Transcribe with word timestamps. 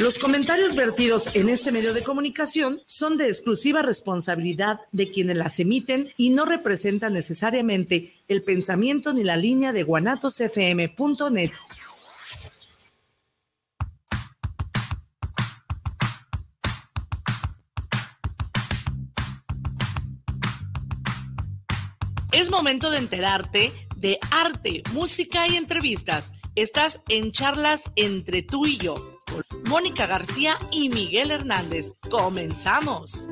Los 0.00 0.20
comentarios 0.20 0.76
vertidos 0.76 1.28
en 1.34 1.48
este 1.48 1.72
medio 1.72 1.92
de 1.92 2.04
comunicación 2.04 2.80
son 2.86 3.16
de 3.16 3.26
exclusiva 3.26 3.82
responsabilidad 3.82 4.78
de 4.92 5.10
quienes 5.10 5.36
las 5.36 5.58
emiten 5.58 6.12
y 6.16 6.30
no 6.30 6.44
representan 6.44 7.14
necesariamente 7.14 8.14
el 8.28 8.44
pensamiento 8.44 9.12
ni 9.12 9.24
la 9.24 9.36
línea 9.36 9.72
de 9.72 9.82
guanatosfm.net. 9.82 11.50
Es 22.30 22.52
momento 22.52 22.92
de 22.92 22.98
enterarte 22.98 23.72
de 23.96 24.20
arte, 24.30 24.84
música 24.92 25.48
y 25.48 25.56
entrevistas. 25.56 26.34
Estás 26.54 27.02
en 27.08 27.32
charlas 27.32 27.90
entre 27.96 28.42
tú 28.42 28.64
y 28.64 28.76
yo 28.76 29.17
Mónica 29.68 30.06
García 30.06 30.58
y 30.72 30.88
Miguel 30.88 31.30
Hernández. 31.30 31.92
Comenzamos. 32.10 33.28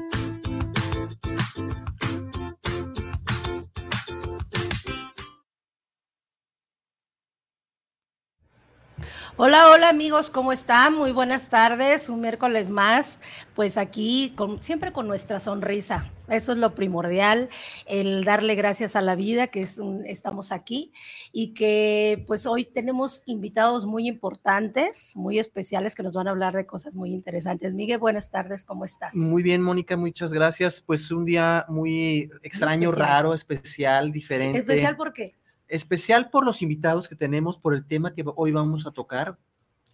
Hola, 9.38 9.68
hola 9.70 9.90
amigos, 9.90 10.30
¿cómo 10.30 10.50
están? 10.50 10.95
Muy 10.95 11.12
buenas 11.12 11.50
tardes, 11.50 12.08
un 12.08 12.22
miércoles 12.22 12.70
más, 12.70 13.20
pues 13.54 13.76
aquí 13.76 14.32
con, 14.34 14.62
siempre 14.62 14.95
con 14.95 15.06
nuestra 15.06 15.40
sonrisa. 15.40 16.10
Eso 16.30 16.52
es 16.52 16.59
lo 16.59 16.74
primordial, 16.74 17.50
el 17.84 18.24
darle 18.24 18.54
gracias 18.54 18.96
a 18.96 19.02
la 19.02 19.14
vida 19.14 19.48
que 19.48 19.60
estamos 20.06 20.52
aquí 20.52 20.90
y 21.32 21.52
que 21.52 22.24
pues 22.26 22.46
hoy 22.46 22.64
tenemos 22.64 23.24
invitados 23.26 23.84
muy 23.84 24.09
importantes, 24.09 25.12
muy 25.16 25.38
especiales 25.38 25.95
que 25.95 26.02
nos 26.02 26.14
van 26.14 26.28
a 26.28 26.30
hablar 26.30 26.56
de 26.56 26.65
cosas 26.65 26.95
muy 26.95 27.12
interesantes. 27.12 27.74
Miguel, 27.74 27.98
buenas 27.98 28.30
tardes, 28.30 28.65
¿cómo 28.65 28.87
estás? 28.87 29.15
Muy 29.15 29.43
bien, 29.43 29.60
Mónica, 29.60 29.98
muchas 29.98 30.32
gracias. 30.32 30.80
Pues 30.80 31.10
un 31.10 31.26
día 31.26 31.66
muy 31.68 32.30
extraño, 32.43 32.90
raro, 32.90 33.34
especial, 33.34 34.12
diferente. 34.12 34.60
¿Especial 34.60 34.96
por 34.96 35.12
qué? 35.12 35.34
Especial 35.68 36.30
por 36.30 36.45
los 36.45 36.62
invitados 36.62 37.09
que 37.09 37.16
tenemos, 37.16 37.59
por 37.59 37.74
el 37.74 37.86
tema 37.86 38.14
que 38.14 38.24
hoy 38.36 38.52
vamos 38.52 38.86
a 38.86 38.90
tocar. 38.90 39.38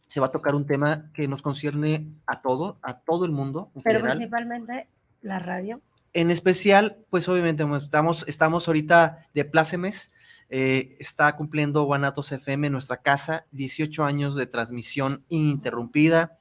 Se 0.06 0.20
va 0.20 0.26
a 0.26 0.32
tocar 0.32 0.54
un 0.54 0.66
tema 0.66 1.10
que 1.14 1.26
nos 1.26 1.42
concierne 1.42 2.12
a 2.26 2.42
todo, 2.42 2.78
a 2.82 2.98
todo 3.00 3.24
el 3.24 3.32
mundo. 3.32 3.70
Pero 3.82 4.02
principalmente 4.02 4.88
la 5.22 5.38
radio. 5.38 5.80
En 6.12 6.30
especial, 6.30 6.98
pues 7.08 7.28
obviamente 7.28 7.64
estamos, 7.82 8.24
estamos 8.28 8.68
ahorita 8.68 9.26
de 9.32 9.44
plácemes. 9.46 10.12
Eh, 10.50 10.96
está 10.98 11.34
cumpliendo 11.34 11.84
Guanatos 11.84 12.30
FM, 12.30 12.68
nuestra 12.68 12.98
casa, 12.98 13.46
18 13.52 14.04
años 14.04 14.36
de 14.36 14.46
transmisión 14.46 15.24
ininterrumpida. 15.30 16.36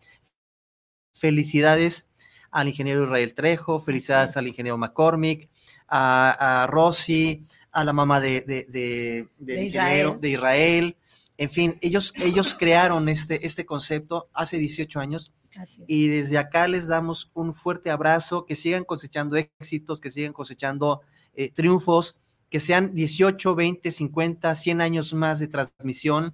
Felicidades 1.13 2.09
al 2.51 2.67
ingeniero 2.67 3.05
Israel 3.05 3.33
Trejo, 3.33 3.79
felicidades 3.79 4.35
al 4.35 4.47
ingeniero 4.47 4.77
McCormick, 4.77 5.49
a, 5.87 6.63
a 6.63 6.67
Rosy, 6.67 7.47
a 7.71 7.83
la 7.83 7.93
mamá 7.93 8.19
de, 8.19 8.41
de, 8.41 8.65
de, 8.69 9.27
de 9.39 9.65
Israel. 9.65 10.17
de 10.19 10.29
Israel. 10.29 10.97
En 11.37 11.49
fin, 11.49 11.77
ellos, 11.81 12.13
ellos 12.17 12.55
crearon 12.57 13.09
este, 13.09 13.45
este 13.45 13.65
concepto 13.65 14.29
hace 14.33 14.57
18 14.57 14.99
años 14.99 15.33
y 15.87 16.07
desde 16.07 16.37
acá 16.37 16.67
les 16.67 16.87
damos 16.87 17.29
un 17.33 17.53
fuerte 17.53 17.89
abrazo, 17.89 18.45
que 18.45 18.55
sigan 18.55 18.83
cosechando 18.83 19.35
éxitos, 19.35 19.99
que 19.99 20.11
sigan 20.11 20.33
cosechando 20.33 21.01
eh, 21.33 21.51
triunfos, 21.51 22.15
que 22.49 22.59
sean 22.59 22.93
18, 22.93 23.55
20, 23.55 23.91
50, 23.91 24.55
100 24.55 24.81
años 24.81 25.13
más 25.13 25.39
de 25.39 25.47
transmisión. 25.47 26.33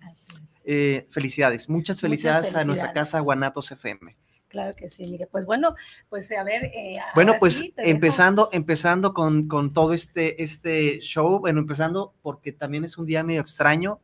Eh, 0.65 1.07
felicidades, 1.09 1.69
muchas 1.69 2.01
felicidades, 2.01 2.53
a 2.55 2.65
nuestra 2.65 2.91
casa 2.91 3.21
Guanatos 3.21 3.71
FM. 3.71 4.16
Claro 4.47 4.75
que 4.75 4.87
sí, 4.87 5.05
mire, 5.07 5.27
pues 5.27 5.45
bueno, 5.45 5.75
pues 6.09 6.31
a 6.31 6.43
ver. 6.43 6.65
Eh, 6.65 6.99
bueno, 7.15 7.35
pues 7.37 7.71
empezando, 7.77 8.49
empezando 8.53 9.13
con, 9.13 9.47
con, 9.47 9.73
todo 9.73 9.93
este, 9.93 10.41
este 10.41 10.99
show, 10.99 11.39
bueno, 11.39 11.59
empezando 11.59 12.13
porque 12.21 12.53
también 12.53 12.85
es 12.85 12.97
un 12.97 13.05
día 13.05 13.23
medio 13.23 13.41
extraño. 13.41 13.99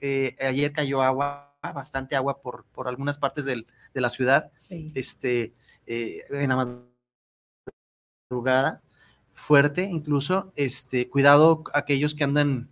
Eh, 0.00 0.36
ayer 0.40 0.72
cayó 0.72 1.02
agua, 1.02 1.56
bastante 1.60 2.14
agua 2.14 2.40
por, 2.40 2.64
por 2.66 2.86
algunas 2.86 3.18
partes 3.18 3.44
del, 3.44 3.66
de 3.92 4.00
la 4.00 4.10
ciudad. 4.10 4.50
Sí. 4.54 4.92
Este, 4.94 5.54
eh, 5.86 6.24
en 6.30 6.48
la 6.50 6.86
madrugada, 8.30 8.82
fuerte 9.32 9.82
incluso. 9.82 10.52
Este, 10.54 11.10
cuidado 11.10 11.64
aquellos 11.74 12.14
que 12.14 12.22
andan 12.22 12.68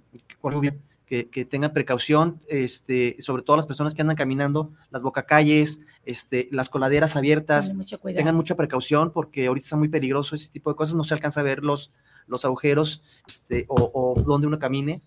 bien 0.60 0.87
que, 1.08 1.44
tengan 1.46 1.72
precaución, 1.72 2.38
este, 2.48 3.16
sobre 3.20 3.42
todo 3.42 3.56
las 3.56 3.66
personas 3.66 3.94
que 3.94 4.02
andan 4.02 4.16
caminando, 4.16 4.72
las 4.90 5.02
bocacalles, 5.02 5.80
este, 6.04 6.48
las 6.50 6.68
coladeras 6.68 7.16
abiertas, 7.16 7.72
tengan 8.02 8.34
mucha 8.34 8.56
precaución 8.56 9.10
porque 9.10 9.46
ahorita 9.46 9.64
está 9.64 9.76
muy 9.76 9.88
peligroso 9.88 10.36
ese 10.36 10.50
tipo 10.50 10.70
de 10.70 10.76
cosas, 10.76 10.96
no 10.96 11.04
se 11.04 11.14
alcanza 11.14 11.40
a 11.40 11.44
ver 11.44 11.64
los, 11.64 11.90
los 12.26 12.44
agujeros 12.44 13.02
este, 13.26 13.64
o, 13.68 14.20
donde 14.24 14.46
uno 14.46 14.58
camine, 14.58 15.00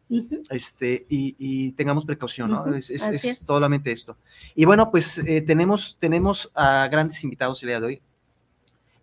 este, 0.50 1.06
y, 1.08 1.72
tengamos 1.74 2.06
precaución, 2.06 2.50
¿no? 2.50 2.76
es, 2.76 2.90
es, 2.90 3.38
solamente 3.46 3.92
esto. 3.92 4.18
Y 4.56 4.66
bueno, 4.66 4.90
pues 4.90 5.20
eh, 5.20 5.42
tenemos, 5.42 5.98
tenemos 6.00 6.52
a 6.56 6.88
grandes 6.92 7.24
invitados 7.24 7.62
el 7.62 7.70
día 7.70 7.80
de 7.80 7.86
hoy. 7.86 8.02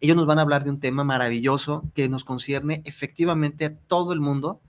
Ellos 0.00 0.16
nos 0.16 0.26
van 0.26 0.38
a 0.38 0.42
hablar 0.42 0.65
de 0.65 0.70
un 0.70 0.80
tema 0.80 1.04
maravilloso 1.04 1.84
que 1.94 2.09
nos 2.09 2.25
concierne 2.25 2.82
efectivamente 2.84 3.65
a 3.66 3.75
todo 3.75 4.12
el 4.12 4.20
mundo 4.20 4.60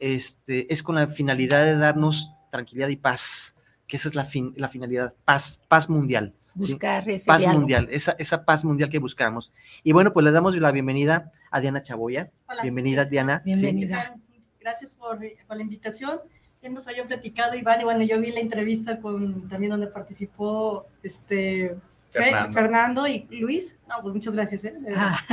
este, 0.00 0.72
es 0.72 0.82
con 0.82 0.96
la 0.96 1.08
finalidad 1.08 1.64
de 1.64 1.76
darnos 1.76 2.32
tranquilidad 2.50 2.88
y 2.88 2.96
paz, 2.96 3.56
que 3.86 3.96
esa 3.96 4.08
es 4.08 4.14
la, 4.14 4.26
la 4.56 4.68
finalidad, 4.68 5.14
paz, 5.24 5.60
paz 5.68 5.88
mundial. 5.88 6.34
Buscar 6.54 7.04
paz 7.24 7.46
mundial, 7.46 7.88
esa, 7.90 8.16
esa 8.18 8.44
paz 8.44 8.64
mundial 8.64 8.90
que 8.90 8.98
buscamos. 8.98 9.52
Y 9.84 9.92
bueno, 9.92 10.12
pues 10.12 10.24
le 10.24 10.32
damos 10.32 10.56
la 10.56 10.72
bienvenida 10.72 11.30
a 11.50 11.60
Diana 11.60 11.82
Chaboya. 11.82 12.30
Bienvenida, 12.62 13.04
Diana. 13.04 13.42
Bienvenida. 13.44 14.16
Gracias 14.60 14.92
por, 14.94 15.20
la 15.20 15.62
invitación. 15.62 16.20
Ya 16.60 16.68
nos 16.68 16.88
había 16.88 17.06
platicado 17.06 17.54
Iván 17.54 17.80
y 17.80 17.84
bueno, 17.84 18.02
yo 18.02 18.20
vi 18.20 18.32
la 18.32 18.40
entrevista 18.40 18.98
con 18.98 19.48
también 19.48 19.70
donde 19.70 19.86
participó 19.86 20.86
este 21.02 21.76
Fernando, 22.10 23.06
y 23.06 23.26
Luis. 23.30 23.78
No, 23.88 24.02
pues 24.02 24.14
muchas 24.14 24.34
gracias. 24.34 24.64
¿eh? 24.64 24.74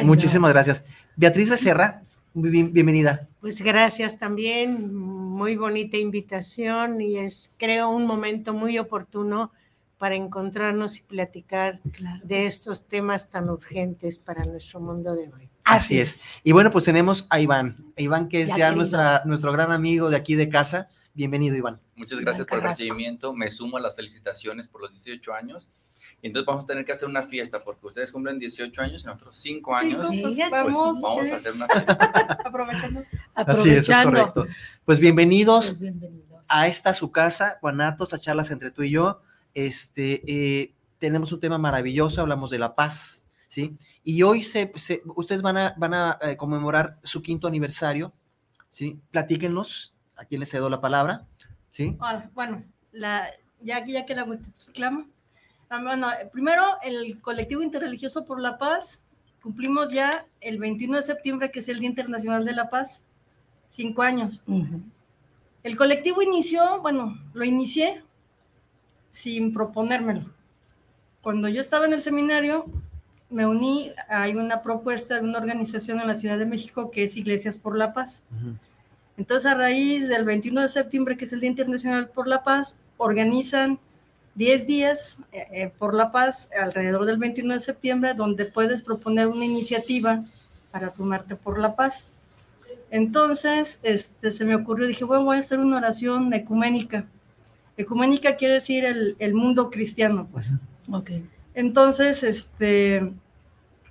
Muchísimas 0.04 0.52
gracias. 0.54 0.86
Beatriz 1.16 1.50
Becerra, 1.50 2.04
bienvenida. 2.34 3.28
Pues 3.46 3.62
gracias 3.62 4.18
también, 4.18 4.96
muy 4.96 5.56
bonita 5.56 5.98
invitación 5.98 7.00
y 7.00 7.20
es 7.20 7.54
creo 7.60 7.92
un 7.92 8.08
momento 8.08 8.56
muy 8.56 8.80
oportuno 8.80 9.52
para 10.00 10.16
encontrarnos 10.16 10.98
y 10.98 11.02
platicar 11.04 11.80
de 12.24 12.48
estos 12.48 12.88
temas 12.88 13.30
tan 13.30 13.52
urgentes 13.52 14.18
para 14.18 14.44
nuestro 14.46 14.80
mundo 14.80 15.14
de 15.14 15.32
hoy. 15.32 15.48
Así, 15.64 16.00
es. 16.00 16.40
Y 16.44 16.54
bueno, 16.54 16.72
pues 16.72 16.86
tenemos 16.86 17.28
a 17.30 17.40
Iván, 17.40 17.94
Iván 17.98 18.30
que 18.30 18.42
es 18.42 18.56
ya, 18.56 18.72
nuestra, 18.72 19.22
nuestro 19.26 19.52
gran 19.52 19.72
amigo 19.72 20.10
de 20.10 20.18
aquí 20.18 20.34
de 20.34 20.50
casa. 20.50 20.90
Bienvenido, 21.14 21.56
Iván. 21.56 21.80
Muchas 21.96 22.20
gracias 22.22 22.48
por 22.48 22.58
el 22.58 22.64
recibimiento. 22.64 23.32
Me 23.32 23.52
sumo 23.52 23.78
a 23.78 23.80
las 23.80 23.96
felicitaciones 23.96 24.68
por 24.68 24.82
los 24.82 24.90
18 24.90 25.34
años 25.36 25.70
entonces 26.26 26.48
vamos 26.48 26.64
a 26.64 26.68
tener 26.68 26.84
que 26.84 26.92
hacer 26.92 27.08
una 27.08 27.22
fiesta 27.22 27.60
porque 27.60 27.86
ustedes 27.86 28.12
cumplen 28.12 28.40
18 28.40 28.82
años 28.82 29.04
y 29.04 29.06
nosotros 29.06 29.38
5 29.38 29.76
años. 29.76 30.10
Sí, 30.10 30.22
pues, 30.24 30.36
vamos, 30.50 31.00
vamos 31.00 31.32
a 31.32 31.36
hacer 31.36 31.54
una 31.54 31.68
fiesta. 31.68 32.40
Aprovechando. 32.46 33.04
Así 33.36 33.70
es, 33.70 33.88
es 33.88 34.04
correcto. 34.04 34.48
Pues 34.86 35.00
bienvenidos, 35.00 35.68
pues 35.68 35.80
bienvenidos, 35.82 36.48
a 36.50 36.66
esta 36.66 36.96
su 36.96 37.12
casa, 37.12 37.60
Guanatos, 37.62 38.12
a 38.16 38.20
charlas 38.20 38.50
entre 38.50 38.72
tú 38.72 38.82
y 38.82 38.90
yo. 38.90 39.22
Este, 39.54 40.24
eh, 40.26 40.74
tenemos 40.98 41.32
un 41.32 41.40
tema 41.40 41.60
maravilloso, 41.60 42.22
hablamos 42.22 42.50
de 42.50 42.58
la 42.58 42.74
paz, 42.74 43.24
¿sí? 43.48 43.78
Y 44.04 44.24
hoy 44.24 44.42
se, 44.42 44.74
ustedes 45.16 45.44
van 45.44 45.58
a, 45.58 45.76
van 45.78 45.94
a 45.94 46.18
eh, 46.24 46.38
conmemorar 46.38 46.98
su 47.04 47.22
quinto 47.22 47.48
aniversario, 47.48 48.12
¿sí? 48.68 49.00
Platíquenos, 49.12 49.94
a 50.16 50.26
quién 50.26 50.40
les 50.40 50.50
cedo 50.50 50.72
la 50.72 50.82
palabra, 50.82 51.28
¿sí? 51.70 51.96
bueno, 52.34 52.64
la, 52.92 53.30
ya, 53.62 53.86
ya 53.86 54.08
que 54.08 54.16
la 54.16 54.26
clama, 54.74 55.06
Ah, 55.06 55.15
bueno, 55.70 56.08
primero, 56.32 56.64
el 56.84 57.20
colectivo 57.22 57.62
interreligioso 57.62 58.26
por 58.26 58.40
la 58.40 58.58
paz, 58.58 59.04
cumplimos 59.42 59.92
ya 59.92 60.26
el 60.42 60.58
21 60.58 60.98
de 60.98 61.04
septiembre, 61.04 61.52
que 61.52 61.60
es 61.60 61.70
el 61.70 61.80
Día 61.80 61.90
Internacional 61.90 62.46
de 62.46 62.54
la 62.54 62.70
Paz, 62.70 63.04
cinco 63.70 64.02
años. 64.02 64.44
El 65.64 65.78
colectivo 65.78 66.22
inició, 66.22 66.82
bueno, 66.82 67.18
lo 67.34 67.44
inicié 67.44 68.04
sin 69.12 69.54
proponérmelo. 69.54 70.30
Cuando 71.22 71.48
yo 71.48 71.62
estaba 71.62 71.86
en 71.86 71.94
el 71.94 72.02
seminario, 72.02 72.66
me 73.30 73.48
uní, 73.48 73.92
hay 74.08 74.36
una 74.36 74.62
propuesta 74.62 75.16
de 75.16 75.22
una 75.22 75.40
organización 75.40 76.00
en 76.00 76.08
la 76.08 76.16
Ciudad 76.16 76.38
de 76.38 76.46
México 76.46 76.92
que 76.92 77.04
es 77.04 77.18
Iglesias 77.18 77.58
por 77.58 77.78
la 77.78 77.94
Paz. 77.94 78.24
Entonces, 79.18 79.46
a 79.46 79.56
raíz 79.56 80.08
del 80.08 80.26
21 80.26 80.62
de 80.62 80.70
septiembre, 80.70 81.18
que 81.18 81.26
es 81.26 81.34
el 81.34 81.40
Día 81.40 81.50
Internacional 81.50 82.10
por 82.10 82.28
la 82.28 82.44
Paz, 82.44 82.82
organizan 82.98 83.80
10 84.36 84.68
días 84.68 85.18
eh, 85.32 85.48
eh, 85.52 85.72
por 85.78 85.94
la 85.94 86.12
paz 86.12 86.50
alrededor 86.60 87.06
del 87.06 87.18
21 87.18 87.54
de 87.54 87.60
septiembre, 87.60 88.14
donde 88.14 88.46
puedes 88.46 88.82
proponer 88.82 89.28
una 89.28 89.46
iniciativa 89.46 90.24
para 90.72 90.90
sumarte 90.90 91.36
por 91.36 91.58
la 91.58 91.76
paz. 91.76 92.22
Entonces, 92.92 93.80
este, 93.82 94.32
se 94.32 94.46
me 94.46 94.56
ocurrió, 94.56 94.88
dije, 94.88 95.06
bueno, 95.06 95.24
voy 95.24 95.38
a 95.38 95.40
hacer 95.40 95.60
una 95.60 95.78
oración 95.78 96.34
ecuménica. 96.34 97.06
Ecuménica 97.78 98.36
quiere 98.36 98.56
decir 98.56 98.86
el, 98.86 99.16
el 99.20 99.34
mundo 99.34 99.70
cristiano, 99.70 100.28
pues. 100.32 100.52
Ok. 100.92 101.12
Entonces, 101.54 102.24
este, 102.24 103.12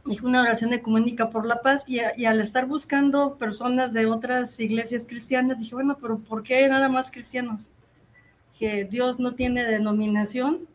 hice 0.06 0.26
una 0.26 0.42
oración 0.42 0.70
de 0.70 0.82
comunica 0.82 1.30
por 1.30 1.46
la 1.46 1.62
paz 1.62 1.84
y, 1.88 2.00
y, 2.16 2.26
al 2.26 2.40
estar 2.40 2.66
buscando 2.66 3.36
personas 3.36 3.94
de 3.94 4.06
otras 4.06 4.60
iglesias 4.60 5.06
cristianas, 5.06 5.58
dije, 5.58 5.74
bueno, 5.74 5.96
pero 6.00 6.18
¿por 6.18 6.42
qué 6.42 6.68
nada 6.68 6.90
más 6.90 7.10
cristianos? 7.10 7.70
Que 8.58 8.84
Dios 8.84 9.18
no 9.18 9.32
tiene 9.32 9.64
denominación, 9.64 10.68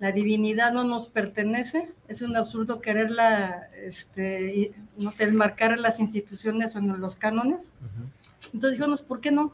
la 0.00 0.12
divinidad 0.12 0.72
no 0.72 0.84
nos 0.84 1.08
pertenece, 1.08 1.90
es 2.08 2.22
un 2.22 2.36
absurdo 2.36 2.80
quererla, 2.80 3.68
este, 3.76 4.72
no 4.98 5.12
sé, 5.12 5.30
marcar 5.32 5.72
en 5.72 5.82
las 5.82 6.00
instituciones 6.00 6.74
o 6.74 6.78
en 6.78 7.00
los 7.00 7.16
cánones. 7.16 7.72
Entonces 8.52 8.78
dijimos, 8.78 9.02
¿por 9.02 9.20
qué 9.20 9.30
no? 9.30 9.52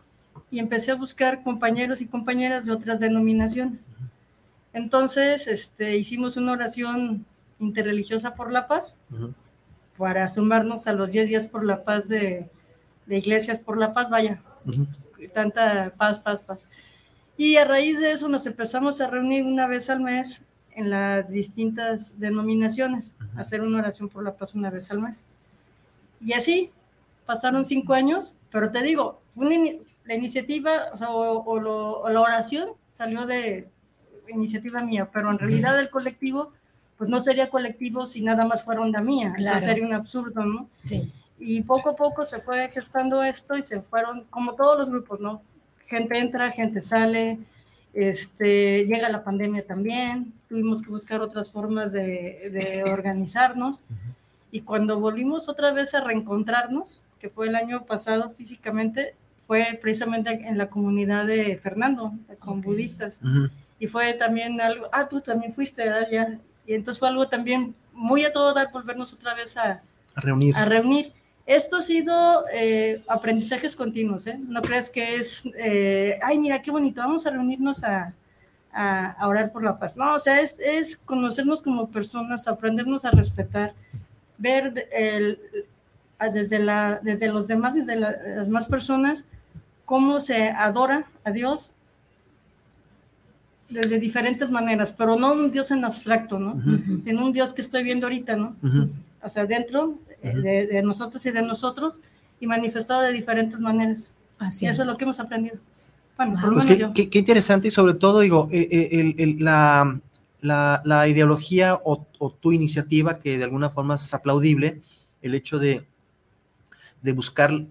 Y 0.51 0.59
empecé 0.59 0.91
a 0.93 0.97
buscar 0.97 1.43
compañeros 1.43 2.01
y 2.01 2.07
compañeras 2.07 2.67
de 2.67 2.73
otras 2.73 3.01
denominaciones. 3.01 3.83
Entonces, 4.73 5.47
este, 5.47 5.97
hicimos 5.97 6.37
una 6.37 6.53
oración 6.53 7.27
interreligiosa 7.59 8.35
por 8.35 8.51
la 8.51 8.67
paz 8.67 8.97
para 10.01 10.29
sumarnos 10.31 10.87
a 10.87 10.95
los 10.95 11.13
10 11.13 11.29
días 11.29 11.47
por 11.47 11.65
la 11.65 11.85
paz 11.85 12.09
de, 12.09 12.49
Iglesias 13.07 13.59
por 13.59 13.77
la 13.77 13.93
Paz, 13.93 14.09
vaya, 14.09 14.41
tanta 15.35 15.93
paz, 15.97 16.21
paz, 16.21 16.41
paz. 16.41 16.69
Y 17.41 17.57
a 17.57 17.65
raíz 17.65 17.99
de 17.99 18.13
eso 18.13 18.29
nos 18.29 18.45
empezamos 18.45 19.01
a 19.01 19.07
reunir 19.07 19.47
una 19.47 19.67
vez 19.67 19.89
al 19.89 20.01
mes 20.01 20.45
en 20.73 20.91
las 20.91 21.27
distintas 21.31 22.21
denominaciones, 22.21 23.17
hacer 23.35 23.63
una 23.63 23.79
oración 23.79 24.11
por 24.11 24.23
la 24.23 24.37
paz 24.37 24.55
una 24.55 24.69
vez 24.69 24.91
al 24.91 25.01
mes. 25.01 25.25
Y 26.21 26.35
así 26.35 26.71
pasaron 27.25 27.65
cinco 27.65 27.95
años, 27.95 28.35
pero 28.51 28.71
te 28.71 28.83
digo, 28.83 29.23
fue 29.29 29.81
la 30.05 30.15
iniciativa 30.15 30.93
o, 31.09 32.11
la 32.11 32.21
oración 32.21 32.73
salió 32.93 33.25
de 33.25 33.71
iniciativa 34.29 34.83
mía, 34.83 35.09
pero 35.11 35.31
en 35.31 35.39
realidad 35.39 35.81
el 35.81 35.89
colectivo, 35.89 36.53
pues 36.99 37.09
no 37.09 37.21
sería 37.21 37.49
colectivo 37.49 38.05
si 38.05 38.21
nada 38.21 38.45
más 38.45 38.63
fuera 38.63 38.83
onda 38.83 39.01
mía, 39.01 39.33
claro. 39.35 39.61
sería 39.61 39.87
un 39.87 39.95
absurdo, 39.95 40.45
¿no? 40.45 40.69
Sí. 40.83 41.11
Y 41.39 41.63
poco 41.63 41.89
a 41.89 41.97
poco 41.97 42.27
se 42.27 42.39
fue 42.43 42.69
gestando 42.69 43.23
esto 43.23 43.57
y 43.57 43.63
se 43.63 43.81
fueron, 43.81 44.25
como 44.25 44.55
todos 44.57 44.79
los 44.79 44.91
grupos, 44.91 45.21
¿no? 45.21 45.41
Gente 45.91 46.19
entra, 46.19 46.53
gente 46.53 46.81
sale, 46.81 47.39
este, 47.93 48.87
llega 48.87 49.09
la 49.09 49.25
pandemia 49.25 49.67
también, 49.67 50.33
tuvimos 50.49 50.83
que 50.83 50.91
buscar 50.91 51.21
otras 51.21 51.51
formas 51.51 51.93
de, 51.93 52.85
organizarnos 52.87 53.85
y 54.53 54.61
cuando 54.61 55.01
volvimos 55.01 55.49
otra 55.49 55.73
vez 55.73 55.95
a 55.95 56.01
reencontrarnos, 56.01 57.03
que 57.19 57.29
fue 57.29 57.49
el 57.49 57.57
año 57.57 57.85
pasado 57.85 58.31
físicamente, 58.31 59.15
fue 59.47 59.79
precisamente 59.83 60.31
en 60.31 60.57
la 60.57 60.71
comunidad 60.71 61.27
de 61.27 61.57
Fernando, 61.57 62.13
con 62.39 62.61
budistas. 62.61 63.21
Y 63.79 63.89
fue 63.89 64.15
también 64.15 64.61
algo, 64.61 64.87
ah, 64.93 65.09
tú 65.09 65.21
también 65.21 65.53
fuiste, 65.55 65.85
¿verdad? 65.85 66.07
Ya. 66.11 66.39
Y 66.67 66.75
entonces 66.75 66.99
fue 66.99 67.09
algo 67.09 67.29
también 67.29 67.75
muy 67.93 68.25
a 68.25 68.33
todo 68.33 68.55
dar 68.55 68.71
volvernos 68.73 69.13
otra 69.13 69.35
vez 69.35 69.57
a, 69.57 69.83
reunir. 70.15 70.57
A 70.57 70.65
reunir. 70.65 71.13
Esto 71.51 71.79
ha 71.79 71.83
sido 71.83 72.45
eh, 72.55 73.03
aprendizajes 73.09 73.75
continuos, 73.75 74.25
¿eh? 74.29 74.39
No 74.39 74.63
creas 74.63 74.89
que 74.89 75.17
es, 75.17 75.43
eh, 75.59 76.17
ay, 76.23 76.39
mira 76.39 76.63
qué 76.63 76.71
bonito, 76.71 77.01
vamos 77.01 77.27
a 77.27 77.31
reunirnos 77.31 77.83
a, 77.83 78.15
a, 78.73 79.27
orar 79.27 79.51
por 79.51 79.65
la 79.65 79.77
paz. 79.77 79.97
No, 79.97 80.15
o 80.15 80.19
sea, 80.21 80.41
es, 80.41 80.61
es, 80.61 80.97
conocernos 80.97 81.61
como 81.61 81.91
personas, 81.91 82.47
aprendernos 82.47 83.05
a 83.05 83.11
respetar, 83.11 83.75
ver 84.39 84.87
el, 84.93 85.41
desde, 86.33 86.61
la, 86.61 87.01
desde 87.03 87.27
los 87.27 87.49
demás, 87.49 87.75
desde 87.75 87.97
las 87.97 88.47
demás 88.47 88.69
personas, 88.69 89.27
cómo 89.85 90.21
se 90.21 90.51
adora 90.51 91.07
a 91.25 91.33
Dios 91.33 91.73
desde 93.69 93.99
diferentes 93.99 94.53
maneras, 94.53 94.95
pero 94.97 95.17
no 95.17 95.33
un 95.33 95.51
Dios 95.51 95.73
en 95.73 95.85
abstracto, 95.85 96.39
¿no? 96.39 96.63
Sino 97.03 97.27
un 97.27 97.33
Dios 97.33 97.53
que 97.53 97.63
estoy 97.63 97.83
viendo 97.83 98.07
ahorita, 98.07 98.37
¿no? 98.37 98.55
O 99.21 99.29
sea, 99.29 99.47
dentro 99.47 99.99
de, 100.23 100.83
nosotros 100.83 101.25
y 101.27 101.31
de 101.31 101.43
nosotros 101.43 102.01
y 102.39 102.47
manifestado 102.47 103.03
de 103.03 103.13
diferentes 103.13 103.61
maneras. 103.61 104.15
Así 104.39 104.65
y 104.65 104.69
eso 104.69 104.83
es. 104.83 104.89
lo 104.89 104.97
que 104.97 105.05
hemos 105.05 105.21
aprendido. 105.21 105.57
Bueno, 106.17 106.39
pues 106.53 106.67
qué, 106.67 107.09
qué, 107.09 107.19
interesante 107.19 107.69
y 107.69 107.71
sobre 107.71 107.95
todo, 107.95 108.21
digo, 108.21 108.49
eh, 108.53 108.69
eh, 108.71 109.37
la, 109.39 110.01
la, 110.43 110.83
la, 110.85 111.09
ideología 111.09 111.81
o, 111.83 112.07
o, 112.19 112.31
tu 112.31 112.53
iniciativa, 112.53 113.21
que 113.21 113.39
de 113.39 113.45
alguna 113.45 113.71
forma 113.71 113.95
es 113.95 114.13
aplaudible, 114.13 114.83
el 115.23 115.35
hecho 115.35 115.59
de, 115.59 115.87
de 117.01 117.13
buscar 117.13 117.65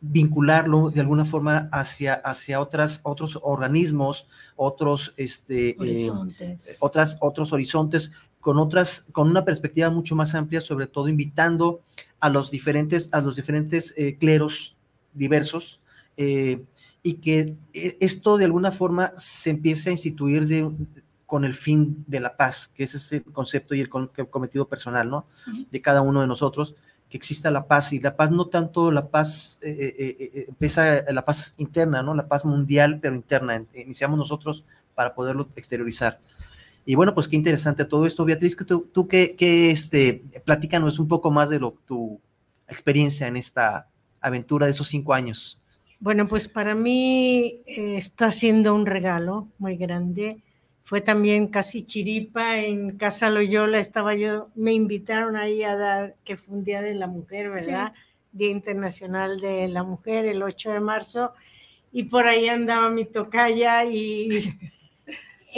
vincularlo 0.00 0.90
de 0.90 1.00
alguna 1.00 1.24
forma 1.24 1.68
hacia, 1.72 2.14
hacia 2.14 2.60
otras, 2.60 3.00
otros 3.02 3.38
organismos, 3.42 4.26
otros, 4.54 5.14
este, 5.16 5.70
eh, 5.70 5.76
horizontes. 5.78 6.78
otras, 6.80 7.18
otros 7.20 7.52
horizontes, 7.52 8.12
con 8.46 8.60
otras, 8.60 9.06
con 9.10 9.28
una 9.28 9.44
perspectiva 9.44 9.90
mucho 9.90 10.14
más 10.14 10.36
amplia, 10.36 10.60
sobre 10.60 10.86
todo 10.86 11.08
invitando 11.08 11.80
a 12.20 12.28
los 12.28 12.52
diferentes, 12.52 13.08
a 13.10 13.20
los 13.20 13.34
diferentes 13.34 13.92
eh, 13.98 14.18
cleros 14.20 14.76
diversos, 15.14 15.80
eh, 16.16 16.62
y 17.02 17.14
que 17.14 17.56
eh, 17.72 17.96
esto 17.98 18.36
de 18.36 18.44
alguna 18.44 18.70
forma 18.70 19.12
se 19.16 19.50
empiece 19.50 19.88
a 19.88 19.92
instituir 19.94 20.46
de, 20.46 20.70
con 21.26 21.44
el 21.44 21.54
fin 21.54 22.04
de 22.06 22.20
la 22.20 22.36
paz, 22.36 22.68
que 22.68 22.84
ese 22.84 22.98
es 22.98 23.12
el 23.14 23.24
concepto 23.24 23.74
y 23.74 23.80
el 23.80 23.88
cometido 23.88 24.68
personal, 24.68 25.10
¿no? 25.10 25.26
De 25.72 25.82
cada 25.82 26.02
uno 26.02 26.20
de 26.20 26.28
nosotros, 26.28 26.76
que 27.10 27.16
exista 27.16 27.50
la 27.50 27.66
paz, 27.66 27.92
y 27.92 27.98
la 27.98 28.14
paz 28.14 28.30
no 28.30 28.46
tanto 28.46 28.92
la 28.92 29.08
paz, 29.08 29.58
empieza 29.60 31.02
la 31.10 31.24
paz 31.24 31.54
interna, 31.56 32.04
¿no? 32.04 32.14
La 32.14 32.28
paz 32.28 32.44
mundial, 32.44 33.00
pero 33.02 33.16
interna, 33.16 33.64
iniciamos 33.74 34.16
nosotros 34.16 34.64
para 34.94 35.16
poderlo 35.16 35.48
exteriorizar. 35.56 36.20
Y 36.88 36.94
bueno, 36.94 37.14
pues 37.14 37.26
qué 37.26 37.34
interesante 37.34 37.84
todo 37.84 38.06
esto. 38.06 38.24
Beatriz, 38.24 38.54
que 38.54 38.64
tú, 38.64 38.88
tú 38.92 39.08
qué, 39.08 39.34
qué, 39.36 39.72
este, 39.72 40.22
platícanos 40.44 41.00
un 41.00 41.08
poco 41.08 41.32
más 41.32 41.50
de 41.50 41.58
lo, 41.58 41.72
tu 41.84 42.20
experiencia 42.68 43.26
en 43.26 43.36
esta 43.36 43.88
aventura 44.20 44.66
de 44.66 44.72
esos 44.72 44.86
cinco 44.86 45.12
años. 45.12 45.60
Bueno, 45.98 46.28
pues 46.28 46.48
para 46.48 46.76
mí 46.76 47.60
eh, 47.66 47.96
está 47.96 48.30
siendo 48.30 48.72
un 48.72 48.86
regalo 48.86 49.48
muy 49.58 49.76
grande. 49.76 50.42
Fue 50.84 51.00
también 51.00 51.48
casi 51.48 51.82
chiripa 51.82 52.58
en 52.58 52.96
Casa 52.96 53.30
Loyola, 53.30 53.80
estaba 53.80 54.14
yo, 54.14 54.50
me 54.54 54.72
invitaron 54.72 55.34
ahí 55.34 55.64
a 55.64 55.74
dar, 55.74 56.14
que 56.24 56.36
fue 56.36 56.56
un 56.56 56.64
Día 56.64 56.80
de 56.80 56.94
la 56.94 57.08
Mujer, 57.08 57.50
¿verdad? 57.50 57.92
Día 58.30 58.50
Internacional 58.50 59.40
de 59.40 59.66
la 59.66 59.82
Mujer, 59.82 60.26
el 60.26 60.40
8 60.40 60.70
de 60.70 60.80
marzo, 60.80 61.32
y 61.90 62.04
por 62.04 62.28
ahí 62.28 62.48
andaba 62.48 62.90
mi 62.90 63.04
tocaya 63.04 63.84
y 63.84 64.54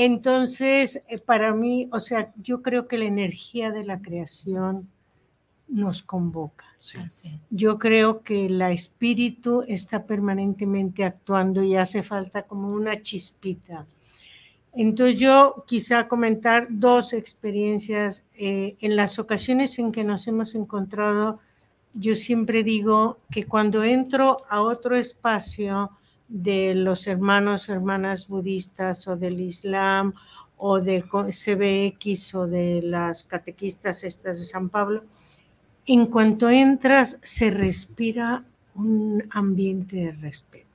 Entonces, 0.00 1.02
eh, 1.08 1.19
para 1.19 1.52
mí, 1.52 1.88
o 1.90 1.98
sea, 1.98 2.32
yo 2.36 2.62
creo 2.62 2.86
que 2.86 2.98
la 2.98 3.06
energía 3.06 3.72
de 3.72 3.82
la 3.82 4.00
creación 4.00 4.88
nos 5.67 6.02
convoca. 6.02 6.67
Yo 7.50 7.81
creo 7.81 8.22
que 8.22 8.46
el 8.46 8.62
espíritu 8.62 9.64
está 9.67 10.06
permanentemente 10.06 11.05
actuando 11.05 11.64
y 11.64 11.74
hace 11.74 12.05
falta 12.05 12.44
como 12.44 12.72
una 12.72 13.02
chispita. 13.02 13.86
Entonces 14.72 15.19
yo 15.19 15.64
quizá 15.67 16.06
comentar 16.06 16.69
dos 16.70 17.12
experiencias. 17.12 18.24
Eh, 18.36 18.76
en 18.81 18.94
las 18.94 19.19
ocasiones 19.19 19.81
en 19.81 19.90
que 19.90 20.05
nos 20.05 20.28
hemos 20.28 20.55
encontrado, 20.55 21.40
yo 21.93 22.14
siempre 22.14 22.62
digo 22.62 23.19
que 23.32 23.46
cuando 23.46 23.82
entro 23.82 24.44
a 24.48 24.62
otro 24.62 24.96
espacio, 24.96 25.90
de 26.29 26.75
los 26.75 27.06
hermanos 27.06 27.69
o 27.69 27.73
hermanas 27.73 28.29
budistas 28.29 29.08
o 29.08 29.17
del 29.17 29.41
Islam 29.41 30.13
o 30.56 30.81
de 30.81 31.03
CBX 31.03 32.35
o 32.35 32.47
de 32.47 32.82
las 32.82 33.25
catequistas 33.25 34.05
estas 34.05 34.39
de 34.39 34.44
San 34.44 34.69
Pablo, 34.69 35.05
en 35.87 36.06
cuanto 36.06 36.51
entras 36.51 37.19
se 37.23 37.51
respira 37.51 38.44
un 38.75 39.25
ambiente 39.31 39.97
de 39.97 40.13
respeto. 40.13 40.67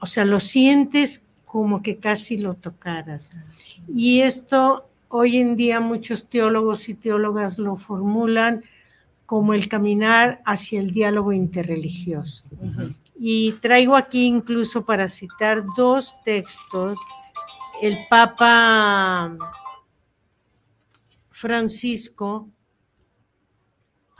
O 0.00 0.06
sea, 0.06 0.24
lo 0.24 0.40
sientes 0.40 1.24
como 1.44 1.82
que 1.82 1.96
casi 1.98 2.38
lo 2.38 2.54
tocaras. 2.54 3.32
Y 3.94 4.20
esto 4.20 4.88
hoy 5.08 5.36
en 5.38 5.56
día 5.56 5.80
muchos 5.80 6.28
teólogos 6.28 6.88
y 6.88 6.94
teólogas 6.94 7.58
lo 7.58 7.76
formulan 7.76 8.64
como 9.26 9.54
el 9.54 9.68
caminar 9.68 10.40
hacia 10.44 10.80
el 10.80 10.92
diálogo 10.92 11.32
interreligioso. 11.32 12.44
Y 13.24 13.52
traigo 13.52 13.94
aquí 13.94 14.26
incluso 14.26 14.84
para 14.84 15.06
citar 15.06 15.62
dos 15.76 16.16
textos, 16.24 16.98
el 17.80 17.96
Papa 18.10 19.38
Francisco, 21.30 22.50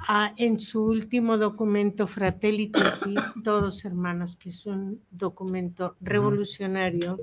ah, 0.06 0.32
en 0.36 0.60
su 0.60 0.84
último 0.84 1.36
documento 1.36 2.06
Fratelli 2.06 2.68
Tutti, 2.68 3.16
Todos 3.42 3.84
Hermanos, 3.84 4.36
que 4.36 4.50
es 4.50 4.66
un 4.66 5.02
documento 5.10 5.96
revolucionario, 6.00 7.18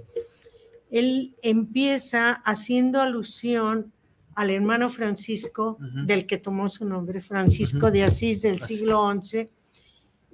él 0.91 1.33
empieza 1.41 2.41
haciendo 2.43 2.99
alusión 2.99 3.93
al 4.35 4.49
hermano 4.49 4.89
Francisco, 4.89 5.77
del 6.05 6.27
que 6.27 6.39
tomó 6.39 6.67
su 6.67 6.83
nombre, 6.83 7.21
Francisco 7.21 7.89
de 7.89 8.03
Asís 8.03 8.41
del 8.41 8.59
siglo 8.59 9.09
XI, 9.21 9.49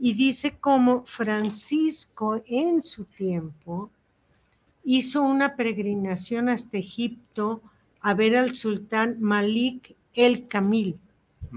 y 0.06 0.14
dice 0.14 0.56
cómo 0.62 1.04
Francisco 1.08 2.44
en 2.46 2.84
su 2.84 3.06
tiempo 3.06 3.90
hizo 4.84 5.24
una 5.24 5.56
peregrinación 5.56 6.48
hasta 6.48 6.78
Egipto 6.78 7.64
a 8.02 8.14
ver 8.14 8.36
al 8.36 8.54
sultán 8.54 9.20
Malik 9.20 9.96
el 10.14 10.48
Kamil, 10.48 11.00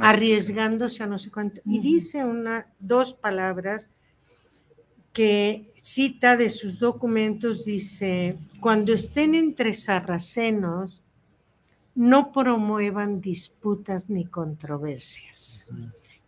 arriesgándose 0.01 1.03
a 1.03 1.07
no 1.07 1.19
sé 1.19 1.31
cuánto. 1.31 1.61
Y 1.67 1.81
dice 1.81 2.25
una, 2.25 2.69
dos 2.79 3.13
palabras 3.13 3.91
que 5.13 5.67
cita 5.83 6.39
de 6.39 6.49
sus 6.49 6.79
documentos, 6.79 7.67
dice, 7.67 8.39
cuando 8.61 8.95
estén 8.95 9.35
entre 9.35 9.75
sarracenos, 9.75 11.03
no 11.95 12.33
promuevan 12.33 13.21
disputas 13.21 14.09
ni 14.09 14.25
controversias. 14.25 15.71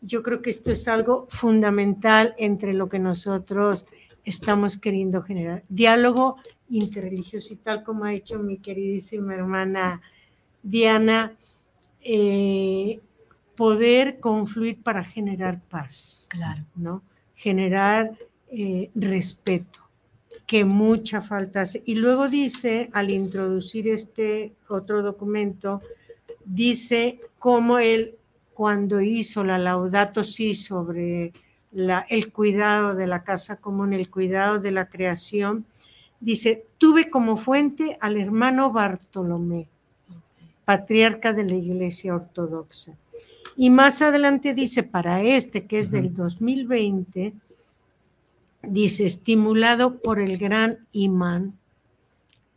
Yo 0.01 0.23
creo 0.23 0.43
que 0.43 0.51
esto 0.51 0.73
es 0.73 0.89
algo 0.89 1.27
fundamental 1.29 2.35
entre 2.39 2.73
lo 2.73 2.89
que 2.89 2.99
nosotros 2.99 3.87
estamos 4.25 4.77
queriendo 4.77 5.21
generar. 5.23 5.65
Diálogo 5.69 6.37
interreligioso 6.69 7.53
y 7.53 7.57
tal 7.57 7.83
como 7.83 8.05
ha 8.05 8.15
hecho 8.15 8.39
mi 8.39 8.59
queridísima 8.59 9.35
hermana 9.35 10.01
Diana, 10.63 11.37
eh, 12.03 13.01
poder 13.57 14.21
confluir 14.21 14.83
para 14.83 15.05
generar 15.05 15.61
paz. 15.61 16.29
Claro. 16.31 16.65
¿no? 16.77 17.03
Generar 17.35 18.17
eh, 18.51 18.91
respeto, 18.95 19.81
que 20.47 20.65
mucha 20.65 21.21
falta 21.21 21.63
hace. 21.63 21.83
Y 21.87 21.95
luego 21.95 22.29
dice, 22.29 22.91
al 22.93 23.11
introducir 23.11 23.89
este 23.89 24.55
otro 24.69 25.03
documento, 25.03 25.83
dice 26.45 27.19
cómo 27.39 27.79
él, 27.79 28.17
cuando 28.61 29.01
hizo 29.01 29.43
la 29.43 29.57
Laudato 29.57 30.23
Si 30.23 30.55
sobre 30.55 31.33
el 31.73 32.31
cuidado 32.31 32.95
de 32.95 33.07
la 33.07 33.25
casa 33.25 33.57
común, 33.57 33.95
el 33.95 34.11
cuidado 34.11 34.59
de 34.59 34.71
la 34.71 34.91
creación, 34.91 35.65
dice, 36.21 36.67
tuve 36.77 37.09
como 37.09 37.39
fuente 37.39 37.97
al 38.03 38.19
hermano 38.19 38.71
Bartolomé, 38.71 39.67
patriarca 40.67 41.33
de 41.33 41.45
la 41.45 41.55
Iglesia 41.55 42.15
Ortodoxa. 42.15 42.99
Y 43.57 43.71
más 43.71 44.03
adelante 44.03 44.53
dice, 44.53 44.83
para 44.83 45.23
este, 45.23 45.65
que 45.65 45.79
es 45.79 45.91
del 45.91 46.15
2020, 46.15 47.33
dice, 48.65 49.07
estimulado 49.07 50.01
por 50.01 50.21
el 50.21 50.37
gran 50.37 50.87
imán 50.93 51.55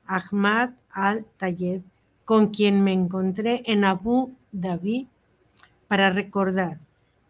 Ahmad 0.05 0.71
al-Tayeb, 0.89 1.81
con 2.25 2.47
quien 2.49 2.83
me 2.83 2.91
encontré 2.91 3.63
en 3.65 3.85
Abu 3.85 4.33
Dhabi, 4.51 5.07
para 5.93 6.09
recordar 6.09 6.79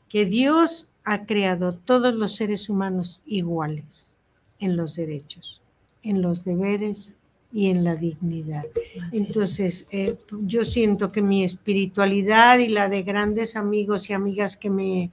que 0.07 0.25
Dios 0.25 0.87
ha 1.03 1.25
creado 1.25 1.73
todos 1.73 2.15
los 2.15 2.37
seres 2.37 2.69
humanos 2.69 3.21
iguales 3.25 4.15
en 4.57 4.77
los 4.77 4.95
derechos, 4.95 5.59
en 6.01 6.21
los 6.21 6.45
deberes 6.45 7.17
y 7.51 7.71
en 7.71 7.83
la 7.83 7.97
dignidad. 7.97 8.63
Entonces, 9.11 9.85
eh, 9.91 10.15
yo 10.43 10.63
siento 10.63 11.11
que 11.11 11.21
mi 11.21 11.43
espiritualidad 11.43 12.59
y 12.59 12.69
la 12.69 12.87
de 12.87 13.03
grandes 13.03 13.57
amigos 13.57 14.09
y 14.09 14.13
amigas 14.13 14.55
que 14.55 14.69
me 14.69 15.11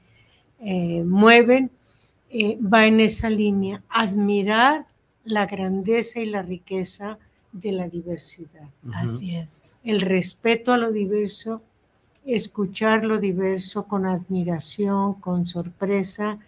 eh, 0.60 1.02
mueven 1.02 1.72
eh, 2.30 2.56
va 2.62 2.86
en 2.86 3.00
esa 3.00 3.30
línea, 3.30 3.82
admirar 3.88 4.86
la 5.24 5.46
grandeza 5.46 6.20
y 6.20 6.26
la 6.26 6.42
riqueza 6.42 7.18
de 7.50 7.72
la 7.72 7.88
diversidad. 7.88 8.68
Así 8.92 9.34
es. 9.34 9.76
El 9.82 10.02
respeto 10.02 10.72
a 10.72 10.78
lo 10.78 10.92
diverso 10.92 11.62
escuchar 12.34 13.04
lo 13.04 13.18
diverso 13.18 13.84
con 13.84 14.06
admiración, 14.06 15.14
con 15.14 15.46
sorpresa 15.46 16.38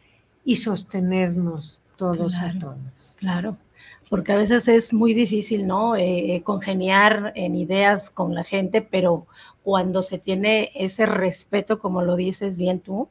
y 0.45 0.57
sostenernos 0.57 1.81
todos 1.97 2.35
a 2.41 2.59
todas. 2.59 3.17
Claro, 3.19 3.57
porque 4.09 4.33
a 4.33 4.37
veces 4.37 4.69
es 4.69 4.93
muy 4.93 5.15
difícil, 5.15 5.67
¿no? 5.67 5.97
Eh, 5.97 6.43
congeniar 6.45 7.33
en 7.35 7.55
ideas 7.55 8.11
con 8.11 8.35
la 8.35 8.45
gente, 8.45 8.83
pero 8.83 9.27
cuando 9.63 10.03
se 10.03 10.19
tiene 10.19 10.71
ese 10.75 11.07
respeto, 11.07 11.79
como 11.79 12.03
lo 12.03 12.17
dices 12.17 12.57
bien 12.57 12.81
tú, 12.81 13.09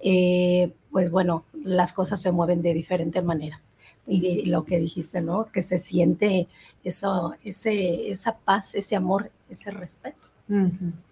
eh, 0.00 0.72
pues 0.90 1.10
bueno, 1.10 1.44
las 1.54 1.92
cosas 1.92 2.20
se 2.20 2.32
mueven 2.32 2.62
de 2.62 2.74
diferente 2.74 3.22
manera. 3.22 3.60
Y 4.06 4.44
lo 4.46 4.66
que 4.66 4.78
dijiste, 4.78 5.22
¿no? 5.22 5.46
Que 5.46 5.62
se 5.62 5.78
siente 5.78 6.46
eso, 6.82 7.34
ese, 7.42 8.10
esa 8.10 8.36
paz, 8.36 8.74
ese 8.74 8.96
amor, 8.96 9.30
ese 9.48 9.70
respeto. 9.70 10.33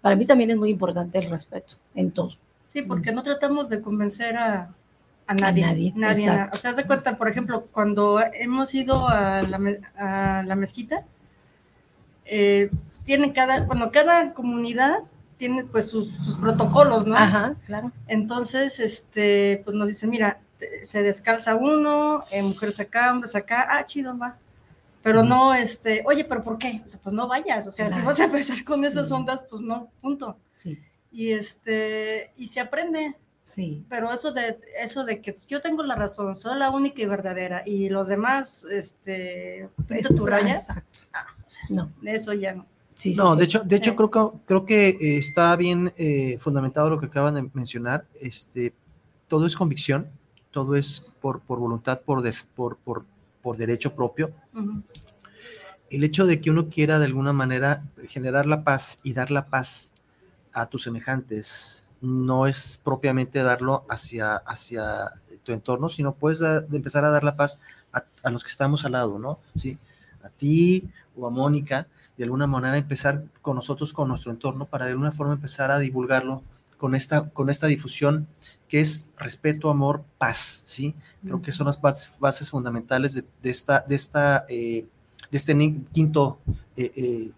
Para 0.01 0.15
mí 0.15 0.25
también 0.25 0.51
es 0.51 0.57
muy 0.57 0.69
importante 0.69 1.17
el 1.17 1.29
respeto 1.29 1.75
en 1.95 2.11
todo. 2.11 2.31
Sí, 2.67 2.81
porque 2.81 3.11
no 3.11 3.23
tratamos 3.23 3.69
de 3.69 3.81
convencer 3.81 4.37
a, 4.37 4.69
nadie. 5.39 5.93
nadie. 5.95 6.49
O 6.51 6.55
sea, 6.55 6.73
se 6.73 6.85
cuenta, 6.85 7.17
por 7.17 7.27
ejemplo, 7.27 7.67
cuando 7.71 8.19
hemos 8.19 8.73
ido 8.75 9.07
a 9.07 9.41
la, 9.41 10.55
mezquita, 10.55 11.03
eh, 12.25 12.69
tienen 13.05 13.31
cada, 13.31 13.61
bueno, 13.61 13.91
cada 13.91 14.33
comunidad 14.33 14.99
tiene 15.37 15.63
pues 15.65 15.89
sus, 15.89 16.07
protocolos, 16.39 17.05
¿no? 17.05 17.15
Ajá, 17.15 17.55
claro. 17.65 17.91
Entonces, 18.07 18.79
este, 18.79 19.61
pues 19.65 19.75
nos 19.75 19.87
dicen, 19.87 20.09
mira, 20.09 20.39
se 20.83 21.03
descalza 21.03 21.55
uno, 21.55 22.23
eh, 22.31 22.41
mujeres 22.41 22.79
acá, 22.79 23.11
hombres 23.11 23.35
acá, 23.35 23.67
ah, 23.69 23.85
chido, 23.85 24.17
va 24.17 24.37
pero 25.03 25.21
no, 25.21 25.53
este, 25.53 26.01
oye, 26.05 26.23
pero 26.23 26.43
¿por 26.43 26.57
qué? 26.57 26.81
O 26.85 26.89
sea, 26.89 26.99
pues 27.01 27.13
no 27.13 27.27
vayas, 27.27 27.67
o 27.67 27.71
sea, 27.71 27.91
si 27.91 28.01
vas 28.01 28.19
a 28.19 28.23
empezar 28.23 28.63
con 28.63 28.83
esas 28.85 29.11
ondas, 29.11 29.41
pues 29.49 29.61
no, 29.61 29.91
punto. 30.01 30.37
Sí. 30.55 30.79
Y 31.11 31.31
este, 31.31 32.31
y 32.37 32.47
se 32.47 32.59
aprende. 32.61 33.15
Sí. 33.43 33.83
Pero 33.89 34.11
eso 34.13 34.31
de, 34.31 34.57
eso 34.81 35.03
de 35.03 35.19
que 35.19 35.35
yo 35.49 35.61
tengo 35.61 35.83
la 35.83 35.95
razón, 35.95 36.37
soy 36.37 36.57
la 36.57 36.69
única 36.69 37.01
y 37.01 37.05
verdadera, 37.05 37.61
y 37.65 37.89
los 37.89 38.07
demás, 38.07 38.65
este, 38.71 39.67
es 39.89 40.15
tu 40.15 40.25
raya. 40.25 40.55
Exacto. 40.55 40.99
Ah, 41.11 41.25
no. 41.69 41.91
Eso 42.03 42.31
ya 42.31 42.53
no. 42.53 42.65
Sí, 42.95 43.13
no, 43.15 43.35
de 43.35 43.43
hecho, 43.43 43.59
de 43.65 43.75
hecho 43.75 43.97
creo 43.97 44.09
que 44.09 44.37
creo 44.45 44.65
que 44.65 44.89
eh, 44.89 45.17
está 45.17 45.53
bien 45.57 45.91
eh, 45.97 46.37
fundamentado 46.39 46.89
lo 46.89 46.99
que 47.01 47.07
acaban 47.07 47.35
de 47.35 47.49
mencionar. 47.53 48.05
Este, 48.21 48.73
todo 49.27 49.45
es 49.45 49.57
convicción, 49.57 50.07
todo 50.51 50.77
es 50.77 51.11
por, 51.19 51.41
por 51.41 51.59
voluntad, 51.59 51.99
por, 51.99 52.23
por, 52.55 52.77
por, 52.77 53.05
por 53.43 53.57
derecho 53.57 53.93
propio. 53.93 54.33
El 55.91 56.03
hecho 56.03 56.25
de 56.25 56.41
que 56.41 56.49
uno 56.49 56.69
quiera 56.69 56.97
de 56.97 57.05
alguna 57.05 57.33
manera 57.33 57.83
generar 58.07 58.47
la 58.47 58.63
paz 58.63 58.97
y 59.03 59.13
dar 59.13 59.29
la 59.29 59.45
paz 59.45 59.93
a 60.53 60.65
tus 60.65 60.83
semejantes 60.83 61.91
no 62.01 62.47
es 62.47 62.79
propiamente 62.83 63.43
darlo 63.43 63.85
hacia, 63.89 64.35
hacia 64.35 65.11
tu 65.43 65.51
entorno, 65.51 65.89
sino 65.89 66.15
puedes 66.15 66.41
empezar 66.71 67.05
a 67.05 67.11
dar 67.11 67.23
la 67.23 67.35
paz 67.35 67.59
a, 67.91 68.29
los 68.31 68.43
que 68.43 68.49
estamos 68.49 68.85
al 68.85 68.93
lado, 68.93 69.19
¿no? 69.19 69.39
Sí, 69.55 69.77
a 70.23 70.29
ti 70.29 70.89
o 71.15 71.27
a 71.27 71.29
Mónica, 71.29 71.87
de 72.17 72.23
alguna 72.23 72.47
manera 72.47 72.77
empezar 72.77 73.25
con 73.41 73.55
nosotros, 73.55 73.93
con 73.93 74.07
nuestro 74.07 74.31
entorno, 74.31 74.65
para 74.65 74.85
de 74.85 74.91
alguna 74.91 75.11
forma 75.11 75.33
empezar 75.33 75.69
a 75.71 75.79
divulgarlo 75.79 76.43
con 76.77 76.95
esta, 76.95 77.29
con 77.29 77.49
esta 77.49 77.67
difusión 77.67 78.27
que 78.73 78.79
es 78.79 79.11
respeto, 79.19 79.69
amor, 79.69 80.03
paz, 80.17 80.63
¿sí? 80.65 80.95
Creo 81.23 81.43
que 81.43 81.51
son 81.51 81.67
las 81.67 81.79
bases, 81.79 82.49
fundamentales 82.49 83.13
de, 83.13 83.23
esta, 83.51 83.81
de, 83.81 83.93
esta, 83.93 84.47
eh, 84.49 84.87
de 85.29 85.37
este 85.37 85.55
quinto 85.93 86.39
eh, 86.75 87.29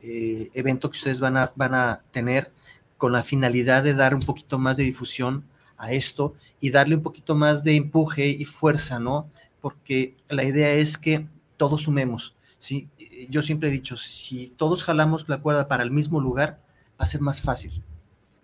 eh, 0.00 0.50
evento 0.54 0.88
que 0.88 0.96
ustedes 0.96 1.20
van 1.20 1.36
a, 1.36 1.52
van 1.56 1.74
a 1.74 2.00
tener 2.10 2.50
con 2.96 3.12
la 3.12 3.22
finalidad 3.22 3.84
de 3.84 3.92
dar 3.92 4.14
un 4.14 4.22
poquito 4.22 4.58
más 4.58 4.78
de 4.78 4.84
difusión 4.84 5.44
a 5.76 5.92
esto 5.92 6.34
y 6.58 6.70
darle 6.70 6.94
un 6.94 7.02
poquito 7.02 7.34
más 7.34 7.64
de 7.64 7.76
empuje 7.76 8.26
y 8.26 8.46
fuerza, 8.46 8.98
¿no? 8.98 9.30
Porque 9.60 10.16
la 10.30 10.44
idea 10.44 10.72
es 10.72 10.96
que 10.96 11.26
todos 11.58 11.82
sumemos, 11.82 12.34
¿sí? 12.56 12.88
Yo 13.28 13.42
siempre 13.42 13.68
he 13.68 13.72
dicho, 13.72 13.98
si 13.98 14.54
todos 14.56 14.84
jalamos 14.84 15.28
la 15.28 15.42
cuerda 15.42 15.68
para 15.68 15.82
el 15.82 15.90
mismo 15.90 16.18
lugar, 16.18 16.62
va 16.92 17.04
a 17.04 17.04
ser 17.04 17.20
más 17.20 17.42
fácil, 17.42 17.82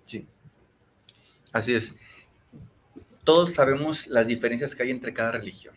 ¿sí? 0.05 0.27
Así 1.51 1.73
es. 1.73 1.95
Todos 3.25 3.55
sabemos 3.55 4.07
las 4.07 4.27
diferencias 4.27 4.75
que 4.75 4.83
hay 4.83 4.91
entre 4.91 5.13
cada 5.13 5.33
religión. 5.33 5.75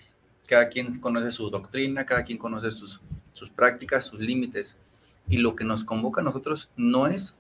Cada 0.48 0.68
quien 0.70 0.88
conoce 1.00 1.32
su 1.32 1.50
doctrina, 1.50 2.06
cada 2.06 2.24
quien 2.24 2.38
conoce 2.38 2.72
sus, 2.72 3.02
sus 3.34 3.50
prácticas, 3.50 4.06
sus 4.06 4.20
límites. 4.20 4.78
Y 5.30 5.38
lo 5.38 5.56
que 5.56 5.64
nos 5.64 5.84
convoca 5.84 6.22
a 6.22 6.24
nosotros 6.24 6.70
no 6.76 7.08
es 7.08 7.36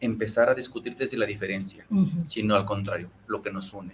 empezar 0.00 0.48
a 0.48 0.54
discutir 0.54 0.96
desde 0.96 1.16
la 1.16 1.26
diferencia, 1.26 1.84
sino 2.24 2.56
al 2.56 2.64
contrario, 2.64 3.10
lo 3.26 3.42
que 3.42 3.52
nos 3.52 3.72
une. 3.72 3.92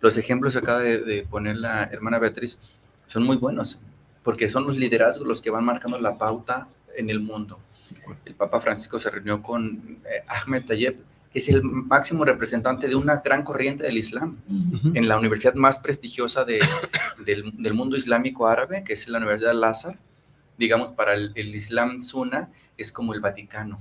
Los 0.00 0.16
ejemplos 0.18 0.52
que 0.52 0.58
acaba 0.58 0.80
de, 0.80 1.26
poner 1.28 1.56
la 1.56 1.84
hermana 1.84 2.18
Beatriz 2.18 2.60
son 3.06 3.24
muy 3.24 3.36
buenos, 3.36 3.80
porque 4.22 4.48
son 4.48 4.66
los 4.66 4.76
liderazgos 4.76 5.26
los 5.26 5.42
que 5.42 5.50
van 5.50 5.64
marcando 5.64 5.98
la 5.98 6.16
pauta 6.16 6.68
en 6.96 7.10
el 7.10 7.20
mundo. 7.20 7.58
El 8.24 8.34
Papa 8.34 8.60
Francisco 8.60 8.98
se 9.00 9.10
reunió 9.10 9.42
con 9.42 9.98
eh, 10.04 10.22
Ahmed 10.28 10.64
Tayeb, 10.64 10.96
es 11.32 11.48
el 11.48 11.62
máximo 11.62 12.24
representante 12.24 12.88
de 12.88 12.96
una 12.96 13.16
gran 13.16 13.44
corriente 13.44 13.84
del 13.84 13.98
Islam 13.98 14.36
en 14.94 15.08
la 15.08 15.18
universidad 15.18 15.54
más 15.54 15.78
prestigiosa 15.78 16.44
del, 17.24 17.74
mundo 17.74 17.96
islámico 17.96 18.48
árabe, 18.48 18.82
que 18.84 18.94
es 18.94 19.08
la 19.08 19.18
Universidad 19.18 19.52
Al-Azhar. 19.52 19.98
Digamos, 20.58 20.92
para 20.92 21.14
el, 21.14 21.54
Islam 21.54 22.02
Sunna 22.02 22.50
es 22.76 22.90
como 22.90 23.14
el 23.14 23.20
Vaticano. 23.20 23.80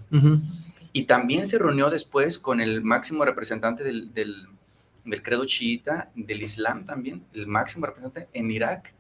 Y 0.94 1.04
también 1.04 1.48
se 1.48 1.58
reunió 1.58 1.90
después 1.90 2.40
con 2.40 2.62
el 2.62 2.84
máximo 2.84 3.26
representante 3.26 3.84
del, 3.84 4.14
del, 4.14 5.24
credo 5.24 5.46
chiita, 5.46 6.12
del 6.16 6.44
Islam 6.44 6.86
también, 6.86 7.24
el 7.34 7.48
máximo 7.48 7.88
representante 7.88 8.30
en 8.34 8.52
Irak, 8.52 8.94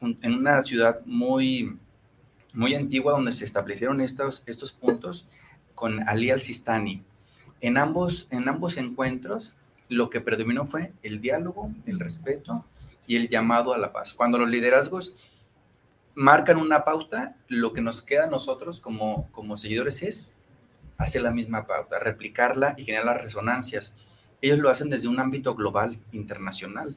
en 0.00 0.34
una 0.34 0.62
ciudad 0.62 1.00
muy, 1.04 1.76
muy 2.54 2.74
antigua 2.74 3.12
donde 3.12 3.32
se 3.32 3.44
establecieron 3.44 4.00
estos, 4.00 4.42
estos 4.46 4.72
puntos 4.72 5.28
con 5.74 6.08
Ali 6.08 6.30
Al-Sistani. 6.30 7.02
En 7.62 7.78
ambos, 7.78 8.26
en 8.30 8.46
ambos 8.48 8.76
encuentros, 8.76 9.54
lo 9.88 10.10
que 10.10 10.20
predominó 10.20 10.66
fue 10.66 10.92
el 11.02 11.20
diálogo, 11.20 11.70
el 11.86 12.00
respeto 12.00 12.66
y 13.06 13.16
el 13.16 13.28
llamado 13.28 13.72
a 13.72 13.78
la 13.78 13.92
paz. 13.92 14.14
Cuando 14.14 14.36
los 14.36 14.50
liderazgos 14.50 15.16
marcan 16.14 16.58
una 16.58 16.84
pauta, 16.84 17.36
lo 17.48 17.72
que 17.72 17.80
nos 17.80 18.02
queda 18.02 18.24
a 18.24 18.30
nosotros 18.30 18.80
como, 18.80 19.28
como 19.32 19.56
seguidores 19.56 20.02
es 20.02 20.28
hacer 20.98 21.22
la 21.22 21.30
misma 21.30 21.66
pauta, 21.66 21.98
replicarla 21.98 22.74
y 22.76 22.84
generar 22.84 23.06
las 23.06 23.22
resonancias. 23.22 23.94
Ellos 24.40 24.58
lo 24.58 24.68
hacen 24.68 24.90
desde 24.90 25.08
un 25.08 25.20
ámbito 25.20 25.54
global, 25.54 25.98
internacional. 26.12 26.96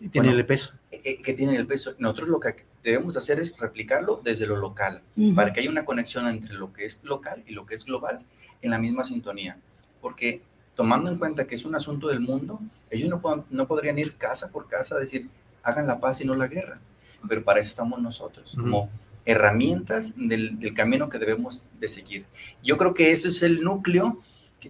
Y 0.00 0.08
tienen 0.08 0.32
el 0.32 0.44
peso. 0.44 0.74
Eh, 0.90 1.00
eh, 1.04 1.22
que 1.22 1.34
tienen 1.34 1.54
el 1.54 1.66
peso. 1.66 1.94
Nosotros 1.98 2.28
lo 2.28 2.40
que 2.40 2.56
debemos 2.82 3.16
hacer 3.16 3.40
es 3.40 3.58
replicarlo 3.58 4.20
desde 4.22 4.46
lo 4.46 4.56
local, 4.56 5.02
para 5.34 5.52
que 5.52 5.60
haya 5.60 5.70
una 5.70 5.84
conexión 5.84 6.26
entre 6.26 6.52
lo 6.52 6.72
que 6.72 6.84
es 6.84 7.02
local 7.04 7.42
y 7.46 7.52
lo 7.52 7.64
que 7.64 7.76
es 7.76 7.84
global 7.84 8.24
en 8.60 8.70
la 8.70 8.78
misma 8.78 9.04
sintonía. 9.04 9.56
Porque 10.04 10.42
tomando 10.74 11.10
en 11.10 11.16
cuenta 11.16 11.46
que 11.46 11.54
es 11.54 11.64
un 11.64 11.74
asunto 11.74 12.08
del 12.08 12.20
mundo, 12.20 12.60
ellos 12.90 13.08
no, 13.08 13.46
no 13.48 13.66
podrían 13.66 13.98
ir 13.98 14.16
casa 14.16 14.52
por 14.52 14.68
casa 14.68 14.96
a 14.96 14.98
decir, 14.98 15.30
hagan 15.62 15.86
la 15.86 15.98
paz 15.98 16.20
y 16.20 16.26
no 16.26 16.34
la 16.34 16.46
guerra. 16.46 16.78
Pero 17.26 17.42
para 17.42 17.60
eso 17.60 17.70
estamos 17.70 18.02
nosotros, 18.02 18.54
como 18.54 18.90
herramientas 19.24 20.12
del, 20.14 20.60
del, 20.60 20.74
camino 20.74 21.08
que 21.08 21.18
debemos 21.18 21.68
de 21.80 21.88
seguir. 21.88 22.26
Yo 22.62 22.76
creo 22.76 22.92
que 22.92 23.12
ese 23.12 23.28
es 23.28 23.42
el 23.42 23.62
núcleo 23.62 24.20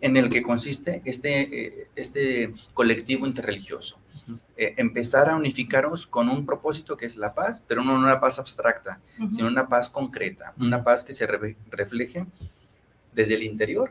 en 0.00 0.16
el 0.16 0.30
que 0.30 0.44
consiste 0.44 1.02
este, 1.04 1.80
eh, 1.80 1.88
este 1.96 2.54
colectivo 2.74 3.26
interreligioso. 3.26 3.98
Eh, 4.56 4.74
empezar 4.76 5.28
a 5.28 5.34
unificarnos 5.34 6.06
con 6.06 6.28
un 6.28 6.46
propósito 6.46 6.96
que 6.96 7.06
es 7.06 7.16
la 7.16 7.34
paz, 7.34 7.64
pero 7.66 7.82
no 7.82 7.96
una 7.96 8.20
paz 8.20 8.38
abstracta, 8.38 9.00
sino 9.32 9.48
una 9.48 9.66
paz 9.66 9.90
concreta, 9.90 10.54
una 10.60 10.84
paz 10.84 11.02
que 11.02 11.12
se 11.12 11.26
refleje 11.26 12.24
desde 13.12 13.34
el 13.34 13.42
interior 13.42 13.90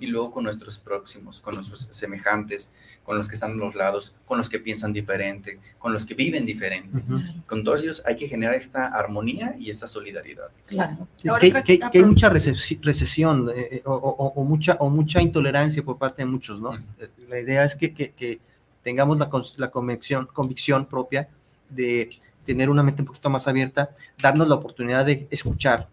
y 0.00 0.06
luego 0.06 0.30
con 0.30 0.44
nuestros 0.44 0.78
próximos, 0.78 1.40
con 1.40 1.54
nuestros 1.54 1.88
semejantes, 1.90 2.72
con 3.04 3.16
los 3.16 3.28
que 3.28 3.34
están 3.34 3.52
a 3.52 3.54
los 3.54 3.74
lados, 3.74 4.14
con 4.26 4.38
los 4.38 4.48
que 4.48 4.58
piensan 4.58 4.92
diferente, 4.92 5.58
con 5.78 5.92
los 5.92 6.04
que 6.06 6.14
viven 6.14 6.44
diferente. 6.44 7.02
Con 7.46 7.64
todos 7.64 7.82
ellos 7.82 8.02
hay 8.06 8.16
que 8.16 8.28
generar 8.28 8.54
esta 8.54 8.86
armonía 8.88 9.56
y 9.58 9.70
esta 9.70 9.86
solidaridad. 9.86 10.48
Claro. 10.66 11.08
Que, 11.40 11.80
hay 11.92 12.02
mucha 12.02 12.28
recesión 12.28 13.50
eh, 13.54 13.68
eh, 13.76 13.82
o, 13.84 14.44
mucha, 14.44 14.74
o 14.80 14.88
mucha 14.90 15.20
intolerancia 15.20 15.82
por 15.82 15.98
parte 15.98 16.22
de 16.22 16.26
muchos, 16.26 16.60
¿no? 16.60 16.72
La 17.28 17.40
idea 17.40 17.64
es 17.64 17.76
que, 17.76 18.40
tengamos 18.82 19.18
la, 19.18 19.30
la 19.56 19.70
convicción, 19.70 20.26
convicción 20.32 20.86
propia 20.86 21.28
de 21.68 22.10
tener 22.44 22.70
una 22.70 22.82
mente 22.82 23.02
un 23.02 23.06
poquito 23.06 23.30
más 23.30 23.46
abierta, 23.46 23.90
darnos 24.20 24.48
la 24.48 24.56
oportunidad 24.56 25.04
de 25.04 25.28
escuchar, 25.30 25.88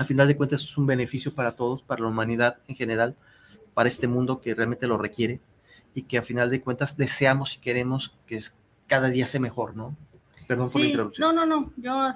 al 0.00 0.06
final 0.06 0.26
de 0.26 0.36
cuentas 0.36 0.62
es 0.62 0.78
un 0.78 0.86
beneficio 0.86 1.34
para 1.34 1.52
todos, 1.52 1.82
para 1.82 2.00
la 2.00 2.08
humanidad 2.08 2.56
en 2.68 2.74
general, 2.74 3.14
para 3.74 3.86
este 3.86 4.08
mundo 4.08 4.40
que 4.40 4.54
realmente 4.54 4.86
lo 4.86 4.96
requiere 4.96 5.40
y 5.94 6.02
que 6.02 6.16
a 6.16 6.22
final 6.22 6.48
de 6.48 6.62
cuentas 6.62 6.96
deseamos 6.96 7.54
y 7.54 7.58
queremos 7.58 8.16
que 8.26 8.36
es, 8.36 8.56
cada 8.86 9.10
día 9.10 9.26
sea 9.26 9.40
mejor, 9.40 9.76
¿no? 9.76 9.94
Perdón 10.46 10.70
por 10.70 10.80
la 10.80 10.86
introducción. 10.86 11.34
No, 11.34 11.46
no, 11.46 11.60
no, 11.60 11.72
yo 11.76 12.14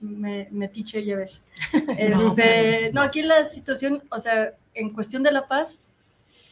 me, 0.00 0.46
me 0.52 0.68
tiche 0.68 1.04
ya 1.04 1.16
ves. 1.16 1.44
Este, 1.98 2.92
no, 2.94 3.00
aquí 3.00 3.22
la 3.22 3.46
situación, 3.46 4.04
o 4.08 4.20
sea, 4.20 4.54
en 4.72 4.90
cuestión 4.90 5.24
de 5.24 5.32
la 5.32 5.48
paz, 5.48 5.80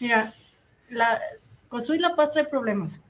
mira, 0.01 0.35
la, 0.89 1.21
construir 1.69 2.01
la 2.01 2.17
paz 2.17 2.33
trae 2.33 2.45
problemas. 2.45 3.01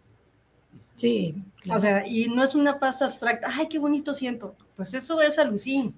Sí. 0.94 1.34
O 1.70 1.80
sea, 1.80 2.06
y 2.06 2.28
no 2.28 2.44
es 2.44 2.54
una 2.54 2.78
paz 2.78 3.00
abstracta, 3.00 3.48
ay, 3.50 3.66
qué 3.66 3.78
bonito 3.78 4.12
siento. 4.12 4.54
Pues 4.76 4.92
eso 4.92 5.22
es 5.22 5.38
alucín. 5.38 5.94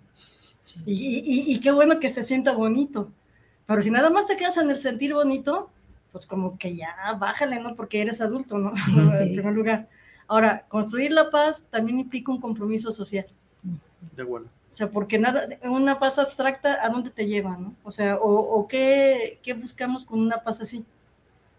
Y, 0.86 1.60
qué 1.60 1.70
bueno 1.70 2.00
que 2.00 2.10
se 2.10 2.24
sienta 2.24 2.52
bonito. 2.52 3.10
Pero 3.66 3.82
si 3.82 3.90
nada 3.90 4.10
más 4.10 4.26
te 4.26 4.36
quedas 4.36 4.56
en 4.56 4.70
el 4.70 4.78
sentir 4.78 5.14
bonito, 5.14 5.70
pues 6.10 6.26
como 6.26 6.58
que 6.58 6.76
ya 6.76 6.94
bájale, 7.18 7.60
¿no? 7.60 7.74
Porque 7.74 8.00
eres 8.00 8.20
adulto, 8.20 8.58
¿no? 8.58 8.72
en 9.20 9.32
primer 9.34 9.52
lugar. 9.52 9.88
Ahora, 10.28 10.64
construir 10.68 11.12
la 11.12 11.30
paz 11.30 11.66
también 11.70 11.98
implica 11.98 12.32
un 12.32 12.40
compromiso 12.40 12.92
social. 12.92 13.26
De 14.16 14.22
bueno. 14.22 14.46
O 14.70 14.74
sea, 14.74 14.90
porque 14.90 15.18
nada, 15.18 15.46
una 15.64 15.98
paz 15.98 16.18
abstracta, 16.18 16.78
¿a 16.82 16.88
dónde 16.88 17.10
te 17.10 17.26
lleva, 17.26 17.56
no? 17.58 17.74
O 17.84 17.92
sea, 17.92 18.16
o, 18.20 18.66
qué, 18.66 19.38
qué, 19.42 19.52
buscamos 19.52 20.06
con 20.06 20.18
una 20.20 20.38
paz 20.38 20.62
así. 20.62 20.84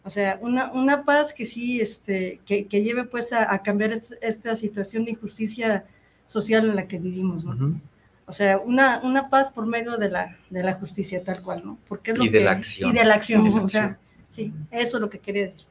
O 0.03 0.09
sea, 0.09 0.39
una, 0.41 0.71
una 0.71 1.05
paz 1.05 1.31
que 1.31 1.45
sí, 1.45 1.79
este, 1.79 2.41
que, 2.45 2.65
que 2.65 2.83
lleve 2.83 3.03
pues 3.03 3.31
a, 3.31 3.61
cambiar 3.61 3.91
esta 4.21 4.55
situación 4.55 5.05
de 5.05 5.11
injusticia 5.11 5.85
social 6.25 6.67
en 6.67 6.75
la 6.75 6.87
que 6.87 6.97
vivimos, 6.97 7.45
¿no? 7.45 7.79
O 8.25 8.31
sea, 8.31 8.57
una, 8.57 9.01
una 9.03 9.29
paz 9.29 9.51
por 9.51 9.65
medio 9.65 9.97
de 9.97 10.09
la, 10.09 10.37
de 10.49 10.63
la 10.63 10.73
justicia 10.73 11.23
tal 11.23 11.41
cual, 11.41 11.61
¿no? 11.65 11.77
Porque 11.87 12.11
es 12.11 12.17
lo 12.17 12.25
y 12.25 12.29
de 12.29 12.41
la 12.41 12.51
acción. 12.51 12.89
Y 12.89 12.93
de 12.93 13.05
la 13.05 13.15
acción, 13.15 13.47
o 13.59 13.67
sea, 13.67 13.97
sí, 14.29 14.53
eso 14.71 14.97
es 14.97 15.01
lo 15.01 15.09
que 15.09 15.19
quería 15.19 15.47
decir. 15.47 15.65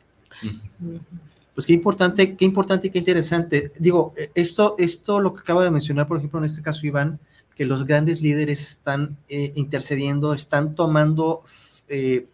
Pues 1.55 1.67
qué 1.67 1.73
importante, 1.73 2.37
qué 2.37 2.45
importante 2.45 2.87
y 2.87 2.91
qué 2.91 2.99
interesante. 2.99 3.73
Digo, 3.79 4.13
eh, 4.17 4.31
esto, 4.35 4.75
esto 4.79 5.21
lo 5.21 5.35
que 5.35 5.41
acaba 5.41 5.65
de 5.65 5.71
mencionar, 5.71 6.07
por 6.07 6.19
ejemplo, 6.19 6.39
en 6.39 6.47
este 6.47 6.63
caso 6.63 6.87
Iván, 6.87 7.19
que 7.55 7.65
los 7.65 7.87
grandes 7.87 8.21
líderes 8.21 8.63
están 8.63 9.17
eh, 9.29 9.53
intercediendo, 9.55 10.33
están 10.35 10.75
tomando 10.75 11.43
eh, 11.89 12.27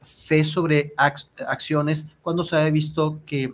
fe 0.00 0.44
sobre 0.44 0.94
acciones, 0.96 2.06
cuando 2.22 2.44
se 2.44 2.56
ha 2.56 2.70
visto 2.70 3.20
que, 3.26 3.52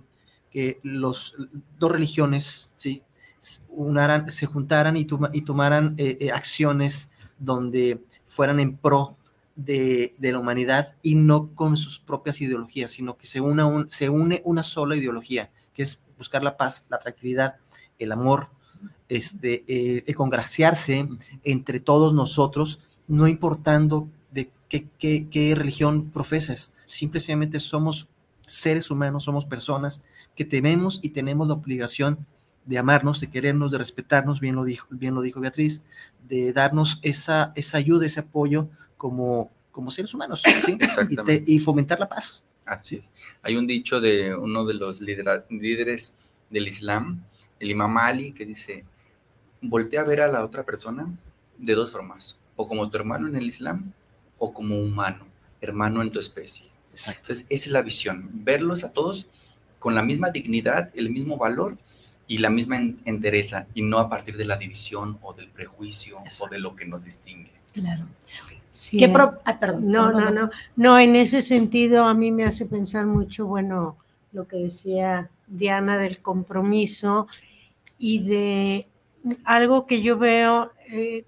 que 0.50 0.78
los 0.82 1.34
dos 1.78 1.90
religiones, 1.90 2.72
¿sí? 2.76 3.02
Se 3.40 4.46
juntaran 4.46 4.96
y, 4.96 5.06
y 5.32 5.42
tomaran 5.42 5.94
eh, 5.98 6.18
eh, 6.20 6.32
acciones 6.32 7.10
donde 7.38 8.04
fueran 8.24 8.60
en 8.60 8.76
pro 8.76 9.16
de, 9.56 10.14
la 10.18 10.38
humanidad 10.38 10.94
y 11.02 11.14
no 11.14 11.54
con 11.54 11.76
sus 11.76 11.98
propias 11.98 12.40
ideologías, 12.40 12.90
sino 12.90 13.16
que 13.16 13.26
se, 13.26 13.40
una 13.40 13.66
un, 13.66 13.90
se 13.90 14.08
une 14.08 14.42
una 14.44 14.62
sola 14.62 14.96
ideología, 14.96 15.50
que 15.74 15.82
es 15.82 16.00
buscar 16.16 16.42
la 16.42 16.56
paz, 16.56 16.86
la 16.88 16.98
tranquilidad, 16.98 17.56
el 17.98 18.12
amor, 18.12 18.48
este, 19.08 19.64
eh, 19.68 20.14
congraciarse 20.14 21.08
entre 21.44 21.80
todos 21.80 22.14
nosotros, 22.14 22.80
no 23.06 23.26
importando 23.26 24.08
de 24.32 24.50
qué, 24.68 24.86
qué 24.98 25.54
religión 25.56 26.10
profesas, 26.10 26.74
simplemente 26.84 27.58
somos 27.58 28.08
seres 28.46 28.90
humanos, 28.90 29.24
somos 29.24 29.46
personas 29.46 30.02
que 30.34 30.44
tememos 30.44 31.00
y 31.02 31.10
tenemos 31.10 31.48
la 31.48 31.54
obligación 31.54 32.26
de 32.68 32.76
amarnos, 32.76 33.18
de 33.18 33.30
querernos, 33.30 33.72
de 33.72 33.78
respetarnos, 33.78 34.40
bien 34.40 34.54
lo 34.54 34.62
dijo, 34.62 34.86
bien 34.90 35.14
lo 35.14 35.22
dijo 35.22 35.40
Beatriz, 35.40 35.82
de 36.28 36.52
darnos 36.52 36.98
esa, 37.00 37.50
esa 37.56 37.78
ayuda, 37.78 38.04
ese 38.04 38.20
apoyo 38.20 38.68
como, 38.98 39.50
como 39.72 39.90
seres 39.90 40.12
humanos 40.12 40.42
y, 41.46 41.58
fomentar 41.60 41.98
la 41.98 42.10
paz. 42.10 42.44
Así 42.66 42.96
es. 42.96 43.10
Hay 43.42 43.56
un 43.56 43.66
dicho 43.66 44.02
de 44.02 44.36
uno 44.36 44.66
de 44.66 44.74
los 44.74 45.00
líderes 45.00 46.18
del 46.50 46.68
Islam, 46.68 47.24
el 47.58 47.70
Imam 47.70 47.96
Ali, 47.96 48.32
que 48.32 48.44
dice, 48.44 48.84
voltea 49.62 50.02
a 50.02 50.04
ver 50.04 50.20
a 50.20 50.28
la 50.28 50.44
otra 50.44 50.62
persona 50.62 51.10
de 51.56 51.74
dos 51.74 51.90
formas, 51.90 52.38
o 52.54 52.68
como 52.68 52.90
tu 52.90 52.98
hermano 52.98 53.28
en 53.28 53.36
el 53.36 53.46
Islam, 53.46 53.94
o 54.36 54.52
como 54.52 54.78
humano, 54.78 55.26
hermano 55.62 56.02
en 56.02 56.12
tu 56.12 56.18
especie. 56.18 56.68
Exacto. 56.90 57.20
Entonces, 57.22 57.46
esa 57.48 57.64
es 57.64 57.72
la 57.72 57.80
visión, 57.80 58.28
verlos 58.30 58.84
a 58.84 58.92
todos 58.92 59.26
con 59.78 59.94
la 59.94 60.02
misma 60.02 60.28
dignidad, 60.28 60.90
el 60.94 61.08
mismo 61.08 61.38
valor 61.38 61.78
y 62.28 62.38
la 62.38 62.50
misma 62.50 62.76
entereza 63.04 63.66
y 63.74 63.82
no 63.82 63.98
a 63.98 64.08
partir 64.08 64.36
de 64.36 64.44
la 64.44 64.56
división 64.56 65.18
o 65.22 65.32
del 65.32 65.48
prejuicio 65.48 66.18
o 66.40 66.48
de 66.48 66.58
lo 66.58 66.76
que 66.76 66.84
nos 66.84 67.04
distingue. 67.04 67.50
Claro. 67.72 68.04
Sí, 68.70 68.98
¿Qué 68.98 69.06
ah, 69.06 69.58
perdón, 69.58 69.90
no, 69.90 70.12
no, 70.12 70.30
no, 70.30 70.50
no, 70.76 70.98
en 71.00 71.16
ese 71.16 71.42
sentido 71.42 72.04
a 72.04 72.14
mí 72.14 72.30
me 72.30 72.44
hace 72.44 72.66
pensar 72.66 73.06
mucho, 73.06 73.46
bueno, 73.46 73.96
lo 74.32 74.46
que 74.46 74.58
decía 74.58 75.30
Diana 75.48 75.98
del 75.98 76.20
compromiso 76.20 77.26
y 77.98 78.22
de 78.22 78.86
algo 79.44 79.86
que 79.86 80.00
yo 80.00 80.16
veo, 80.16 80.70
eh, 80.92 81.24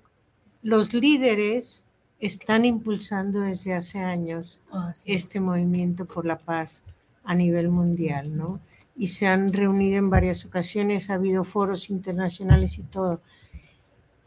los 0.63 0.95
líderes 0.95 1.87
están 2.21 2.65
impulsando 2.65 3.41
desde 3.41 3.75
hace 3.75 3.99
años 3.99 4.61
este 5.07 5.41
movimiento 5.41 6.05
por 6.05 6.27
la 6.27 6.39
paz 6.39 6.85
a 7.25 7.35
nivel 7.35 7.69
mundial, 7.69 8.37
¿no? 8.37 8.61
Y 8.97 9.09
se 9.09 9.27
han 9.27 9.53
reunido 9.53 9.99
en 9.99 10.11
varias 10.11 10.45
ocasiones, 10.45 11.11
ha 11.11 11.15
habido 11.15 11.45
foros 11.45 11.91
internacionales 11.91 12.79
y 12.79 12.83
todo, 12.85 13.21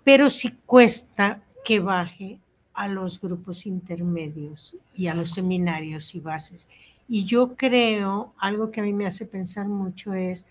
pero 0.03 0.29
sí 0.29 0.57
cuesta 0.65 1.41
que 1.63 1.79
baje 1.79 2.39
a 2.73 2.87
los 2.87 3.21
grupos 3.21 3.65
intermedios 3.65 4.75
y 4.95 5.07
a 5.07 5.13
los 5.13 5.31
seminarios 5.31 6.15
y 6.15 6.19
bases. 6.19 6.67
Y 7.07 7.25
yo 7.25 7.55
creo, 7.55 8.33
algo 8.37 8.71
que 8.71 8.81
a 8.81 8.83
mí 8.83 8.93
me 8.93 9.05
hace 9.05 9.25
pensar 9.25 9.67
mucho 9.67 10.13
es 10.13 10.45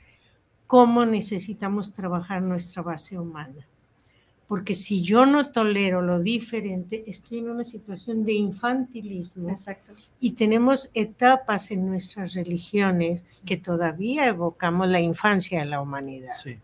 cómo 0.67 1.05
necesitamos 1.05 1.93
trabajar 1.93 2.43
nuestra 2.43 2.83
base 2.83 3.19
humana. 3.19 3.67
Porque 4.53 4.75
si 4.75 5.01
yo 5.01 5.25
no 5.25 5.51
tolero 5.51 6.03
lo 6.03 6.21
diferente, 6.21 7.05
estoy 7.07 7.39
en 7.39 7.49
una 7.49 7.65
situación 7.65 8.23
de 8.23 8.35
infantilismo. 8.35 9.49
Exacto. 9.49 9.95
Y 10.21 10.33
tenemos 10.33 10.91
etapas 10.93 11.71
en 11.71 11.87
nuestras 11.87 12.35
religiones 12.35 13.43
que 13.47 13.57
todavía 13.57 14.29
evocamos 14.29 14.89
la 14.89 15.01
infancia 15.01 15.61
de 15.61 15.65
la 15.65 15.81
humanidad 15.81 16.35
Sí. 16.43 16.59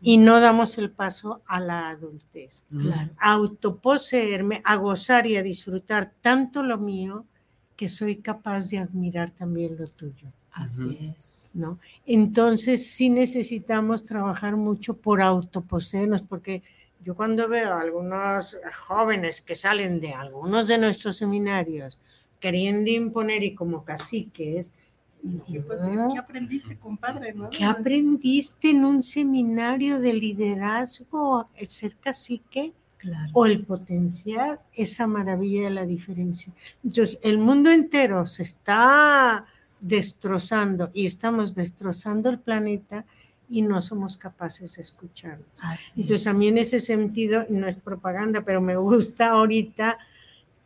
y 0.00 0.16
no 0.16 0.40
damos 0.40 0.78
el 0.78 0.90
paso 0.90 1.42
a 1.44 1.60
la 1.60 1.90
adultez. 1.90 2.64
Claro. 2.70 3.10
Autoposeerme, 3.18 4.62
a 4.64 4.76
gozar 4.76 5.26
y 5.26 5.36
a 5.36 5.42
disfrutar 5.42 6.14
tanto 6.22 6.62
lo 6.62 6.78
mío 6.78 7.26
que 7.76 7.88
soy 7.88 8.22
capaz 8.22 8.70
de 8.70 8.78
admirar 8.78 9.32
también 9.32 9.76
lo 9.76 9.86
tuyo. 9.86 10.32
Así 10.50 11.12
es. 11.14 11.52
¿no? 11.56 11.78
Entonces 12.06 12.86
sí 12.90 13.10
necesitamos 13.10 14.02
trabajar 14.02 14.56
mucho 14.56 14.94
por 14.94 15.20
autoposeernos, 15.20 16.22
porque 16.22 16.62
yo 17.04 17.14
cuando 17.14 17.48
veo 17.48 17.74
a 17.74 17.80
algunos 17.80 18.58
jóvenes 18.86 19.42
que 19.42 19.54
salen 19.54 20.00
de 20.00 20.14
algunos 20.14 20.66
de 20.68 20.78
nuestros 20.78 21.18
seminarios 21.18 22.00
queriendo 22.40 22.90
imponer 22.90 23.42
y 23.42 23.54
como 23.54 23.84
caciques, 23.84 24.72
pues, 25.66 25.80
no, 25.80 26.12
¿Qué 26.12 26.18
aprendiste, 26.18 26.76
compadre? 26.78 27.32
¿no? 27.32 27.48
¿qué 27.50 27.64
aprendiste 27.64 28.70
en 28.70 28.84
un 28.84 29.02
seminario 29.02 29.98
de 29.98 30.12
liderazgo, 30.12 31.48
el 31.56 31.68
ser 31.68 31.96
cacique? 31.96 32.72
Claro. 32.96 33.30
o 33.34 33.44
el 33.44 33.66
potenciar 33.66 34.62
esa 34.72 35.06
maravilla 35.06 35.64
de 35.64 35.70
la 35.70 35.84
diferencia. 35.84 36.54
Entonces, 36.82 37.18
el 37.22 37.36
mundo 37.36 37.70
entero 37.70 38.24
se 38.24 38.44
está 38.44 39.44
destrozando 39.78 40.88
y 40.94 41.04
estamos 41.04 41.54
destrozando 41.54 42.30
el 42.30 42.38
planeta 42.38 43.04
y 43.48 43.62
no 43.62 43.80
somos 43.80 44.16
capaces 44.16 44.76
de 44.76 44.82
escucharnos. 44.82 45.46
Así 45.60 46.00
Entonces, 46.02 46.26
a 46.26 46.32
mí 46.32 46.48
en 46.48 46.58
ese 46.58 46.80
sentido, 46.80 47.44
no 47.48 47.66
es 47.68 47.76
propaganda, 47.76 48.42
pero 48.42 48.60
me 48.60 48.76
gusta 48.76 49.30
ahorita 49.30 49.98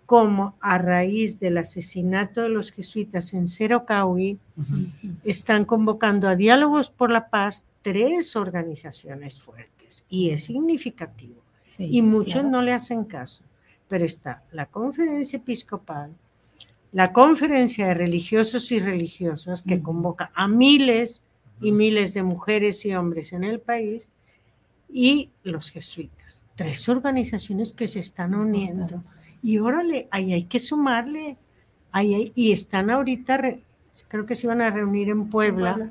como 0.07 0.55
a 0.61 0.79
raíz 0.79 1.39
del 1.39 1.59
asesinato 1.59 2.41
de 2.43 2.49
los 2.49 2.73
jesuitas 2.73 3.35
en 3.35 3.47
Cerocahui, 3.47 4.39
Ujú. 4.57 4.87
están 5.25 5.65
convocando 5.67 6.29
a 6.29 6.35
diálogos 6.37 6.89
por 6.91 7.11
la 7.11 7.29
paz 7.29 7.67
tres 7.83 8.35
organizaciones 8.35 9.43
fuertes 9.43 10.05
y 10.09 10.31
es 10.31 10.45
significativo 10.45 11.35
Sí, 11.63 11.89
y 11.91 12.01
muchos 12.01 12.33
claro. 12.35 12.49
no 12.49 12.63
le 12.63 12.73
hacen 12.73 13.05
caso. 13.05 13.45
Pero 13.89 14.07
está 14.07 14.43
la 14.53 14.65
conferencia 14.67 15.37
episcopal, 15.37 16.11
la 16.93 17.13
conferencia 17.13 17.89
de 17.89 17.95
religiosos 17.95 18.73
y 18.73 18.79
religiosas 18.79 19.61
que 19.63 19.83
convoca 19.83 20.31
a 20.35 20.49
miles 20.49 21.21
y 21.61 21.73
miles 21.73 22.15
de 22.15 22.23
mujeres 22.23 22.85
y 22.87 22.95
hombres 22.95 23.33
en 23.33 23.45
el 23.45 23.61
país 23.61 24.11
y 24.91 25.31
los 25.43 25.71
jesuitas. 25.71 26.45
Tres 26.57 26.89
organizaciones 26.89 27.73
que 27.73 27.87
se 27.87 28.01
están 28.01 28.35
uniendo. 28.35 29.03
Y 29.43 29.59
órale, 29.59 30.09
ahí 30.11 30.33
hay 30.33 30.45
que 30.45 30.59
sumarle. 30.59 31.37
Ahí 31.93 32.15
hay- 32.15 32.33
y 32.35 32.53
están 32.53 32.91
ahorita, 32.91 33.37
re- 33.37 33.63
creo 34.09 34.27
que 34.27 34.35
se 34.35 34.47
iban 34.47 34.61
a 34.61 34.71
reunir 34.71 35.09
en 35.11 35.29
Puebla. 35.29 35.91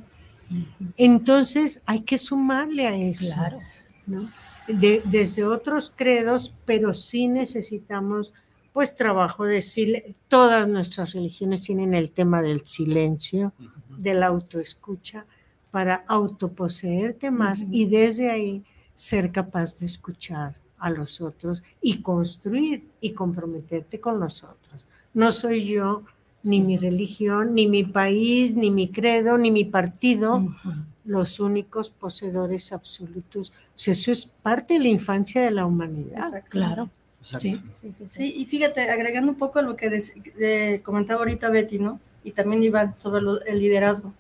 Entonces 0.96 1.82
hay 1.86 2.02
que 2.02 2.18
sumarle 2.18 2.88
a 2.88 2.96
eso. 2.96 3.34
Claro. 3.34 3.60
¿no? 4.08 4.30
De- 4.68 5.02
desde 5.06 5.44
otros 5.46 5.92
credos, 5.96 6.54
pero 6.66 6.94
sí 6.94 7.28
necesitamos 7.28 8.34
pues 8.74 8.94
trabajo 8.94 9.44
de 9.44 9.62
silencio. 9.62 10.14
Todas 10.28 10.68
nuestras 10.68 11.14
religiones 11.14 11.62
tienen 11.64 11.94
el 11.96 12.12
tema 12.12 12.42
del 12.44 12.62
silencio, 12.66 13.52
de 13.98 14.14
la 14.14 14.28
autoescucha, 14.28 15.26
para 15.72 16.04
autoposeerte 16.08 17.32
más 17.32 17.64
Ujú. 17.64 17.72
y 17.74 17.86
desde 17.88 18.30
ahí 18.30 18.64
ser 18.94 19.32
capaz 19.32 19.80
de 19.80 19.86
escuchar 19.86 20.56
a 20.80 20.90
los 20.90 21.22
otros 21.22 21.64
y 21.82 22.02
construir 22.02 22.84
y 23.02 23.12
comprometerte 23.12 24.00
con 24.00 24.20
los 24.20 24.44
otros. 24.44 24.86
No 25.14 25.32
soy 25.32 25.66
yo, 25.66 26.04
ni 26.44 26.62
mi 26.62 26.78
religión, 26.78 27.54
ni 27.56 27.68
mi 27.68 27.84
país, 27.84 28.56
ni 28.56 28.70
mi 28.72 28.90
credo, 28.90 29.38
ni 29.38 29.52
mi 29.52 29.66
partido 29.66 30.36
Ujú. 30.38 30.72
los 31.06 31.40
únicos 31.40 31.90
poseedores 31.90 32.72
absolutos. 32.72 33.50
O 33.50 33.80
sea, 33.80 33.92
eso 33.94 34.12
es 34.12 34.26
parte 34.26 34.76
de 34.76 34.80
la 34.82 34.88
infancia 34.90 35.42
de 35.42 35.52
la 35.52 35.66
humanidad. 35.66 36.20
Exacto. 36.28 36.50
Claro. 36.50 36.90
Exacto. 37.20 37.40
Sí, 37.40 37.54
sí, 37.54 37.62
sí, 37.82 37.94
sí. 37.98 38.06
Sí, 38.08 38.34
y 38.38 38.46
fíjate, 38.46 38.82
agregando 38.90 39.32
un 39.32 39.38
poco 39.38 39.60
a 39.60 39.64
lo 39.64 39.76
que 39.76 39.90
des- 39.90 40.16
eh, 40.40 40.82
comentaba 40.84 41.20
ahorita 41.20 41.50
Betty, 41.50 41.80
¿no? 41.80 42.00
Y 42.24 42.32
también 42.32 42.62
Iván 42.64 42.96
sobre 42.96 43.22
lo- 43.22 43.42
el 43.44 43.60
liderazgo. 43.60 44.14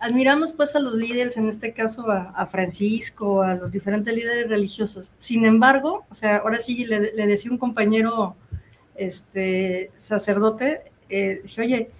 Admiramos 0.00 0.52
pues 0.52 0.74
a 0.76 0.80
los 0.80 0.94
líderes, 0.94 1.36
en 1.36 1.48
este 1.48 1.74
caso 1.74 2.10
a, 2.10 2.46
Francisco, 2.46 3.42
a 3.42 3.54
los 3.54 3.70
diferentes 3.70 4.14
líderes 4.14 4.48
religiosos. 4.48 5.10
Sin 5.18 5.44
embargo, 5.44 6.06
o 6.08 6.14
sea, 6.14 6.36
ahora 6.38 6.58
sí 6.58 6.86
le, 6.86 7.00
decía 7.26 7.50
un 7.50 7.58
compañero 7.58 8.34
este, 8.94 9.90
sacerdote, 9.98 10.80
eh, 11.10 11.40
dije, 11.42 11.60
oye, 11.60 11.90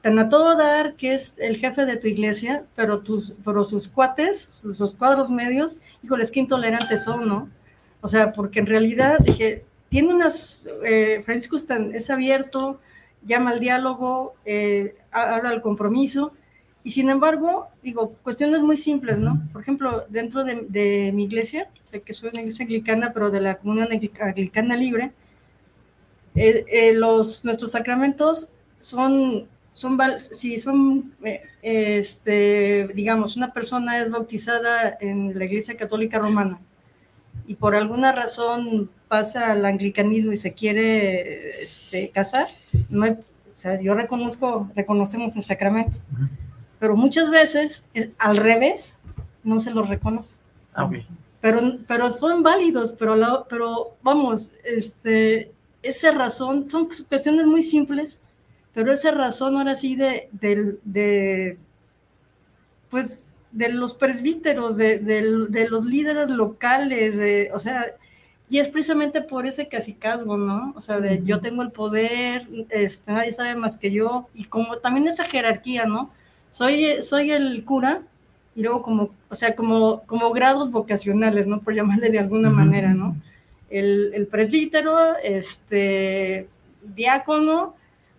tan 0.00 0.18
a 0.18 0.30
todo 0.30 0.56
dar 0.56 0.94
que 0.94 1.12
es 1.14 1.34
el 1.38 1.58
jefe 1.58 1.84
de 1.84 1.98
tu 1.98 2.06
iglesia, 2.06 2.64
pero, 2.74 3.00
tus, 3.00 3.34
pero 3.44 3.64
sus 3.66 3.88
cuates, 3.88 4.62
sus, 4.62 4.94
cuadros 4.94 5.30
medios, 5.30 5.80
híjoles, 6.02 6.30
qué 6.30 6.40
intolerantes 6.40 7.04
son, 7.04 7.28
¿no? 7.28 7.50
O 8.00 8.08
sea, 8.08 8.32
porque 8.32 8.60
en 8.60 8.66
realidad, 8.66 9.18
dije, 9.18 9.66
tiene 9.90 10.14
unas, 10.14 10.64
eh, 10.84 11.20
Francisco 11.24 11.56
es, 11.56 12.08
abierto, 12.08 12.80
llama 13.26 13.50
al 13.50 13.60
diálogo, 13.60 14.34
eh, 14.46 14.96
ha- 15.10 15.34
habla 15.34 15.50
del 15.50 15.60
compromiso, 15.60 16.32
y 16.82 16.90
sin 16.90 17.10
embargo, 17.10 17.68
digo, 17.82 18.14
cuestiones 18.22 18.60
muy 18.62 18.76
simples, 18.76 19.18
¿no? 19.20 19.42
Por 19.52 19.60
ejemplo, 19.62 20.06
dentro 20.08 20.44
de, 20.44 20.66
de 20.68 21.12
mi 21.12 21.24
iglesia, 21.24 21.68
sea, 21.82 22.00
que 22.00 22.12
soy 22.14 22.30
una 22.30 22.40
iglesia 22.40 22.64
anglicana, 22.64 23.12
pero 23.12 23.30
de 23.30 23.40
la 23.40 23.56
comunión 23.58 23.88
Angli- 23.88 24.10
anglicana 24.20 24.76
libre, 24.76 25.12
eh, 26.34 26.64
eh, 26.68 26.92
los, 26.94 27.44
nuestros 27.44 27.72
sacramentos 27.72 28.50
son, 28.78 29.46
son, 29.74 29.98
si 30.18 30.58
son, 30.58 31.12
eh, 31.24 31.42
este, 31.62 32.88
digamos, 32.94 33.36
una 33.36 33.52
persona 33.52 34.00
es 34.00 34.10
bautizada 34.10 34.96
en 35.00 35.38
la 35.38 35.44
iglesia 35.44 35.76
católica 35.76 36.18
romana 36.18 36.60
y 37.46 37.56
por 37.56 37.74
alguna 37.74 38.12
razón 38.12 38.90
pasa 39.08 39.50
al 39.52 39.64
anglicanismo 39.66 40.32
y 40.32 40.36
se 40.36 40.52
quiere 40.54 41.62
este, 41.64 42.10
casar, 42.10 42.46
no 42.88 43.04
hay- 43.04 43.12
o 43.12 43.62
sea, 43.62 43.78
yo 43.80 43.92
reconozco, 43.94 44.70
reconocemos 44.74 45.36
el 45.36 45.42
sacramento. 45.44 45.98
Pero 46.80 46.96
muchas 46.96 47.30
veces 47.30 47.84
es 47.94 48.10
al 48.18 48.36
revés, 48.36 48.96
no 49.44 49.60
se 49.60 49.70
lo 49.70 49.84
reconoce. 49.84 50.36
Ah, 50.74 50.84
ok. 50.86 50.96
Pero, 51.40 51.60
pero 51.86 52.10
son 52.10 52.42
válidos, 52.42 52.94
pero, 52.98 53.14
la- 53.16 53.44
pero 53.48 53.94
vamos, 54.02 54.50
este, 54.64 55.52
esa 55.82 56.10
razón, 56.10 56.68
son 56.68 56.88
cuestiones 57.08 57.46
muy 57.46 57.62
simples, 57.62 58.18
pero 58.74 58.92
esa 58.92 59.12
razón 59.12 59.56
ahora 59.56 59.74
sí 59.76 59.94
de, 59.94 60.28
del- 60.32 60.80
de, 60.84 61.56
pues, 62.90 63.28
de 63.52 63.68
los 63.70 63.94
presbíteros, 63.94 64.76
de, 64.76 64.98
del- 64.98 65.50
de 65.50 65.68
los 65.68 65.84
líderes 65.84 66.30
locales, 66.30 67.16
de, 67.16 67.50
o 67.54 67.58
sea, 67.58 67.86
y 68.48 68.58
es 68.58 68.68
precisamente 68.68 69.22
por 69.22 69.46
ese 69.46 69.68
cacicazgo, 69.68 70.36
¿no? 70.36 70.72
O 70.76 70.80
sea, 70.80 71.00
de 71.00 71.22
yo 71.24 71.40
tengo 71.40 71.62
el 71.62 71.70
poder, 71.70 72.46
este, 72.70 73.12
nadie 73.12 73.32
sabe 73.32 73.54
más 73.54 73.76
que 73.76 73.90
yo, 73.92 74.28
y 74.34 74.44
como 74.44 74.76
también 74.78 75.06
esa 75.08 75.24
jerarquía, 75.24 75.84
¿no? 75.86 76.10
Soy, 76.50 77.02
soy 77.02 77.30
el 77.30 77.64
cura, 77.64 78.02
y 78.54 78.62
luego 78.62 78.82
como, 78.82 79.10
o 79.28 79.34
sea, 79.34 79.54
como, 79.54 80.02
como 80.06 80.30
grados 80.32 80.70
vocacionales, 80.70 81.46
¿no? 81.46 81.60
Por 81.60 81.74
llamarle 81.74 82.10
de 82.10 82.18
alguna 82.18 82.50
manera, 82.50 82.92
¿no? 82.94 83.16
El, 83.70 84.12
el 84.14 84.26
presbítero, 84.26 85.16
este, 85.22 86.48
diácono, 86.82 87.74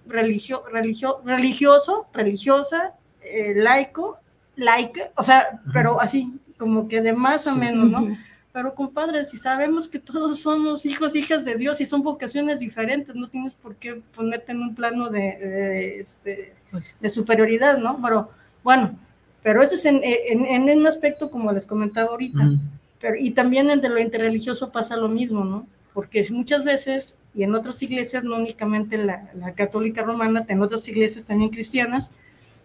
religio, 0.07 0.63
religio, 0.71 1.21
religioso, 1.25 2.07
religiosa, 2.13 2.93
eh, 3.21 3.53
laico, 3.55 4.17
laica, 4.55 5.11
o 5.15 5.23
sea, 5.23 5.61
pero 5.73 5.99
así, 5.99 6.31
como 6.57 6.87
que 6.87 7.01
de 7.01 7.13
más 7.13 7.43
Sí. 7.43 7.57
menos, 7.57 7.89
¿no? 7.89 8.17
Pero 8.53 8.75
compadre, 8.75 9.23
si 9.25 9.37
sabemos 9.37 9.87
que 9.87 9.99
todos 9.99 10.41
somos 10.41 10.85
hijos, 10.85 11.15
hijas 11.15 11.45
de 11.45 11.55
Dios 11.55 11.79
y 11.79 11.85
son 11.85 12.01
vocaciones 12.01 12.59
diferentes, 12.59 13.15
no 13.15 13.29
tienes 13.29 13.55
por 13.55 13.75
qué 13.75 14.01
ponerte 14.15 14.51
en 14.51 14.61
un 14.61 14.75
plano 14.75 15.09
de, 15.09 15.19
de, 15.21 15.99
este. 15.99 16.53
De 16.99 17.09
superioridad, 17.09 17.77
¿no? 17.77 17.99
Pero 18.01 18.29
bueno, 18.63 18.97
pero 19.43 19.61
eso 19.61 19.75
es 19.75 19.85
en, 19.85 20.01
en, 20.03 20.69
en 20.69 20.79
un 20.79 20.87
aspecto 20.87 21.31
como 21.31 21.51
les 21.51 21.65
comentaba 21.65 22.09
ahorita. 22.09 22.51
Pero, 22.99 23.15
y 23.17 23.31
también 23.31 23.71
en 23.71 23.81
de 23.81 23.89
lo 23.89 23.99
interreligioso 23.99 24.71
pasa 24.71 24.95
lo 24.95 25.09
mismo, 25.09 25.43
¿no? 25.43 25.65
Porque 25.93 26.25
muchas 26.31 26.63
veces, 26.63 27.17
y 27.33 27.43
en 27.43 27.55
otras 27.55 27.81
iglesias, 27.83 28.23
no 28.23 28.37
únicamente 28.37 28.97
la, 28.97 29.29
la 29.35 29.53
católica 29.53 30.03
romana, 30.03 30.45
en 30.47 30.61
otras 30.61 30.87
iglesias 30.87 31.25
también 31.25 31.49
cristianas, 31.49 32.11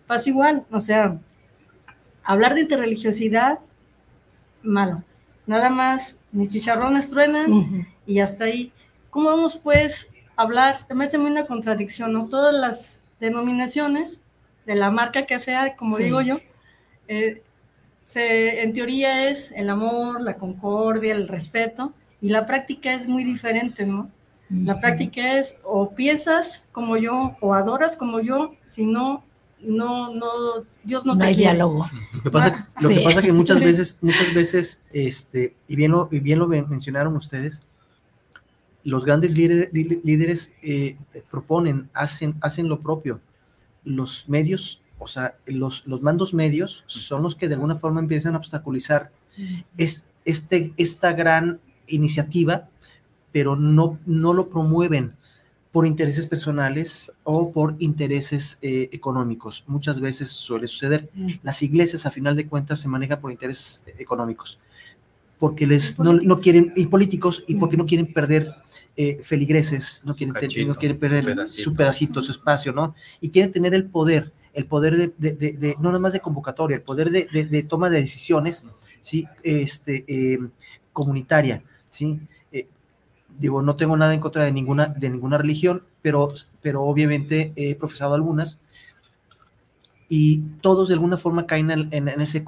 pasa 0.06 0.28
igual. 0.28 0.64
O 0.70 0.80
sea, 0.80 1.18
hablar 2.22 2.54
de 2.54 2.60
interreligiosidad, 2.60 3.60
malo. 4.62 5.02
Nada 5.46 5.70
más, 5.70 6.16
mis 6.32 6.50
chicharrones 6.50 7.08
truenan 7.08 7.86
y 8.06 8.20
hasta 8.20 8.44
ahí. 8.44 8.72
¿Cómo 9.10 9.30
vamos 9.30 9.56
pues 9.56 10.10
a 10.36 10.42
hablar? 10.42 10.76
Se 10.76 10.94
me 10.94 11.04
hace 11.04 11.18
muy 11.18 11.30
una 11.30 11.46
contradicción, 11.46 12.12
¿no? 12.12 12.26
Todas 12.26 12.54
las 12.54 13.00
denominaciones, 13.20 14.20
de 14.66 14.74
la 14.74 14.90
marca 14.90 15.26
que 15.26 15.38
sea, 15.38 15.76
como 15.76 15.96
Sí. 15.96 16.04
digo 16.04 16.20
yo, 16.22 16.34
eh, 17.08 17.42
se, 18.04 18.62
en 18.62 18.72
teoría 18.72 19.28
es 19.28 19.52
el 19.52 19.70
amor, 19.70 20.20
la 20.20 20.34
concordia, 20.36 21.14
el 21.14 21.28
respeto, 21.28 21.92
y 22.20 22.28
la 22.30 22.46
práctica 22.46 22.92
es 22.94 23.06
muy 23.08 23.24
diferente, 23.24 23.84
¿no? 23.86 24.10
La 24.48 24.80
práctica 24.80 25.38
es 25.38 25.58
o 25.64 25.92
piensas 25.94 26.68
como 26.70 26.96
yo 26.96 27.36
o 27.40 27.52
adoras 27.54 27.96
como 27.96 28.20
yo, 28.20 28.54
si 28.64 28.86
no, 28.86 29.24
no, 29.60 30.14
no, 30.14 30.28
Dios 30.84 31.04
no, 31.04 31.14
No 31.14 31.20
te 31.20 31.26
hay 31.26 31.34
quiere. 31.34 31.50
diálogo. 31.52 31.88
Lo 32.12 32.22
que 32.22 32.30
pasa, 32.30 32.68
lo 32.80 32.88
que 32.90 33.00
pasa 33.00 33.22
que 33.22 33.32
muchas 33.32 33.60
veces, 33.60 33.98
muchas 34.02 34.32
veces, 34.32 34.82
este, 34.92 35.56
y 35.66 35.74
bien 35.74 35.90
lo, 35.90 36.08
y 36.12 36.20
bien 36.20 36.38
lo 36.38 36.46
men- 36.46 36.66
mencionaron 36.68 37.16
ustedes, 37.16 37.64
los 38.86 39.04
grandes 39.04 39.32
líderes, 39.32 39.70
líderes 39.72 40.52
eh, 40.62 40.96
proponen, 41.28 41.90
hacen, 41.92 42.36
hacen 42.40 42.68
lo 42.68 42.80
propio. 42.80 43.20
Los 43.82 44.28
medios, 44.28 44.80
o 45.00 45.08
sea, 45.08 45.36
los, 45.44 45.84
los 45.88 46.02
mandos 46.02 46.32
medios 46.32 46.84
son 46.86 47.24
los 47.24 47.34
que 47.34 47.48
de 47.48 47.54
alguna 47.54 47.74
forma 47.74 47.98
empiezan 47.98 48.34
a 48.34 48.38
obstaculizar 48.38 49.10
es, 49.76 50.06
este, 50.24 50.72
esta 50.76 51.12
gran 51.14 51.58
iniciativa, 51.88 52.68
pero 53.32 53.56
no, 53.56 53.98
no 54.06 54.32
lo 54.32 54.50
promueven 54.50 55.14
por 55.72 55.84
intereses 55.84 56.28
personales 56.28 57.10
o 57.24 57.50
por 57.50 57.74
intereses 57.80 58.56
eh, 58.62 58.88
económicos. 58.92 59.64
Muchas 59.66 59.98
veces 60.00 60.28
suele 60.30 60.68
suceder. 60.68 61.10
Las 61.42 61.60
iglesias, 61.60 62.06
a 62.06 62.12
final 62.12 62.36
de 62.36 62.46
cuentas, 62.46 62.78
se 62.78 62.88
manejan 62.88 63.20
por 63.20 63.32
intereses 63.32 63.82
económicos, 63.98 64.60
porque 65.40 65.66
les 65.66 65.98
no, 65.98 66.12
no 66.12 66.38
quieren, 66.38 66.72
y 66.76 66.86
políticos, 66.86 67.42
y 67.48 67.56
porque 67.56 67.76
no 67.76 67.84
quieren 67.84 68.12
perder 68.12 68.54
eh, 68.96 69.20
feligreses, 69.22 70.02
no 70.04 70.14
quieren, 70.16 70.34
te- 70.34 70.40
cachito, 70.40 70.68
no 70.68 70.76
quieren 70.76 70.98
perder 70.98 71.24
pedacito. 71.24 71.62
su 71.64 71.74
pedacito, 71.74 72.22
su 72.22 72.32
espacio, 72.32 72.72
¿no? 72.72 72.94
Y 73.20 73.30
quieren 73.30 73.52
tener 73.52 73.74
el 73.74 73.84
poder, 73.86 74.32
el 74.54 74.66
poder 74.66 74.96
de, 74.96 75.12
de- 75.18 75.32
de- 75.32 75.52
de- 75.52 75.74
no 75.80 75.88
nada 75.90 75.98
más 75.98 76.12
de 76.14 76.20
convocatoria, 76.20 76.76
el 76.76 76.82
poder 76.82 77.10
de, 77.10 77.28
toma 77.62 77.90
de 77.90 78.00
decisiones, 78.00 78.66
¿sí? 79.00 79.26
Este, 79.42 80.04
eh, 80.08 80.38
comunitaria, 80.92 81.62
¿sí? 81.88 82.18
Eh, 82.52 82.66
digo, 83.38 83.60
no 83.60 83.76
tengo 83.76 83.96
nada 83.96 84.14
en 84.14 84.20
contra 84.20 84.44
de 84.44 84.52
ninguna, 84.52 84.86
de 84.86 85.10
ninguna 85.10 85.36
religión, 85.38 85.84
pero, 86.00 86.32
pero 86.62 86.82
obviamente 86.84 87.52
he 87.56 87.74
profesado 87.74 88.14
algunas 88.14 88.60
y 90.08 90.38
todos 90.60 90.88
de 90.88 90.94
alguna 90.94 91.16
forma 91.16 91.46
caen 91.46 91.70
en, 91.70 91.88
en- 91.92 92.08
en 92.08 92.20
ese 92.20 92.44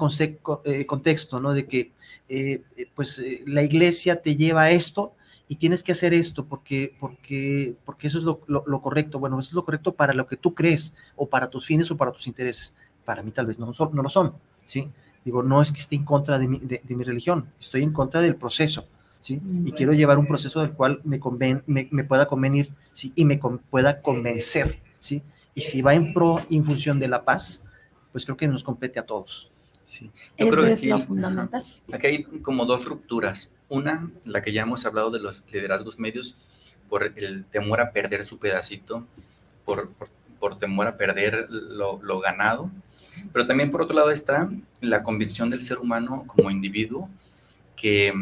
eh, 0.65 0.85
contexto, 0.85 1.39
¿no? 1.39 1.53
De 1.53 1.65
que, 1.67 1.91
eh, 2.29 2.61
pues, 2.95 3.19
eh, 3.19 3.43
la 3.45 3.63
iglesia 3.63 4.21
te 4.21 4.35
lleva 4.35 4.63
a 4.63 4.71
esto 4.71 5.13
y 5.49 5.57
tienes 5.57 5.83
que 5.83 5.91
hacer 5.93 6.13
esto 6.13 6.45
porque, 6.45 6.95
porque, 6.99 7.75
porque 7.85 8.07
eso 8.07 8.19
es 8.19 8.23
lo, 8.23 8.41
lo- 8.47 8.63
lo 8.67 8.81
correcto. 8.81 9.19
Bueno, 9.19 9.39
eso 9.39 9.49
es 9.49 9.53
lo 9.55 9.65
correcto 9.65 9.95
para 9.95 10.13
lo 10.13 10.27
que 10.27 10.37
tú 10.37 10.55
crees 10.55 10.95
o 11.17 11.27
para 11.29 11.49
tus 11.49 11.65
fines 11.65 11.91
o 11.91 11.97
para 11.97 12.13
tus 12.13 12.27
intereses. 12.27 12.77
Para 13.05 13.23
mí 13.23 13.31
tal 13.31 13.47
vez 13.47 13.59
no, 13.59 13.73
son, 13.73 13.89
no 13.95 14.03
lo 14.03 14.09
son, 14.09 14.35
¿sí? 14.63 14.89
Digo, 15.25 15.43
no 15.43 15.61
es 15.61 15.71
que 15.73 15.79
esté 15.79 15.95
en 15.97 16.05
contra 16.05 16.39
de 16.39 16.47
mi, 16.47 16.59
de, 16.59 16.81
de 16.83 16.95
mi 16.95 17.03
religión, 17.03 17.51
estoy 17.59 17.83
en 17.83 17.91
contra 17.91 18.21
del 18.21 18.35
proceso, 18.37 18.87
¿sí? 19.19 19.41
Y 19.65 19.73
quiero 19.73 19.93
llevar 19.93 20.17
un 20.19 20.27
proceso 20.27 20.61
del 20.61 20.71
cual 20.73 21.01
me, 21.03 21.19
conven, 21.19 21.63
me, 21.67 21.87
me 21.91 22.03
pueda 22.05 22.27
convenir, 22.27 22.71
¿sí? 22.93 23.11
Y 23.15 23.25
me 23.25 23.39
con- 23.39 23.57
pueda 23.59 24.01
convencer, 24.01 24.79
¿sí? 24.99 25.23
Y 25.55 25.61
si 25.61 25.81
va 25.81 25.93
en 25.95 26.13
pro 26.13 26.39
en 26.49 26.63
función 26.63 26.99
de 26.99 27.07
la 27.09 27.25
paz, 27.25 27.63
pues 28.11 28.23
creo 28.25 28.37
que 28.37 28.47
nos 28.47 28.63
compete 28.63 28.99
a 28.99 29.05
todos. 29.05 29.51
Sí. 29.89 30.11
Eso 30.37 30.61
que 30.61 30.71
es 30.71 30.85
lo 30.85 30.95
aquí- 30.97 31.05
fundamental. 31.07 31.63
ajá, 31.65 31.95
Aquí 31.95 32.07
hay 32.07 32.23
como 32.43 32.65
dos 32.65 32.85
rupturas. 32.85 33.55
Una, 33.69 34.07
la 34.23 34.43
que 34.43 34.53
ya 34.53 34.61
hemos 34.61 34.85
hablado 34.85 35.09
de 35.09 35.19
los 35.19 35.41
liderazgos 35.51 35.97
medios, 35.97 36.35
por 36.89 37.03
el 37.03 37.45
temor 37.45 37.81
a 37.81 37.91
perder 37.91 38.23
su 38.23 38.37
pedacito, 38.37 39.07
por, 39.65 39.89
por, 39.89 40.09
por 40.39 40.59
temor 40.59 40.85
a 40.87 40.95
perder 40.95 41.47
lo, 41.49 41.99
lo 42.03 42.19
ganado. 42.19 42.69
Pero 43.33 43.47
también 43.47 43.71
por 43.71 43.81
otro 43.81 43.95
lado 43.95 44.11
está 44.11 44.49
la 44.81 45.01
convicción 45.01 45.49
del 45.49 45.61
ser 45.61 45.79
humano 45.79 46.23
como 46.27 46.51
individuo 46.51 47.09
que 47.75 48.13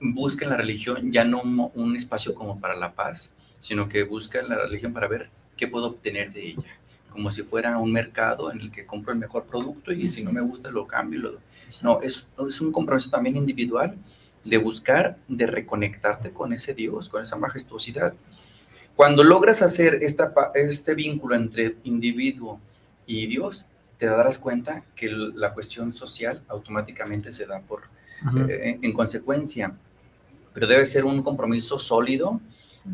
busca 0.00 0.44
en 0.44 0.50
la 0.50 0.56
religión 0.56 1.10
ya 1.12 1.24
no 1.24 1.40
un, 1.42 1.70
un 1.74 1.96
espacio 1.96 2.34
como 2.34 2.58
para 2.60 2.74
la 2.76 2.92
paz, 2.92 3.30
sino 3.60 3.88
que 3.88 4.02
busca 4.02 4.40
en 4.40 4.48
la 4.48 4.56
religión 4.56 4.92
para 4.92 5.06
ver 5.08 5.30
qué 5.56 5.66
puedo 5.68 5.86
obtener 5.86 6.32
de 6.32 6.48
ella, 6.48 6.62
como 7.16 7.30
si 7.30 7.42
fuera 7.42 7.78
un 7.78 7.90
mercado 7.90 8.52
en 8.52 8.60
el 8.60 8.70
que 8.70 8.84
compro 8.84 9.12
el 9.12 9.18
mejor 9.18 9.44
producto 9.44 9.90
y 9.90 10.06
si 10.06 10.22
no 10.22 10.32
me 10.32 10.42
gusta 10.42 10.70
lo 10.70 10.86
cambio. 10.86 11.20
Lo, 11.20 11.38
no, 11.82 12.00
es, 12.02 12.28
es 12.46 12.60
un 12.60 12.70
compromiso 12.70 13.08
también 13.10 13.36
individual 13.36 13.96
de 14.44 14.58
buscar, 14.58 15.16
de 15.26 15.46
reconectarte 15.46 16.30
con 16.30 16.52
ese 16.52 16.74
Dios, 16.74 17.08
con 17.08 17.22
esa 17.22 17.36
majestuosidad. 17.36 18.12
Cuando 18.94 19.24
logras 19.24 19.62
hacer 19.62 20.02
esta, 20.02 20.32
este 20.54 20.94
vínculo 20.94 21.34
entre 21.34 21.76
individuo 21.84 22.60
y 23.06 23.26
Dios, 23.26 23.66
te 23.98 24.04
darás 24.04 24.38
cuenta 24.38 24.84
que 24.94 25.08
la 25.08 25.54
cuestión 25.54 25.92
social 25.94 26.42
automáticamente 26.48 27.32
se 27.32 27.46
da 27.46 27.60
por, 27.60 27.84
eh, 28.48 28.76
en, 28.76 28.84
en 28.84 28.92
consecuencia. 28.92 29.74
Pero 30.52 30.66
debe 30.66 30.84
ser 30.84 31.06
un 31.06 31.22
compromiso 31.22 31.78
sólido, 31.78 32.40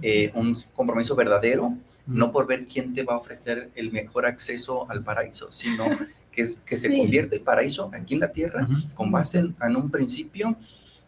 eh, 0.01 0.31
un 0.35 0.57
compromiso 0.75 1.17
verdadero, 1.17 1.75
no 2.07 2.33
por 2.33 2.47
ver 2.47 2.65
quién 2.65 2.93
te 2.93 3.03
va 3.05 3.15
a 3.15 3.17
ofrecer 3.19 3.71
el 3.75 3.93
mejor 3.93 4.27
acceso 4.27 4.91
al 4.91 5.03
paraíso, 5.03 5.51
sino 5.53 5.85
que, 6.33 6.49
que 6.65 6.77
se 6.77 6.89
Sí. 6.89 6.97
convierte 6.99 7.37
el 7.37 7.43
paraíso 7.43 7.91
aquí 7.95 8.15
en 8.15 8.21
la 8.21 8.33
tierra 8.33 8.63
Ujú. 8.65 8.95
con 8.95 9.11
base 9.13 9.39
en, 9.39 9.55
en 9.63 9.77
un 9.77 9.91
principio 9.91 10.57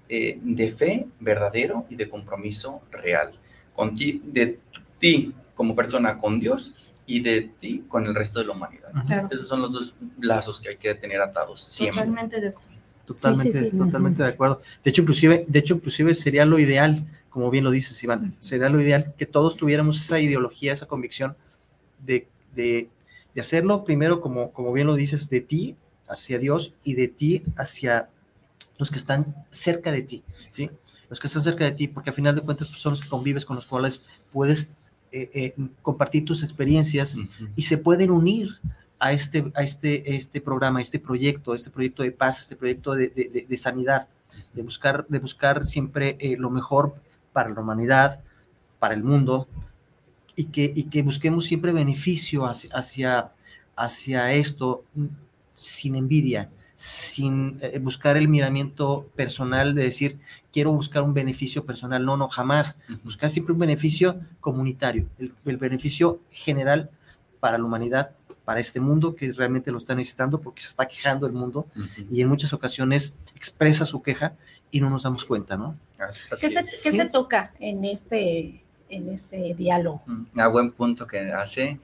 eh, 0.09 0.38
de 0.42 0.68
fe 0.70 1.07
verdadero 1.20 1.87
y 1.90 1.96
de 1.96 2.09
compromiso 2.09 2.83
real. 2.92 3.33
Con 3.74 3.94
ti, 3.94 4.20
de 4.24 4.59
ti 4.98 5.33
como 5.54 5.74
persona 5.74 6.18
con 6.18 6.38
Dios 6.40 6.74
y 7.07 7.20
de 7.20 7.50
ti 7.59 7.85
con 7.88 8.07
el 8.07 8.14
resto 8.14 8.38
de 8.40 8.46
la 8.46 8.52
humanidad. 8.52 8.90
Esos 9.30 9.48
son 9.48 9.61
los 9.62 9.72
dos 9.72 9.94
lazos 10.20 10.61
que 10.61 10.70
hay 10.70 10.76
que 10.76 10.94
tener 10.94 11.20
atados 11.20 11.64
siempre. 11.64 12.00
totalmente 12.00 12.40
de 12.40 12.48
acuerdo. 12.48 12.74
Totalmente, 13.07 13.52
Sí, 13.52 13.64
sí, 13.64 13.70
sí. 13.70 13.76
totalmente 13.76 14.22
de 14.22 14.28
acuerdo. 14.30 14.62
De 14.83 14.90
hecho, 14.90 15.02
inclusive, 15.02 15.44
de 15.46 15.59
hecho, 15.59 15.74
inclusive 15.74 16.14
sería 16.14 16.46
lo 16.46 16.59
ideal, 16.59 17.04
como 17.34 17.50
bien 17.50 17.64
lo 17.64 17.72
dices, 17.72 18.00
Iván, 18.04 18.36
sería 18.38 18.68
lo 18.68 18.80
ideal 18.80 19.12
que 19.18 19.26
todos 19.26 19.56
tuviéramos 19.56 20.00
esa 20.00 20.20
ideología, 20.20 20.72
esa 20.72 20.86
convicción 20.86 21.36
de, 22.06 22.28
de, 22.54 22.88
de 23.34 23.40
hacerlo 23.40 23.82
primero, 23.84 24.20
como, 24.20 24.52
como 24.52 24.72
bien 24.72 24.86
lo 24.86 24.94
dices, 24.94 25.28
de 25.28 25.40
ti 25.40 25.74
hacia 26.08 26.38
Dios 26.38 26.74
y 26.84 26.94
de 26.94 27.08
ti 27.08 27.42
hacia 27.56 28.08
los 28.78 28.92
que 28.92 28.98
están 28.98 29.34
cerca 29.50 29.90
de 29.90 30.02
ti, 30.02 30.22
¿sí? 30.52 30.70
Los 31.10 31.18
que 31.18 31.26
están 31.26 31.42
cerca 31.42 31.64
de 31.64 31.72
ti, 31.72 31.88
porque 31.88 32.10
a 32.10 32.12
final 32.12 32.36
de 32.36 32.42
cuentas 32.42 32.68
pues, 32.68 32.80
son 32.80 32.92
los 32.92 33.00
que 33.00 33.08
convives, 33.08 33.44
con 33.44 33.56
los 33.56 33.66
cuales 33.66 34.02
puedes 34.32 34.70
eh, 35.10 35.28
eh, 35.34 35.54
compartir 35.82 36.24
tus 36.24 36.44
experiencias 36.44 37.16
y 37.56 37.62
se 37.62 37.78
pueden 37.78 38.12
unir 38.12 38.60
a 39.00 39.12
este, 39.12 39.50
a 39.56 39.62
este, 39.64 40.14
este 40.16 40.40
programa, 40.40 40.78
a 40.78 40.82
este 40.82 41.00
proyecto, 41.00 41.52
este 41.52 41.70
proyecto 41.70 42.04
de 42.04 42.12
paz, 42.12 42.40
este 42.40 42.54
proyecto 42.54 42.94
de, 42.94 43.08
de- 43.08 43.28
de- 43.28 43.46
de 43.48 43.56
sanidad, 43.56 44.06
de 44.52 44.62
buscar, 44.62 45.04
de 45.08 45.18
buscar 45.18 45.64
siempre 45.66 46.16
eh, 46.20 46.36
lo 46.38 46.48
mejor 46.50 46.94
para 47.34 47.50
la 47.50 47.60
humanidad, 47.60 48.20
para 48.78 48.94
el 48.94 49.04
mundo, 49.04 49.46
y 50.34 50.46
que, 50.46 50.72
y 50.74 50.84
que 50.84 51.02
busquemos 51.02 51.44
siempre 51.44 51.72
beneficio 51.72 52.46
hacia, 52.46 52.70
hacia, 52.74 53.32
hacia 53.76 54.32
esto 54.32 54.84
sin 55.54 55.96
envidia, 55.96 56.50
sin 56.74 57.58
eh, 57.60 57.78
buscar 57.78 58.16
el 58.16 58.28
miramiento 58.28 59.10
personal 59.14 59.74
de 59.74 59.82
decir, 59.82 60.18
quiero 60.52 60.72
buscar 60.72 61.02
un 61.02 61.12
beneficio 61.12 61.66
personal. 61.66 62.04
No, 62.04 62.16
no, 62.16 62.28
jamás. 62.28 62.78
Buscar 63.04 63.28
siempre 63.30 63.52
un 63.52 63.58
beneficio 63.58 64.20
comunitario, 64.40 65.06
el, 65.18 65.34
el 65.44 65.56
beneficio 65.58 66.20
general 66.30 66.90
para 67.38 67.58
la 67.58 67.64
humanidad, 67.64 68.12
para 68.44 68.60
este 68.60 68.80
mundo 68.80 69.16
que 69.16 69.32
realmente 69.32 69.72
lo 69.72 69.78
está 69.78 69.94
necesitando 69.94 70.40
porque 70.40 70.62
se 70.62 70.68
está 70.68 70.86
quejando 70.86 71.26
el 71.26 71.32
mundo 71.32 71.66
y 72.10 72.20
en 72.20 72.28
muchas 72.28 72.52
ocasiones 72.52 73.16
expresa 73.34 73.84
su 73.84 74.02
queja 74.02 74.34
y 74.76 74.80
no 74.80 74.90
nos 74.90 75.04
damos 75.04 75.24
cuenta, 75.24 75.56
¿no? 75.56 75.76
¿Qué, 76.40 76.50
se, 76.50 76.64
qué 76.64 76.76
Sí. 76.76 76.92
se 76.96 77.04
toca 77.06 77.52
en 77.60 77.84
este, 77.84 78.60
en 78.88 79.08
este 79.08 79.54
diálogo? 79.54 80.02
Mm, 80.06 80.40
A 80.40 80.48
buen 80.48 80.72
punto 80.72 81.06
que 81.06 81.20
hace. 81.32 81.78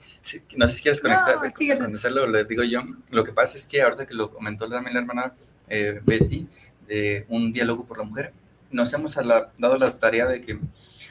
No 0.57 0.67
sé 0.67 0.75
si 0.75 0.83
quieres 0.83 1.01
conectar, 1.01 1.37
No, 1.37 1.79
contestarlo, 1.79 2.27
le 2.27 2.45
digo 2.45 2.65
yo. 2.65 2.83
Lo 3.11 3.25
que 3.25 3.33
pasa 3.33 3.57
es 3.57 3.67
que 3.69 3.81
ahorita 3.81 4.07
que 4.07 4.15
lo 4.15 4.31
comentó 4.31 4.69
también 4.69 4.95
la 4.95 5.01
hermana 5.01 5.33
eh, 5.69 6.01
Betty, 6.05 6.49
de 6.89 7.25
un 7.29 7.53
diálogo 7.53 7.85
por 7.85 7.99
la 7.99 8.05
mujer, 8.05 8.33
nos 8.73 8.93
hemos 8.93 9.15
dado 9.15 9.79
la 9.79 9.97
tarea 9.97 10.27
de 10.27 10.41
que 10.41 10.59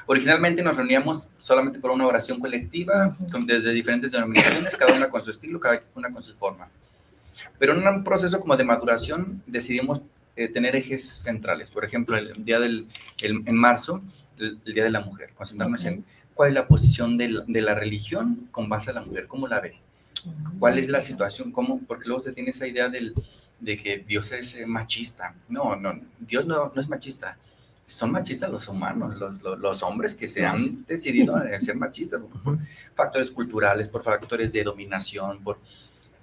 originalmente 0.06 0.62
nos 0.62 0.76
reuníamos 0.76 1.30
solamente 1.40 1.80
por 1.80 1.92
una 1.92 2.06
oración 2.08 2.40
colectiva, 2.42 3.16
con- 3.32 3.46
desde 3.48 3.72
diferentes 3.72 4.12
denominaciones, 4.12 4.76
cada 4.76 4.94
una 4.94 5.10
con 5.10 5.22
su 5.22 5.32
estilo, 5.32 5.60
cada 5.62 5.82
una 5.96 6.12
con 6.12 6.22
su 6.24 6.36
forma. 6.36 6.68
Pero 7.58 7.74
en 7.74 7.88
un 7.88 8.04
proceso 8.04 8.40
como 8.42 8.58
de 8.58 8.66
maduración 8.66 9.42
decidimos 9.48 10.02
eh, 10.40 10.48
tener 10.50 10.76
ejes 10.76 11.04
centrales. 11.08 11.70
Por 11.70 11.84
ejemplo, 11.86 12.18
el 12.18 12.34
día 12.46 12.60
del, 12.60 12.88
el- 13.22 13.44
en 13.46 13.56
marzo, 13.56 14.02
el, 14.38 14.60
el 14.66 14.74
Día 14.74 14.84
de 14.86 14.90
la 14.90 15.02
Mujer, 15.02 15.32
concentrarnos 15.36 15.82
Ok. 15.82 15.88
en 15.88 16.06
cuál 16.34 16.50
es 16.50 16.56
la 16.56 16.68
posición 16.68 17.18
de 17.18 17.28
la, 17.30 17.44
de 17.48 17.62
la 17.62 17.76
religión 17.76 18.48
con 18.52 18.70
base 18.70 18.92
a 18.92 18.94
la 18.94 19.02
mujer, 19.02 19.28
cómo 19.28 19.48
la 19.48 19.60
ve, 19.60 19.76
cuál 20.60 20.80
es 20.80 20.88
la 20.90 21.02
situación, 21.02 21.52
cómo, 21.52 21.80
porque 21.88 22.08
luego 22.08 22.22
se 22.24 22.32
tiene 22.32 22.50
esa 22.52 22.66
idea 22.68 22.88
del, 22.90 23.14
de 23.60 23.78
que 23.78 23.98
Dios 24.00 24.32
es 24.32 24.56
eh, 24.58 24.66
machista. 24.66 25.36
No, 25.50 25.76
no, 25.76 26.00
Dios 26.20 26.46
no, 26.46 26.72
no 26.74 26.82
es 26.82 26.88
machista. 26.88 27.38
Son 27.86 28.12
machistas 28.12 28.52
los 28.52 28.68
humanos, 28.68 29.16
los, 29.16 29.42
los, 29.42 29.60
los 29.60 29.84
hombres 29.84 30.14
que 30.16 30.28
se 30.28 30.46
han 30.46 30.86
decidido 30.88 31.36
a 31.36 31.60
ser 31.60 31.76
machistas 31.76 32.22
por, 32.44 32.60
factores 32.96 33.32
culturales, 33.32 33.90
por 33.90 34.04
factores 34.04 34.54
de 34.54 34.64
dominación, 34.64 35.44
por 35.44 35.58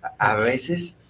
a, 0.01 0.33
a 0.33 0.37
veces 0.37 1.01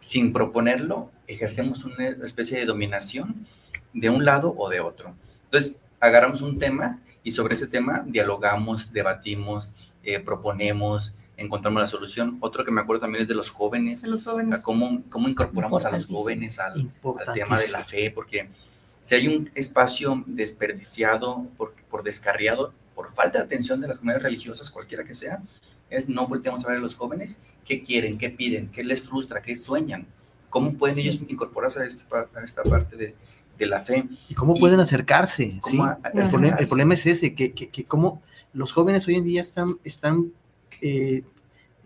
sin 0.00 0.32
proponerlo 0.32 1.10
ejercemos 1.28 1.84
una 1.84 2.08
especie 2.08 2.58
de 2.58 2.64
dominación 2.64 3.46
de 3.92 4.10
un 4.10 4.24
lado 4.24 4.54
o 4.56 4.68
de 4.68 4.80
otro. 4.80 5.14
Entonces, 5.44 5.76
agarramos 6.00 6.42
un 6.42 6.58
tema 6.58 7.00
y 7.22 7.30
sobre 7.30 7.54
ese 7.54 7.66
tema 7.66 8.02
dialogamos, 8.06 8.92
debatimos, 8.92 9.72
eh, 10.02 10.18
proponemos, 10.18 11.14
encontramos 11.36 11.80
la 11.80 11.86
solución. 11.86 12.38
Otro 12.40 12.64
que 12.64 12.70
me 12.70 12.80
acuerdo 12.80 13.02
también 13.02 13.22
es 13.22 13.28
de 13.28 13.34
los 13.34 13.50
jóvenes. 13.50 14.02
De 14.02 14.08
los 14.08 14.24
jóvenes. 14.24 14.62
Cómo, 14.62 15.02
cómo 15.10 15.28
incorporamos 15.28 15.84
a 15.84 15.92
los 15.92 16.06
jóvenes 16.06 16.58
al, 16.58 16.72
al, 16.72 17.34
tema 17.34 17.58
de 17.58 17.68
la 17.70 17.84
fe, 17.84 18.10
porque 18.10 18.48
si 19.00 19.14
hay 19.14 19.28
un 19.28 19.50
espacio 19.54 20.24
desperdiciado 20.26 21.46
por, 21.56 21.74
por 21.90 22.02
descarriado, 22.02 22.72
por 22.94 23.12
falta 23.12 23.38
de 23.38 23.44
atención 23.44 23.80
de 23.80 23.88
las 23.88 23.98
comunidades 23.98 24.24
religiosas, 24.24 24.70
cualquiera 24.70 25.04
que 25.04 25.14
sea, 25.14 25.42
es 25.90 26.08
no 26.08 26.26
volteamos 26.26 26.64
a 26.64 26.68
ver 26.68 26.78
a 26.78 26.80
los 26.80 26.94
jóvenes 26.94 27.42
qué 27.64 27.82
quieren, 27.82 28.18
qué 28.18 28.30
piden, 28.30 28.68
qué 28.70 28.82
les 28.82 29.02
frustra, 29.02 29.40
qué 29.40 29.54
sueñan, 29.56 30.06
cómo 30.50 30.72
pueden 30.74 30.98
ellos 30.98 31.20
incorporarse 31.28 31.82
a 31.82 31.84
esta, 31.86 32.28
a 32.34 32.44
esta 32.44 32.62
parte 32.62 32.96
de, 32.96 33.14
de, 33.58 33.66
la 33.66 33.80
fe. 33.80 34.04
Y 34.28 34.34
cómo 34.34 34.54
pueden 34.54 34.80
acercarse, 34.80 35.58
¿sí? 35.62 35.78
el, 36.14 36.28
problema, 36.28 36.56
el, 36.56 36.68
problema, 36.68 36.94
es 36.94 37.06
ese, 37.06 37.34
que, 37.34 37.52
que, 37.52 37.86
los 38.52 38.72
jóvenes 38.72 39.06
hoy 39.06 39.16
en 39.16 39.24
día 39.24 39.40
están, 39.40 39.78
están 39.84 40.32
eh, 40.80 41.22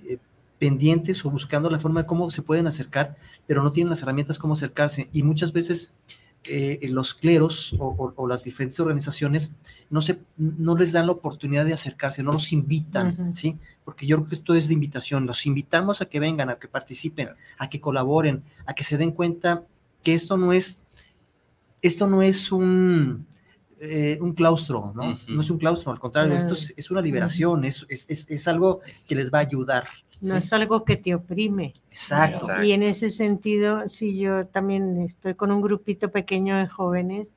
eh, 0.06 0.18
pendientes 0.58 1.24
o 1.24 1.30
buscando 1.30 1.68
la 1.70 1.78
forma 1.78 2.02
de 2.02 2.06
cómo 2.06 2.30
se 2.30 2.42
pueden 2.42 2.66
acercar, 2.66 3.16
pero 3.46 3.62
no 3.62 3.72
tienen 3.72 3.90
las 3.90 4.02
herramientas 4.02 4.38
cómo 4.38 4.54
acercarse. 4.54 5.08
Y 5.12 5.22
muchas 5.22 5.52
veces 5.52 5.94
eh, 6.44 6.80
los 6.88 7.14
cleros 7.14 7.72
o, 7.78 7.86
o, 7.86 8.12
o, 8.16 8.26
las 8.26 8.44
diferentes 8.44 8.80
organizaciones 8.80 9.54
no, 9.90 10.02
se, 10.02 10.18
no 10.36 10.76
les 10.76 10.90
dan 10.92 11.06
la 11.06 11.12
oportunidad 11.12 11.64
de 11.64 11.72
acercarse, 11.72 12.22
no 12.22 12.32
los 12.32 12.52
invitan, 12.52 13.08
uh 13.08 13.24
-huh. 13.24 13.34
¿sí? 13.36 13.58
Porque 13.84 14.06
yo 14.06 14.16
creo 14.16 14.28
que 14.28 14.34
esto 14.34 14.54
es 14.54 14.66
de 14.66 14.74
invitación, 14.74 15.26
los 15.26 15.46
invitamos 15.46 16.00
a 16.00 16.06
que 16.06 16.18
vengan, 16.18 16.50
a 16.50 16.56
que 16.56 16.66
participen, 16.66 17.28
a 17.58 17.68
que 17.68 17.80
colaboren, 17.80 18.42
a 18.66 18.74
que 18.74 18.82
se 18.82 18.98
den 18.98 19.12
cuenta 19.12 19.64
que 20.02 20.14
esto 20.14 20.36
no 20.36 20.52
es, 20.52 20.80
esto 21.80 22.08
no 22.08 22.22
es 22.22 22.50
un, 22.50 23.26
eh, 23.80 24.18
un 24.20 24.32
claustro, 24.32 24.92
¿no? 24.96 25.10
Uh 25.10 25.14
-huh. 25.14 25.28
No 25.28 25.40
es 25.42 25.50
un 25.50 25.58
claustro, 25.58 25.92
al 25.92 26.00
contrario, 26.00 26.36
esto 26.36 26.54
es, 26.54 26.74
es 26.76 26.90
una 26.90 27.00
liberación, 27.00 27.60
uh 27.60 27.64
-huh. 27.64 27.86
es, 27.88 28.06
es, 28.08 28.30
es, 28.30 28.48
algo 28.48 28.80
que 29.06 29.14
les 29.14 29.30
va 29.30 29.38
a 29.38 29.42
ayudar. 29.42 29.84
No 30.22 30.36
es 30.36 30.52
algo 30.52 30.84
que 30.84 30.96
te 30.96 31.14
oprime. 31.14 31.72
Exacto. 31.90 32.62
Y 32.62 32.72
en 32.72 32.84
ese 32.84 33.10
sentido, 33.10 33.88
sí, 33.88 34.18
yo 34.18 34.44
también 34.44 35.02
estoy 35.02 35.34
con 35.34 35.50
un 35.50 35.60
grupito 35.60 36.10
pequeño 36.10 36.56
de 36.56 36.68
jóvenes 36.68 37.34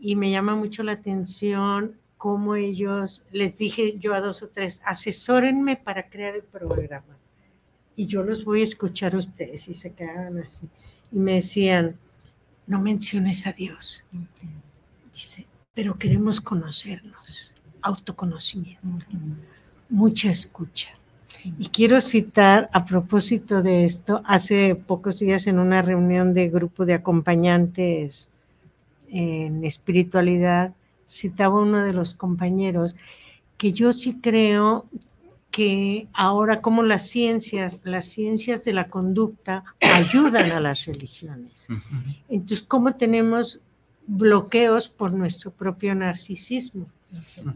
y 0.00 0.16
me 0.16 0.30
llama 0.30 0.54
mucho 0.54 0.82
la 0.82 0.92
atención 0.92 1.96
cómo 2.22 2.54
ellos, 2.54 3.26
les 3.32 3.58
dije 3.58 3.98
yo 3.98 4.14
a 4.14 4.20
dos 4.20 4.44
o 4.44 4.48
tres, 4.48 4.80
asesórenme 4.84 5.76
para 5.76 6.08
crear 6.08 6.36
el 6.36 6.44
programa. 6.44 7.18
Y 7.96 8.06
yo 8.06 8.22
los 8.22 8.44
voy 8.44 8.60
a 8.60 8.62
escuchar 8.62 9.16
a 9.16 9.18
ustedes 9.18 9.68
y 9.68 9.74
se 9.74 9.92
quedaban 9.92 10.38
así. 10.38 10.70
Y 11.10 11.18
me 11.18 11.34
decían, 11.34 11.96
no 12.68 12.80
menciones 12.80 13.44
a 13.48 13.52
Dios. 13.52 14.04
Dice, 15.12 15.46
pero 15.74 15.98
queremos 15.98 16.40
conocernos, 16.40 17.52
autoconocimiento, 17.80 18.86
mucha 19.88 20.30
escucha. 20.30 20.90
Y 21.44 21.68
quiero 21.68 22.00
citar 22.00 22.68
a 22.72 22.84
propósito 22.84 23.62
de 23.62 23.84
esto, 23.84 24.22
hace 24.24 24.74
pocos 24.74 25.18
días 25.18 25.46
en 25.46 25.58
una 25.58 25.82
reunión 25.82 26.34
de 26.34 26.48
grupo 26.48 26.84
de 26.84 26.94
acompañantes 26.94 28.30
en 29.08 29.64
espiritualidad, 29.64 30.74
citaba 31.06 31.60
uno 31.60 31.84
de 31.84 31.92
los 31.92 32.14
compañeros 32.14 32.94
que 33.58 33.72
yo 33.72 33.92
sí 33.92 34.18
creo 34.20 34.86
que 35.50 36.08
ahora 36.14 36.62
como 36.62 36.82
las 36.82 37.08
ciencias, 37.08 37.82
las 37.84 38.06
ciencias 38.06 38.64
de 38.64 38.72
la 38.72 38.88
conducta 38.88 39.64
ayudan 39.80 40.50
a 40.50 40.60
las 40.60 40.86
religiones. 40.86 41.68
Entonces, 42.28 42.62
¿cómo 42.62 42.92
tenemos 42.92 43.60
bloqueos 44.06 44.88
por 44.88 45.14
nuestro 45.14 45.50
propio 45.50 45.94
narcisismo? 45.94 46.86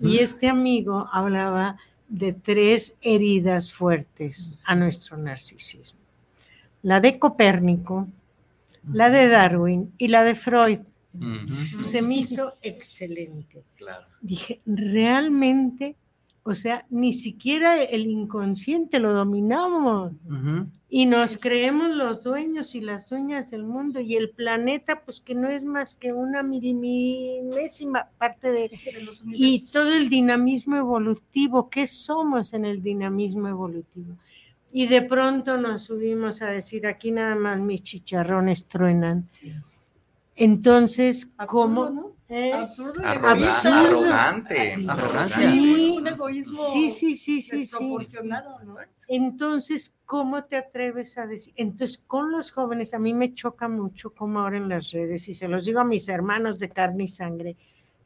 Y 0.03 0.19
este 0.19 0.49
amigo 0.49 1.09
hablaba 1.11 1.79
de 2.09 2.33
tres 2.33 2.97
heridas 3.01 3.73
fuertes 3.73 4.57
a 4.65 4.75
nuestro 4.75 5.17
narcisismo. 5.17 6.01
La 6.83 7.01
de 7.01 7.19
Copérnico, 7.19 8.07
la 8.93 9.11
de 9.11 9.29
Darwin 9.29 9.93
y 9.99 10.09
la 10.09 10.23
de 10.23 10.35
Freud. 10.35 10.81
Uh 11.15 11.19
-huh. 11.19 11.81
Se 11.81 12.03
me 12.03 12.17
hizo 12.17 12.55
excelente. 12.63 13.63
Claro. 13.77 14.07
Dije, 14.21 14.61
realmente, 14.67 15.97
o 16.47 16.55
sea, 16.55 16.87
ni 16.91 17.13
siquiera 17.13 17.83
el 17.83 18.07
inconsciente 18.07 19.01
lo 19.01 19.13
dominamos. 19.13 20.13
Uh 20.27 20.33
-huh. 20.33 20.67
Y 20.89 21.07
nos 21.07 21.37
creemos 21.37 21.91
los 21.91 22.23
dueños 22.23 22.77
y 22.77 22.81
las 22.81 23.11
dueñas 23.11 23.51
del 23.51 23.65
mundo 23.65 24.01
y 24.01 24.15
el 24.15 24.31
planeta, 24.31 25.03
pues 25.05 25.21
que 25.21 25.35
no 25.35 25.49
es 25.49 25.65
más 25.65 25.95
que 25.95 26.13
una 26.13 26.45
milimésima 26.45 28.09
parte 28.17 28.53
de... 28.53 28.71
y 29.33 29.61
todo 29.73 29.93
el 29.93 30.09
dinamismo 30.09 30.77
evolutivo, 30.77 31.69
¿qué 31.69 31.89
somos 31.89 32.55
en 32.55 32.65
el 32.65 32.81
dinamismo 32.81 33.49
evolutivo? 33.49 34.15
Y 34.73 34.87
de 34.87 35.03
pronto 35.03 35.57
nos 35.57 35.83
subimos 35.83 36.41
a 36.43 36.51
decir, 36.51 36.87
aquí 36.87 37.11
nada 37.11 37.35
más 37.35 37.59
mis 37.59 37.83
chicharrones 37.83 38.67
truenan. 38.67 39.27
Sí. 39.29 39.53
Entonces, 40.37 41.35
Absurdo, 41.39 41.47
¿cómo? 41.47 41.91
¿no? 41.91 42.17
Eh, 42.29 42.53
Absurdo, 42.53 43.01
Arroga 43.05 43.33
arrogante. 43.33 44.73
Arrogancia. 44.73 45.51
Sí, 45.51 45.95
un 45.97 46.07
egoísmo 46.07 46.53
sí, 46.73 46.91
sí, 46.91 47.15
sí, 47.15 47.41
sí, 47.41 47.59
desproporcionado, 47.59 48.59
sí. 48.61 48.67
¿no? 48.69 48.77
Entonces, 49.09 49.97
¿cómo 50.05 50.45
te 50.45 50.57
atreves 50.57 51.17
a 51.19 51.27
decir? 51.27 51.55
Entonces, 51.57 52.03
con 52.07 52.33
los 52.33 52.51
jóvenes, 52.51 52.95
a 52.95 52.99
mí 52.99 53.15
me 53.15 53.33
choca 53.33 53.69
mucho 53.69 54.11
como 54.11 54.41
ahora 54.41 54.57
en 54.57 54.69
las 54.69 54.91
redes, 54.91 55.29
y 55.29 55.35
se 55.35 55.49
los 55.49 55.65
digo 55.65 55.81
a 55.81 55.85
mis 55.85 56.09
hermanos 56.09 56.59
de 56.59 56.69
carne 56.69 57.05
y 57.05 57.09
sangre, 57.09 57.57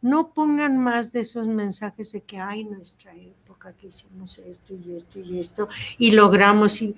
no 0.03 0.33
pongan 0.33 0.79
más 0.79 1.13
de 1.13 1.21
esos 1.21 1.47
mensajes 1.47 2.13
de 2.13 2.23
que, 2.23 2.39
ay, 2.39 2.65
nuestra 2.65 3.15
época, 3.15 3.73
que 3.73 3.89
hicimos 3.89 4.39
esto 4.39 4.75
y 4.75 4.95
esto 4.95 5.19
y 5.19 5.39
esto, 5.39 5.69
y 5.99 6.11
logramos, 6.13 6.83
y, 6.83 6.95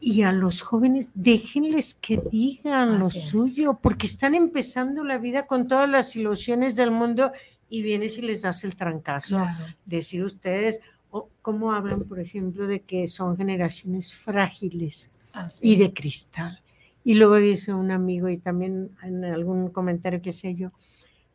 y 0.00 0.22
a 0.22 0.32
los 0.32 0.62
jóvenes 0.62 1.10
déjenles 1.14 1.94
que 1.94 2.22
digan 2.30 2.90
Así 2.90 2.98
lo 2.98 3.08
es. 3.08 3.28
suyo, 3.28 3.78
porque 3.82 4.06
están 4.06 4.34
empezando 4.34 5.04
la 5.04 5.18
vida 5.18 5.42
con 5.42 5.66
todas 5.66 5.90
las 5.90 6.14
ilusiones 6.14 6.76
del 6.76 6.90
mundo 6.90 7.32
y 7.68 7.82
vienes 7.82 8.18
y 8.18 8.22
les 8.22 8.42
das 8.42 8.64
el 8.64 8.76
trancazo. 8.76 9.36
Claro. 9.36 9.64
Decir 9.84 10.24
ustedes, 10.24 10.80
o 11.10 11.28
cómo 11.42 11.72
hablan, 11.72 12.04
por 12.04 12.20
ejemplo, 12.20 12.66
de 12.66 12.80
que 12.80 13.06
son 13.06 13.36
generaciones 13.36 14.14
frágiles 14.14 15.10
Así 15.34 15.58
y 15.62 15.76
de 15.76 15.92
cristal. 15.92 16.62
Y 17.04 17.14
luego 17.14 17.36
dice 17.36 17.72
un 17.72 17.90
amigo, 17.90 18.28
y 18.28 18.38
también 18.38 18.90
en 19.02 19.24
algún 19.24 19.70
comentario 19.70 20.20
que 20.20 20.32
sé 20.32 20.54
yo, 20.54 20.72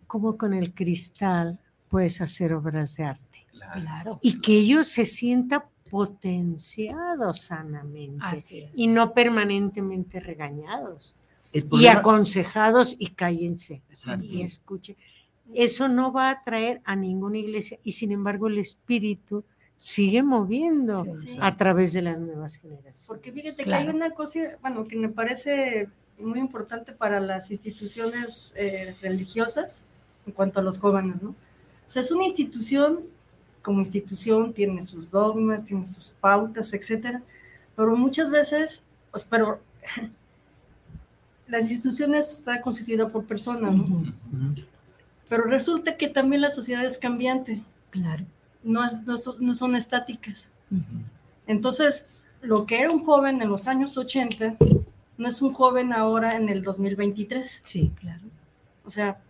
cómo 0.08 0.38
con 0.38 0.54
el 0.54 0.74
cristal 0.74 1.60
puedes 1.90 2.22
hacer 2.22 2.54
obras 2.54 2.96
de 2.96 3.04
arte. 3.06 3.48
Claro. 3.52 4.20
Y 4.22 4.40
que 4.40 4.54
ellos 4.54 4.88
se 4.88 5.06
sientan 5.06 5.64
potenciados 5.94 7.42
sanamente 7.42 8.20
y 8.74 8.88
no 8.88 9.14
permanentemente 9.14 10.20
regañados 10.20 11.16
problema, 11.52 11.84
y 11.84 11.86
aconsejados 11.86 12.96
y 12.98 13.10
cállense 13.10 13.84
exacto. 13.90 14.26
y 14.26 14.42
escuchen. 14.42 14.96
Eso 15.54 15.88
no 15.88 16.12
va 16.12 16.32
a 16.32 16.42
traer 16.42 16.82
a 16.84 16.96
ninguna 16.96 17.38
iglesia 17.38 17.78
y 17.84 17.92
sin 17.92 18.12
embargo 18.12 18.48
el 18.48 18.58
espíritu 18.58 19.44
sigue 19.76 20.24
moviendo 20.24 21.06
sí, 21.16 21.28
sí. 21.28 21.38
a 21.40 21.56
través 21.58 21.94
de 21.94 22.02
las 22.02 22.18
nuevas 22.18 22.56
generaciones. 22.56 23.06
Porque 23.08 23.32
fíjate 23.32 23.64
claro. 23.64 23.84
que 23.84 23.90
hay 23.92 23.96
una 23.96 24.10
cosa, 24.16 24.40
bueno, 24.64 24.88
que 24.88 24.96
me 24.96 25.10
parece 25.10 25.90
muy 26.18 26.40
importante 26.40 26.94
para 26.94 27.20
las 27.20 27.52
instituciones 27.52 28.56
eh, 28.58 28.96
religiosas 29.00 29.84
en 30.26 30.34
cuanto 30.34 30.60
a 30.60 30.64
los 30.64 30.80
jóvenes, 30.80 31.22
¿no? 31.22 31.30
O 31.30 31.90
sea, 31.94 32.02
es 32.02 32.10
una 32.10 32.24
institución 32.24 33.02
como 33.64 33.80
institución 33.80 34.54
tiene 34.54 34.84
sus 34.84 35.10
dogmas, 35.10 35.66
tiene 35.66 35.88
sus 35.88 36.10
pautas, 36.22 36.74
etcétera, 36.74 37.24
pero 37.76 37.96
muchas 37.96 38.30
veces, 38.30 38.84
pues, 39.10 39.24
pero 39.24 39.60
la 41.48 41.60
institución 41.60 42.14
está 42.14 42.62
constituida 42.62 43.10
por 43.10 43.26
personas, 43.26 43.74
¿no? 43.74 43.84
Uh 43.84 44.04
-huh. 44.32 44.66
Pero 45.30 45.46
resulta 45.46 45.98
que 45.98 46.10
también 46.10 46.42
la 46.42 46.50
sociedad 46.50 46.86
es 46.86 46.98
cambiante. 46.98 47.62
Claro. 47.90 48.26
No, 48.64 48.86
es, 48.86 49.02
no, 49.04 49.16
no 49.40 49.56
son 49.56 49.76
estáticas. 49.76 50.52
Uh 50.70 50.76
-huh. 50.76 51.04
Entonces, 51.48 52.10
lo 52.42 52.66
que 52.66 52.80
era 52.82 52.92
un 52.92 53.04
joven 53.04 53.42
en 53.42 53.50
los 53.50 53.68
años 53.68 53.98
80 53.98 54.58
no 55.18 55.28
es 55.28 55.42
un 55.42 55.54
joven 55.54 55.94
ahora 55.94 56.36
en 56.36 56.50
el 56.50 56.62
2023. 56.62 57.62
Sí, 57.64 57.92
claro. 58.00 58.22
O 58.86 58.90
sea, 58.90 59.22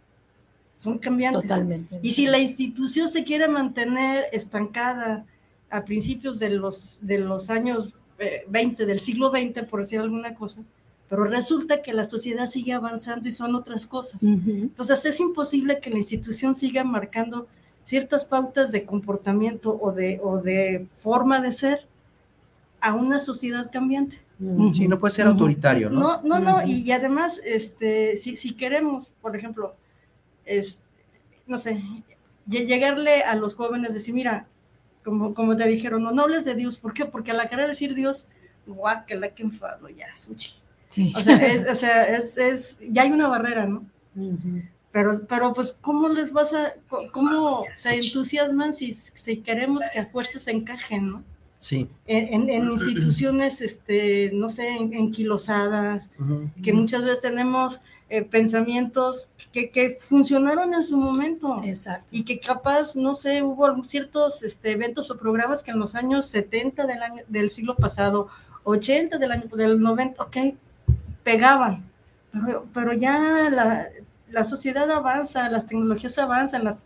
son 0.84 0.98
cambiantes. 0.98 1.44
Totalmente. 1.44 2.00
Y 2.02 2.12
si 2.12 2.28
la 2.28 2.40
institución 2.40 3.08
se 3.08 3.24
quiere 3.24 3.48
mantener 3.48 4.26
estancada 4.34 5.26
a 5.70 5.86
principios 5.86 6.40
de 6.40 6.50
los, 6.50 7.00
de 7.02 7.20
los 7.20 7.50
años 7.50 7.94
eh, 8.20 8.44
20, 8.50 8.86
del 8.86 9.00
siglo 9.00 9.32
XX, 9.32 9.66
por 9.70 9.80
decir 9.80 10.00
alguna 10.00 10.36
cosa, 10.36 10.64
pero 11.10 11.24
resulta 11.24 11.82
que 11.82 11.94
la 11.94 12.06
sociedad 12.06 12.48
sigue 12.48 12.74
avanzando 12.74 13.28
y 13.28 13.32
son 13.32 13.56
otras 13.56 13.88
cosas. 13.88 14.22
Uh 14.22 14.28
-huh. 14.28 14.62
Entonces 14.64 15.06
es 15.06 15.20
imposible 15.22 15.80
que 15.80 15.90
la 15.90 15.98
institución 15.98 16.54
siga 16.54 16.84
marcando 16.84 17.48
ciertas 17.86 18.26
pautas 18.26 18.72
de 18.72 18.86
comportamiento 18.86 19.78
o 19.82 19.92
de, 19.94 20.20
o 20.22 20.40
de 20.40 20.86
forma 20.96 21.40
de 21.42 21.52
ser 21.52 21.88
a 22.82 22.94
una 22.94 23.20
sociedad 23.20 23.72
cambiante. 23.72 24.18
Uh 24.40 24.70
-huh. 24.70 24.74
Sí, 24.74 24.88
no 24.90 25.00
puede 25.00 25.14
ser 25.16 25.28
autoritario, 25.28 25.90
¿no? 25.90 26.00
No, 26.00 26.22
no, 26.24 26.40
no, 26.40 26.68
y, 26.68 26.82
y 26.82 26.92
además, 26.92 27.40
este, 27.46 28.18
si, 28.18 28.36
si 28.36 28.54
queremos, 28.54 29.12
por 29.22 29.36
ejemplo, 29.38 29.76
es, 30.46 30.82
no 31.48 31.58
sé, 31.58 31.82
llegarle 32.48 33.24
a 33.24 33.36
los 33.36 33.56
jóvenes, 33.56 33.94
decir, 33.94 34.14
mira, 34.14 34.48
como, 35.04 35.34
como 35.34 35.56
te 35.56 35.68
dijeron, 35.68 36.04
no, 36.04 36.12
no 36.12 36.24
hables 36.24 36.46
de 36.46 36.56
Dios, 36.56 36.78
¿por 36.78 36.94
qué? 36.94 37.06
Porque 37.06 37.32
a 37.32 37.36
la 37.36 37.50
cara 37.50 37.64
de 37.64 37.70
decir 37.70 37.94
Dios, 37.94 38.28
guácala, 38.66 39.30
que 39.30 39.44
enfado, 39.44 39.90
ya, 39.90 40.08
fuchi. 40.16 40.54
Sí. 40.90 41.14
O 41.16 41.22
sea, 41.22 41.36
es, 41.38 41.68
o 41.70 41.76
sea 41.76 42.06
es, 42.16 42.38
es, 42.38 42.80
ya 42.90 43.04
hay 43.04 43.12
una 43.12 43.28
barrera, 43.28 43.66
¿no? 43.66 43.84
Pero, 44.92 45.22
pero 45.28 45.54
pues, 45.54 45.72
¿cómo 45.82 46.08
les 46.08 46.32
vas 46.32 46.54
a, 46.54 46.74
cómo 47.12 47.66
se 47.76 47.96
entusiasman 47.96 48.74
si, 48.74 48.94
si 48.94 49.38
queremos 49.38 49.84
que 49.92 50.00
a 50.00 50.06
fuerzas 50.06 50.44
se 50.44 50.52
encajen, 50.52 51.10
¿no? 51.10 51.24
Sí. 51.58 51.90
En, 52.06 52.50
en, 52.50 52.72
instituciones, 52.72 53.62
este, 53.62 54.32
no 54.34 54.50
sé, 54.50 54.68
enquilosadas, 54.68 56.12
que 56.62 56.74
muchas 56.74 57.04
veces 57.04 57.22
tenemos 57.22 57.82
eh, 58.10 58.22
pensamientos 58.22 59.30
que, 59.52 59.70
que, 59.70 59.92
funcionaron 59.92 60.74
en 60.74 60.84
su 60.84 60.98
momento. 60.98 61.62
Exacto. 61.64 62.08
Y 62.12 62.24
que 62.24 62.40
capaz, 62.40 62.96
no 62.96 63.16
sé, 63.16 63.42
hubo 63.42 63.84
ciertos 63.84 64.44
este, 64.44 64.72
eventos 64.72 65.10
o 65.10 65.18
programas 65.18 65.64
que 65.64 65.72
en 65.72 65.80
los 65.80 65.96
años 65.96 66.28
70 66.28 66.86
del, 66.86 67.02
año, 67.02 67.24
del 67.28 67.50
siglo 67.52 67.76
pasado, 67.76 68.28
80 68.64 69.18
del 69.18 69.32
año 69.32 69.48
del 69.56 69.82
90, 69.82 70.22
ok, 70.24 70.38
pegaban. 71.24 71.84
Pero, 72.32 72.66
pero 72.74 72.94
ya 72.94 73.50
la, 73.50 73.88
la 74.30 74.44
sociedad 74.44 74.90
avanza, 74.92 75.50
las 75.50 75.68
tecnologías 75.68 76.18
avanzan, 76.18 76.64
las 76.64 76.84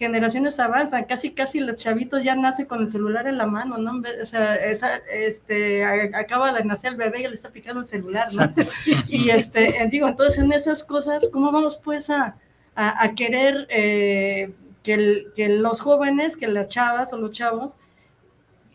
generaciones 0.00 0.58
avanzan, 0.58 1.04
casi 1.04 1.32
casi 1.32 1.60
los 1.60 1.76
chavitos 1.76 2.24
ya 2.24 2.34
nacen 2.34 2.64
con 2.64 2.80
el 2.80 2.88
celular 2.88 3.28
en 3.28 3.36
la 3.36 3.44
mano, 3.44 3.76
¿no? 3.76 4.02
O 4.22 4.24
sea, 4.24 4.54
esa, 4.54 4.96
este, 5.12 5.84
acaba 5.84 6.54
de 6.54 6.64
nacer 6.64 6.92
el 6.92 6.96
bebé 6.96 7.20
y 7.20 7.28
le 7.28 7.34
está 7.34 7.50
picando 7.50 7.80
el 7.80 7.86
celular, 7.86 8.28
¿no? 8.32 8.50
Y 9.08 9.28
este, 9.28 9.86
digo, 9.90 10.08
entonces 10.08 10.42
en 10.42 10.52
esas 10.52 10.82
cosas, 10.84 11.28
¿cómo 11.30 11.52
vamos 11.52 11.78
pues 11.84 12.08
a, 12.08 12.36
a, 12.74 13.14
querer 13.14 13.66
eh, 13.68 14.54
que, 14.82 15.26
que, 15.36 15.50
los 15.50 15.82
jóvenes, 15.82 16.34
que 16.34 16.48
las 16.48 16.68
chavas 16.68 17.12
o 17.12 17.18
los 17.18 17.32
chavos, 17.32 17.72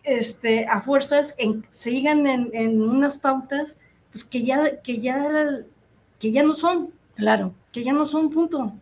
este, 0.03 0.67
a 0.67 0.81
fuerzas 0.81 1.33
en, 1.39 1.65
sigan 1.71 2.27
en, 2.27 2.51
en, 2.53 2.83
unas 2.83 3.17
pautas, 3.17 3.75
pues 4.11 4.23
que 4.23 4.43
ya, 4.43 4.79
que 4.83 4.99
ya, 4.99 5.27
que 6.19 6.31
ya 6.31 6.43
no 6.43 6.53
son, 6.53 6.91
claro, 7.15 7.55
que 7.71 7.83
ya 7.83 7.93
no 7.93 8.05
son, 8.05 8.29
punto. 8.29 8.73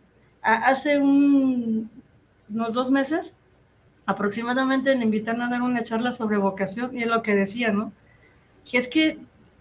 Hace 0.42 0.98
un, 0.98 1.90
unos 2.54 2.74
dos 2.74 2.90
meses 2.90 3.34
aproximadamente 4.06 4.94
me 4.96 5.04
invitaron 5.04 5.42
a 5.42 5.50
dar 5.50 5.62
una 5.62 5.82
charla 5.82 6.12
sobre 6.12 6.36
vocación 6.36 6.96
y 6.96 7.02
es 7.02 7.08
lo 7.08 7.22
que 7.22 7.34
decía, 7.34 7.72
¿no? 7.72 7.92
Que 8.70 8.78
es 8.78 8.88
que 8.88 9.18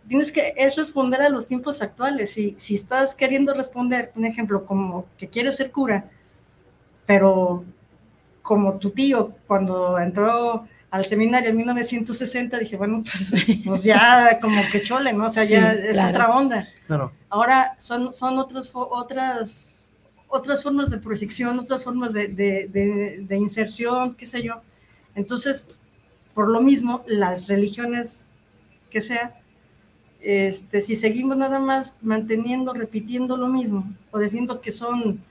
tienes 0.08 0.32
que, 0.32 0.54
es 0.58 0.76
responder 0.76 1.22
a 1.22 1.30
los 1.30 1.48
tiempos 1.48 1.82
actuales. 1.82 2.38
y 2.38 2.56
si 2.58 2.76
estás 2.76 3.16
queriendo 3.16 3.54
responder, 3.54 4.12
un 4.16 4.26
ejemplo, 4.26 4.66
como 4.66 5.06
que 5.18 5.28
quieres 5.28 5.56
ser 5.56 5.72
cura, 5.72 6.06
pero 7.06 7.64
como 8.42 8.74
tu 8.74 8.92
tío 8.92 9.34
cuando 9.48 9.98
entró 9.98 10.68
al 10.92 11.06
seminario 11.06 11.50
en 11.50 11.58
1960, 11.58 12.60
dije, 12.60 12.76
bueno, 12.76 13.02
pues, 13.04 13.34
pues 13.66 13.84
ya 13.84 14.40
como 14.42 14.62
que 14.72 14.84
chole, 14.84 15.14
¿no? 15.14 15.26
O 15.26 15.30
sea, 15.30 15.44
ya 15.44 15.72
es 15.72 15.98
otra 16.04 16.36
onda. 16.36 16.68
Claro. 16.86 17.14
Ahora 17.30 17.76
son, 17.80 18.14
son 18.14 18.38
otros, 18.38 18.70
otras 18.74 19.83
otras 20.34 20.64
formas 20.64 20.90
de 20.90 20.98
proyección, 20.98 21.60
otras 21.60 21.84
formas 21.84 22.12
de, 22.12 22.28
de, 22.28 23.24
de, 23.28 23.38
inserción, 23.38 24.16
qué 24.16 24.26
sé 24.26 24.42
yo. 24.42 24.62
Entonces, 25.14 25.70
por 26.34 26.50
lo 26.50 26.60
mismo, 26.60 27.04
las 27.06 27.48
religiones 27.48 28.26
que 28.90 29.00
sea, 29.00 29.40
este, 30.22 30.82
si 30.82 30.96
seguimos 30.96 31.38
nada 31.38 31.60
más 31.60 31.98
manteniendo, 32.02 32.74
repitiendo 32.74 33.38
lo 33.38 33.48
mismo, 33.48 33.88
o 34.10 34.18
diciendo 34.18 34.60
que 34.60 34.72
son 34.72 35.24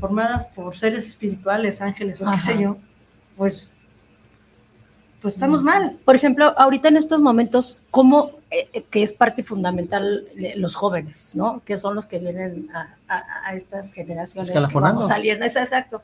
formadas 0.00 0.46
por 0.46 0.76
seres 0.76 1.06
espirituales, 1.06 1.80
ángeles 1.80 2.20
o 2.20 2.30
qué 2.32 2.38
sé 2.38 2.60
yo, 2.60 2.78
pues 3.36 3.70
pues 5.20 5.34
estamos 5.34 5.62
mal. 5.62 6.00
Por 6.04 6.16
ejemplo, 6.16 6.52
ahorita 6.58 6.88
en 6.88 6.96
estos 6.96 7.20
momentos, 7.20 7.84
¿cómo, 7.92 8.32
eh, 8.52 8.68
eh, 8.72 8.84
que 8.90 9.02
es 9.02 9.12
parte 9.12 9.42
fundamental 9.42 10.28
los 10.56 10.74
jóvenes, 10.74 11.34
¿no? 11.34 11.62
Que 11.64 11.78
son 11.78 11.94
los 11.94 12.06
que 12.06 12.18
vienen 12.18 12.68
a, 13.08 13.54
estas 13.54 13.92
generaciones 13.92 14.50
que 14.50 14.58
vamos 14.58 15.08
saliendo, 15.08 15.46
es 15.46 15.56
exacto. 15.56 16.02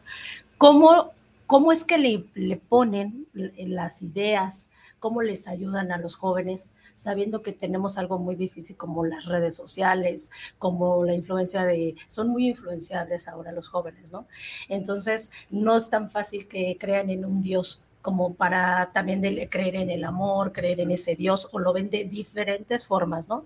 ¿Cómo, 0.57 1.13
cómo 1.47 1.73
es 1.73 1.85
que 1.85 1.99
le, 1.99 2.25
le 2.35 2.57
ponen 2.57 3.27
las 3.35 4.03
ideas, 4.03 4.71
cómo 4.99 5.21
les 5.23 5.47
ayudan 5.47 5.93
a 5.93 5.99
los 5.99 6.17
jóvenes? 6.17 6.73
sabiendo 6.99 7.43
que 7.43 7.53
tenemos 7.53 7.97
algo 7.97 8.19
muy 8.19 8.35
difícil 8.35 8.77
como 8.77 9.07
las 9.07 9.25
redes 9.27 9.55
sociales, 9.55 10.33
como 10.59 11.05
la 11.05 11.15
influencia 11.15 11.65
de, 11.65 11.95
son 12.09 12.29
muy 12.29 12.49
influenciables 12.49 13.29
ahora 13.29 13.53
los 13.53 13.69
jóvenes, 13.69 14.11
¿no? 14.11 14.27
Entonces, 14.69 15.31
no 15.49 15.77
es 15.77 15.91
tan 15.91 16.11
fácil 16.11 16.49
que 16.49 16.77
crean 16.79 17.09
en 17.11 17.25
un 17.25 17.41
Dios 17.41 17.85
como 18.09 18.33
para 18.33 18.91
también 18.95 19.21
de 19.21 19.51
creer 19.51 19.77
en 19.77 19.91
el 19.91 20.03
amor, 20.03 20.51
creer 20.51 20.81
en 20.81 20.91
ese 20.93 21.15
Dios, 21.15 21.47
o 21.53 21.59
lo 21.59 21.75
ven 21.75 21.91
de 21.91 22.05
diferentes 22.05 22.87
formas, 22.87 23.29
¿no? 23.29 23.45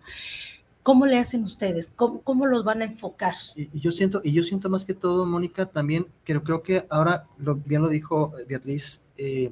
¿Cómo 0.84 1.04
le 1.04 1.18
hacen 1.18 1.42
ustedes? 1.42 1.92
¿Cómo, 1.96 2.46
los 2.46 2.62
van 2.62 2.80
a 2.80 2.84
enfocar? 2.84 3.34
Y, 3.56 3.76
yo 3.76 3.90
siento, 3.90 4.20
y 4.22 4.30
yo 4.30 4.44
siento 4.44 4.70
más 4.70 4.84
que 4.84 4.94
todo, 4.94 5.26
Mónica, 5.26 5.66
también 5.66 6.06
creo, 6.22 6.44
creo 6.44 6.62
que 6.62 6.86
ahora, 6.90 7.26
bien 7.66 7.82
lo 7.82 7.88
dijo 7.88 8.34
Beatriz, 8.48 9.02
eh, 9.16 9.50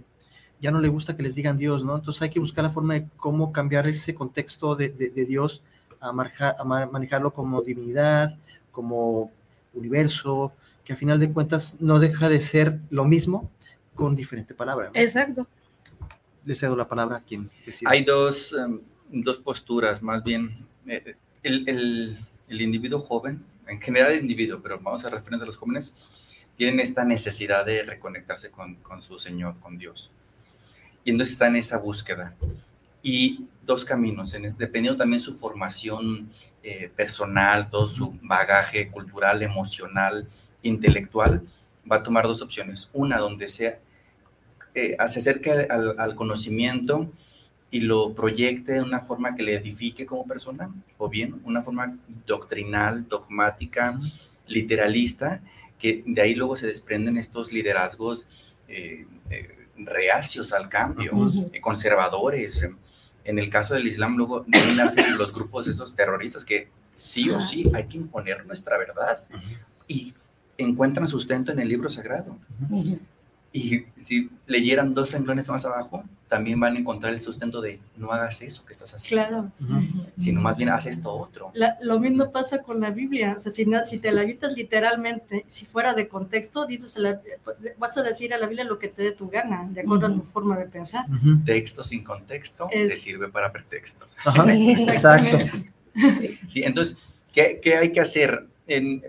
ya 0.61 0.70
no 0.70 0.78
le 0.80 0.86
gusta 0.86 1.16
que 1.16 1.24
les 1.24 1.34
digan 1.34 1.58
Dios, 1.58 1.84
¿no? 1.84 1.96
Entonces 1.96 2.22
hay 2.22 2.30
que 2.30 2.38
buscar 2.38 2.62
la 2.62 2.70
forma 2.70 2.94
de 2.94 3.08
cómo 3.16 3.50
cambiar 3.50 3.88
ese 3.88 4.14
contexto 4.14 4.76
de, 4.76 4.90
Dios 5.26 5.64
a, 6.00 6.11
a, 6.11 6.86
manejarlo 6.86 7.34
como 7.34 7.62
divinidad, 7.62 8.38
como 8.70 9.32
universo, 9.74 10.52
que 10.84 10.92
al 10.92 10.98
final 11.00 11.18
de 11.18 11.32
cuentas 11.32 11.78
no 11.80 11.98
deja 11.98 12.28
de 12.28 12.40
ser 12.40 12.78
lo 12.90 13.04
mismo, 13.04 13.50
con 14.01 14.16
diferente 14.16 14.55
palabra. 14.55 14.90
Exacto. 14.94 15.46
Le 16.46 16.55
cedo 16.55 16.74
la 16.74 16.88
palabra 16.88 17.18
a 17.18 17.20
quien 17.20 17.51
decida. 17.66 17.90
Hay 17.90 18.03
dos, 18.03 18.55
em, 18.55 18.80
dos 19.11 19.36
posturas, 19.38 20.03
más 20.03 20.24
bien. 20.24 20.66
Eh, 20.86 21.16
el, 21.42 21.68
el, 21.68 22.26
el, 22.48 22.61
individuo 22.62 23.01
joven, 23.01 23.44
en 23.66 23.78
general 23.78 24.12
el 24.12 24.20
individuo, 24.20 24.61
pero 24.62 24.80
vamos 24.80 25.05
a 25.05 25.11
referirnos 25.11 25.42
a 25.42 25.46
los 25.46 25.59
jóvenes, 25.59 25.94
tienen 26.57 26.80
esta 26.80 27.05
necesidad 27.05 27.66
de 27.66 27.82
reconectarse 27.82 28.51
con, 28.51 28.76
con 28.76 29.03
su 29.03 29.18
Señor, 29.18 29.59
con 29.61 29.76
Dios. 29.76 30.11
Y 31.05 31.11
entonces 31.11 31.34
está 31.34 31.48
en 31.48 31.57
esa 31.57 31.78
búsqueda. 31.78 32.34
Y 33.03 33.44
dos 33.66 33.84
caminos, 33.84 34.32
en, 34.32 34.57
dependiendo 34.57 34.96
también 34.96 35.20
su 35.20 35.34
formación 35.34 36.30
eh, 36.62 36.90
personal, 36.96 37.68
todo 37.68 37.86
su 37.86 38.18
bagaje 38.22 38.88
cultural, 38.88 39.42
emocional, 39.42 40.26
intelectual, 40.62 41.42
va 41.90 41.96
a 41.96 42.03
tomar 42.03 42.26
dos 42.26 42.40
opciones. 42.40 42.88
Una 42.94 43.18
donde 43.18 43.46
sea, 43.48 43.78
eh, 44.74 44.96
se 45.08 45.18
acerque 45.18 45.50
al, 45.50 46.14
conocimiento 46.14 47.10
y 47.70 47.80
lo 47.80 48.14
proyecte 48.14 48.74
de 48.74 48.82
una 48.82 49.00
forma 49.00 49.34
que 49.34 49.42
le 49.42 49.54
edifique 49.56 50.06
como 50.06 50.26
persona, 50.26 50.72
o 50.98 51.08
bien 51.08 51.40
una 51.44 51.62
forma 51.62 51.96
doctrinal, 52.26 53.08
dogmática, 53.08 53.98
literalista, 54.46 55.40
que 55.78 56.02
de 56.06 56.22
ahí 56.22 56.34
luego 56.34 56.56
se 56.56 56.66
desprenden 56.66 57.16
estos 57.16 57.52
liderazgos 57.52 58.26
eh, 58.68 59.06
eh, 59.30 59.56
reacios 59.76 60.52
al 60.52 60.68
cambio, 60.68 61.12
conservadores. 61.60 62.68
En 63.24 63.38
el 63.38 63.50
caso 63.50 63.74
del 63.74 63.86
Islam, 63.86 64.16
luego 64.16 64.44
nacen 64.76 65.16
los 65.18 65.32
grupos 65.32 65.68
esos 65.68 65.94
terroristas 65.94 66.44
que 66.44 66.68
sí 66.94 67.30
o 67.30 67.40
sí 67.40 67.70
hay 67.74 67.86
que 67.86 67.96
imponer 67.96 68.44
nuestra 68.46 68.76
verdad. 68.78 69.20
Y 69.88 70.14
encuentran 70.58 71.08
sustento 71.08 71.52
en 71.52 71.60
el 71.60 71.68
libro 71.68 71.88
sagrado. 71.88 72.36
Y 73.53 73.84
si 73.96 74.30
leyeran 74.46 74.94
dos 74.94 75.11
renglones 75.11 75.48
más 75.48 75.64
abajo, 75.64 76.05
también 76.28 76.61
van 76.61 76.76
a 76.76 76.78
encontrar 76.78 77.12
el 77.12 77.20
sustento 77.20 77.61
de 77.61 77.80
no 77.96 78.12
hagas 78.12 78.40
eso 78.42 78.64
que 78.64 78.72
estás 78.72 78.94
haciendo. 78.94 79.51
Claro. 79.59 79.82
Sino 80.16 80.40
más 80.40 80.57
bien 80.57 80.68
haz 80.68 80.86
esto 80.86 81.11
otro. 81.11 81.53
lo 81.80 81.98
mismo 81.98 82.30
pasa 82.30 82.62
con 82.62 82.80
la 82.80 82.92
Biblia. 82.92 83.34
O 83.36 83.40
sea, 83.40 83.51
si, 83.51 83.66
si 83.86 83.98
te 83.98 84.12
la 84.12 84.22
gritas 84.22 84.53
literalmente, 84.53 85.44
si 85.48 85.66
fuera 85.66 85.92
de 85.92 86.07
contexto, 86.07 86.66
dices 86.66 86.96
vas 87.76 87.96
a 87.98 88.03
decir 88.03 88.32
a 88.32 88.38
la 88.38 88.46
Biblia 88.46 88.64
lo 88.64 88.78
que 88.78 88.86
te 88.86 89.03
dé 89.03 89.11
tu 89.11 89.28
gana, 89.28 89.68
de 89.68 89.80
acuerdo 89.80 90.07
a 90.07 90.14
tu 90.14 90.22
forma 90.22 90.57
de 90.57 90.66
pensar. 90.66 91.07
Texto 91.44 91.82
sin 91.82 92.05
contexto 92.05 92.68
te 92.70 92.90
sirve 92.90 93.28
para 93.28 93.51
pretexto. 93.51 94.07
Exacto. 94.46 95.38
Sí. 96.48 96.62
entonces, 96.62 96.96
¿qué, 97.32 97.59
¿qué 97.61 97.74
hay 97.76 97.90
que 97.90 98.01
hacer? 98.01 98.46
En, 98.68 99.03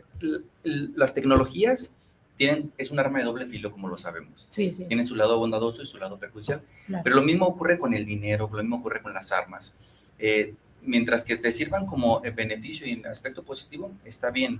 las 0.63 1.13
tecnologías 1.13 1.93
tienen, 2.41 2.71
es 2.75 2.89
un 2.89 2.99
arma 2.99 3.19
de 3.19 3.25
doble 3.25 3.45
filo, 3.45 3.71
como 3.71 3.87
lo 3.87 3.99
sabemos. 3.99 4.47
Sí, 4.49 4.71
sí. 4.71 4.85
Tienen 4.85 5.05
su 5.05 5.15
lado 5.15 5.37
bondadoso 5.37 5.83
y 5.83 5.85
su 5.85 5.99
lado 5.99 6.17
perjudicial. 6.17 6.63
Pero 7.03 7.15
lo 7.15 7.21
mismo 7.21 7.45
ocurre 7.45 7.77
con 7.77 7.93
el 7.93 8.03
dinero, 8.03 8.49
lo 8.51 8.63
mismo 8.63 8.77
ocurre 8.77 8.99
con 9.03 9.13
las 9.13 9.31
armas. 9.31 9.77
Eh, 10.17 10.55
mientras 10.81 11.23
que 11.23 11.37
te 11.37 11.51
sirvan 11.51 11.85
como 11.85 12.25
eh, 12.25 12.31
beneficio 12.31 12.87
y 12.87 12.93
en 12.93 13.05
aspecto 13.05 13.43
positivo, 13.43 13.91
está 14.05 14.31
bien. 14.31 14.59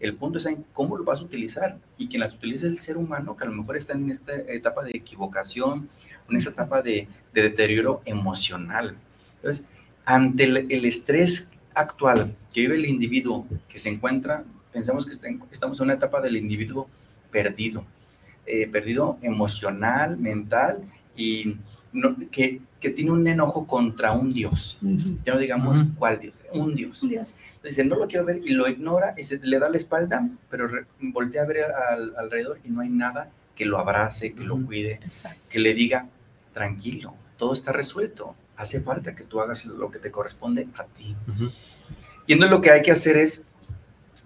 El 0.00 0.16
punto 0.16 0.38
es 0.38 0.46
en 0.46 0.64
cómo 0.72 0.98
lo 0.98 1.04
vas 1.04 1.20
a 1.20 1.22
utilizar 1.22 1.78
y 1.96 2.08
quien 2.08 2.18
las 2.18 2.34
utiliza 2.34 2.66
es 2.66 2.72
el 2.72 2.78
ser 2.78 2.96
humano, 2.96 3.36
que 3.36 3.44
a 3.44 3.46
lo 3.46 3.52
mejor 3.54 3.76
está 3.76 3.92
en 3.92 4.10
esta 4.10 4.34
etapa 4.34 4.82
de 4.82 4.90
equivocación, 4.92 5.88
en 6.28 6.36
esta 6.36 6.50
etapa 6.50 6.82
de, 6.82 7.06
de 7.32 7.42
deterioro 7.42 8.02
emocional. 8.06 8.96
Entonces, 9.36 9.68
ante 10.04 10.42
el, 10.42 10.66
el, 10.68 10.84
estrés 10.84 11.52
actual 11.74 12.34
que 12.52 12.62
vive 12.62 12.74
el 12.74 12.86
individuo 12.86 13.46
que 13.68 13.78
se 13.78 13.88
encuentra 13.88 14.42
pensamos 14.72 15.06
que 15.06 15.12
estamos 15.52 15.78
en 15.78 15.84
una 15.84 15.94
etapa 15.94 16.20
del 16.20 16.36
individuo 16.36 16.88
perdido, 17.30 17.84
eh, 18.46 18.66
perdido 18.66 19.18
emocional, 19.22 20.16
mental 20.16 20.82
y 21.16 21.56
que, 22.30 22.60
que, 22.78 22.90
tiene 22.90 23.10
un 23.10 23.26
enojo 23.26 23.66
contra 23.66 24.12
un 24.12 24.32
Dios. 24.32 24.78
Ya 25.24 25.34
no 25.34 25.40
digamos 25.40 25.84
cuál 25.98 26.20
Dios, 26.20 26.42
un 26.52 26.74
Dios. 26.74 27.04
Dice, 27.62 27.84
no 27.84 27.96
lo 27.96 28.06
quiero 28.06 28.24
ver 28.24 28.40
y 28.44 28.50
lo 28.50 28.68
ignora 28.68 29.14
y 29.16 29.24
se, 29.24 29.38
le 29.38 29.58
da 29.58 29.68
la 29.68 29.76
espalda, 29.76 30.28
pero 30.48 30.68
voltea 31.00 31.42
a 31.42 31.46
ver 31.46 31.64
al, 31.64 32.14
alrededor 32.16 32.58
y 32.64 32.70
no 32.70 32.80
hay 32.80 32.88
nada 32.88 33.30
que 33.54 33.66
lo 33.66 33.78
abrace, 33.78 34.32
que 34.32 34.44
lo 34.44 34.56
cuide, 34.64 35.00
que 35.50 35.58
le 35.58 35.74
diga, 35.74 36.08
tranquilo, 36.54 37.14
todo 37.36 37.52
está 37.52 37.72
resuelto. 37.72 38.34
Hace 38.56 38.80
falta 38.80 39.14
que 39.14 39.24
tú 39.24 39.40
hagas 39.40 39.66
lo 39.66 39.90
que 39.90 39.98
te 39.98 40.10
corresponde 40.10 40.68
a 40.76 40.84
ti. 40.84 41.14
Y 42.26 42.32
entonces 42.34 42.50
lo 42.50 42.60
que 42.62 42.70
hay 42.70 42.82
que 42.82 42.90
hacer 42.90 43.16
es 43.16 43.46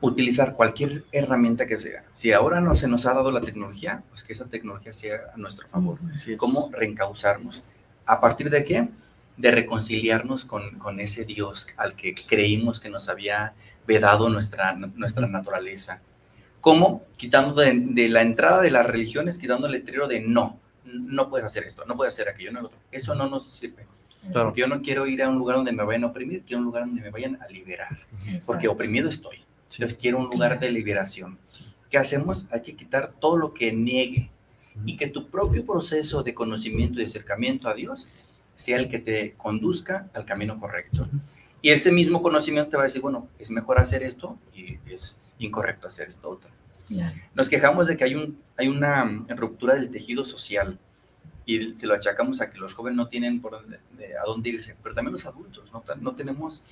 utilizar 0.01 0.55
cualquier 0.55 1.05
herramienta 1.13 1.67
que 1.67 1.79
sea. 1.79 2.05
Si 2.13 2.33
ahora 2.33 2.61
no 2.61 2.75
se 2.77 2.89
nos 2.89 3.07
ha 3.07 3.15
dado 3.15 3.31
la 3.31 3.41
tecnología, 3.41 4.03
pues 4.11 4.25
que 4.25 4.33
esa 4.33 4.47
tecnología 4.47 4.93
sea 4.93 5.17
a 5.35 5.37
nuestro 5.37 5.67
favor. 5.69 5.99
¿Cómo 6.37 6.71
reencauzarnos? 6.73 7.65
¿A 8.07 8.21
partir 8.21 8.51
de 8.51 8.65
qué? 8.65 8.89
De 9.37 9.51
reconciliarnos 9.51 10.45
con, 10.45 10.79
con, 10.79 11.01
ese 11.01 11.25
Dios 11.25 11.67
al 11.77 11.95
que 11.95 12.15
creímos 12.15 12.81
que 12.81 12.91
nos 12.91 13.09
había 13.09 13.55
vedado 13.87 14.29
nuestra, 14.29 14.75
nuestra 14.75 15.27
naturaleza. 15.27 16.01
¿Cómo? 16.61 17.05
Quitando 17.17 17.55
de, 17.55 18.09
la 18.09 18.23
entrada 18.23 18.63
de 18.63 18.71
las 18.71 18.87
religiones, 18.87 19.39
quitando 19.39 19.67
el 19.67 19.73
letrero 19.73 20.09
de 20.09 20.21
no, 20.21 20.59
no 20.85 21.29
puedes 21.29 21.45
hacer 21.45 21.65
esto, 21.65 21.85
no 21.85 21.95
puedes 21.95 22.15
hacer 22.15 22.29
aquello, 22.29 22.53
no 22.53 22.61
lo 22.61 22.67
otro. 22.69 22.79
Eso 22.91 23.15
no 23.15 23.29
nos 23.29 23.51
sirve. 23.51 23.87
Porque 24.33 24.63
yo 24.63 24.67
no 24.67 24.81
quiero 24.81 25.07
ir 25.07 25.23
a 25.23 25.29
un 25.29 25.37
lugar 25.37 25.57
donde 25.57 25.73
me 25.73 25.85
vayan 25.85 26.05
a 26.05 26.07
oprimir, 26.07 26.43
quiero 26.47 26.61
un 26.61 26.65
lugar 26.65 26.87
donde 26.87 27.03
me 27.03 27.11
vayan 27.11 27.39
a 27.43 27.49
liberar. 27.49 27.99
Porque 28.47 28.69
oprimido 28.69 29.11
estoy. 29.11 29.44
Entonces 29.75 29.99
quiero 30.01 30.19
un 30.19 30.27
lugar 30.27 30.59
de 30.61 30.71
liberación. 30.71 31.39
¿Qué 31.91 31.99
hacemos? 31.99 32.47
Hay 32.51 32.63
que 32.63 32.77
quitar 32.77 33.13
todo 33.21 33.37
lo 33.37 33.55
que 33.55 33.73
niegue 33.73 34.31
y 34.85 34.97
que 34.97 35.07
tu 35.07 35.29
propio 35.29 35.65
proceso 35.65 36.23
de 36.23 36.35
conocimiento 36.35 37.01
y 37.01 37.05
acercamiento 37.05 37.69
a 37.69 37.75
Dios 37.75 38.11
sea 38.57 38.77
el 38.77 38.89
que 38.89 38.99
te 38.99 39.35
conduzca 39.37 40.09
al 40.15 40.25
camino 40.25 40.59
correcto. 40.59 41.09
Y 41.63 41.71
ese 41.71 41.91
mismo 41.93 42.21
conocimiento 42.21 42.71
te 42.71 42.77
va 42.77 42.83
a 42.83 42.87
decir, 42.87 43.01
bueno, 43.01 43.29
es 43.39 43.51
mejor 43.51 43.79
hacer 43.79 44.03
esto 44.03 44.39
y 44.55 44.79
es 44.87 45.19
incorrecto 45.39 45.87
hacer 45.87 46.09
esto 46.09 46.29
otro. 46.31 46.51
Nos 47.35 47.49
quejamos 47.49 47.87
de 47.87 47.97
que 47.97 48.05
hay, 48.05 48.15
un, 48.15 48.39
hay 48.57 48.69
una 48.69 49.25
ruptura 49.31 49.75
del 49.75 49.91
tejido 49.91 50.25
social 50.25 50.79
y 51.47 51.75
se 51.75 51.87
lo 51.87 51.95
achacamos 51.95 52.41
a 52.41 52.51
que 52.51 52.59
los 52.59 52.75
jóvenes 52.75 52.97
no 52.97 53.09
tienen 53.09 53.41
por 53.41 53.53
dónde, 53.53 53.79
a 54.17 54.25
dónde 54.27 54.51
irse, 54.51 54.77
pero 54.83 54.95
también 54.95 55.13
los 55.13 55.27
adultos, 55.27 55.71
no, 55.73 55.83
no 56.01 56.15
tenemos 56.15 56.65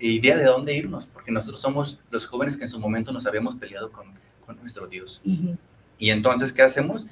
idea 0.00 0.36
de 0.36 0.44
dónde 0.44 0.74
irnos, 0.74 1.06
porque 1.06 1.30
nosotros 1.30 1.60
somos 1.60 2.00
los 2.10 2.26
jóvenes 2.26 2.56
que 2.56 2.64
en 2.64 2.70
su 2.70 2.80
momento 2.80 3.12
nos 3.12 3.26
habíamos 3.26 3.54
peleado 3.56 3.92
con, 3.92 4.06
con 4.46 4.56
nuestro 4.60 4.86
Dios. 4.86 5.20
Y 5.98 6.10
entonces, 6.10 6.52
¿qué 6.52 6.62
hacemos? 6.62 7.06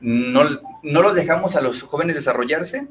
No, 0.00 0.44
no 0.82 1.02
los 1.02 1.16
dejamos 1.16 1.56
a 1.56 1.62
los 1.62 1.82
jóvenes 1.82 2.14
desarrollarse, 2.16 2.88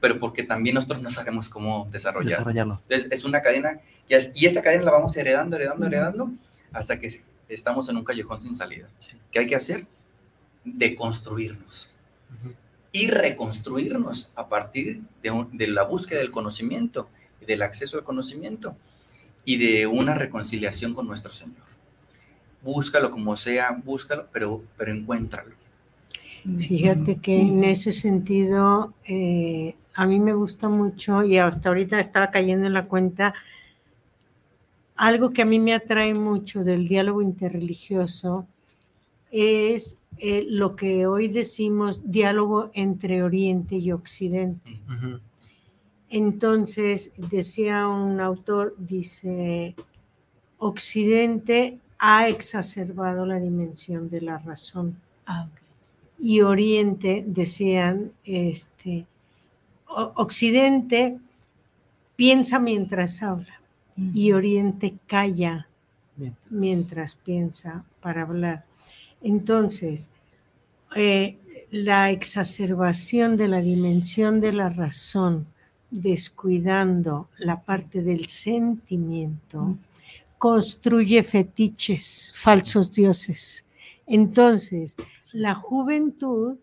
pero 0.00 0.18
porque 0.18 0.42
también 0.42 0.74
nosotros 0.74 1.00
no 1.00 1.08
sabemos 1.08 1.48
cómo 1.48 1.88
desarrollarlo. 1.90 2.80
Entonces, 2.82 3.08
es 3.10 3.24
una 3.24 3.40
cadena, 3.40 3.80
y, 4.08 4.14
y 4.34 4.46
esa 4.46 4.62
cadena 4.62 4.82
la 4.84 4.90
vamos 4.90 5.16
heredando, 5.16 5.56
heredando, 5.56 5.86
heredando, 5.86 6.30
hasta 6.72 7.00
que 7.00 7.08
estamos 7.48 7.88
en 7.88 7.96
un 7.96 8.04
callejón 8.04 8.40
sin 8.42 8.54
salida. 8.54 8.88
¿Qué 9.30 9.38
hay 9.38 9.46
que 9.46 9.56
hacer? 9.56 9.86
Deconstruirnos 10.64 11.90
y 12.92 13.08
reconstruirnos 13.08 14.32
a 14.34 14.48
partir 14.48 15.00
de, 15.22 15.46
de 15.52 15.66
la 15.68 15.84
búsqueda 15.84 16.18
del 16.18 16.30
conocimiento 16.30 17.08
del 17.46 17.62
acceso 17.62 17.98
al 17.98 18.04
conocimiento 18.04 18.76
y 19.44 19.56
de 19.56 19.86
una 19.86 20.14
reconciliación 20.14 20.94
con 20.94 21.06
nuestro 21.06 21.32
Señor. 21.32 21.56
Búscalo 22.62 23.10
como 23.10 23.34
sea, 23.36 23.72
búscalo, 23.84 24.28
pero, 24.32 24.62
pero 24.76 24.92
encuéntralo. 24.92 25.54
Fíjate 26.58 27.16
que 27.16 27.40
en 27.40 27.62
ese 27.64 27.92
sentido, 27.92 28.94
eh, 29.04 29.76
a 29.94 30.06
mí 30.06 30.18
me 30.18 30.32
gusta 30.32 30.68
mucho 30.68 31.22
y 31.22 31.38
hasta 31.38 31.68
ahorita 31.68 32.00
estaba 32.00 32.30
cayendo 32.30 32.66
en 32.66 32.72
la 32.72 32.86
cuenta, 32.86 33.34
algo 34.96 35.30
que 35.30 35.42
a 35.42 35.44
mí 35.44 35.58
me 35.58 35.74
atrae 35.74 36.14
mucho 36.14 36.64
del 36.64 36.86
diálogo 36.86 37.22
interreligioso 37.22 38.46
es 39.30 39.98
eh, 40.18 40.44
lo 40.48 40.76
que 40.76 41.06
hoy 41.06 41.28
decimos 41.28 42.02
diálogo 42.10 42.70
entre 42.74 43.22
Oriente 43.22 43.76
y 43.76 43.92
Occidente. 43.92 44.80
Entonces, 46.12 47.10
decía 47.16 47.88
un 47.88 48.20
autor, 48.20 48.74
dice, 48.76 49.74
Occidente 50.58 51.78
ha 51.98 52.28
exacerbado 52.28 53.24
la 53.24 53.40
dimensión 53.40 54.10
de 54.10 54.20
la 54.20 54.36
razón. 54.36 55.00
Ah, 55.24 55.48
y 56.18 56.42
Oriente, 56.42 57.24
decían, 57.26 58.12
este, 58.24 59.06
Occidente 59.86 61.18
piensa 62.14 62.58
mientras 62.58 63.22
habla 63.22 63.62
y 63.96 64.32
Oriente 64.32 64.94
calla 65.06 65.66
mientras. 66.50 67.14
piensa 67.14 67.84
para 68.02 68.22
hablar. 68.22 68.66
Entonces, 69.22 70.10
eh, 70.94 71.38
la 71.70 72.10
exacerbación 72.10 73.38
de 73.38 73.48
la 73.48 73.62
dimensión 73.62 74.40
de 74.40 74.52
la 74.52 74.68
razón 74.68 75.46
descuidando 75.92 77.28
la 77.38 77.60
parte 77.60 78.02
del 78.02 78.26
sentimiento, 78.26 79.76
construye 80.38 81.22
fetiches, 81.22 82.32
falsos 82.34 82.90
dioses. 82.90 83.64
Entonces, 84.06 84.96
la 85.32 85.54
juventud 85.54 86.56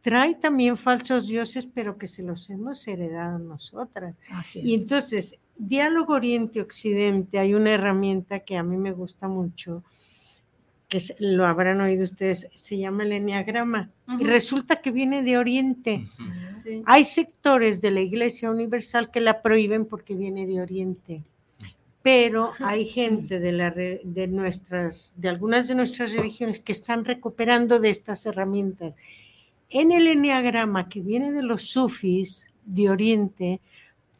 trae 0.00 0.34
también 0.34 0.76
falsos 0.76 1.28
dioses, 1.28 1.68
pero 1.72 1.98
que 1.98 2.06
se 2.06 2.22
los 2.22 2.48
hemos 2.50 2.88
heredado 2.88 3.38
nosotras. 3.38 4.18
y 4.54 4.74
entonces, 4.74 5.38
diálogo 5.56 6.14
Oriente-Occidente, 6.14 7.38
hay 7.38 7.54
una 7.54 7.72
herramienta 7.72 8.40
que 8.40 8.56
a 8.56 8.62
mí 8.62 8.76
me 8.76 8.92
gusta 8.92 9.28
mucho, 9.28 9.84
que 10.90 10.98
lo 11.20 11.46
habrán 11.46 11.80
oído 11.80 12.02
ustedes, 12.02 12.48
se 12.52 12.76
llama 12.76 13.04
el 13.04 13.12
Enneagrama. 13.12 13.90
Y 14.18 14.24
resulta 14.24 14.82
que 14.82 14.90
viene 14.90 15.22
de 15.22 15.38
Oriente. 15.38 16.08
Hay 16.84 17.04
sectores 17.04 17.80
de 17.80 17.92
la 17.92 18.00
Iglesia 18.00 18.50
Universal 18.50 19.10
que 19.10 19.20
la 19.20 19.40
prohíben 19.40 19.86
porque 19.86 20.14
viene 20.14 20.46
de 20.46 20.60
Oriente. 20.60 21.22
Pero 22.02 22.52
hay 22.58 22.86
gente 22.86 23.38
de, 23.38 23.52
la, 23.52 23.70
de, 23.70 24.26
nuestras, 24.28 25.14
de 25.16 25.28
algunas 25.28 25.68
de 25.68 25.76
nuestras 25.76 26.12
religiones 26.12 26.60
que 26.60 26.72
están 26.72 27.04
recuperando 27.04 27.78
de 27.78 27.90
estas 27.90 28.26
herramientas. 28.26 28.96
En 29.68 29.92
el 29.92 30.08
Enneagrama 30.08 30.88
que 30.88 31.00
viene 31.00 31.30
de 31.30 31.42
los 31.42 31.62
sufis 31.62 32.48
de 32.64 32.90
Oriente, 32.90 33.60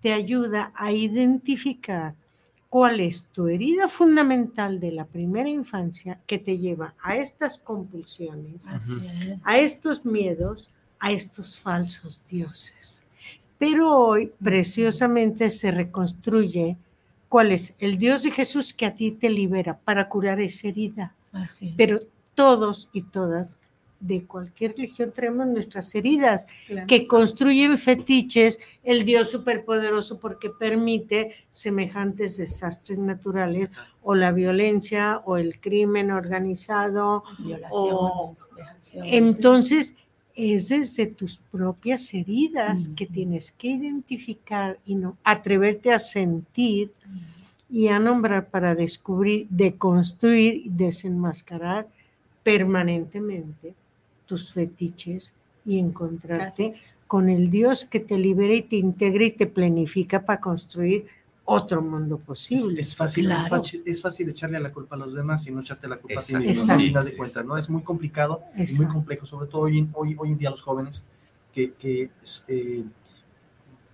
te 0.01 0.13
ayuda 0.13 0.73
a 0.77 0.93
identificar 0.93 2.15
cuál 2.71 3.01
es 3.01 3.25
tu 3.25 3.49
herida 3.49 3.89
fundamental 3.89 4.79
de 4.79 4.93
la 4.93 5.05
primera 5.05 5.49
infancia 5.49 6.21
que 6.27 6.39
te 6.39 6.57
lleva 6.57 6.95
a 7.03 7.17
estas 7.17 7.59
compulsiones, 7.59 8.65
a 9.43 9.59
estos 9.59 10.07
miedos, 10.07 10.71
a 11.01 11.11
estos 11.11 11.59
falsos 11.59 12.23
dioses. 12.31 13.05
Pero 13.59 13.95
hoy 13.95 14.33
preciosamente 14.43 15.51
se 15.51 15.73
reconstruye 15.73 16.77
cuál 17.29 17.51
es 17.53 17.75
el 17.81 17.99
Dios 17.99 18.23
de 18.23 18.31
Jesús 18.31 18.73
que 18.73 18.87
a 18.87 18.95
ti 18.95 19.11
te 19.11 19.29
libera 19.29 19.77
para 19.77 20.09
curar 20.09 20.41
esa 20.41 20.69
herida. 20.69 21.13
Pero 21.77 21.99
todos 22.35 22.89
y 22.93 23.03
todas 23.03 23.59
de 24.01 24.25
cualquier 24.25 24.73
religión 24.73 25.13
traemos 25.13 25.47
nuestras 25.47 25.95
heridas, 25.95 26.47
que 26.89 27.07
construyen 27.07 27.77
fetiches, 27.77 28.59
el 28.83 29.05
Dios 29.05 29.31
superpoderoso 29.31 30.19
porque 30.19 30.49
permite 30.51 31.35
semejantes 31.51 32.39
desastres 32.39 32.99
naturales 32.99 33.71
o 34.03 34.15
la 34.15 34.33
violencia 34.33 35.21
o 35.25 35.37
el 35.37 35.61
crimen 35.61 36.11
organizado. 36.11 37.23
Entonces, 39.05 39.95
es 40.35 40.71
desde 40.71 41.07
tus 41.07 41.39
propias 41.51 42.15
heridas 42.15 42.89
que 42.97 43.07
tienes 43.07 43.53
que 43.53 43.69
identificar 43.69 44.79
y 44.87 44.95
no 44.95 45.19
atreverte 45.23 45.93
a 45.93 45.99
sentir 45.99 46.93
y 47.69 47.89
a 47.89 47.99
nombrar 47.99 48.49
para 48.49 48.75
descubrir, 48.75 49.47
deconstruir 49.51 50.63
y 50.65 50.69
desenmascarar 50.71 51.89
permanentemente 52.43 53.75
tus 54.31 54.53
fetiches 54.53 55.33
y 55.67 55.81
encontrarte 55.81 56.73
con 57.09 57.29
el 57.29 57.51
Dios 57.51 57.85
que 57.85 57.99
te 57.99 58.17
libera 58.17 58.55
y 58.55 58.63
te 58.63 58.77
integra 58.77 59.25
y 59.25 59.33
te 59.33 59.49
planifica 59.49 60.25
para 60.25 60.41
construir 60.41 61.07
otro 61.45 61.83
mundo 61.83 62.17
posible. 62.17 62.81
Es, 62.81 62.95
fácil, 62.95 63.29
es, 63.85 64.01
fácil, 64.01 64.29
echarle 64.29 64.61
la 64.61 64.71
culpa 64.73 64.95
a 64.95 65.01
los 65.01 65.15
demás 65.15 65.45
y 65.49 65.51
no 65.51 65.63
echarte 65.63 65.89
la 65.89 65.97
culpa 65.97 66.21
a 66.21 66.23
ti 66.23 66.37
mismo, 66.37 66.77
final 66.77 67.05
de 67.05 67.17
cuentas, 67.17 67.45
¿no? 67.45 67.59
Es 67.59 67.69
muy 67.69 67.83
complicado 67.83 68.45
y 68.57 68.73
muy 68.75 68.87
complejo, 68.87 69.27
sobre 69.27 69.51
todo 69.51 69.63
hoy, 69.63 69.91
hoy, 69.95 70.15
hoy 70.17 70.31
en 70.31 70.39
día 70.39 70.51
los 70.51 70.63
jóvenes, 70.63 71.05
que, 71.53 71.73
que 71.73 72.09
eh, 72.47 72.85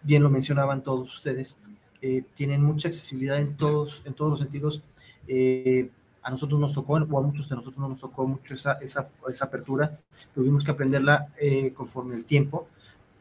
bien 0.03 0.23
lo 0.23 0.29
mencionaban 0.29 0.83
todos 0.83 1.15
ustedes, 1.15 1.63
eh, 2.03 2.25
tienen 2.35 2.61
mucha 2.61 2.89
accesibilidad 2.89 3.39
en 3.39 3.57
todos, 3.57 4.03
en 4.05 4.13
todos 4.13 4.33
los 4.33 4.41
sentidos. 4.41 4.83
Eh, 5.27 5.89
a 6.27 6.31
nosotros 6.31 6.59
nos 6.59 6.73
tocó, 6.73 6.95
o 6.95 7.19
a 7.19 7.23
muchos 7.23 7.49
de 7.49 7.55
nosotros 7.55 7.79
no 7.79 7.89
nos 7.89 8.01
tocó 8.01 8.27
mucho 8.27 8.53
esa, 8.53 8.73
esa, 8.83 9.09
esa 9.29 9.45
apertura, 9.45 9.97
tuvimos 10.35 10.65
que 10.65 10.73
aprenderla 10.73 11.29
eh, 11.41 11.73
conforme 11.73 12.17
el 12.17 12.25
tiempo, 12.25 12.67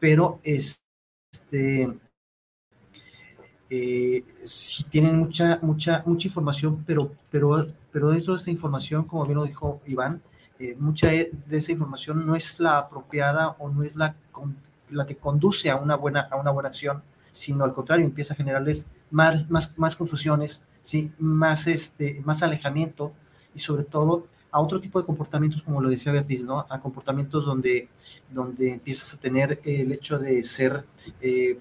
pero 0.00 0.40
este, 0.42 1.88
eh, 3.70 4.24
sí 4.42 4.82
tienen 4.90 5.20
mucha, 5.20 5.60
mucha, 5.62 6.02
mucha 6.04 6.26
información, 6.26 6.82
pero, 6.84 7.12
pero, 7.30 7.68
pero 7.92 8.08
dentro 8.08 8.34
de 8.34 8.40
esa 8.40 8.50
información, 8.50 9.04
como 9.04 9.24
bien 9.24 9.38
lo 9.38 9.44
dijo 9.44 9.80
Iván, 9.86 10.20
eh, 10.58 10.74
mucha 10.76 11.06
de 11.06 11.30
esa 11.48 11.70
información 11.70 12.26
no 12.26 12.34
es 12.34 12.58
la 12.58 12.78
apropiada 12.78 13.50
o 13.60 13.68
no 13.68 13.84
es 13.84 13.94
la, 13.94 14.16
la 14.90 15.06
que 15.06 15.16
conduce 15.16 15.70
a 15.70 15.76
una 15.76 15.94
buena, 15.94 16.22
a 16.22 16.34
una 16.34 16.50
buena 16.50 16.70
acción, 16.70 17.04
sino 17.30 17.62
al 17.62 17.72
contrario, 17.72 18.04
empieza 18.04 18.34
a 18.34 18.36
generarles 18.36 18.90
más, 19.12 19.48
más, 19.48 19.78
más 19.78 19.94
confusiones, 19.94 20.66
¿sí? 20.86 21.10
más, 21.18 21.66
este, 21.66 22.22
más 22.24 22.44
alejamiento 22.44 23.12
y 23.52 23.58
sobre 23.58 23.82
todo 23.82 24.28
a 24.52 24.60
otro 24.60 24.80
tipo 24.80 25.00
de 25.00 25.04
comportamientos, 25.04 25.60
como 25.60 25.80
lo 25.80 25.90
decía 25.90 26.12
Beatriz, 26.12 26.44
¿no? 26.44 26.64
a 26.70 26.80
comportamientos 26.80 27.44
donde, 27.44 27.88
donde 28.30 28.74
empiezas 28.74 29.12
a 29.12 29.18
tener 29.18 29.60
el 29.64 29.90
hecho 29.90 30.16
de 30.20 30.44
ser 30.44 30.84
eh, 31.20 31.58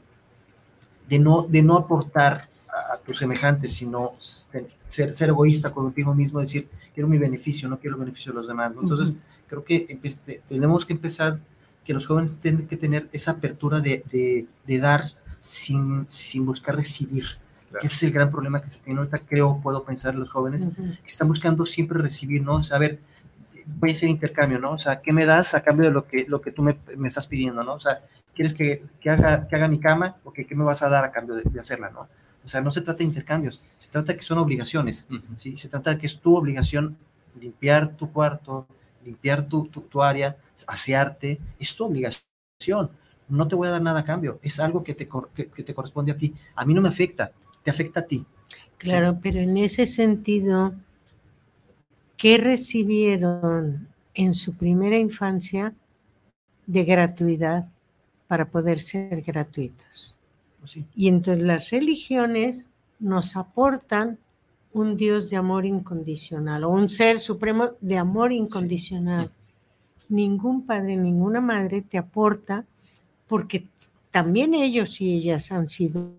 de 1.10 1.20
no, 1.20 1.42
de 1.50 1.64
no 1.64 1.76
aportar 1.76 2.48
a, 2.70 2.98
tus 2.98 3.18
semejantes, 3.18 3.74
sino 3.74 4.14
ser, 4.20 5.16
ser 5.16 5.30
egoísta 5.30 5.72
contigo 5.72 6.14
mismo, 6.14 6.40
decir, 6.40 6.70
quiero 6.94 7.08
mi 7.08 7.18
beneficio, 7.18 7.68
no 7.68 7.80
quiero 7.80 7.96
el 7.96 8.02
beneficio 8.02 8.32
de 8.32 8.38
los 8.38 8.48
demás. 8.48 8.74
Entonces, 8.80 9.16
creo 9.48 9.64
que 9.64 10.00
tenemos 10.48 10.86
que 10.86 10.94
empezar, 10.94 11.40
que 11.84 11.94
los 11.94 12.06
jóvenes 12.06 12.38
tienen 12.38 12.68
que 12.68 12.78
tener 12.78 13.10
esa 13.12 13.32
apertura 13.32 13.80
de, 13.80 14.04
de, 14.12 14.48
de 14.68 14.80
dar 14.80 15.06
sin, 15.40 16.06
sin 16.08 16.46
buscar 16.46 16.76
recibir. 16.76 17.26
Que 17.80 17.88
ese 17.88 17.96
es 17.96 18.04
el 18.04 18.12
gran 18.12 18.30
problema 18.30 18.62
que 18.62 18.70
se 18.70 18.80
tiene 18.80 19.00
ahorita, 19.00 19.20
creo, 19.20 19.60
puedo 19.62 19.84
pensar 19.84 20.14
en 20.14 20.22
los 20.22 20.32
jóvenes, 20.32 20.68
que 20.76 21.08
están 21.08 21.28
buscando 21.28 21.66
siempre 21.66 22.00
recibir, 22.00 22.42
¿no? 22.42 22.56
O 22.56 22.64
sea, 22.64 22.78
a 22.78 22.80
ver, 22.80 23.00
voy 23.66 23.92
a 23.92 23.94
hacer 23.94 24.10
intercambio, 24.10 24.60
¿no? 24.60 24.72
O 24.72 24.78
sea, 24.78 25.02
¿qué 25.02 25.12
me 25.12 25.26
das 25.26 25.54
a 25.54 25.62
cambio 25.62 25.88
de 25.88 25.94
lo 25.94 26.08
que, 26.08 26.26
lo 26.28 26.42
que 26.42 26.52
tú 26.52 26.62
me, 26.62 26.78
me 26.98 27.08
estás 27.08 27.28
pidiendo, 27.28 27.64
¿no? 27.64 27.74
O 27.74 27.80
sea, 27.80 28.02
¿Quieres 28.36 28.54
que, 28.54 28.84
que, 29.00 29.10
haga, 29.10 29.48
que 29.48 29.56
haga 29.56 29.70
mi 29.70 29.80
cama? 29.80 30.18
¿O 30.26 30.34
que, 30.34 30.46
qué 30.46 30.56
me 30.56 30.66
vas 30.66 30.82
a 30.82 30.90
dar 30.90 31.06
a 31.06 31.12
cambio 31.12 31.36
de, 31.36 31.60
hacerla? 31.60 31.90
¿no? 31.90 32.10
O 32.44 32.50
sea, 32.50 32.60
no 32.60 32.70
se 32.70 32.82
trata 32.82 33.00
de 33.00 33.06
intercambios, 33.06 33.62
se 33.78 33.90
trata 33.90 34.12
de 34.12 34.18
que 34.18 34.26
son 34.26 34.38
obligaciones. 34.38 35.08
¿sí? 35.38 35.56
Se 35.56 35.70
trata 35.70 35.92
de 35.92 35.98
que 35.98 36.06
es 36.06 36.20
tu 36.20 36.36
obligación 36.36 36.98
limpiar 37.40 37.96
tu 37.96 38.12
cuarto, 38.12 38.68
limpiar 39.06 39.48
tu, 39.48 39.68
tu, 39.68 40.04
área, 40.04 40.38
asearte, 40.68 41.40
es 41.60 41.76
tu 41.76 41.86
obligación. 41.86 42.92
No 43.30 43.48
te 43.48 43.56
voy 43.56 43.70
a 43.70 43.72
dar 43.72 43.82
nada 43.82 44.02
a 44.02 44.06
cambio, 44.06 44.40
es 44.44 44.60
algo 44.60 44.84
que 44.84 44.94
te, 44.94 45.08
que, 45.34 45.46
te 45.46 45.74
corresponde 45.74 46.12
a 46.12 46.18
ti. 46.18 46.36
A 46.56 46.66
mí 46.66 46.74
no 46.74 46.82
me 46.82 46.90
afecta, 46.90 47.32
te 47.66 47.72
afecta 47.72 48.00
a 48.00 48.08
ti. 48.08 48.26
Claro, 48.78 49.20
pero 49.22 49.42
en 49.42 49.58
ese 49.58 49.86
sentido, 49.86 50.74
¿qué 52.16 52.38
recibieron 52.38 53.90
en 54.14 54.34
su 54.34 54.58
primera 54.58 54.98
infancia 54.98 55.74
de 56.66 56.86
gratuidad? 56.86 57.66
para 58.28 58.50
poder 58.50 58.80
ser 58.80 59.22
gratuitos. 59.22 60.18
Pues 60.60 60.80
y 60.96 61.08
entonces 61.08 61.44
las 61.44 61.70
religiones 61.70 62.68
nos 63.00 63.36
aportan 63.36 64.18
un 64.74 64.98
Dios 64.98 65.30
de 65.30 65.38
amor 65.38 65.66
incondicional 65.66 66.64
o 66.64 66.70
un 66.70 66.90
ser 66.90 67.20
supremo 67.20 67.72
de 67.82 67.98
amor 67.98 68.32
incondicional. 68.32 69.32
Ningún 70.10 70.66
padre, 70.66 70.98
ninguna 70.98 71.40
madre 71.40 71.82
te 71.82 71.98
aporta 71.98 72.66
porque 73.28 73.68
también 74.12 74.54
ellos 74.54 75.00
y 75.02 75.14
ellas 75.14 75.52
han 75.52 75.70
sido 75.70 76.14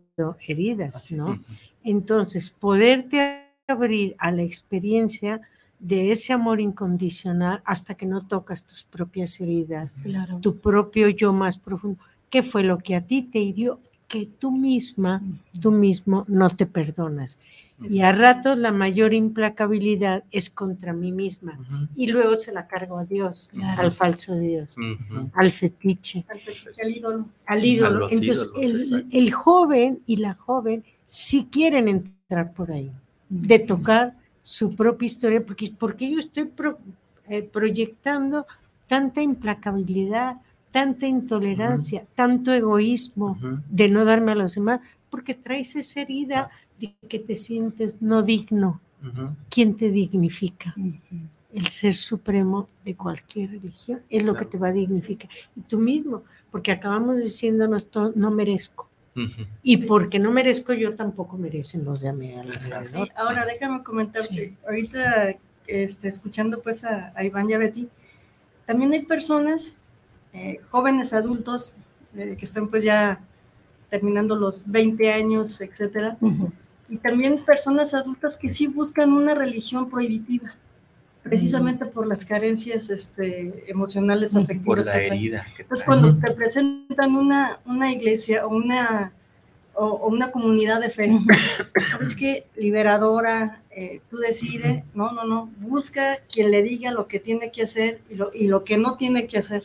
heridas, 0.47 1.12
¿no? 1.12 1.39
Entonces, 1.85 2.51
poderte 2.51 3.47
abrir 3.69 4.14
a 4.19 4.31
la 4.31 4.43
experiencia 4.43 5.41
de 5.79 6.11
ese 6.11 6.33
amor 6.33 6.61
incondicional 6.61 7.62
hasta 7.64 7.95
que 7.95 8.07
no 8.07 8.21
tocas 8.23 8.64
tus 8.64 8.85
propias 8.85 9.41
heridas, 9.41 9.95
tu 10.41 10.59
propio 10.59 11.09
yo 11.09 11.33
más 11.33 11.59
profundo. 11.59 11.99
¿Qué 12.31 12.43
fue 12.43 12.62
lo 12.62 12.79
que 12.79 12.97
a 12.97 13.03
ti 13.03 13.23
te 13.23 13.41
hirió? 13.41 13.79
Que 14.09 14.27
tú 14.27 14.53
misma, 14.53 15.23
tú 15.61 15.71
mismo 15.71 16.25
no 16.29 16.49
te 16.49 16.67
perdonas. 16.67 17.39
Y 17.79 18.01
a 18.01 18.12
ratos 18.12 18.59
la 18.59 18.72
mayor 18.72 19.12
implacabilidad 19.12 20.24
es 20.31 20.49
contra 20.49 20.93
mí 20.93 21.12
misma. 21.12 21.59
Y 21.95 22.07
luego 22.07 22.37
se 22.37 22.53
la 22.53 22.66
cargo 22.66 22.99
a 22.99 23.05
Dios, 23.05 23.51
al 23.77 23.93
falso 23.93 24.37
Dios, 24.37 24.77
al 25.35 25.51
fetiche, 25.51 26.24
al 26.83 26.91
ídolo. 26.91 27.29
Al 27.47 27.64
ídolo. 27.64 28.09
Entonces, 28.11 28.51
el, 28.61 29.07
el, 29.11 29.33
joven 29.33 30.01
y 30.07 30.16
la 30.16 30.35
joven 30.35 30.85
sí 31.05 31.49
quieren 31.51 31.89
entrar 31.89 32.53
por 32.53 32.72
ahí, 32.72 32.91
de 33.29 33.59
tocar 33.59 34.14
su 34.41 34.74
propia 34.74 35.07
historia, 35.07 35.45
porque, 35.45 35.72
porque 35.79 36.11
yo 36.11 36.18
estoy 36.18 36.51
eh, 37.29 37.43
proyectando 37.43 38.47
tanta 38.87 39.20
implacabilidad, 39.20 40.37
tanta 40.70 41.07
intolerancia, 41.07 42.07
tanto 42.14 42.53
egoísmo 42.53 43.39
de 43.68 43.89
no 43.89 44.05
darme 44.05 44.33
a 44.33 44.37
los 44.37 44.55
demás, 44.55 44.81
porque 45.11 45.35
traes 45.35 45.74
esa 45.77 46.03
herida 46.03 46.51
de 46.79 46.95
que 47.09 47.18
te 47.18 47.35
sientes 47.35 48.03
no 48.03 48.22
digno. 48.22 48.81
¿Quién 49.51 49.77
te 49.77 49.91
dignifica? 49.91 50.74
El 51.53 51.68
ser 51.68 51.95
supremo 51.95 52.68
de 52.85 52.97
cualquier 52.97 53.51
religión 53.51 54.03
es 54.11 54.24
lo 54.24 54.35
que 54.35 54.45
te 54.45 54.59
va 54.59 54.68
a 54.68 54.72
dignificar. 54.72 55.31
Y 55.55 55.62
tú 55.62 55.79
mismo, 55.79 56.24
porque 56.51 56.72
acabamos 56.72 57.18
diciéndonos 57.18 57.89
todo, 57.89 58.12
no 58.16 58.31
merezco. 58.31 58.89
Y 59.62 59.79
porque 59.79 60.18
no 60.18 60.31
merezco 60.31 60.74
yo, 60.74 60.95
tampoco 60.95 61.39
merecen 61.39 61.85
los 61.85 62.03
de 62.03 62.09
a 62.09 62.12
mi 62.12 62.35
ahora 63.14 63.47
déjame 63.47 63.83
comentar 63.83 64.22
ahorita 64.66 65.37
este, 65.66 66.09
escuchando 66.09 66.61
pues 66.61 66.85
a, 66.85 67.12
Iván 67.24 67.49
y 67.49 67.55
a 67.55 67.59
Betty, 67.59 67.89
también 68.66 68.93
hay 68.93 69.03
personas, 69.03 69.77
eh, 70.33 70.61
jóvenes 70.68 71.12
adultos, 71.12 71.77
eh, 72.14 72.37
que 72.39 72.45
están 72.45 72.68
pues 72.68 72.85
ya 72.85 73.20
terminando 73.89 74.37
los 74.37 74.70
20 74.70 75.12
años, 75.12 75.61
etcétera, 75.61 76.18
y 76.89 76.97
también 76.99 77.45
personas 77.45 77.95
adultas 77.95 78.37
que 78.37 78.51
sí 78.51 78.66
buscan 78.66 79.12
una 79.12 79.34
religión 79.34 79.91
prohibitiva 79.91 80.55
precisamente 81.28 81.87
por 81.87 82.07
las 82.07 82.24
carencias 82.24 82.89
este, 82.89 83.64
emocionales, 83.66 84.37
afectivas. 84.37 84.64
Por 84.64 84.87
la 84.87 85.03
herida. 85.03 85.47
Entonces, 85.59 85.84
cuando 85.84 86.16
te 86.16 86.30
presentan 86.30 87.16
una, 87.16 87.59
una 87.64 87.93
iglesia 87.93 88.47
o 88.47 88.55
una, 88.55 89.12
o, 89.74 90.07
una 90.07 90.30
comunidad 90.30 90.80
de 90.80 90.91
fe, 90.91 91.11
¿sabes 91.91 92.14
qué? 92.14 92.47
Liberadora, 92.55 93.61
eh, 93.70 94.03
tú 94.09 94.18
decides, 94.18 94.84
no, 94.95 95.11
no, 95.11 95.24
no, 95.24 95.51
busca 95.59 96.18
quien 96.32 96.53
le 96.53 96.62
diga 96.62 96.93
lo 96.93 97.09
que 97.09 97.18
tiene 97.18 97.51
que 97.51 97.64
hacer 97.64 98.01
y 98.09 98.14
lo, 98.14 98.30
y 98.32 98.47
lo 98.47 98.62
que 98.62 98.78
no 98.78 98.97
tiene 98.97 99.26
que 99.26 99.39
hacer. 99.39 99.64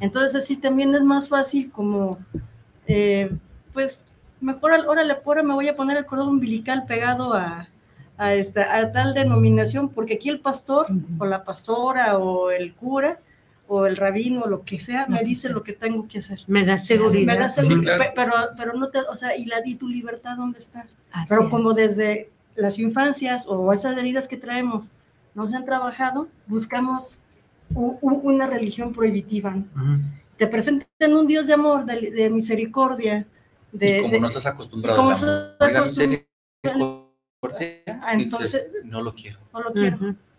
Entonces, 0.00 0.34
así 0.34 0.56
también 0.58 0.94
es 0.94 1.02
más 1.02 1.30
fácil 1.30 1.70
como, 1.70 2.18
eh, 2.86 3.30
pues, 3.72 4.04
mejor, 4.40 4.72
órale, 4.86 5.16
ahora 5.24 5.42
me 5.42 5.54
voy 5.54 5.68
a 5.68 5.76
poner 5.76 5.96
el 5.96 6.06
cordón 6.06 6.28
umbilical 6.28 6.84
pegado 6.86 7.34
a, 7.34 7.68
a, 8.16 8.34
esta, 8.34 8.76
a 8.76 8.92
tal 8.92 9.14
denominación, 9.14 9.88
porque 9.88 10.14
aquí 10.14 10.28
el 10.28 10.40
pastor 10.40 10.86
o 11.18 11.26
la 11.26 11.44
pastora 11.44 12.18
o 12.18 12.50
el 12.50 12.74
cura 12.74 13.18
o 13.68 13.86
el 13.86 13.96
rabino 13.96 14.42
o 14.42 14.48
lo 14.48 14.64
que 14.64 14.80
sea 14.80 15.06
me 15.06 15.22
dice 15.22 15.48
lo 15.48 15.62
que 15.62 15.72
tengo 15.72 16.08
que 16.08 16.18
hacer. 16.18 16.40
Me 16.48 16.64
da 16.64 16.78
seguridad. 16.78 17.32
Me 17.32 17.38
da 17.38 17.48
seguridad, 17.48 17.98
pero, 18.14 18.32
pero 18.56 18.74
no 18.74 18.88
te, 18.88 18.98
o 18.98 19.14
sea, 19.14 19.36
¿y, 19.36 19.44
la, 19.44 19.56
y 19.64 19.76
tu 19.76 19.88
libertad 19.88 20.36
dónde 20.36 20.58
está? 20.58 20.86
pero 21.28 21.48
como 21.48 21.72
desde 21.72 22.30
las 22.56 22.78
infancias 22.78 23.46
o 23.48 23.72
esas 23.72 23.96
heridas 23.96 24.28
que 24.28 24.36
traemos 24.36 24.90
no 25.34 25.48
se 25.48 25.56
han 25.56 25.64
trabajado, 25.64 26.28
buscamos 26.46 27.22
una 27.72 28.46
religión 28.46 28.92
prohibitiva. 28.92 29.56
Te 30.36 30.46
presentan 30.46 31.14
un 31.14 31.26
Dios 31.26 31.46
de 31.46 31.54
amor, 31.54 31.84
de, 31.84 32.30
misericordia. 32.30 33.26
De, 33.72 33.98
y 33.98 34.02
como 34.02 34.18
no 34.18 34.26
estás 34.26 34.46
acostumbrado. 34.46 34.96
Como 34.96 35.14
no 36.76 37.10
Ah, 38.02 38.12
entonces, 38.12 38.68
no 38.84 39.00
lo 39.00 39.14
quiero. 39.14 39.38
No 39.52 39.62
lo 39.62 39.72
quiero. 39.72 39.98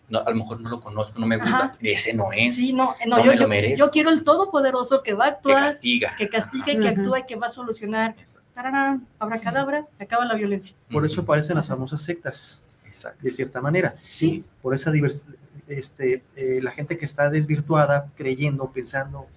no, 0.10 0.20
a 0.20 0.30
lo 0.30 0.36
mejor 0.36 0.62
no 0.62 0.70
lo 0.70 0.80
conozco, 0.80 1.20
no 1.20 1.26
me 1.26 1.38
gusta. 1.38 1.78
Ese 1.82 2.14
no 2.14 2.32
es. 2.32 2.56
Sí, 2.56 2.74
no, 2.74 2.96
no, 3.08 3.20
yo, 3.20 3.32
me 3.32 3.36
lo 3.36 3.48
merezco. 3.48 3.78
Yo 3.78 3.92
quiero 3.92 4.12
el 4.12 4.24
todopoderoso 4.24 5.02
que 5.02 5.14
va 5.14 5.26
a 5.26 5.28
actuar. 5.30 5.58
Que 5.58 5.64
castiga. 5.64 6.16
Que 6.18 6.30
castiga, 6.30 6.74
y 6.74 6.80
que 6.80 6.88
actúa 6.88 7.20
y 7.20 7.26
que 7.26 7.36
va 7.36 7.48
a 7.48 7.50
solucionar. 7.50 8.16
Habrá 8.56 9.00
cadabra, 9.42 9.88
se 9.98 10.04
acaba 10.04 10.26
la 10.26 10.36
violencia. 10.36 10.76
Por 10.92 11.06
eso 11.06 11.22
aparecen 11.22 11.56
las 11.56 11.68
famosas 11.68 12.02
sectas. 12.02 12.64
Exacto. 12.86 13.20
De 13.24 13.32
cierta 13.32 13.62
manera. 13.62 13.92
Sí. 13.94 14.44
Por 14.62 14.74
esa 14.74 14.92
diversidad. 14.92 15.36
Este, 15.68 16.24
eh, 16.36 16.60
la 16.62 16.72
gente 16.72 16.98
que 16.98 17.06
está 17.06 17.30
desvirtuada, 17.30 18.12
creyendo, 18.16 18.72
pensando 18.72 19.28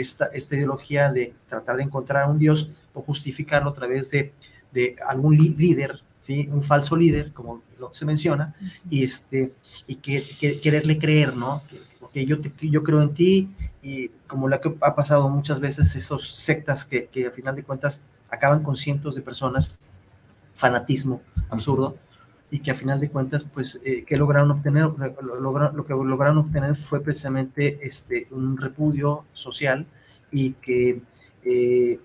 esta, 0.00 0.26
esta 0.26 0.56
ideología 0.56 1.10
de 1.10 1.34
tratar 1.48 1.76
de 1.76 1.84
encontrar 1.84 2.28
un 2.28 2.38
Dios 2.38 2.70
o 2.94 3.02
justificarlo 3.02 3.70
a 3.70 3.74
través 3.74 4.10
de, 4.10 4.32
de 4.72 4.96
algún 5.06 5.36
líder 5.36 6.00
un 6.50 6.62
falso 6.62 6.96
líder, 6.96 7.32
como 7.32 7.62
lo, 7.78 7.92
se 7.94 8.04
menciona, 8.04 8.54
y, 8.90 9.04
este, 9.04 9.52
y 9.86 9.96
que, 9.96 10.60
quererle 10.60 10.98
creer, 10.98 11.36
¿no? 11.36 11.62
Que, 12.12 12.24
yo, 12.24 12.38
yo 12.62 12.82
creo 12.82 13.02
en 13.02 13.12
ti, 13.12 13.54
y 13.82 14.08
como 14.26 14.48
lo 14.48 14.58
que 14.60 14.74
ha 14.80 14.94
pasado 14.94 15.28
muchas 15.28 15.60
veces, 15.60 15.94
esos 15.94 16.34
sectas 16.34 16.84
que, 16.84 17.06
que 17.06 17.26
a 17.26 17.30
final 17.30 17.54
de 17.54 17.62
cuentas 17.62 18.02
acaban 18.30 18.62
con 18.62 18.76
cientos 18.76 19.14
de 19.14 19.22
personas, 19.22 19.78
fanatismo 20.54 21.20
absurdo, 21.50 21.98
y 22.50 22.60
que 22.60 22.70
a 22.70 22.74
final 22.74 23.00
de 23.00 23.10
cuentas, 23.10 23.44
pues, 23.44 23.80
eh, 23.84 24.04
¿qué 24.06 24.16
lograron 24.16 24.50
obtener? 24.50 24.84
Lo, 24.84 25.40
lo, 25.40 25.84
que 25.84 25.92
lograron 25.94 26.38
obtener 26.38 26.76
fue 26.76 27.00
precisamente 27.00 27.78
este, 27.82 28.28
un 28.30 28.56
repudio 28.56 29.24
social 29.32 29.86
y 30.30 30.52
que, 30.52 31.02
eh, 31.44 31.98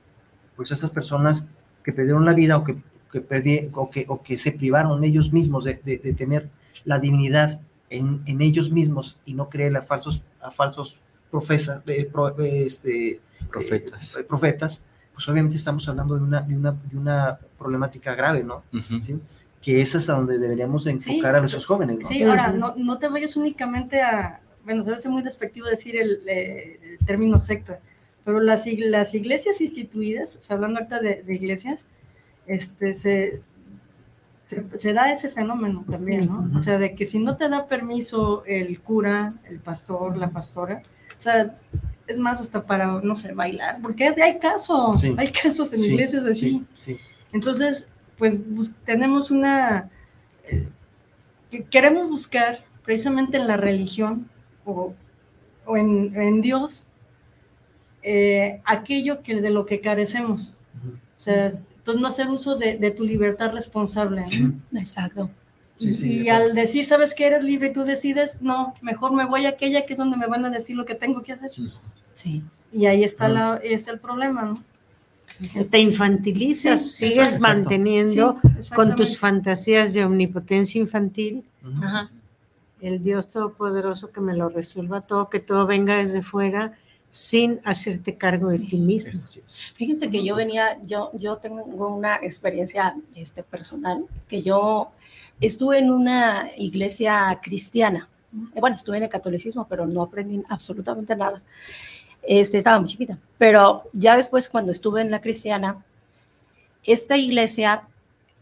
pues, 0.55 0.71
esas 0.71 0.89
personas 0.89 1.49
que 1.83 1.93
perdieron 1.93 2.25
la 2.25 2.33
vida 2.33 2.57
o 2.57 2.63
que, 2.63 2.77
que, 3.11 3.21
perdí, 3.21 3.69
o 3.73 3.89
que, 3.89 4.05
o 4.07 4.23
que 4.23 4.37
se 4.37 4.51
privaron 4.51 5.03
ellos 5.03 5.31
mismos 5.31 5.63
de, 5.63 5.79
de, 5.83 6.13
tener 6.13 6.49
la 6.85 6.99
divinidad 6.99 7.61
en, 7.89 8.21
en, 8.25 8.41
ellos 8.41 8.71
mismos 8.71 9.19
y 9.25 9.33
no 9.33 9.49
creer 9.49 9.75
a 9.77 9.81
falsos, 9.81 10.23
a 10.41 10.49
falsos 10.49 10.99
profesa, 11.29 11.83
este, 11.85 13.21
profetas. 13.49 14.15
Eh, 14.15 14.23
profetas, 14.23 14.85
pues 15.13 15.27
obviamente 15.29 15.57
estamos 15.57 15.87
hablando 15.87 16.15
de 16.15 16.21
una, 16.21 16.41
de 16.41 16.55
una, 16.55 16.71
de 16.71 16.97
una 16.97 17.39
problemática 17.57 18.15
grave, 18.15 18.43
¿no? 18.43 18.63
¿Sí? 18.71 19.19
Que 19.61 19.79
es 19.79 19.95
hasta 19.95 20.13
donde 20.13 20.39
deberíamos 20.39 20.87
enfocar 20.87 21.35
a 21.35 21.39
nuestros 21.39 21.65
jóvenes. 21.65 21.99
¿no? 21.99 22.07
Sí, 22.07 22.23
ahora, 22.23 22.51
no, 22.51 22.75
no, 22.75 22.97
te 22.97 23.07
vayas 23.07 23.35
únicamente 23.35 24.01
a, 24.01 24.41
bueno, 24.65 24.83
debe 24.83 24.97
ser 24.97 25.11
muy 25.11 25.21
despectivo 25.21 25.67
decir 25.67 25.95
el, 25.95 26.21
eh, 26.27 26.97
el 26.99 27.05
término 27.05 27.37
secta, 27.37 27.79
pero 28.25 28.39
las, 28.39 28.65
las 28.65 29.13
iglesias 29.13 29.61
instituidas, 29.61 30.37
o 30.37 30.43
sea, 30.43 30.55
hablando 30.55 30.79
ahorita 30.79 30.99
de, 30.99 31.23
de 31.23 31.35
iglesias, 31.35 31.85
este, 32.47 32.95
se, 32.95 33.41
se, 34.45 34.65
se, 34.77 34.93
da 34.93 35.13
ese 35.13 35.29
fenómeno 35.29 35.85
también, 35.89 36.25
¿no? 36.25 36.39
Uh 36.39 36.43
-huh. 36.43 36.59
O 36.59 36.63
sea, 36.63 36.77
de 36.79 36.95
que 36.95 37.05
si 37.05 37.19
no 37.19 37.37
te 37.37 37.47
da 37.47 37.67
permiso 37.67 38.43
el 38.45 38.79
cura, 38.81 39.35
el 39.47 39.59
pastor, 39.59 40.17
la 40.17 40.31
pastora, 40.31 40.81
o 41.17 41.21
sea, 41.21 41.55
es 42.07 42.17
más 42.17 42.41
hasta 42.41 42.65
para, 42.65 42.87
no 43.01 43.15
sé, 43.15 43.33
bailar, 43.33 43.79
porque 43.81 44.07
hay 44.07 44.39
casos, 44.39 45.01
sí. 45.01 45.15
hay 45.17 45.31
casos 45.31 45.71
en 45.73 45.79
sí, 45.79 45.93
iglesias 45.93 46.25
así. 46.25 46.65
Sí, 46.77 46.99
Entonces, 47.31 47.90
pues 48.21 48.47
bus 48.47 48.75
tenemos 48.85 49.31
una, 49.31 49.89
eh, 50.45 50.67
queremos 51.71 52.07
buscar 52.07 52.63
precisamente 52.83 53.37
en 53.37 53.47
la 53.47 53.57
religión 53.57 54.29
o, 54.63 54.93
o 55.65 55.75
en, 55.75 56.13
en, 56.15 56.39
Dios 56.39 56.85
eh, 58.03 58.61
aquello 58.63 59.23
que 59.23 59.41
de 59.41 59.49
lo 59.49 59.65
que 59.65 59.81
carecemos. 59.81 60.55
O 61.17 61.19
sea, 61.19 61.47
entonces 61.47 61.99
no 61.99 62.07
hacer 62.07 62.29
uso 62.29 62.57
de, 62.59 62.77
de 62.77 62.91
tu 62.91 63.05
libertad 63.05 63.53
responsable. 63.53 64.23
¿no? 64.39 64.79
Exacto. 64.79 65.31
Sí, 65.79 65.95
sí, 65.95 66.21
y 66.21 66.29
al 66.29 66.53
decir, 66.53 66.85
¿sabes 66.85 67.15
que 67.15 67.25
eres 67.25 67.43
libre 67.43 67.69
y 67.69 67.73
tú 67.73 67.85
decides? 67.85 68.39
No, 68.39 68.75
mejor 68.83 69.13
me 69.13 69.25
voy 69.25 69.47
a 69.47 69.49
aquella 69.49 69.87
que 69.87 69.93
es 69.93 69.97
donde 69.97 70.15
me 70.15 70.27
van 70.27 70.45
a 70.45 70.51
decir 70.51 70.75
lo 70.75 70.85
que 70.85 70.93
tengo 70.93 71.23
que 71.23 71.31
hacer. 71.31 71.49
Sí. 72.13 72.43
Y 72.71 72.85
ahí 72.85 73.03
está, 73.03 73.27
la, 73.29 73.59
está 73.63 73.89
el 73.89 73.99
problema, 73.99 74.43
¿no? 74.43 74.63
Te 75.69 75.79
infantilizas, 75.79 76.85
sí, 76.85 77.09
sigues 77.09 77.33
exacto. 77.33 77.47
manteniendo 77.47 78.37
sí, 78.59 78.73
con 78.73 78.95
tus 78.95 79.17
fantasías 79.17 79.93
de 79.93 80.05
omnipotencia 80.05 80.79
infantil. 80.79 81.43
Ajá. 81.63 82.11
El 82.79 83.03
Dios 83.03 83.29
Todopoderoso 83.29 84.11
que 84.11 84.21
me 84.21 84.35
lo 84.35 84.49
resuelva 84.49 85.01
todo, 85.01 85.29
que 85.29 85.39
todo 85.39 85.65
venga 85.67 85.97
desde 85.97 86.21
fuera 86.21 86.77
sin 87.11 87.59
hacerte 87.65 88.15
cargo 88.15 88.49
de 88.49 88.59
ti 88.59 88.77
mismo. 88.77 89.11
Fíjense 89.75 90.09
que 90.09 90.23
yo 90.23 90.33
venía, 90.33 90.81
yo, 90.83 91.11
yo 91.13 91.37
tengo 91.37 91.63
una 91.65 92.15
experiencia 92.15 92.95
este, 93.15 93.43
personal, 93.43 94.05
que 94.29 94.41
yo 94.41 94.91
estuve 95.41 95.79
en 95.79 95.91
una 95.91 96.49
iglesia 96.57 97.37
cristiana. 97.43 98.07
Bueno, 98.31 98.77
estuve 98.77 98.95
en 98.95 99.03
el 99.03 99.09
catolicismo, 99.09 99.67
pero 99.67 99.85
no 99.85 100.03
aprendí 100.03 100.41
absolutamente 100.47 101.13
nada. 101.13 101.41
Este, 102.23 102.57
estaba 102.59 102.79
muy 102.79 102.89
chiquita. 102.89 103.17
Pero 103.37 103.83
ya 103.93 104.17
después, 104.17 104.49
cuando 104.49 104.71
estuve 104.71 105.01
en 105.01 105.11
la 105.11 105.21
cristiana, 105.21 105.83
esta 106.83 107.17
iglesia 107.17 107.83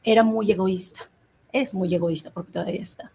era 0.04 0.24
muy 0.24 0.52
egoísta. 0.52 1.10
Es 1.52 1.74
muy 1.74 1.94
egoísta 1.94 2.30
porque 2.32 2.52
todavía 2.52 2.82
está. 2.82 3.12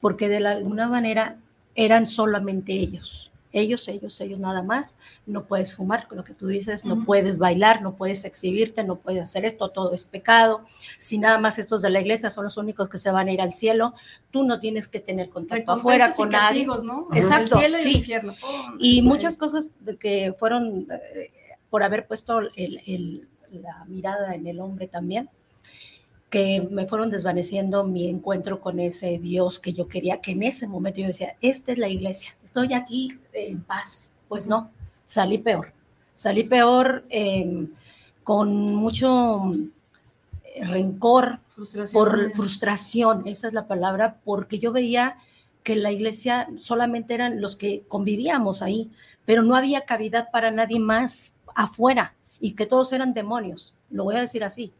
Porque 0.00 0.28
de 0.28 0.46
alguna 0.46 0.88
manera 0.88 1.36
eran 1.74 2.06
solamente 2.06 2.72
ellos 2.72 3.27
ellos, 3.52 3.88
ellos, 3.88 4.20
ellos 4.20 4.38
nada 4.38 4.62
más, 4.62 4.98
no 5.26 5.44
puedes 5.44 5.74
fumar, 5.74 6.06
lo 6.10 6.24
que 6.24 6.34
tú 6.34 6.46
dices, 6.46 6.84
no 6.84 6.94
uh 6.94 6.98
-huh. 6.98 7.04
puedes 7.06 7.38
bailar, 7.38 7.82
no 7.82 7.94
puedes 7.94 8.24
exhibirte, 8.24 8.84
no 8.84 8.96
puedes 8.96 9.22
hacer 9.22 9.44
esto, 9.44 9.70
todo 9.70 9.92
es 9.94 10.04
pecado. 10.04 10.64
Si 10.98 11.18
nada 11.18 11.38
más 11.38 11.58
estos 11.58 11.82
de 11.82 11.90
la 11.90 12.00
iglesia 12.00 12.30
son 12.30 12.44
los 12.44 12.56
únicos 12.56 12.88
que 12.88 12.98
se 12.98 13.10
van 13.10 13.28
a 13.28 13.32
ir 13.32 13.40
al 13.40 13.52
cielo, 13.52 13.94
tú 14.30 14.42
no 14.44 14.60
tienes 14.60 14.88
que 14.88 15.00
tener 15.00 15.30
contacto 15.30 15.72
afuera 15.72 16.12
con 16.14 16.30
nadie. 16.30 16.66
¿no? 16.66 17.08
Exacto. 17.14 17.60
El 17.60 17.60
cielo 17.60 17.78
y 17.78 17.82
sí. 17.82 17.90
el 17.90 17.96
infierno. 17.96 18.34
Oh, 18.42 18.74
y 18.78 19.02
muchas 19.02 19.36
cosas 19.36 19.72
que 19.98 20.34
fueron 20.38 20.86
eh, 21.14 21.30
por 21.70 21.82
haber 21.82 22.06
puesto 22.06 22.40
el, 22.56 22.80
el, 22.86 23.28
la 23.50 23.84
mirada 23.86 24.34
en 24.34 24.46
el 24.46 24.60
hombre 24.60 24.88
también 24.88 25.30
que 26.30 26.66
me 26.70 26.86
fueron 26.86 27.10
desvaneciendo 27.10 27.84
mi 27.84 28.08
encuentro 28.08 28.60
con 28.60 28.80
ese 28.80 29.18
Dios 29.18 29.58
que 29.58 29.72
yo 29.72 29.88
quería, 29.88 30.20
que 30.20 30.32
en 30.32 30.42
ese 30.42 30.68
momento 30.68 31.00
yo 31.00 31.06
decía, 31.06 31.36
esta 31.40 31.72
es 31.72 31.78
la 31.78 31.88
iglesia, 31.88 32.36
estoy 32.44 32.74
aquí 32.74 33.18
en 33.46 33.62
paz. 33.62 34.14
Pues 34.28 34.46
no, 34.46 34.70
salí 35.04 35.38
peor. 35.38 35.72
Salí 36.14 36.44
peor 36.44 37.04
eh, 37.10 37.66
con 38.24 38.74
mucho 38.74 39.52
eh, 40.44 40.64
rencor, 40.64 41.38
por 41.92 42.32
frustración, 42.34 43.26
esa 43.26 43.48
es 43.48 43.54
la 43.54 43.66
palabra, 43.66 44.18
porque 44.24 44.58
yo 44.58 44.72
veía 44.72 45.16
que 45.62 45.76
la 45.76 45.90
iglesia 45.92 46.48
solamente 46.56 47.14
eran 47.14 47.40
los 47.40 47.56
que 47.56 47.82
convivíamos 47.88 48.62
ahí, 48.62 48.90
pero 49.24 49.42
no 49.42 49.56
había 49.56 49.82
cavidad 49.82 50.30
para 50.30 50.50
nadie 50.50 50.78
más 50.78 51.34
afuera 51.54 52.14
y 52.40 52.52
que 52.52 52.66
todos 52.66 52.92
eran 52.92 53.12
demonios, 53.12 53.74
lo 53.90 54.04
voy 54.04 54.16
a 54.16 54.20
decir 54.20 54.44
así. 54.44 54.72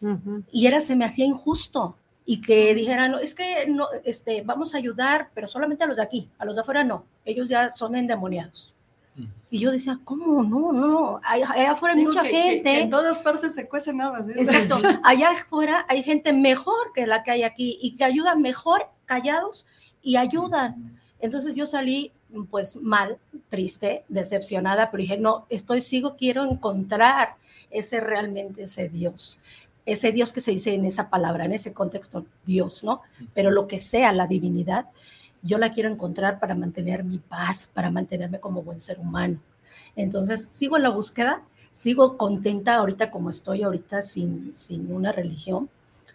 Uh 0.00 0.06
-huh. 0.06 0.42
Y 0.50 0.66
era, 0.66 0.80
se 0.80 0.96
me 0.96 1.04
hacía 1.04 1.26
injusto, 1.26 1.96
y 2.24 2.40
que 2.40 2.74
dijeran, 2.74 3.12
no, 3.12 3.18
es 3.18 3.34
que 3.34 3.66
no, 3.66 3.88
este, 4.04 4.42
vamos 4.42 4.74
a 4.74 4.78
ayudar, 4.78 5.30
pero 5.34 5.48
solamente 5.48 5.84
a 5.84 5.86
los 5.86 5.96
de 5.96 6.02
aquí, 6.02 6.28
a 6.38 6.44
los 6.44 6.54
de 6.54 6.60
afuera 6.60 6.84
no, 6.84 7.04
ellos 7.24 7.48
ya 7.48 7.70
son 7.70 7.96
endemoniados. 7.96 8.72
Mm. 9.16 9.24
Y 9.50 9.58
yo 9.58 9.72
decía, 9.72 9.98
¿cómo? 10.04 10.42
No, 10.42 10.72
no, 10.72 10.86
no, 10.86 11.20
allá, 11.24 11.72
afuera 11.72 11.94
hay 11.94 12.04
mucha 12.04 12.22
que, 12.22 12.28
gente. 12.28 12.62
Que 12.62 12.80
en 12.82 12.90
todas 12.90 13.18
partes 13.18 13.54
se 13.54 13.68
cuecen 13.68 14.00
habas. 14.00 14.28
¿eh? 14.28 14.34
Exacto, 14.36 14.76
allá 15.02 15.30
afuera 15.30 15.84
hay 15.88 16.02
gente 16.02 16.32
mejor 16.32 16.92
que 16.94 17.06
la 17.06 17.22
que 17.22 17.32
hay 17.32 17.42
aquí 17.42 17.78
y 17.82 17.96
que 17.96 18.04
ayudan 18.04 18.40
mejor 18.40 18.86
callados 19.04 19.66
y 20.00 20.16
ayudan. 20.16 20.98
Entonces 21.20 21.56
yo 21.56 21.66
salí 21.66 22.12
pues 22.50 22.76
mal, 22.76 23.18
triste, 23.50 24.04
decepcionada, 24.08 24.90
pero 24.90 25.02
dije, 25.02 25.18
no, 25.18 25.44
estoy, 25.50 25.82
sigo, 25.82 26.16
quiero 26.16 26.44
encontrar 26.44 27.34
ese 27.70 28.00
realmente 28.00 28.62
ese 28.62 28.88
Dios 28.88 29.40
ese 29.86 30.12
Dios 30.12 30.32
que 30.32 30.40
se 30.40 30.52
dice 30.52 30.74
en 30.74 30.84
esa 30.84 31.10
palabra, 31.10 31.44
en 31.44 31.52
ese 31.52 31.72
contexto, 31.72 32.24
Dios, 32.46 32.84
¿no? 32.84 33.02
Pero 33.34 33.50
lo 33.50 33.66
que 33.66 33.78
sea 33.78 34.12
la 34.12 34.26
divinidad, 34.26 34.86
yo 35.42 35.58
la 35.58 35.72
quiero 35.72 35.90
encontrar 35.90 36.38
para 36.38 36.54
mantener 36.54 37.04
mi 37.04 37.18
paz, 37.18 37.68
para 37.72 37.90
mantenerme 37.90 38.38
como 38.38 38.62
buen 38.62 38.80
ser 38.80 39.00
humano. 39.00 39.38
Entonces, 39.96 40.44
sigo 40.46 40.76
en 40.76 40.84
la 40.84 40.90
búsqueda, 40.90 41.42
sigo 41.72 42.16
contenta 42.16 42.76
ahorita 42.76 43.10
como 43.10 43.30
estoy 43.30 43.62
ahorita 43.62 44.02
sin, 44.02 44.54
sin 44.54 44.92
una 44.92 45.10
religión, 45.10 45.68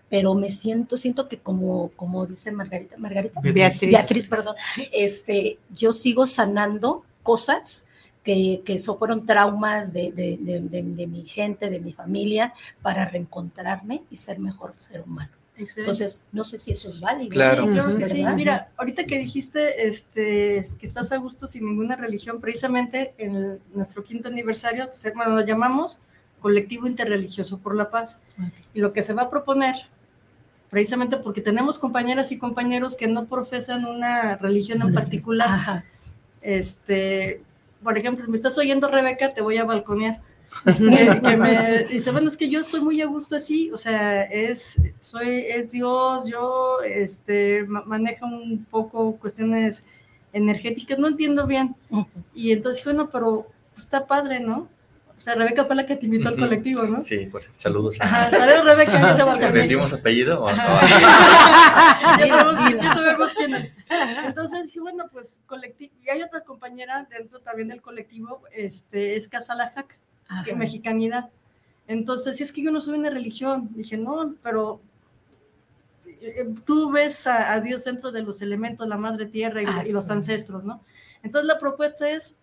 pero 0.10 0.34
me 0.34 0.50
siento, 0.50 0.96
siento 0.96 1.28
que 1.28 1.38
como, 1.38 1.92
como 1.96 2.26
dice 2.26 2.52
Margarita, 2.52 2.98
Margarita, 2.98 3.42
Beatriz, 3.42 3.90
Beatriz 3.92 4.26
perdón, 4.26 4.56
este, 4.94 5.60
yo 5.76 5.92
sigo 5.92 6.26
sanando 6.26 7.04
cosas 7.24 7.90
que, 8.28 8.62
que 8.66 8.74
eso 8.74 8.98
fueron 8.98 9.26
traumas 9.26 9.94
de, 9.94 10.12
de, 10.12 10.38
de, 10.42 10.60
de, 10.84 11.08
mi 11.08 11.24
gente, 11.24 11.70
de 11.70 11.80
mi 11.80 11.94
familia, 11.94 12.54
para 12.82 13.06
reencontrarme 13.06 14.04
y 14.12 14.18
ser 14.18 14.38
mejor 14.38 14.74
ser 14.76 15.04
humano. 15.04 15.32
Excelente. 15.56 15.80
Entonces, 15.80 16.28
no 16.34 16.44
sé 16.44 16.60
si 16.60 16.74
eso 16.74 16.90
es 16.90 17.00
válido. 17.00 17.30
Claro, 17.30 17.64
sí, 17.64 17.70
claro 17.70 17.98
que 17.98 18.06
sí. 18.06 18.26
Mira, 18.36 18.70
ahorita 18.76 19.06
que 19.06 19.18
dijiste 19.18 19.88
este, 19.88 20.62
que 20.78 20.86
estás 20.86 21.14
a 21.14 21.18
gusto 21.18 21.48
sin 21.48 21.64
ninguna 21.64 21.96
religión, 21.96 22.42
precisamente 22.42 23.14
en 23.18 23.36
el, 23.38 23.62
nuestro 23.74 24.04
quinto 24.04 24.28
aniversario, 24.28 24.88
pues, 24.88 25.06
hermano, 25.06 25.34
lo 25.34 25.46
llamamos 25.46 26.00
Colectivo 26.42 26.86
Interreligioso 26.86 27.60
por 27.60 27.78
la 27.78 27.90
Paz. 27.90 28.20
Okay. 28.34 28.52
Y 28.74 28.82
lo 28.82 28.92
que 28.92 29.04
se 29.04 29.14
va 29.14 29.22
a 29.22 29.30
proponer, 29.30 29.76
precisamente 30.70 31.16
porque 31.16 31.40
tenemos 31.40 31.80
compañeras 31.80 32.34
y 32.34 32.38
compañeros 32.38 32.98
que 32.98 33.08
no 33.08 33.26
profesan 33.28 33.86
una 33.86 34.36
religión 34.36 34.82
en 34.82 34.94
particular, 34.94 35.48
Ajá. 35.48 35.86
este, 36.42 37.42
por 37.88 37.98
ejemplo, 37.98 38.26
si 38.26 38.30
me 38.30 38.36
estás 38.36 38.58
oyendo, 38.58 38.90
Rebeca, 38.90 39.34
te 39.34 39.40
voy 39.40 39.56
a 39.56 39.64
balconear. 39.64 40.20
que, 40.66 41.22
que 41.24 41.38
me 41.38 41.86
dice, 41.90 42.12
bueno, 42.12 42.28
es 42.28 42.36
que 42.36 42.50
yo 42.50 42.60
estoy 42.60 42.82
muy 42.82 43.02
a 43.02 43.06
gusto 43.06 43.38
así, 43.38 43.72
o 43.72 43.78
sea, 43.78 44.24
es, 44.24 44.82
soy, 45.00 45.46
es 45.48 45.72
Dios, 45.72 46.26
yo 46.30 46.82
este, 46.82 47.64
manejo 47.64 48.26
un 48.26 48.66
poco 48.70 49.16
cuestiones 49.16 49.88
energéticas, 50.34 51.00
no 51.00 51.08
entiendo 51.08 51.48
bien. 51.48 51.78
Y 52.36 52.52
entonces 52.52 52.84
dije, 52.84 52.90
bueno, 52.94 53.10
pero 53.10 53.48
pues, 53.74 53.86
está 53.86 54.06
padre, 54.06 54.42
¿no? 54.42 54.68
O 55.18 55.22
sea, 55.22 55.34
Rebeca 55.34 55.66
fue 55.66 55.76
la 55.76 55.86
que 55.86 55.96
te 55.96 56.06
invitó 56.06 56.30
uh 56.30 56.32
-huh. 56.32 56.36
al 56.36 56.40
colectivo, 56.40 56.84
¿no? 56.84 57.02
Sí, 57.02 57.28
pues 57.32 57.52
saludos. 57.56 58.00
A... 58.00 58.04
Ajá, 58.04 58.30
ver, 58.30 58.64
Rebeca, 58.64 59.18
te 59.40 59.52
¿Decimos 59.52 59.92
apellido 59.94 60.44
o 60.44 60.52
no? 60.52 60.56
ya, 62.20 62.28
sabemos, 62.28 62.84
ya 62.84 62.94
sabemos 62.94 63.34
quién 63.34 63.56
es. 63.56 63.74
Entonces 64.26 64.66
dije, 64.66 64.80
bueno, 64.80 65.06
pues 65.12 65.42
colectivo. 65.48 65.92
Y 66.06 66.10
hay 66.10 66.22
otra 66.22 66.42
compañera 66.42 67.08
dentro 67.10 67.40
también 67.40 67.68
del 67.68 67.82
colectivo, 67.82 68.44
este, 68.54 69.16
es 69.16 69.28
Casalajac, 69.28 70.00
que 70.46 70.52
es 70.52 70.58
mexicanidad. 70.58 71.30
Entonces, 71.88 72.38
si 72.38 72.44
es 72.44 72.52
que 72.52 72.62
yo 72.62 72.70
no 72.70 72.82
soy 72.82 73.00
una 73.00 73.10
religión, 73.10 73.70
dije, 73.74 73.98
no, 73.98 74.36
pero 74.44 74.82
eh, 76.06 76.54
tú 76.66 76.92
ves 76.92 77.26
a, 77.28 77.60
Dios 77.60 77.86
dentro 77.86 78.12
de 78.12 78.22
los 78.22 78.42
elementos, 78.42 78.88
la 78.88 78.98
madre 78.98 79.26
tierra 79.26 79.62
y, 79.86 79.92
los 79.92 80.10
ancestros, 80.10 80.64
¿no? 80.64 80.84
Entonces 81.24 81.48
la 81.48 81.60
propuesta 81.60 82.10
es 82.10 82.38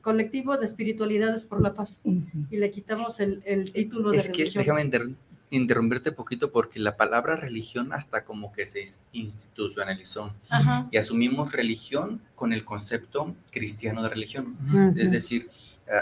colectivo 0.00 0.56
de 0.56 0.66
espiritualidades 0.66 1.42
por 1.42 1.60
la 1.60 1.74
paz 1.74 2.00
y 2.04 2.56
le 2.56 2.70
quitamos 2.70 3.20
el, 3.20 3.72
título 3.72 4.10
de 4.10 4.18
es 4.18 4.30
que 4.30 4.44
déjame 4.44 4.90
interrumpirte 5.50 6.12
poquito 6.12 6.52
porque 6.52 6.78
la 6.78 6.96
palabra 6.96 7.36
religión 7.36 7.92
hasta 7.92 8.24
como 8.24 8.52
que 8.52 8.64
se 8.64 8.84
institucionalizó 9.12 10.32
y 10.90 10.96
asumimos 10.96 11.52
religión 11.52 12.20
con 12.34 12.52
el 12.52 12.64
concepto 12.64 13.34
cristiano 13.50 14.02
de 14.02 14.08
religión. 14.08 14.56
Es 14.96 15.10
decir, 15.10 15.48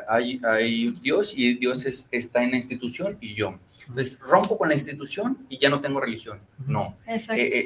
hay, 0.09 0.41
hay, 0.45 0.91
Dios 1.03 1.35
y 1.37 1.55
Dios 1.55 1.87
está 2.11 2.43
en 2.43 2.51
la 2.53 2.57
institución 2.57 3.17
y 3.21 3.35
yo. 3.35 3.59
Entonces, 3.89 4.21
rompo 4.21 4.59
con 4.59 4.69
la 4.69 4.75
institución 4.75 5.39
y 5.49 5.59
ya 5.59 5.71
no 5.71 5.81
tengo 5.81 6.01
religión. 6.01 6.41
No. 6.67 6.97
Eh, 7.07 7.19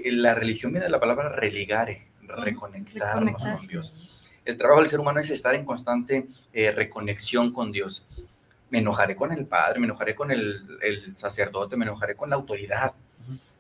eh, 0.05 0.13
la 0.13 0.35
religión 0.35 0.73
viene 0.73 0.87
de 0.87 0.91
la 0.91 1.01
palabra 1.01 1.31
religare, 1.31 2.07
reconectarnos 2.23 3.43
con 3.43 3.67
Dios. 3.67 3.93
El 4.45 4.57
trabajo 4.57 4.81
del 4.81 4.89
ser 4.89 5.01
humano 5.01 5.21
es 5.21 5.31
estar 5.31 5.55
en 5.55 5.65
constante 5.65 6.27
eh, 6.53 6.73
reconexión 6.73 7.53
con 7.53 7.71
Dios. 7.71 8.07
Me 8.71 8.79
enojaré 8.79 9.15
con 9.15 9.33
el 9.33 9.47
padre, 9.47 9.79
me 9.79 9.87
enojaré 9.87 10.15
con 10.15 10.31
el, 10.31 11.15
sacerdote, 11.15 11.77
me 11.77 11.85
enojaré 11.85 12.17
con 12.17 12.31
la 12.31 12.37
autoridad, 12.37 12.93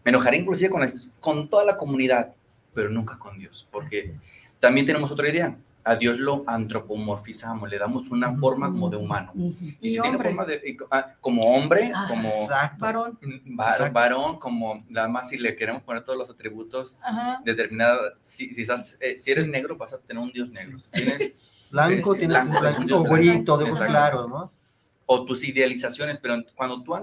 me 0.05 0.09
enojaré 0.11 0.39
inclusive 0.39 0.70
con, 0.70 0.87
con 1.20 1.49
toda 1.49 1.64
la 1.64 1.76
comunidad, 1.76 2.33
pero 2.74 2.89
nunca 2.89 3.18
con 3.18 3.39
Dios, 3.39 3.68
porque 3.70 4.14
también 4.59 4.87
tenemos 4.87 5.11
otra 5.11 5.28
idea. 5.28 5.57
A 5.85 5.97
Dios 5.97 6.18
lo 6.18 6.45
antropomorfizamos, 6.47 7.68
le 7.68 7.78
damos 7.78 8.11
una 8.11 8.35
forma 8.35 8.70
como 8.70 8.89
de 8.89 8.97
humano. 8.97 9.33
Y, 9.80 9.91
si 9.91 10.01
tiene 10.01 10.16
forma 10.16 10.45
de, 10.45 10.76
ah, 10.91 11.14
como 11.20 11.43
hombre, 11.43 11.91
ah, 11.95 12.07
como 12.09 12.30
varón, 12.78 13.18
varón, 13.93 14.39
como 14.39 14.85
nada 14.89 15.09
más 15.09 15.28
si 15.28 15.39
le 15.39 15.57
queremos 15.57 15.83
poner 15.83 16.05
todos 16.05 16.18
los 16.18 16.30
atributos 16.30 16.97
determinados. 17.45 18.12
Si, 18.22 18.55
si, 18.55 18.62
eh, 19.01 19.18
si 19.18 19.30
eres 19.30 19.47
negro, 19.47 19.76
vas 19.76 19.93
a 19.93 19.99
tener 19.99 20.22
un 20.22 20.33
Dios 20.33 20.51
negro. 20.51 20.78
Si 20.78 20.91
tienes 20.91 21.35
blanco, 21.72 22.14
tienes 22.14 22.49
blanco, 22.49 22.97
o 22.97 23.05
güerito, 23.05 23.59
de 23.59 23.64
ojos 23.64 23.80
claros, 23.80 24.28
¿no? 24.28 24.53
o 25.07 25.24
tus 25.24 25.45
idealizaciones, 25.45 26.18
pero 26.18 26.43
cuando 26.55 26.83
tú 26.83 26.95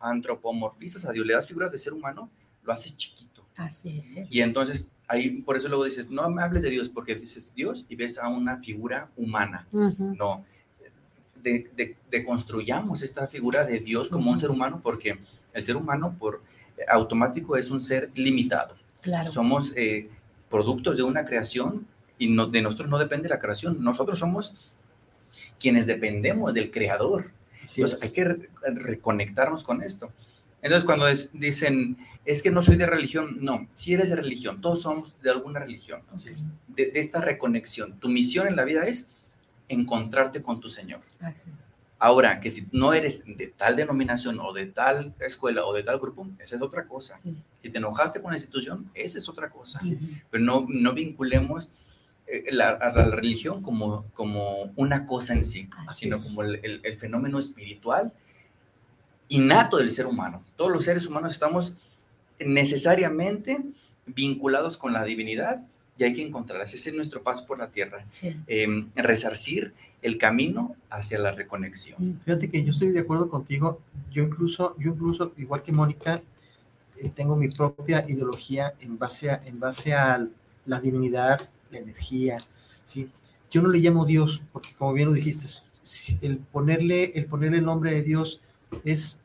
antropomorfizas 0.00 1.04
a 1.06 1.12
Dios, 1.12 1.26
le 1.26 1.34
das 1.34 1.46
figuras 1.46 1.72
de 1.72 1.78
ser 1.78 1.92
humano, 1.92 2.30
lo 2.62 2.72
haces 2.72 2.96
chiquito. 2.96 3.46
Así 3.56 4.04
es. 4.16 4.30
Y 4.30 4.42
entonces, 4.42 4.88
ahí 5.08 5.42
por 5.42 5.56
eso 5.56 5.68
luego 5.68 5.84
dices, 5.84 6.10
no 6.10 6.28
me 6.30 6.42
hables 6.42 6.62
de 6.62 6.70
Dios, 6.70 6.88
porque 6.90 7.14
dices 7.14 7.54
Dios 7.54 7.84
y 7.88 7.96
ves 7.96 8.18
a 8.18 8.28
una 8.28 8.58
figura 8.58 9.10
humana. 9.16 9.66
No, 9.72 10.44
de, 11.42 12.24
construyamos 12.24 13.02
esta 13.02 13.26
figura 13.26 13.64
de 13.64 13.80
Dios 13.80 14.10
como 14.10 14.30
un 14.30 14.38
ser 14.38 14.50
humano, 14.50 14.80
porque 14.82 15.18
el 15.52 15.62
ser 15.62 15.76
humano 15.76 16.14
por 16.18 16.42
automático 16.88 17.56
es 17.56 17.70
un 17.70 17.80
ser 17.80 18.10
limitado. 18.14 18.76
Claro. 19.00 19.30
Somos 19.30 19.72
eh, 19.76 20.08
productos 20.50 20.96
de 20.96 21.02
una 21.02 21.24
creación 21.24 21.86
y 22.18 22.28
no, 22.28 22.46
de 22.46 22.62
nosotros 22.62 22.88
no 22.88 22.98
depende 22.98 23.28
la 23.28 23.38
creación. 23.38 23.82
Nosotros 23.82 24.18
somos 24.18 24.54
quienes 25.58 25.86
dependemos 25.86 26.54
del 26.54 26.70
creador. 26.70 27.30
Entonces 27.62 28.02
hay 28.02 28.10
que 28.10 28.48
reconectarnos 28.62 29.64
con 29.64 29.82
esto. 29.82 30.12
Entonces 30.62 30.84
cuando 30.84 31.06
dicen, 31.34 31.96
es 32.24 32.42
que 32.42 32.50
no 32.50 32.62
soy 32.62 32.76
de 32.76 32.86
religión, 32.86 33.38
no, 33.40 33.66
si 33.72 33.94
eres 33.94 34.10
de 34.10 34.16
religión, 34.16 34.60
todos 34.60 34.82
somos 34.82 35.20
de 35.22 35.30
alguna 35.30 35.60
religión, 35.60 36.02
de, 36.68 36.92
esta 36.94 37.20
reconexión. 37.20 37.98
Tu 37.98 38.08
misión 38.08 38.46
en 38.46 38.56
la 38.56 38.64
vida 38.64 38.84
es 38.84 39.08
encontrarte 39.68 40.42
con 40.42 40.60
tu 40.60 40.68
Señor. 40.68 41.00
Ahora, 42.00 42.40
que 42.40 42.50
si 42.50 42.68
no 42.70 42.92
eres 42.92 43.24
de 43.26 43.48
tal 43.48 43.74
denominación 43.74 44.38
o 44.40 44.52
de 44.52 44.66
tal 44.66 45.14
escuela 45.18 45.64
o 45.64 45.72
de 45.72 45.82
tal 45.82 45.98
grupo, 45.98 46.28
esa 46.38 46.56
es 46.56 46.62
otra 46.62 46.86
cosa. 46.86 47.16
Si 47.16 47.70
te 47.70 47.78
enojaste 47.78 48.22
con 48.22 48.30
la 48.30 48.36
institución, 48.36 48.90
esa 48.94 49.18
es 49.18 49.28
otra 49.28 49.50
cosa. 49.50 49.80
Pero 50.30 50.44
no, 50.44 50.66
no 50.68 50.92
vinculemos 50.92 51.72
eh, 52.28 52.44
la, 52.50 52.70
a 52.70 52.92
la 52.92 53.06
religión 53.06 53.62
como, 53.62 54.04
como 54.12 54.70
una 54.76 55.06
cosa 55.06 55.32
en 55.32 55.44
sí, 55.46 55.68
sino 55.92 56.18
como 56.18 56.42
el, 56.42 56.80
el, 56.84 56.98
fenómeno 56.98 57.38
espiritual 57.38 58.12
innato 59.28 59.78
del 59.78 59.90
ser 59.90 60.06
humano. 60.06 60.42
Todos 60.56 60.72
los 60.72 60.84
seres 60.84 61.06
humanos 61.06 61.32
estamos 61.32 61.74
necesariamente 62.38 63.60
vinculados 64.06 64.76
con 64.76 64.92
la 64.92 65.04
divinidad 65.04 65.64
y 65.96 66.04
hay 66.04 66.14
que 66.14 66.22
encontrarlas. 66.22 66.72
Ese 66.74 66.90
es 66.90 66.96
nuestro 66.96 67.22
paso 67.22 67.46
por 67.46 67.58
la 67.58 67.70
tierra. 67.70 68.04
Em, 68.46 68.88
resarcir 68.94 69.74
el 70.00 70.16
camino 70.16 70.76
hacia 70.90 71.18
la 71.18 71.32
reconexión. 71.32 72.20
Fíjate 72.24 72.48
que 72.48 72.62
yo 72.64 72.70
estoy 72.70 72.90
de 72.90 73.00
acuerdo 73.00 73.28
contigo. 73.28 73.80
Yo 74.12 74.22
incluso, 74.22 74.76
yo 74.78 74.92
incluso 74.92 75.32
igual 75.36 75.62
que 75.62 75.72
Mónica, 75.72 76.22
eh, 76.96 77.10
tengo 77.14 77.36
mi 77.36 77.48
propia 77.48 78.04
ideología 78.08 78.74
en 78.80 78.98
base 78.98 79.30
a, 79.30 79.42
en 79.44 79.58
base 79.58 79.94
a 79.94 80.26
la 80.66 80.80
divinidad 80.80 81.40
la 81.70 81.78
energía, 81.78 82.38
¿sí? 82.84 83.10
Yo 83.50 83.62
no 83.62 83.68
le 83.68 83.78
llamo 83.78 84.04
Dios, 84.04 84.42
porque 84.52 84.70
como 84.76 84.92
bien 84.92 85.08
lo 85.08 85.14
dijiste, 85.14 85.46
el 86.22 86.38
ponerle 86.38 87.12
el, 87.14 87.26
ponerle 87.26 87.58
el 87.58 87.64
nombre 87.64 87.92
de 87.92 88.02
Dios 88.02 88.40
es 88.84 89.22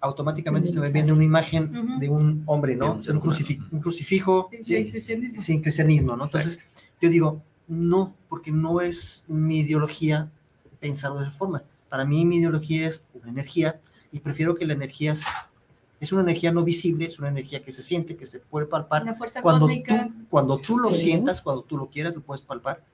automáticamente 0.00 0.70
se 0.70 0.80
me 0.80 0.90
viene 0.90 1.12
una 1.12 1.24
imagen 1.24 1.98
de 1.98 2.08
un 2.10 2.42
hombre, 2.46 2.76
¿no? 2.76 3.00
Un, 3.08 3.20
crucifijo, 3.80 4.50
sin, 4.62 5.62
cristianismo, 5.62 6.14
¿no? 6.14 6.24
Entonces, 6.24 6.66
yo 7.00 7.08
digo, 7.08 7.42
no, 7.66 8.14
porque 8.28 8.50
no 8.50 8.82
es 8.82 9.24
mi 9.28 9.60
ideología 9.60 10.30
pensar 10.78 11.14
de 11.14 11.22
esa 11.22 11.30
forma. 11.30 11.62
Para 11.88 12.04
mí 12.04 12.24
mi 12.26 12.36
ideología 12.36 12.86
es 12.86 13.06
una 13.14 13.30
energía 13.30 13.80
y 14.12 14.20
prefiero 14.20 14.54
que 14.54 14.66
la 14.66 14.74
energía 14.74 15.14
es 16.00 16.12
una 16.12 16.20
energía 16.20 16.52
no 16.52 16.62
visible, 16.62 17.06
es 17.06 17.18
una 17.18 17.28
energía 17.28 17.62
que 17.62 17.72
se 17.72 17.82
siente, 17.82 18.14
que 18.14 18.26
se 18.26 18.40
puede 18.40 18.66
palpar. 18.66 19.04
cuando, 19.42 19.66
tú, 19.66 19.74
cuando 20.28 20.58
tú 20.58 20.78
lo 20.78 20.92
sientas, 20.92 21.40
cuando 21.40 21.62
tú 21.62 21.78
lo 21.78 21.86
quieras, 21.88 22.14
lo 22.14 22.20
puedes 22.20 22.42
palpar. 22.42 22.84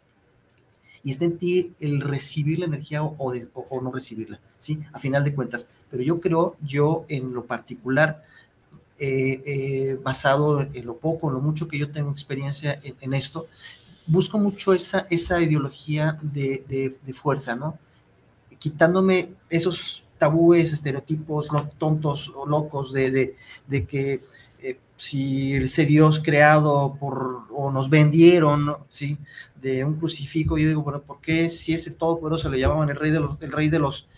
Y 1.02 1.10
está 1.12 1.24
en 1.24 1.38
ti 1.38 1.72
el 1.80 2.00
recibir 2.00 2.58
la 2.58 2.66
energía 2.66 3.02
o, 3.02 3.14
o, 3.18 3.80
no 3.80 3.90
recibirla, 3.90 4.38
¿sí? 4.58 4.80
A 4.92 4.98
final 4.98 5.24
de 5.24 5.34
cuentas. 5.34 5.68
Pero 5.90 6.02
yo 6.02 6.20
creo, 6.20 6.56
yo 6.62 7.04
en 7.08 7.32
lo 7.32 7.44
particular, 7.46 8.24
eh, 8.98 9.40
eh, 9.46 9.98
basado 10.02 10.60
en 10.60 10.84
lo 10.84 10.98
poco, 10.98 11.28
en 11.28 11.34
lo 11.34 11.40
mucho 11.40 11.68
que 11.68 11.78
yo 11.78 11.90
tengo 11.90 12.10
experiencia 12.10 12.78
en, 12.82 13.14
esto, 13.14 13.46
busco 14.06 14.38
mucho 14.38 14.74
esa, 14.74 15.06
esa 15.08 15.40
ideología 15.40 16.18
de, 16.20 16.98
de, 17.02 17.14
fuerza, 17.14 17.56
¿no? 17.56 17.78
Quitándome 18.58 19.30
esos 19.48 20.04
tabúes, 20.18 20.74
estereotipos 20.74 21.48
tontos 21.78 22.30
o 22.36 22.46
locos 22.46 22.92
de, 22.92 23.34
de, 23.66 23.86
que 23.86 24.20
si 25.00 25.54
ese 25.54 25.86
Dios 25.86 26.20
creado 26.22 26.94
por, 27.00 27.46
o 27.54 27.70
nos 27.70 27.88
vendieron, 27.88 28.76
¿sí? 28.90 29.16
De 29.58 29.82
un 29.82 29.94
crucifijo, 29.94 30.58
yo 30.58 30.68
digo, 30.68 30.82
bueno, 30.82 31.00
¿por 31.00 31.22
qué 31.22 31.48
si 31.48 31.72
ese 31.72 31.92
todopoderoso 31.92 32.50
le 32.50 32.60
llamaban 32.60 32.90
el 32.90 32.96
rey, 32.96 33.10
de 33.10 33.20
los, 33.20 33.40
el 33.40 33.50
rey 33.50 33.70
de 33.70 33.78
los, 33.78 34.08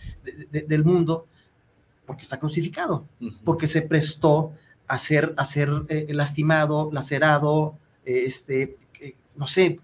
del 0.51 0.83
mundo? 0.83 1.25
Porque 2.05 2.23
está 2.23 2.37
crucificado, 2.37 3.05
porque 3.45 3.65
se 3.65 3.81
prestó 3.83 4.51
a 4.85 4.97
ser, 4.97 5.33
a 5.37 5.45
ser 5.45 5.71
eh, 5.87 6.07
lastimado, 6.09 6.89
lacerado, 6.91 7.77
este, 8.03 8.75
no 9.37 9.47
sé, 9.47 9.79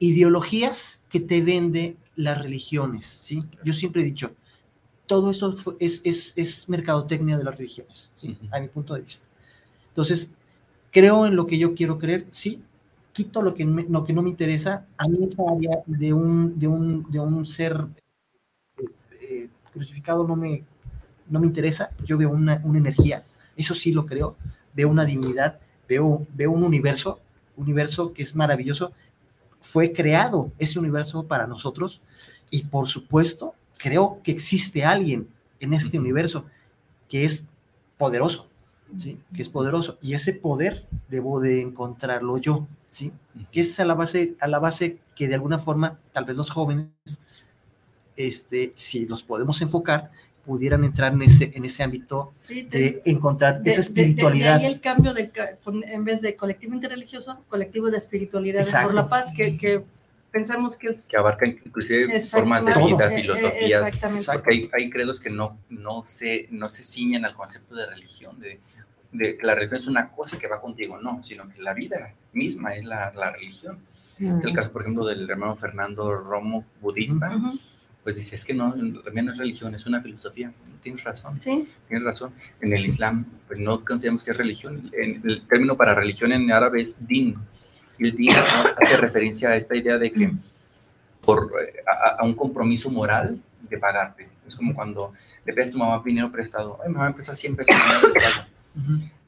ideologías 0.00 1.04
que 1.08 1.20
te 1.20 1.42
vende 1.42 1.96
las 2.16 2.42
religiones, 2.42 3.06
¿sí? 3.06 3.44
Yo 3.62 3.72
siempre 3.72 4.02
he 4.02 4.04
dicho, 4.04 4.34
todo 5.06 5.30
eso 5.30 5.56
es, 5.78 6.02
es, 6.04 6.36
es 6.36 6.68
mercadotecnia 6.68 7.38
de 7.38 7.44
las 7.44 7.56
religiones, 7.56 8.10
¿sí? 8.14 8.36
a 8.50 8.58
mi 8.58 8.66
punto 8.66 8.94
de 8.94 9.02
vista. 9.02 9.28
Entonces, 9.96 10.34
creo 10.90 11.24
en 11.24 11.36
lo 11.36 11.46
que 11.46 11.56
yo 11.56 11.74
quiero 11.74 11.98
creer, 11.98 12.26
sí, 12.30 12.62
quito 13.12 13.40
lo 13.40 13.54
que, 13.54 13.64
lo 13.64 14.04
que 14.04 14.12
no 14.12 14.20
me 14.20 14.28
interesa. 14.28 14.86
A 14.98 15.08
mí 15.08 15.26
esa 15.26 15.42
área 15.50 15.82
de 15.86 16.12
un, 16.12 16.58
de 16.58 16.68
un, 16.68 17.10
de 17.10 17.18
un 17.18 17.46
ser 17.46 17.86
eh, 19.22 19.48
crucificado 19.72 20.28
no 20.28 20.36
me, 20.36 20.64
no 21.30 21.40
me 21.40 21.46
interesa, 21.46 21.92
yo 22.04 22.18
veo 22.18 22.28
una, 22.28 22.60
una, 22.62 22.78
energía, 22.78 23.24
eso 23.56 23.72
sí 23.72 23.90
lo 23.90 24.04
creo, 24.04 24.36
veo 24.74 24.90
una 24.90 25.06
dignidad, 25.06 25.58
veo, 25.88 26.26
veo 26.34 26.50
un 26.50 26.62
universo, 26.62 27.20
universo 27.56 28.12
que 28.12 28.22
es 28.22 28.36
maravilloso, 28.36 28.92
fue 29.62 29.94
creado 29.94 30.52
ese 30.58 30.78
universo 30.78 31.26
para 31.26 31.46
nosotros 31.46 32.02
y 32.50 32.64
por 32.64 32.86
supuesto 32.86 33.54
creo 33.78 34.20
que 34.22 34.32
existe 34.32 34.84
alguien 34.84 35.26
en 35.58 35.72
este 35.72 35.98
universo 35.98 36.44
que 37.08 37.24
es 37.24 37.48
poderoso, 37.96 38.50
¿sí? 38.94 39.18
Que 39.34 39.42
es 39.42 39.48
poderoso. 39.48 39.98
Y 40.00 40.14
ese 40.14 40.32
poder 40.32 40.86
debo 41.08 41.40
de 41.40 41.62
encontrarlo 41.62 42.38
yo, 42.38 42.66
¿sí? 42.88 43.12
Que 43.52 43.62
es 43.62 43.80
a 43.80 43.84
la 43.84 43.94
base, 43.94 44.36
a 44.40 44.48
la 44.48 44.58
base 44.58 44.98
que 45.14 45.28
de 45.28 45.34
alguna 45.34 45.58
forma, 45.58 45.98
tal 46.12 46.24
vez 46.24 46.36
los 46.36 46.50
jóvenes, 46.50 46.88
este, 48.16 48.72
si 48.74 49.06
los 49.06 49.22
podemos 49.22 49.60
enfocar, 49.60 50.10
pudieran 50.46 50.84
entrar 50.84 51.12
en 51.12 51.22
ese, 51.22 51.52
en 51.54 51.64
ese 51.64 51.82
ámbito 51.82 52.32
de, 52.48 53.02
encontrar 53.04 53.60
esa 53.64 53.80
espiritualidad. 53.80 54.60
De, 54.60 54.66
ahí 54.66 54.72
el 54.72 54.80
cambio 54.80 55.12
de, 55.12 55.30
en 55.92 56.04
vez 56.04 56.20
de 56.22 56.36
colectivo 56.36 56.72
interreligioso, 56.72 57.44
colectivo 57.48 57.90
de 57.90 57.98
espiritualidad 57.98 58.64
por 58.84 58.94
la 58.94 59.08
paz, 59.08 59.32
que, 59.36 59.58
que 59.58 59.82
pensamos 60.30 60.78
que 60.78 60.88
es... 60.88 61.02
Que 61.02 61.16
abarca 61.16 61.48
inclusive 61.48 62.20
formas 62.20 62.64
de 62.64 62.74
vida, 62.74 63.12
eh, 63.12 63.16
filosofías, 63.16 63.96
porque 64.32 64.54
hay, 64.54 64.70
hay, 64.72 64.90
credos 64.90 65.20
que 65.20 65.30
no, 65.30 65.58
no, 65.68 66.04
se, 66.06 66.46
no 66.50 66.70
se 66.70 66.84
ciñen 66.84 67.24
al 67.24 67.34
concepto 67.34 67.74
de 67.74 67.86
religión, 67.86 68.38
de, 68.38 68.60
de 69.12 69.36
que 69.38 69.46
la 69.46 69.54
religión 69.54 69.80
es 69.80 69.86
una 69.86 70.08
cosa 70.10 70.38
que 70.38 70.46
va 70.48 70.60
contigo, 70.60 70.98
no, 71.00 71.22
sino 71.22 71.48
que 71.48 71.60
la 71.62 71.72
vida 71.74 72.12
misma 72.32 72.74
es 72.74 72.84
la, 72.84 73.12
la 73.14 73.30
religión. 73.32 73.78
Es 74.18 74.44
el 74.46 74.52
caso, 74.54 74.72
por 74.72 74.82
ejemplo, 74.82 75.04
del 75.04 75.28
hermano 75.28 75.54
Fernando 75.56 76.14
Romo, 76.16 76.64
budista, 76.80 77.30
pues 78.02 78.16
dice, 78.16 78.34
es 78.36 78.44
que 78.44 78.54
no, 78.54 78.74
no 78.74 79.32
es 79.32 79.38
religión, 79.38 79.74
es 79.74 79.84
una 79.86 80.00
filosofía. 80.00 80.52
Tienes 80.82 81.02
razón, 81.04 81.40
Sí, 81.40 81.68
tienes 81.88 82.04
razón. 82.04 82.32
En 82.60 82.72
el 82.72 82.86
Islam, 82.86 83.26
pues 83.48 83.58
no 83.58 83.84
consideramos 83.84 84.22
que 84.24 84.30
es 84.30 84.36
religión. 84.36 84.90
En- 84.92 85.20
el 85.28 85.46
término 85.48 85.76
para 85.76 85.94
religión 85.94 86.32
en 86.32 86.50
árabe 86.52 86.80
es 86.80 87.04
din. 87.06 87.36
Y 87.98 88.08
el 88.08 88.16
din 88.16 88.30
¿no? 88.32 88.36
hace 88.80 88.96
referencia 88.96 89.48
a 89.50 89.56
esta 89.56 89.74
idea 89.76 89.98
de 89.98 90.12
que 90.12 90.30
por, 91.22 91.50
eh, 91.60 91.74
a, 91.86 92.20
a 92.20 92.24
un 92.24 92.34
compromiso 92.34 92.88
moral 92.90 93.40
de 93.68 93.78
pagarte. 93.78 94.28
Es 94.46 94.54
como 94.54 94.74
cuando 94.74 95.12
le 95.44 95.52
pides 95.52 95.68
a 95.68 95.72
tu 95.72 95.78
mamá 95.78 96.00
dinero 96.04 96.30
prestado. 96.30 96.78
Ay, 96.84 96.92
mamá, 96.92 97.08
empieza 97.08 97.34
siempre 97.34 97.66
con 97.66 97.74
dinero 97.76 98.12
prestado. 98.12 98.46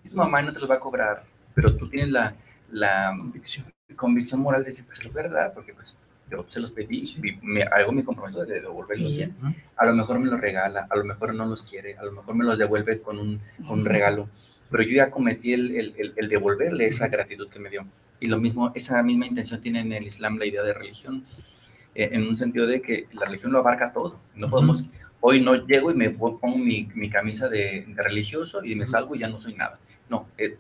Tu 0.09 0.15
mamá 0.17 0.43
no 0.43 0.53
te 0.53 0.61
lo 0.61 0.69
va 0.69 0.77
a 0.77 0.81
cobrar, 0.81 1.25
pero 1.55 1.75
tú 1.77 1.89
tienes 1.89 2.11
la, 2.11 2.35
la 2.71 3.15
convicción, 3.19 3.67
convicción 3.97 4.41
moral 4.41 4.63
de 4.63 4.71
decir, 4.71 4.85
pues 4.87 4.99
se 4.99 5.05
los 5.05 5.13
voy 5.13 5.23
a 5.25 5.29
dar, 5.29 5.53
porque 5.55 5.73
pues 5.75 5.97
yo 6.31 6.45
se 6.49 6.61
los 6.61 6.71
pedí 6.71 7.05
me, 7.43 7.63
hago 7.63 7.91
mi 7.93 8.03
compromiso 8.03 8.45
de 8.45 8.61
devolverlos 8.61 9.15
Sí. 9.15 9.23
A 9.77 9.87
lo 9.87 9.95
mejor 9.95 10.19
me 10.21 10.27
los 10.27 10.41
regala, 10.41 10.87
a 10.91 10.97
lo 10.97 11.05
mejor 11.05 11.35
no 11.35 11.47
los 11.47 11.63
quiere, 11.63 11.97
a 11.97 12.05
lo 12.05 12.13
mejor 12.13 12.35
me 12.35 12.45
los 12.45 12.59
devuelve 12.59 13.01
con 13.01 13.19
un, 13.19 13.41
con 13.67 13.81
un 13.81 13.85
regalo, 13.87 14.29
pero 14.71 14.83
yo 14.83 14.97
ya 14.97 15.11
cometí 15.11 15.53
el, 15.55 15.75
el, 15.77 15.95
el- 15.97 16.13
el 16.17 16.29
devolverle 16.29 16.87
esa 16.87 17.09
gratitud 17.09 17.49
que 17.49 17.59
me 17.59 17.71
dio. 17.71 17.87
Y 18.21 18.27
lo 18.27 18.39
mismo, 18.39 18.73
esa 18.75 19.03
misma 19.03 19.27
intención 19.27 19.61
tiene 19.61 19.81
en 19.81 19.93
el 19.93 20.05
Islam 20.05 20.37
la 20.39 20.45
idea 20.47 20.63
de 20.63 20.75
religión, 20.75 21.25
eh, 21.95 22.11
en 22.13 22.27
un 22.29 22.37
sentido 22.37 22.67
de 22.67 22.83
que 22.83 23.07
la 23.13 23.25
religión 23.27 23.53
lo 23.53 23.59
abarca 23.61 23.93
todo. 23.93 24.21
No 24.35 24.51
podemos, 24.51 24.85
hoy 25.21 25.41
no 25.41 25.55
llego 25.67 25.91
y 25.91 25.95
me 25.95 26.11
pongo 26.11 26.57
mi, 26.57 26.89
mi 26.95 27.11
camisa 27.11 27.49
de, 27.49 27.85
de 27.89 28.03
religioso 28.03 28.65
y 28.65 28.75
me 28.77 28.87
salgo 28.87 29.15
y 29.15 29.21
ya 29.21 29.29
no 29.29 29.41
soy 29.41 29.55
nada. 29.55 29.79
No, 30.09 30.29
eh, 30.39 30.57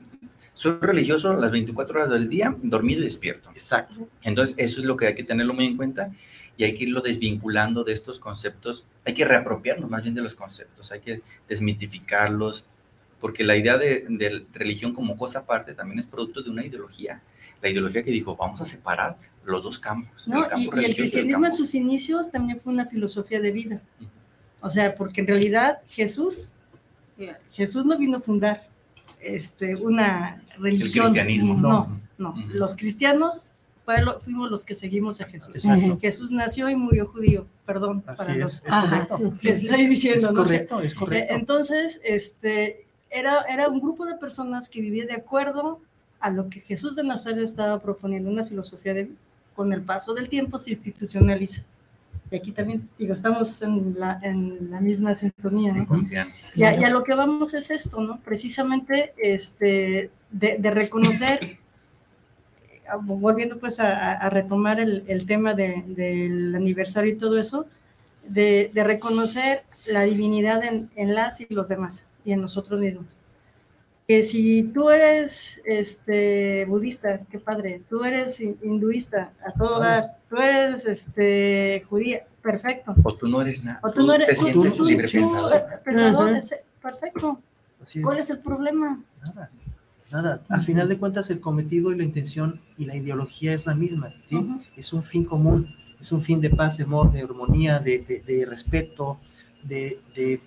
soy 0.55 0.79
religioso 0.81 1.35
las 1.35 1.51
24 1.53 2.01
horas 2.01 2.11
del 2.13 2.29
día, 2.29 2.55
dormido 2.63 3.03
y 3.03 3.05
despierto. 3.05 3.51
Exacto. 3.51 4.09
Entonces, 4.23 4.57
eso 4.59 4.81
es 4.81 4.87
lo 4.87 4.97
que 4.97 5.07
hay 5.07 5.15
que 5.15 5.23
tenerlo 5.25 5.55
muy 5.55 5.67
en 5.67 5.77
cuenta 5.77 6.11
y 6.57 6.65
hay 6.65 6.75
que 6.75 6.85
irlo 6.85 7.01
desvinculando 7.01 7.85
de 7.85 7.93
estos 7.93 8.19
conceptos. 8.19 8.85
Hay 9.05 9.15
que 9.15 9.25
reapropiarnos 9.25 9.89
más 9.89 10.03
bien 10.03 10.15
de 10.17 10.23
los 10.23 10.35
conceptos, 10.35 10.91
hay 10.91 11.01
que 11.01 11.23
desmitificarlos, 11.49 12.65
porque 13.21 13.45
la 13.45 13.57
idea 13.57 13.77
de, 13.79 14.07
de 14.09 14.45
religión 14.53 14.93
como 14.95 15.17
cosa 15.17 15.41
aparte 15.41 15.75
también 15.75 15.99
es 15.99 16.07
producto 16.07 16.43
de 16.43 16.51
una 16.51 16.65
ideología. 16.65 17.23
La 17.63 17.69
ideología 17.69 18.03
que 18.03 18.11
dijo, 18.11 18.37
vamos 18.37 18.61
a 18.61 18.65
separar 18.65 19.17
los 19.45 19.63
dos 19.65 19.79
campos. 19.79 20.29
¿no? 20.29 20.45
el 20.45 20.51
campo 20.51 20.77
Y, 20.77 20.81
y 20.81 20.85
el 20.85 20.95
cristianismo 20.97 21.45
en 21.47 21.51
campo- 21.51 21.57
sus 21.57 21.75
inicios 21.75 22.31
también 22.31 22.61
fue 22.61 22.73
una 22.73 22.87
filosofía 22.87 23.41
de 23.41 23.51
vida. 23.53 23.83
Ujú. 24.01 24.11
O 24.61 24.69
sea, 24.71 24.95
porque 24.97 25.21
en 25.21 25.27
realidad 25.29 25.81
Jesús, 25.91 26.49
Jesús 27.53 27.85
no 27.85 27.97
vino 27.99 28.19
a 28.19 28.21
fundar 28.21 28.67
este, 29.21 29.77
una 29.77 30.43
el 30.57 30.63
religión. 30.63 31.05
cristianismo. 31.07 31.55
No, 31.55 32.01
no. 32.19 32.31
Ujú. 32.31 32.41
Los 32.55 32.77
cristianos 32.77 33.47
fuimos 34.25 34.51
los 34.51 34.65
que 34.65 34.75
seguimos 34.75 35.21
a 35.21 35.25
Jesús. 35.25 35.57
Exacto. 35.57 35.99
Jesús 36.01 36.31
nació 36.31 36.69
y 36.69 36.77
murió 36.77 37.07
judío, 37.07 37.47
perdón. 37.65 38.03
Así 38.07 38.19
para 38.19 38.33
es, 38.35 38.39
los- 38.41 38.67
es 38.67 38.73
Ajá. 38.73 39.07
correcto. 39.09 39.33
estoy 39.49 39.87
diciendo, 39.87 40.27
Es 40.29 40.33
¿no? 40.35 40.43
correcto, 40.43 40.81
es 40.81 40.93
Eh, 40.93 40.97
correcto. 40.97 41.35
Entonces, 41.35 42.01
este, 42.05 42.85
era, 43.11 43.43
era 43.49 43.69
un 43.69 43.81
grupo 43.81 44.05
de 44.05 44.17
personas 44.17 44.69
que 44.69 44.81
vivía 44.83 45.07
de 45.07 45.15
acuerdo 45.15 45.81
a 46.21 46.31
lo 46.31 46.49
que 46.51 46.61
Jesús 46.61 46.97
de 46.97 47.05
Nazaret 47.05 47.39
estaba 47.45 47.81
proponiendo, 47.81 48.29
una 48.31 48.45
filosofía 48.45 48.93
de 48.93 49.09
con 49.57 49.73
el 49.73 49.83
paso 49.83 50.15
del 50.15 50.29
tiempo 50.29 50.59
se 50.59 50.71
institucionaliza. 50.73 51.63
Y 52.31 52.37
aquí 52.37 52.53
también, 52.53 52.89
digo, 52.99 53.15
estamos 53.15 53.63
en 53.63 53.95
la, 53.99 54.21
en 54.23 54.71
la 54.71 54.81
misma 54.81 55.15
sintonía, 55.15 55.73
¿no? 55.73 55.87
confianza. 55.87 56.47
Y 56.55 56.63
a, 56.65 56.79
y 56.79 56.85
a 56.85 56.91
lo 56.91 57.03
que 57.05 57.15
vamos 57.15 57.55
es 57.55 57.71
esto, 57.71 58.01
¿no? 58.01 58.21
Precisamente 58.21 59.15
este, 59.17 60.11
de, 60.31 60.59
de 60.59 60.71
reconocer, 60.71 61.39
eh, 61.43 61.59
volviendo 63.03 63.59
pues 63.59 63.81
a, 63.81 63.97
a- 63.97 64.13
a 64.13 64.31
retomar 64.31 64.81
el, 64.81 65.05
el 65.09 65.27
tema 65.27 65.55
de- 65.55 65.85
del 65.87 66.55
aniversario 66.55 67.13
y 67.13 67.17
todo 67.17 67.39
eso, 67.39 67.67
de, 68.27 68.71
de 68.75 68.85
reconocer 68.85 69.63
la 69.87 70.03
divinidad 70.03 70.63
en, 70.65 70.91
en 70.97 71.15
las 71.15 71.41
y 71.41 71.47
los 71.51 71.69
demás 71.69 72.07
y 72.25 72.33
en 72.33 72.41
nosotros 72.43 72.79
mismos. 72.81 73.17
Que 74.09 74.25
si 74.25 74.63
tú 74.63 74.89
eres 74.89 75.61
este, 75.67 76.65
budista, 76.65 77.21
qué 77.31 77.39
padre, 77.39 77.83
tú 77.91 78.05
eres 78.05 78.41
hin- 78.41 78.57
hinduista, 78.63 79.33
a 79.47 79.53
todo 79.53 79.81
dar, 79.81 80.17
tú 80.31 80.37
eres 80.39 80.87
este, 80.87 81.85
judía, 81.91 82.27
perfecto. 82.43 82.95
O 83.03 83.15
tú 83.15 83.29
no 83.29 83.43
eres 83.43 83.63
nada. 83.63 83.81
O 83.83 83.91
tú 83.93 84.07
no 84.07 84.15
eres 84.15 84.29
te 84.29 84.35
tú- 84.37 84.45
sientes 84.45 84.77
tú- 84.79 84.87
libre 84.87 85.09
tú, 85.09 85.13
pensador. 85.13 85.63
pensador, 85.85 86.29
es- 86.31 86.57
perfecto. 86.81 87.39
Así 87.83 87.99
es. 87.99 88.05
¿Cuál 88.07 88.19
es 88.21 88.31
el 88.31 88.39
problema? 88.39 88.99
Nada, 89.23 89.51
nada. 90.11 90.43
Al 90.49 90.63
final 90.63 90.89
de 90.89 90.97
cuentas, 90.97 91.29
el 91.29 91.41
cometido 91.41 91.93
y 91.93 91.99
la 91.99 92.05
intención 92.05 92.63
y 92.79 92.87
la 92.87 92.97
ideología 92.97 93.53
es 93.53 93.67
la 93.67 93.75
misma, 93.75 94.15
¿sí? 94.25 94.37
Ujú. 94.37 94.59
Es 94.75 94.95
un 94.95 95.03
fin 95.03 95.27
común, 95.27 95.69
es 96.01 96.13
un 96.13 96.23
fin 96.23 96.41
de 96.41 96.49
paz, 96.49 96.79
de 96.79 96.85
amor, 96.85 97.13
de 97.13 97.21
armonía, 97.21 97.79
de, 97.79 97.99
de- 97.99 98.21
de 98.27 98.47
respeto, 98.47 99.21
de, 99.63 100.01
de- 100.15 100.41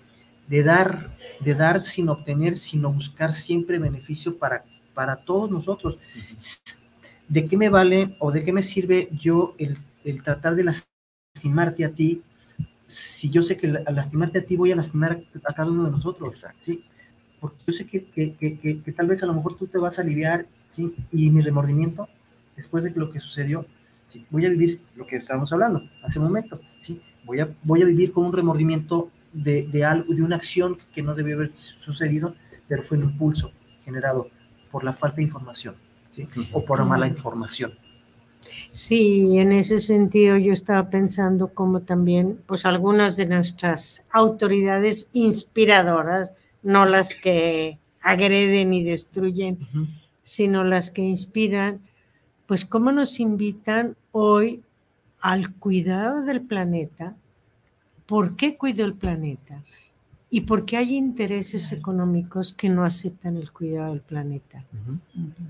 de 0.52 0.62
dar, 0.62 1.16
de 1.40 1.54
dar 1.54 1.80
sin 1.80 2.08
obtener, 2.10 2.56
sino 2.56 2.92
buscar 2.92 3.32
siempre 3.32 3.78
beneficio 3.80 4.38
para, 4.38 4.64
para 4.94 5.16
todos 5.16 5.50
nosotros. 5.50 5.98
¿De 7.28 7.46
qué 7.48 7.56
me 7.56 7.68
vale 7.68 8.14
o 8.18 8.30
de 8.32 8.42
qué 8.44 8.52
me 8.52 8.62
sirve 8.62 9.08
yo 9.12 9.54
el, 9.58 9.78
el 10.04 10.22
tratar 10.22 10.54
de 10.54 10.64
lastimarte 11.34 11.84
a 11.84 11.92
ti 11.94 12.22
si 12.86 13.30
yo 13.30 13.42
sé 13.42 13.56
que 13.56 13.68
al 13.86 13.94
lastimarte 13.94 14.40
a 14.40 14.46
ti 14.46 14.56
voy 14.56 14.72
a 14.72 14.76
lastimar 14.76 15.22
a 15.44 15.54
cada 15.54 15.70
uno 15.70 15.84
de 15.84 15.90
nosotros? 15.92 16.44
¿sí? 16.60 16.84
Porque 17.40 17.64
yo 17.66 17.72
sé 17.72 17.86
que, 17.86 18.04
que, 18.06 18.34
que, 18.34 18.58
que- 18.58 18.82
que 18.82 18.92
tal 18.92 19.08
vez 19.08 19.22
a 19.22 19.26
lo 19.26 19.34
mejor 19.34 19.56
tú 19.56 19.66
te 19.68 19.78
vas 19.78 19.98
a 19.98 20.02
aliviar, 20.02 20.46
¿sí? 20.68 20.94
Y 21.12 21.30
mi 21.30 21.42
remordimiento, 21.42 22.08
después 22.56 22.84
de 22.84 22.92
lo 22.92 23.10
que 23.12 23.20
sucedió, 23.20 23.66
¿sí? 24.08 24.26
voy 24.30 24.46
a 24.46 24.50
vivir 24.50 24.80
lo 24.96 25.06
que 25.06 25.16
estábamos 25.16 25.52
hablando 25.52 25.82
hace 26.04 26.18
un 26.20 26.26
momento, 26.26 26.60
¿sí? 26.78 27.02
Voy 27.24 27.40
a, 27.40 27.54
voy 27.64 27.82
a 27.82 27.86
vivir 27.86 28.12
con 28.12 28.26
un 28.26 28.32
remordimiento 28.32 29.10
de, 29.32 29.62
de 29.64 29.84
algo, 29.84 30.14
de 30.14 30.22
una 30.22 30.36
acción 30.36 30.78
que 30.94 31.02
no 31.02 31.14
debió 31.14 31.36
haber 31.36 31.52
sucedido, 31.52 32.34
pero 32.68 32.82
fue 32.82 32.98
un 32.98 33.04
impulso 33.04 33.52
generado 33.84 34.28
por 34.70 34.84
la 34.84 34.92
falta 34.92 35.16
de 35.16 35.24
información, 35.24 35.74
¿sí? 36.10 36.28
O 36.52 36.64
por 36.64 36.78
la 36.78 36.84
mala 36.84 37.06
información. 37.06 37.72
Sí, 38.72 39.38
en 39.38 39.52
ese 39.52 39.78
sentido 39.78 40.36
yo 40.36 40.52
estaba 40.52 40.88
pensando 40.88 41.48
como 41.48 41.80
también, 41.80 42.40
pues 42.46 42.66
algunas 42.66 43.16
de 43.16 43.26
nuestras 43.26 44.04
autoridades 44.10 45.10
inspiradoras, 45.12 46.34
no 46.62 46.86
las 46.86 47.14
que 47.14 47.78
agreden 48.00 48.72
y 48.72 48.82
destruyen, 48.82 49.58
sino 50.22 50.64
las 50.64 50.90
que 50.90 51.02
inspiran, 51.02 51.80
pues 52.46 52.64
cómo 52.64 52.92
nos 52.92 53.20
invitan 53.20 53.96
hoy 54.10 54.62
al 55.20 55.54
cuidado 55.54 56.22
del 56.22 56.40
planeta. 56.40 57.14
¿Por 58.12 58.36
qué 58.36 58.58
cuido 58.58 58.84
el 58.84 58.92
planeta? 58.92 59.62
Y 60.28 60.42
por 60.42 60.66
qué 60.66 60.76
hay 60.76 60.96
intereses 60.96 61.72
económicos 61.72 62.52
que 62.52 62.68
no 62.68 62.84
aceptan 62.84 63.38
el 63.38 63.50
cuidado 63.52 63.88
del 63.88 64.02
planeta. 64.02 64.66
Ujú. 64.70 64.98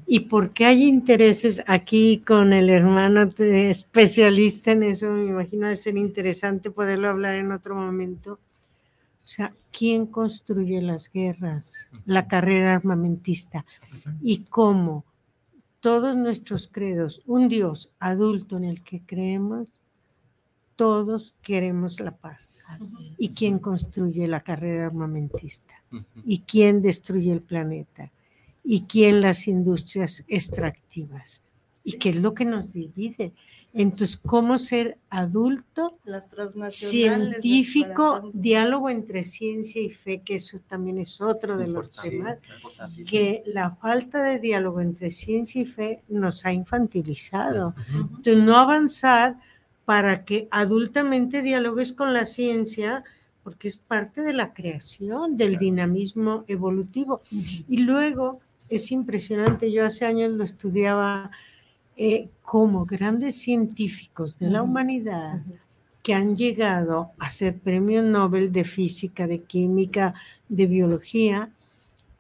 Y 0.07 0.21
por 0.21 0.55
qué 0.55 0.67
hay 0.67 0.85
intereses 0.85 1.61
aquí 1.67 2.23
con 2.25 2.53
el 2.53 2.71
hermano 2.71 3.29
especialista 3.37 4.71
en 4.71 4.85
eso, 4.85 5.11
me 5.11 5.25
imagino 5.25 5.67
de 5.67 5.75
ser 5.75 5.97
interesante 5.97 6.71
poderlo 6.71 7.09
hablar 7.09 7.35
en 7.35 7.51
otro 7.51 7.75
momento. 7.75 8.35
O 8.35 9.27
sea, 9.27 9.53
¿quién 9.77 10.07
construye 10.07 10.81
las 10.81 11.11
guerras? 11.11 11.91
La 12.07 12.29
carrera 12.29 12.77
armamentista. 12.77 13.67
Y 14.21 14.45
cómo 14.49 15.05
todos 15.81 16.17
nuestros 16.17 16.69
credos, 16.71 17.23
un 17.27 17.49
Dios 17.49 17.91
adulto 17.99 18.57
en 18.57 18.67
el 18.67 18.85
que 18.85 19.01
creemos, 19.05 19.67
todos 20.83 21.37
queremos 21.43 22.01
la 22.01 22.11
paz. 22.11 22.67
¿Y 23.17 23.29
quién 23.35 23.61
construye 23.61 24.27
la 24.27 24.41
carrera 24.41 24.87
armamentista? 24.87 25.81
¿Y 26.25 26.41
quién 26.41 26.83
destruye 26.83 27.31
el 27.31 27.43
planeta? 27.43 28.11
¿Y 28.65 28.83
quién 28.83 29.21
las 29.21 29.47
industrias 29.47 30.25
extractivas? 30.27 31.41
¿Y 31.85 31.99
qué 31.99 32.09
es 32.09 32.17
lo 32.17 32.35
que 32.35 32.45
nos 32.45 32.73
divide? 32.73 33.33
Entonces, 33.75 34.17
¿cómo 34.17 34.59
ser 34.59 34.99
adulto, 35.09 35.99
Las 36.05 36.29
transnacionales. 36.29 37.41
científico, 37.41 38.33
diálogo 38.35 38.91
entre 38.91 39.23
ciencia 39.23 39.81
y 39.81 39.89
fe, 39.89 40.21
que 40.23 40.35
eso 40.35 40.59
también 40.59 40.99
es 40.99 41.21
otro 41.21 41.57
de 41.57 41.69
los 41.69 41.93
temas, 41.93 42.39
que 43.09 43.45
la 43.47 43.77
falta 43.77 44.21
de 44.25 44.41
diálogo 44.41 44.81
entre 44.81 45.13
ciencia 45.13 45.63
y 45.63 45.65
fe 45.65 46.03
nos 46.09 46.45
ha 46.45 46.53
infantilizado. 46.53 47.69
Ujú. 47.69 47.99
Entonces, 48.17 48.39
no 48.39 48.59
avanzar 48.59 49.39
para 49.85 50.25
que 50.25 50.49
adultamente 50.51 51.43
dialogues 51.43 51.93
con 51.93 52.13
la 52.13 52.25
ciencia, 52.25 53.05
porque 53.43 53.69
es 53.69 53.77
parte 53.77 54.23
de 54.23 54.33
la 54.33 54.53
creación, 54.55 55.37
del 55.37 55.57
dinamismo 55.57 56.45
evolutivo. 56.49 57.21
Y 57.69 57.79
luego 57.79 58.41
es 58.69 58.93
impresionante, 58.93 59.73
yo 59.73 59.85
hace 59.85 60.07
años 60.07 60.33
lo 60.33 60.45
estudiaba 60.45 61.31
eh, 61.97 62.29
como 62.43 62.87
grandes 62.87 63.37
científicos 63.37 64.39
de 64.39 64.49
la 64.49 64.63
humanidad 64.63 65.43
que 66.03 66.15
han 66.15 66.37
llegado 66.37 67.11
a 67.19 67.31
ser 67.31 67.59
premios 67.59 68.05
Nobel 68.05 68.51
de 68.51 68.65
física, 68.65 69.27
de 69.27 69.39
química, 69.39 70.15
de 70.49 70.67
biología, 70.67 71.51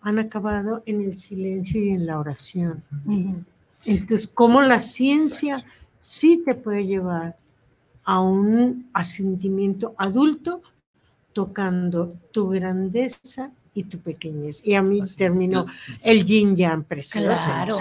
han 0.02 0.18
acabado 0.18 0.82
en 0.86 1.00
el 1.00 1.18
silencio 1.18 1.82
y 1.82 1.90
en 1.90 2.06
la 2.06 2.18
oración. 2.18 2.82
Entonces, 3.84 4.28
¿cómo 4.28 4.62
la 4.62 4.82
ciencia 4.82 5.64
sí 5.96 6.42
te 6.44 6.54
puede 6.54 6.86
llevar 6.86 7.36
a 8.04 8.20
un 8.20 8.88
asentimiento 8.92 9.94
adulto 9.98 10.62
tocando 11.32 12.14
tu 12.32 12.48
grandeza 12.48 13.50
y 13.74 13.84
tu 13.84 13.98
pequeñez. 13.98 14.60
Y 14.64 14.74
a 14.74 14.82
mí 14.82 15.00
terminó 15.16 15.66
el 16.02 16.24
yin 16.24 16.56
yang 16.56 16.84
precioso. 16.84 17.26
Claro, 17.26 17.78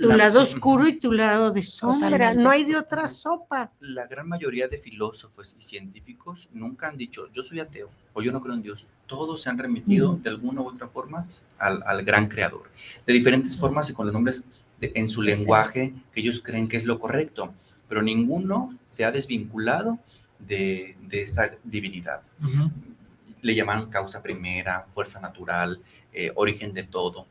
tu 0.00 0.08
lado 0.08 0.42
oscuro 0.42 0.86
y 0.86 0.98
tu 0.98 1.12
lado 1.12 1.50
de 1.50 1.62
sombra. 1.62 2.34
No 2.34 2.50
hay 2.50 2.64
de 2.64 2.76
otra 2.76 3.08
sopa. 3.08 3.72
La 3.80 4.06
gran 4.06 4.28
mayoría 4.28 4.68
de 4.68 4.78
filósofos 4.78 5.56
y 5.58 5.62
científicos 5.62 6.48
nunca 6.52 6.88
han 6.88 6.96
dicho 6.96 7.28
yo 7.32 7.42
soy 7.42 7.60
ateo 7.60 7.88
o 8.12 8.22
yo 8.22 8.32
no 8.32 8.40
creo 8.40 8.54
en 8.54 8.62
Dios. 8.62 8.88
Todos 9.06 9.42
se 9.42 9.50
han 9.50 9.58
remitido 9.58 10.18
de 10.22 10.30
alguna 10.30 10.60
u 10.60 10.68
otra 10.68 10.88
forma 10.88 11.26
al, 11.58 11.82
al, 11.86 12.04
gran 12.04 12.28
creador. 12.28 12.70
De 13.06 13.12
diferentes 13.12 13.56
formas 13.56 13.88
y 13.90 13.94
con 13.94 14.06
los 14.06 14.12
nombres 14.12 14.46
en 14.80 15.08
su 15.08 15.22
lenguaje 15.22 15.94
que 16.12 16.20
ellos 16.20 16.42
creen 16.42 16.68
que 16.68 16.76
es 16.76 16.84
lo 16.84 16.98
correcto. 16.98 17.52
Pero 17.90 18.00
ninguno 18.00 18.78
se 18.86 19.04
ha 19.04 19.12
desvinculado 19.12 19.98
de, 20.38 20.96
de 21.02 21.22
esa 21.24 21.50
divinidad 21.62 22.22
le 23.42 23.54
llaman 23.54 23.90
causa 23.90 24.22
primera, 24.22 24.86
fuerza 24.88 25.20
natural, 25.20 25.80
eh, 26.12 26.30
origen 26.34 26.72
de 26.72 26.82
todo. 26.84 27.26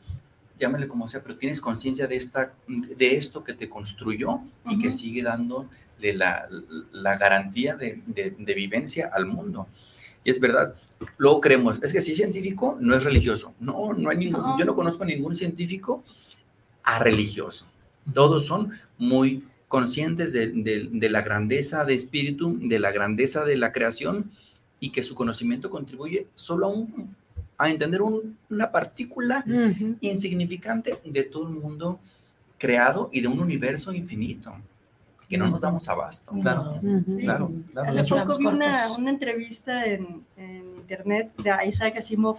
Llámale 0.59 0.87
como 0.87 1.07
sea, 1.07 1.21
pero 1.21 1.37
tienes 1.37 1.61
conciencia 1.61 2.07
de, 2.07 2.15
esta, 2.15 2.53
de 2.67 3.15
esto 3.15 3.43
que 3.43 3.53
te 3.53 3.69
construyó 3.69 4.41
y 4.65 4.77
que 4.79 4.89
sigue 4.89 5.23
dándole 5.23 5.69
la, 6.13 6.49
la 6.91 7.17
garantía 7.17 7.75
de, 7.75 8.01
de, 8.05 8.53
vivencia 8.53 9.09
al 9.13 9.25
mundo. 9.25 9.67
Y 10.23 10.31
es 10.31 10.39
verdad, 10.39 10.75
luego 11.17 11.39
creemos, 11.39 11.81
es 11.81 11.93
que 11.93 12.01
si 12.01 12.11
es 12.11 12.17
científico, 12.17 12.77
no 12.81 12.93
es 12.93 13.05
religioso. 13.05 13.53
No, 13.59 13.93
no 13.93 14.09
hay 14.09 14.17
ningún, 14.17 14.57
yo 14.59 14.65
no 14.65 14.75
conozco 14.75 15.03
a 15.03 15.07
ningún 15.07 15.33
científico 15.33 16.03
a 16.83 16.99
religioso. 16.99 17.65
Todos 18.13 18.45
son 18.45 18.71
muy 18.97 19.47
conscientes 19.69 20.33
de, 20.33 20.47
de, 20.91 21.09
la 21.09 21.21
grandeza 21.21 21.85
de 21.85 21.93
espíritu, 21.93 22.57
de 22.59 22.79
la 22.79 22.91
grandeza 22.91 23.45
de 23.45 23.55
la 23.55 23.71
creación 23.71 24.31
y 24.79 24.91
que 24.91 25.03
su 25.03 25.15
conocimiento 25.15 25.69
contribuye 25.69 26.27
solo 26.33 26.65
a, 26.65 26.69
un, 26.69 27.15
a 27.57 27.69
entender 27.69 28.01
una 28.01 28.71
partícula 28.71 29.45
insignificante 30.01 30.99
de 31.05 31.23
todo 31.23 31.47
el 31.47 31.53
mundo 31.53 31.99
creado 32.57 33.09
y 33.13 33.21
de 33.21 33.27
un 33.27 33.39
universo 33.39 33.93
infinito 33.93 34.53
que 35.29 35.37
no 35.37 35.47
nos 35.47 35.61
damos 35.61 35.87
abasto. 35.87 36.31
Claro, 36.41 36.81
claro, 37.19 37.51
Hace 37.85 38.03
poco 38.03 38.39
vi 38.39 38.47
una, 38.47 38.91
una 38.91 39.11
entrevista 39.11 39.85
en, 39.85 40.23
en, 40.35 40.79
internet 40.79 41.31
de 41.37 41.51
Isaac 41.67 41.97
Asimov. 41.97 42.37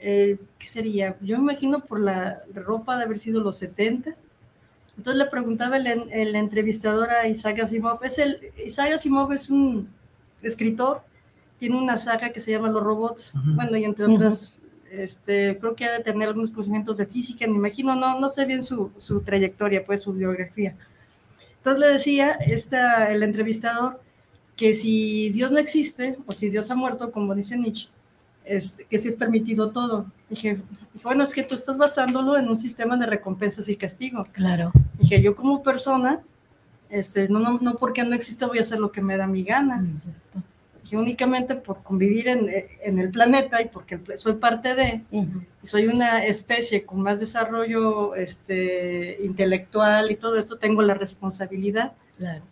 Eh, 0.00 0.36
¿Qué 0.58 0.66
sería? 0.66 1.16
Yo 1.20 1.36
me 1.38 1.52
imagino 1.52 1.78
por 1.78 2.00
la 2.00 2.42
ropa 2.52 2.98
de 2.98 3.04
haber 3.04 3.20
sido 3.20 3.40
los 3.40 3.56
70. 3.58 4.16
Entonces 4.98 5.16
le 5.16 5.30
preguntaba 5.30 5.78
el, 5.78 5.86
el 5.86 6.34
entrevistador 6.34 7.08
a 7.10 7.26
Isaac 7.26 7.60
Asimov. 7.60 8.04
Es 8.04 8.18
el, 8.18 8.52
Isaac 8.62 8.92
Asimov 8.92 9.32
es 9.32 9.48
un 9.48 9.88
escritor 10.42 11.02
tiene 11.58 11.76
una 11.76 11.96
saga 11.96 12.30
que 12.30 12.40
se 12.40 12.52
llama 12.52 12.68
Los 12.68 12.82
Robots, 12.82 13.32
bueno, 13.54 13.76
y 13.76 13.84
entre 13.84 14.04
otras, 14.06 14.60
este, 14.90 15.58
creo 15.58 15.74
que 15.74 15.84
ha 15.84 15.92
de 15.92 16.04
tener 16.04 16.28
algunos 16.28 16.50
conocimientos 16.50 16.96
de 16.96 17.06
física, 17.06 17.46
me 17.46 17.56
imagino, 17.56 17.94
no, 17.96 18.18
no 18.18 18.28
sé 18.28 18.44
bien 18.44 18.62
su, 18.62 18.92
su 18.96 19.20
trayectoria, 19.20 19.84
pues 19.84 20.02
su 20.02 20.12
biografía. 20.12 20.76
Entonces 21.56 21.80
le 21.80 21.88
decía 21.88 22.32
esta, 22.32 23.10
el 23.10 23.22
entrevistador 23.22 24.00
que 24.56 24.72
si 24.74 25.30
Dios 25.30 25.50
no 25.50 25.58
existe, 25.58 26.16
o 26.26 26.32
si 26.32 26.48
Dios 26.48 26.70
ha 26.70 26.74
muerto, 26.74 27.10
como 27.10 27.34
dice 27.34 27.56
Nietzsche, 27.56 27.88
este, 28.44 28.84
que 28.84 28.98
si 28.98 29.08
es 29.08 29.16
permitido 29.16 29.70
todo. 29.70 30.06
Dije, 30.30 30.60
bueno, 31.02 31.24
es 31.24 31.34
que 31.34 31.42
tú 31.42 31.54
estás 31.54 31.76
basándolo 31.76 32.36
en 32.36 32.48
un 32.48 32.58
sistema 32.58 32.96
de 32.96 33.06
recompensas 33.06 33.68
y 33.68 33.76
castigo. 33.76 34.24
Claro. 34.32 34.72
Dije, 34.98 35.22
yo 35.22 35.34
como 35.36 35.62
persona, 35.62 36.20
este, 36.90 37.28
no, 37.28 37.38
no, 37.38 37.58
no 37.60 37.76
porque 37.76 38.02
no 38.04 38.14
existe 38.14 38.44
voy 38.46 38.58
a 38.58 38.62
hacer 38.62 38.80
lo 38.80 38.92
que 38.92 39.00
me 39.00 39.16
da 39.16 39.26
mi 39.26 39.42
gana. 39.42 39.84
Exacto 39.90 40.42
que 40.88 40.96
únicamente 40.96 41.54
por 41.54 41.82
convivir 41.82 42.28
en, 42.28 42.48
en, 42.82 42.98
el 42.98 43.10
planeta 43.10 43.60
y 43.60 43.66
porque 43.66 44.00
soy 44.16 44.34
parte 44.34 44.74
de, 44.74 45.02
soy 45.62 45.86
una 45.86 46.24
especie 46.24 46.84
con 46.84 47.02
más 47.02 47.20
desarrollo 47.20 48.14
este, 48.14 49.18
intelectual 49.22 50.10
y 50.10 50.16
todo 50.16 50.38
eso, 50.38 50.56
tengo 50.56 50.82
la 50.82 50.94
responsabilidad. 50.94 51.92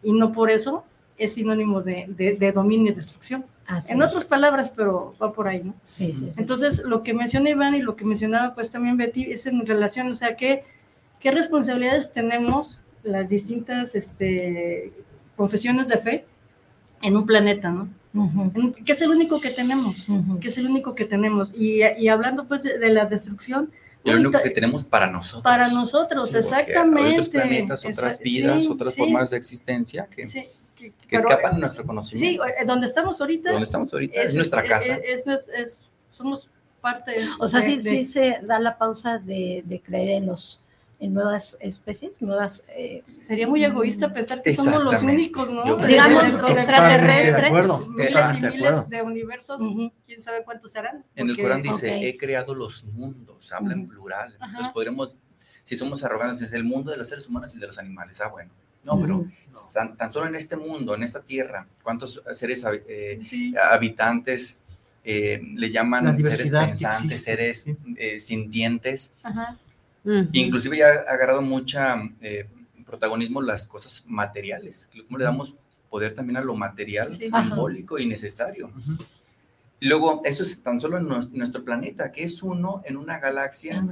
Y 0.03 0.13
no 0.13 0.33
por 0.33 0.51
eso 0.51 0.85
es 1.17 1.33
sinónimo 1.33 1.81
de, 1.81 2.37
de, 2.39 2.53
dominio 2.53 2.93
y 2.93 2.95
destrucción. 2.95 3.45
en 3.89 4.03
otras 4.03 4.27
palabras, 4.27 4.73
pero 4.77 5.15
va 5.21 5.33
por 5.33 5.49
ahí, 5.49 5.63
¿no? 5.65 5.75
Sí, 5.83 6.13
sí, 6.13 6.29
Entonces, 6.37 6.85
lo 6.85 7.03
que 7.03 7.15
menciona 7.15 7.49
Iván 7.49 7.75
y 7.75 7.81
lo 7.81 7.97
que 7.97 8.05
mencionaba 8.05 8.55
pues 8.55 8.71
también 8.71 8.99
Betty 8.99 9.33
es 9.33 9.47
en 9.47 9.65
relación, 9.67 10.09
o 10.13 10.15
sea, 10.15 10.37
¿qué, 10.37 10.63
qué 11.21 11.31
responsabilidades 11.31 12.13
tenemos 12.13 12.83
las 13.03 13.29
distintas 13.29 13.95
este, 13.95 14.93
confesiones 15.37 15.89
de 15.89 15.99
fe 15.99 16.25
en 17.03 17.17
un 17.17 17.27
planeta, 17.27 17.71
¿no? 17.71 17.89
que 18.85 18.93
es 18.93 19.03
el 19.03 19.11
único 19.11 19.41
que 19.41 19.51
tenemos, 19.51 20.07
que 20.41 20.49
es 20.49 20.59
el 20.59 20.67
único 20.67 20.95
que 20.95 21.05
tenemos. 21.05 21.53
Y, 21.55 21.81
y 21.99 22.09
hablando 22.09 22.47
pues 22.47 22.63
de, 22.63 22.89
la 22.91 23.05
destrucción. 23.07 23.71
Y 24.05 24.11
lo 24.11 24.21
único 24.21 24.41
que 24.43 24.51
tenemos 24.51 24.85
para 24.85 25.07
nosotros. 25.07 25.43
Para 25.43 25.69
nosotros, 25.69 26.35
exactamente. 26.35 27.13
Otros 27.13 27.29
planetas, 27.29 27.85
otras 27.85 28.19
vidas, 28.21 28.67
otras 28.69 28.95
formas 28.95 29.31
de 29.31 29.37
existencia 29.37 30.07
que, 30.07 30.25
que, 30.75 30.93
escapan 31.17 31.55
de 31.55 31.61
nuestro 31.61 31.85
conocimiento. 31.85 32.45
Sí, 32.45 32.51
eh, 32.61 32.65
donde 32.65 32.87
estamos 32.87 33.21
ahorita. 33.21 33.51
Donde 33.51 33.67
estamos 33.67 33.93
ahorita, 33.93 34.23
es, 34.23 34.35
nuestra 34.35 34.63
casa. 34.63 34.97
Es, 34.97 35.27
es, 35.27 35.83
somos 36.11 36.49
parte. 36.81 37.29
O 37.39 37.49
sea, 37.49 37.61
sí, 37.61 37.81
sí 37.81 38.05
se 38.05 38.39
da 38.43 38.59
la 38.61 38.79
pausa 38.79 39.19
de, 39.19 39.63
de 39.67 39.81
creer 39.81 40.11
en 40.11 40.27
los 40.27 40.63
en 40.99 41.15
nuevas 41.15 41.59
especies, 41.61 42.23
nuevas... 42.23 42.65
Eh, 42.71 43.03
Sería 43.21 43.47
muy 43.47 43.65
egoísta 43.65 44.13
pensar 44.13 44.43
que 44.43 44.55
somos 44.55 44.83
los 44.83 45.03
únicos, 45.03 45.51
¿no? 45.51 45.77
Digamos, 45.77 46.25
extraterrestres. 46.25 47.51
Miles 47.51 48.35
y 48.35 48.57
miles 48.57 48.89
de 48.89 49.03
universos, 49.03 49.61
quién 50.07 50.21
sabe 50.21 50.43
cuántos 50.45 50.73
serán. 50.73 51.05
En 51.15 51.29
el 51.29 51.37
Corán 51.37 51.63
dice, 51.63 52.09
he 52.09 52.17
creado 52.17 52.55
los 52.55 52.85
mundos, 52.85 53.53
habla 53.53 53.75
en 53.75 53.89
plural. 53.89 54.37
Entonces 54.41 54.73
podremos, 54.73 55.15
si 55.65 55.77
somos 55.77 56.03
arrogantes, 56.03 56.41
es 56.43 56.53
el 56.53 56.65
mundo 56.65 56.91
de 56.91 56.97
los 56.97 57.09
seres 57.09 57.29
humanos 57.29 57.55
y 57.55 57.59
de 57.59 57.67
los 57.67 57.79
animales. 57.79 58.21
Ah, 58.21 58.29
bueno. 58.29 58.51
No, 58.85 59.01
pero 59.01 59.27
tan, 59.75 60.13
solo 60.13 60.29
en 60.29 60.37
este 60.37 60.57
mundo, 60.57 60.95
en 60.95 61.03
esta 61.03 61.21
tierra, 61.21 61.67
¿cuántos 61.83 62.23
seres 62.31 62.65
eh, 62.87 63.19
habitantes 63.69 64.61
eh, 65.03 65.43
le 65.43 65.73
llaman 65.73 66.17
seres 66.23 66.51
pensantes, 66.51 67.25
seres 67.25 67.67
sintientes? 68.19 69.13
Ajá 69.25 69.59
Inclusive 70.33 70.79
ya 70.79 70.87
ha 70.87 71.13
agarrado 71.13 71.43
mucha 71.43 71.97
eh, 72.21 72.49
protagonismo 72.85 73.43
las 73.43 73.67
cosas 73.67 74.05
materiales, 74.09 74.89
cómo 75.07 75.19
le 75.19 75.25
damos 75.25 75.55
poder 75.91 76.15
también 76.15 76.37
a 76.37 76.41
lo 76.43 76.55
material, 76.55 77.17
simbólico 77.19 77.99
y 77.99 78.07
necesario. 78.07 78.71
Luego, 79.81 80.23
eso 80.25 80.43
es 80.43 80.63
tan 80.63 80.81
solo 80.81 80.97
en 80.99 81.07
nuestro 81.07 81.65
planeta, 81.65 82.11
que 82.11 82.23
es 82.25 82.43
uno 82.43 82.83
en 82.85 82.97
una 82.97 83.19
galaxia, 83.19 83.85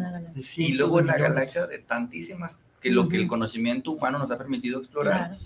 y 0.56 0.72
luego 0.72 1.00
en 1.00 1.06
la 1.06 1.18
galaxia 1.18 1.66
de 1.66 1.78
tantísimas, 1.78 2.62
que 2.80 2.90
lo 2.90 3.08
que 3.08 3.16
el 3.16 3.28
conocimiento 3.28 3.90
humano 3.90 4.18
nos 4.18 4.30
ha 4.30 4.38
permitido 4.38 4.78
explorar. 4.78 5.38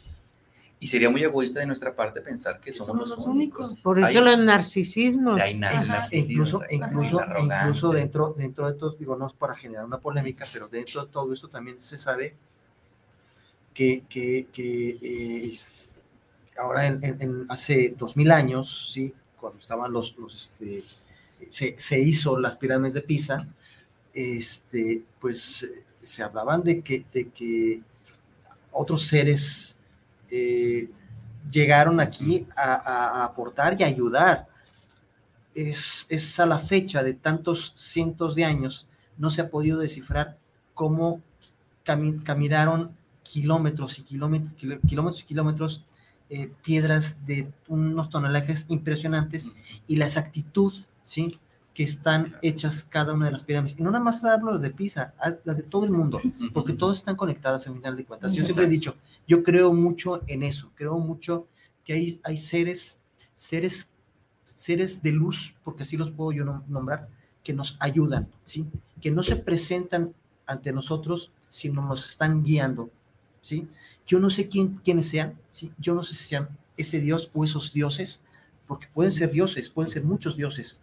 Y 0.80 0.86
sería 0.86 1.10
muy 1.10 1.22
egoísta 1.24 1.58
de 1.60 1.66
nuestra 1.66 1.94
parte 1.94 2.20
pensar 2.20 2.60
que 2.60 2.72
somos, 2.72 3.10
los, 3.10 3.26
únicos. 3.26 3.80
Por 3.80 3.98
eso 3.98 4.20
los 4.20 4.38
narcisismos. 4.38 5.40
Hay 5.40 5.60
incluso, 6.12 6.62
incluso, 6.70 7.20
incluso 7.40 7.90
dentro, 7.90 8.34
dentro 8.36 8.70
de 8.70 8.78
todo, 8.78 8.90
digo, 8.90 9.16
no 9.16 9.26
es 9.26 9.32
para 9.32 9.56
generar 9.56 9.84
una 9.84 9.98
polémica, 9.98 10.46
pero 10.52 10.68
dentro 10.68 11.04
de 11.04 11.10
todo 11.10 11.32
esto 11.32 11.48
también 11.48 11.80
se 11.80 11.98
sabe 11.98 12.36
que, 13.74 14.04
que, 14.08 14.46
que 14.52 14.98
eh, 15.02 15.52
ahora 16.58 16.86
en, 16.86 17.02
en, 17.02 17.46
hace 17.48 17.94
dos 17.98 18.16
mil 18.16 18.30
años, 18.30 18.90
sí, 18.92 19.12
cuando 19.40 19.58
estaban 19.58 19.92
los, 19.92 20.16
los 20.16 20.34
este, 20.34 20.82
se, 21.48 21.78
se, 21.78 22.00
hizo 22.00 22.38
las 22.38 22.56
pirámides 22.56 22.94
de 22.94 23.02
Pisa, 23.02 23.48
este, 24.12 25.04
pues 25.20 25.68
se 26.02 26.22
hablaban 26.22 26.62
de 26.62 26.80
que, 26.82 27.04
de 27.12 27.28
que 27.28 27.82
otros 28.72 29.06
seres 29.06 29.77
eh, 30.30 30.90
llegaron 31.50 32.00
aquí 32.00 32.46
a, 32.56 33.24
aportar 33.24 33.76
y 33.80 33.84
ayudar. 33.84 34.48
Es, 35.54 36.06
es, 36.08 36.38
a 36.38 36.46
la 36.46 36.58
fecha 36.58 37.02
de 37.02 37.14
tantos 37.14 37.72
cientos 37.74 38.34
de 38.34 38.44
años, 38.44 38.86
no 39.16 39.30
se 39.30 39.40
ha 39.40 39.50
podido 39.50 39.80
descifrar 39.80 40.38
cómo 40.74 41.20
caminaron 41.82 42.96
kilómetros 43.22 43.98
y 43.98 44.02
kilómetros, 44.02 44.52
kilómetros 44.86 45.20
y 45.20 45.24
kilómetros 45.24 45.84
eh, 46.30 46.52
piedras 46.62 47.24
de 47.26 47.50
unos 47.68 48.10
tonelajes 48.10 48.66
impresionantes 48.68 49.50
y 49.86 49.96
la 49.96 50.04
exactitud, 50.04 50.74
¿sí? 51.02 51.38
Que 51.78 51.84
están 51.84 52.34
hechas 52.42 52.82
cada 52.82 53.14
una 53.14 53.26
de 53.26 53.30
las 53.30 53.44
pirámides. 53.44 53.78
Y 53.78 53.84
no 53.84 53.92
nada 53.92 54.02
más 54.02 54.24
hablo 54.24 54.50
las 54.50 54.62
de 54.62 54.70
Pisa, 54.70 55.14
las 55.44 55.58
de 55.58 55.62
todo 55.62 55.84
el 55.84 55.92
mundo, 55.92 56.20
porque 56.52 56.72
todas 56.72 56.96
están 56.96 57.14
conectadas 57.14 57.68
al 57.68 57.74
final 57.74 57.96
de 57.96 58.04
cuentas. 58.04 58.34
Yo 58.34 58.42
siempre 58.42 58.64
he 58.64 58.68
dicho, 58.68 58.96
yo 59.28 59.44
creo 59.44 59.72
mucho 59.72 60.20
en 60.26 60.42
eso, 60.42 60.72
creo 60.74 60.98
mucho 60.98 61.46
que 61.84 61.92
hay, 61.92 62.20
hay 62.24 62.36
seres, 62.36 62.98
seres, 63.36 63.92
seres 64.42 65.04
de 65.04 65.12
luz, 65.12 65.54
porque 65.62 65.84
así 65.84 65.96
los 65.96 66.10
puedo 66.10 66.32
yo 66.32 66.44
nombrar, 66.66 67.08
que 67.44 67.52
nos 67.52 67.76
ayudan, 67.78 68.26
¿sí? 68.42 68.66
Que 69.00 69.12
no 69.12 69.22
se 69.22 69.36
presentan 69.36 70.14
ante 70.46 70.72
nosotros, 70.72 71.30
sino 71.48 71.80
nos 71.86 72.10
están 72.10 72.42
guiando, 72.42 72.90
¿sí? 73.40 73.68
Yo 74.04 74.18
no 74.18 74.30
sé 74.30 74.48
quién, 74.48 74.80
quiénes 74.82 75.10
sean, 75.10 75.38
¿sí? 75.48 75.72
Yo 75.78 75.94
no 75.94 76.02
sé 76.02 76.16
si 76.16 76.24
sean 76.24 76.48
ese 76.76 77.00
Dios 77.00 77.30
o 77.34 77.44
esos 77.44 77.72
dioses, 77.72 78.24
porque 78.66 78.88
pueden 78.92 79.12
ser 79.12 79.30
dioses, 79.30 79.70
pueden 79.70 79.92
ser 79.92 80.02
muchos 80.02 80.36
dioses. 80.36 80.82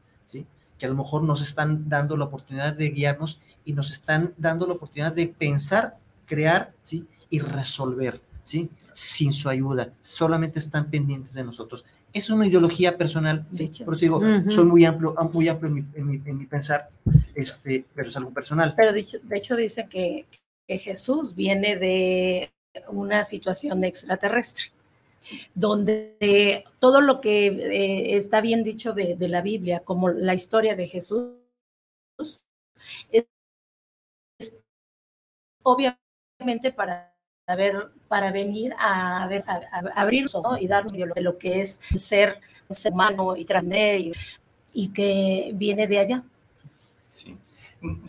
Que 0.86 0.90
a 0.90 0.94
lo 0.94 0.98
mejor 1.04 1.24
nos 1.24 1.42
están 1.42 1.90
dando 1.90 2.16
la 2.16 2.26
oportunidad 2.26 2.76
de 2.76 2.92
guiarnos 2.92 3.40
y 3.66 3.74
nos 3.74 3.90
están 3.90 4.36
dando 4.38 4.68
la 4.68 4.74
oportunidad 4.74 5.12
de 5.14 5.26
pensar, 5.28 5.98
crear, 6.28 6.74
¿sí? 6.84 7.08
Y 7.32 7.40
resolver, 7.40 8.22
¿sí? 8.44 8.70
Sin 8.94 9.34
su 9.34 9.50
ayuda, 9.50 9.90
solamente 10.02 10.60
están 10.60 10.92
pendientes 10.92 11.34
de 11.34 11.44
nosotros. 11.44 11.86
Es 12.14 12.30
una 12.30 12.46
ideología 12.46 12.96
personal, 13.00 13.48
¿sí? 13.52 13.72
Por 13.84 13.96
eso 13.96 14.02
digo, 14.02 14.18
Ujú. 14.20 14.52
soy 14.52 14.66
muy 14.66 14.86
amplio, 14.86 15.16
muy 15.34 15.48
amplio 15.48 15.70
en 15.70 15.74
mi, 15.74 15.86
en 15.96 16.08
mi- 16.08 16.22
en 16.24 16.38
mi 16.38 16.46
pensar, 16.46 16.88
este, 17.34 17.84
pero 17.96 18.10
es 18.10 18.16
algo 18.18 18.30
personal. 18.32 18.76
Pero 18.78 18.94
dicho- 18.94 19.18
de 19.24 19.38
hecho 19.40 19.56
dice 19.56 19.88
que, 19.90 20.28
que 20.68 20.78
Jesús 20.78 21.34
viene 21.34 21.78
de 21.78 22.52
una 22.90 23.24
situación 23.24 23.84
extraterrestre, 23.86 24.66
donde 25.54 26.66
todo 26.80 27.02
lo 27.02 27.22
que 27.22 27.48
eh, 27.48 28.18
está 28.18 28.42
bien 28.42 28.64
dicho 28.64 28.94
de, 28.94 29.16
la 29.28 29.42
Biblia, 29.42 29.82
como 29.82 30.10
la 30.10 30.34
historia 30.34 30.76
de 30.76 30.88
Jesús, 30.88 31.34
es, 33.12 33.26
obviamente 35.64 36.72
para 36.76 37.16
ver, 37.58 37.90
para 38.08 38.32
venir 38.32 38.74
a, 38.78 39.24
a, 39.26 40.60
y 40.60 40.68
dar 40.68 40.86
de 40.86 41.22
lo 41.22 41.38
que 41.38 41.62
es 41.62 41.82
ser, 41.96 42.40
ser 42.70 42.94
humano 42.94 43.36
y 43.36 43.46
trascender 43.46 44.00
y, 44.00 44.14
y 44.74 44.90
que 44.90 45.52
viene 45.54 45.88
de 45.88 46.00
allá. 46.00 46.24
Sí. 47.10 47.38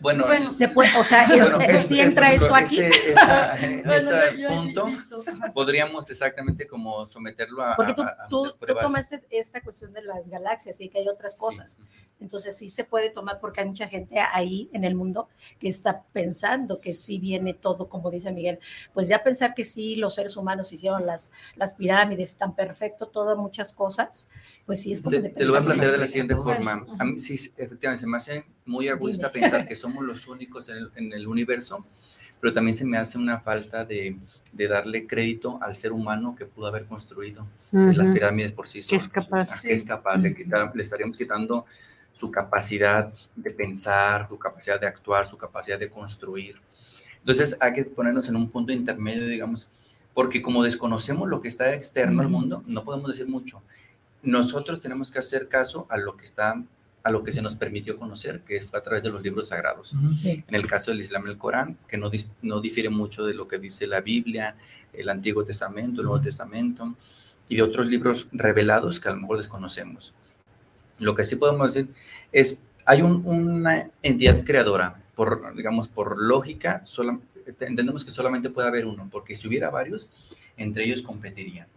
Bueno, 0.01 0.25
Bueno, 0.25 0.51
Se 0.51 0.67
puede, 0.69 0.95
o 0.97 1.03
sea, 1.03 1.23
es- 1.23 1.29
bueno, 1.55 1.59
es- 1.61 1.87
si 1.87 1.99
entra 1.99 2.33
esto 2.33 2.53
aquí. 2.53 2.79
ese- 2.81 3.11
esa- 3.11 3.55
Bueno, 3.85 3.93
ese 3.93 4.47
punto 4.47 4.87
podríamos 5.53 6.09
exactamente 6.09 6.67
como 6.67 7.05
someterlo 7.05 7.63
a, 7.63 7.75
Porque 7.75 7.93
tú, 7.93 8.01
a- 8.01 8.17
a 8.23 8.27
tú, 8.27 8.43
tú 8.59 8.65
tomaste 8.81 9.21
esta 9.29 9.61
cuestión 9.61 9.93
de 9.93 10.01
las 10.03 10.27
galaxias 10.27 10.79
y 10.81 10.89
que 10.89 10.99
hay 10.99 11.07
otras 11.07 11.33
Sí. 11.33 11.39
cosas. 11.39 11.79
Entonces 12.19 12.57
sí 12.57 12.69
se 12.69 12.83
puede 12.83 13.09
tomar 13.11 13.39
porque 13.39 13.61
hay 13.61 13.67
mucha 13.67 13.87
gente 13.87 14.19
ahí 14.19 14.69
en 14.73 14.83
el 14.83 14.95
mundo 14.95 15.29
que 15.59 15.67
está 15.69 16.03
pensando 16.13 16.79
que 16.81 16.93
sí 16.95 17.19
viene 17.19 17.53
todo, 17.53 17.87
como 17.89 18.09
dice 18.09 18.31
Miguel. 18.31 18.59
Pues 18.93 19.07
ya 19.07 19.23
pensar 19.23 19.53
que 19.53 19.63
sí 19.65 19.95
los 19.95 20.15
seres 20.15 20.35
humanos 20.35 20.71
hicieron 20.73 21.05
las, 21.05 21.31
las 21.55 21.73
pirámides 21.73 22.37
tan 22.37 22.55
perfecto, 22.55 23.07
todas 23.07 23.37
muchas 23.37 23.73
cosas, 23.73 24.29
pues 24.65 24.81
sí 24.81 24.93
es 24.93 25.01
como 25.03 25.11
Te, 25.21 25.29
te 25.29 25.43
lo 25.45 25.51
voy 25.51 25.59
a 25.61 25.65
plantear 25.65 25.91
de 25.91 25.97
la 25.97 26.05
sí, 26.07 26.13
siguiente 26.13 26.35
forma. 26.35 26.85
A 26.99 27.03
mí 27.05 27.19
sí, 27.19 27.35
efectivamente, 27.57 28.01
se 28.01 28.07
me 28.07 28.17
hace 28.17 28.45
muy 28.67 28.87
egoísta 28.87 29.31
pensar 29.31 29.67
que 29.67 29.73
somos 29.83 30.05
los 30.05 30.27
únicos 30.27 30.69
en 30.69 30.77
el, 30.77 30.91
en 30.95 31.13
el 31.13 31.27
universo, 31.27 31.85
pero 32.39 32.53
también 32.53 32.75
se 32.75 32.85
me 32.85 32.97
hace 32.97 33.17
una 33.17 33.39
falta 33.39 33.83
de, 33.85 34.15
de 34.51 34.67
darle 34.67 35.07
crédito 35.07 35.57
al 35.61 35.75
ser 35.75 35.91
humano 35.91 36.35
que 36.35 36.45
pudo 36.45 36.67
haber 36.67 36.85
construido 36.85 37.47
las 37.71 38.07
pirámides 38.09 38.51
por 38.51 38.67
sí 38.67 38.79
Que 38.79 38.83
solos. 38.83 39.03
es 39.03 39.09
capaz. 39.09 39.61
Que 39.61 39.73
es 39.73 39.85
capaz, 39.85 40.17
le, 40.17 40.35
quitar- 40.35 40.71
le 40.75 40.83
estaríamos 40.83 41.17
quitando 41.17 41.65
su 42.13 42.29
capacidad 42.31 43.11
de 43.35 43.51
pensar, 43.51 44.27
su 44.27 44.37
capacidad 44.39 44.79
de 44.79 44.87
actuar, 44.87 45.25
su 45.25 45.37
capacidad 45.37 45.77
de 45.79 45.89
construir. 45.89 46.55
Entonces 47.19 47.57
hay 47.59 47.73
que 47.73 47.83
ponernos 47.85 48.27
en 48.29 48.35
un 48.35 48.49
punto 48.49 48.71
intermedio, 48.71 49.27
digamos, 49.27 49.67
porque 50.13 50.41
como 50.41 50.63
desconocemos 50.63 51.27
lo 51.29 51.41
que 51.41 51.47
está 51.47 51.73
externo 51.73 52.21
al 52.21 52.29
mundo, 52.29 52.63
no 52.65 52.83
podemos 52.83 53.09
decir 53.11 53.27
mucho. 53.27 53.61
Nosotros 54.23 54.79
tenemos 54.81 55.11
que 55.11 55.19
hacer 55.19 55.47
caso 55.47 55.85
a 55.89 55.97
lo 55.97 56.17
que 56.17 56.25
está, 56.25 56.61
a 57.07 57.09
lo 57.09 57.23
que 57.23 57.31
se 57.31 57.41
nos 57.41 57.55
permitió 57.55 57.95
conocer, 57.97 58.41
que 58.41 58.59
fue 58.59 58.77
a 58.79 58.83
través 58.83 59.01
de 59.03 59.09
los 59.09 59.21
libros 59.23 59.47
sagrados. 59.47 59.95
Sí. 60.17 60.43
En 60.47 60.55
el 60.55 60.67
caso 60.67 60.91
del 60.91 60.99
Islam, 60.99 61.25
el 61.27 61.37
Corán, 61.37 61.77
que 61.87 61.97
no, 61.97 62.11
no 62.41 62.59
difiere 62.59 62.89
mucho 62.89 63.25
de 63.25 63.33
lo 63.33 63.47
que 63.47 63.57
dice 63.59 63.87
la 63.87 64.01
Biblia, 64.01 64.55
el 64.91 65.07
Antiguo 65.09 65.45
Testamento, 65.45 66.01
el 66.01 66.07
Nuevo 66.07 66.21
Testamento, 66.21 66.95
y 67.47 67.55
de 67.55 67.61
otros 67.61 67.87
libros 67.87 68.27
revelados 68.33 68.99
que 68.99 69.07
a 69.07 69.13
lo 69.13 69.21
mejor 69.21 69.37
desconocemos. 69.37 70.13
Lo 70.99 71.15
que 71.15 71.23
sí 71.23 71.37
podemos 71.37 71.73
decir 71.73 71.89
es, 72.33 72.59
hay 72.85 73.01
un- 73.01 73.23
una 73.25 73.89
entidad 74.03 74.43
creadora, 74.43 75.01
por, 75.15 75.55
digamos, 75.55 75.87
por 75.87 76.21
lógica, 76.21 76.81
sola- 76.85 77.19
entendemos 77.45 78.03
que 78.03 78.11
solamente 78.11 78.49
puede 78.49 78.67
haber 78.67 78.85
uno, 78.85 79.07
porque 79.09 79.33
si 79.33 79.47
hubiera 79.47 79.69
varios, 79.69 80.09
entre 80.57 80.83
ellos 80.83 81.01
competirían. 81.01 81.67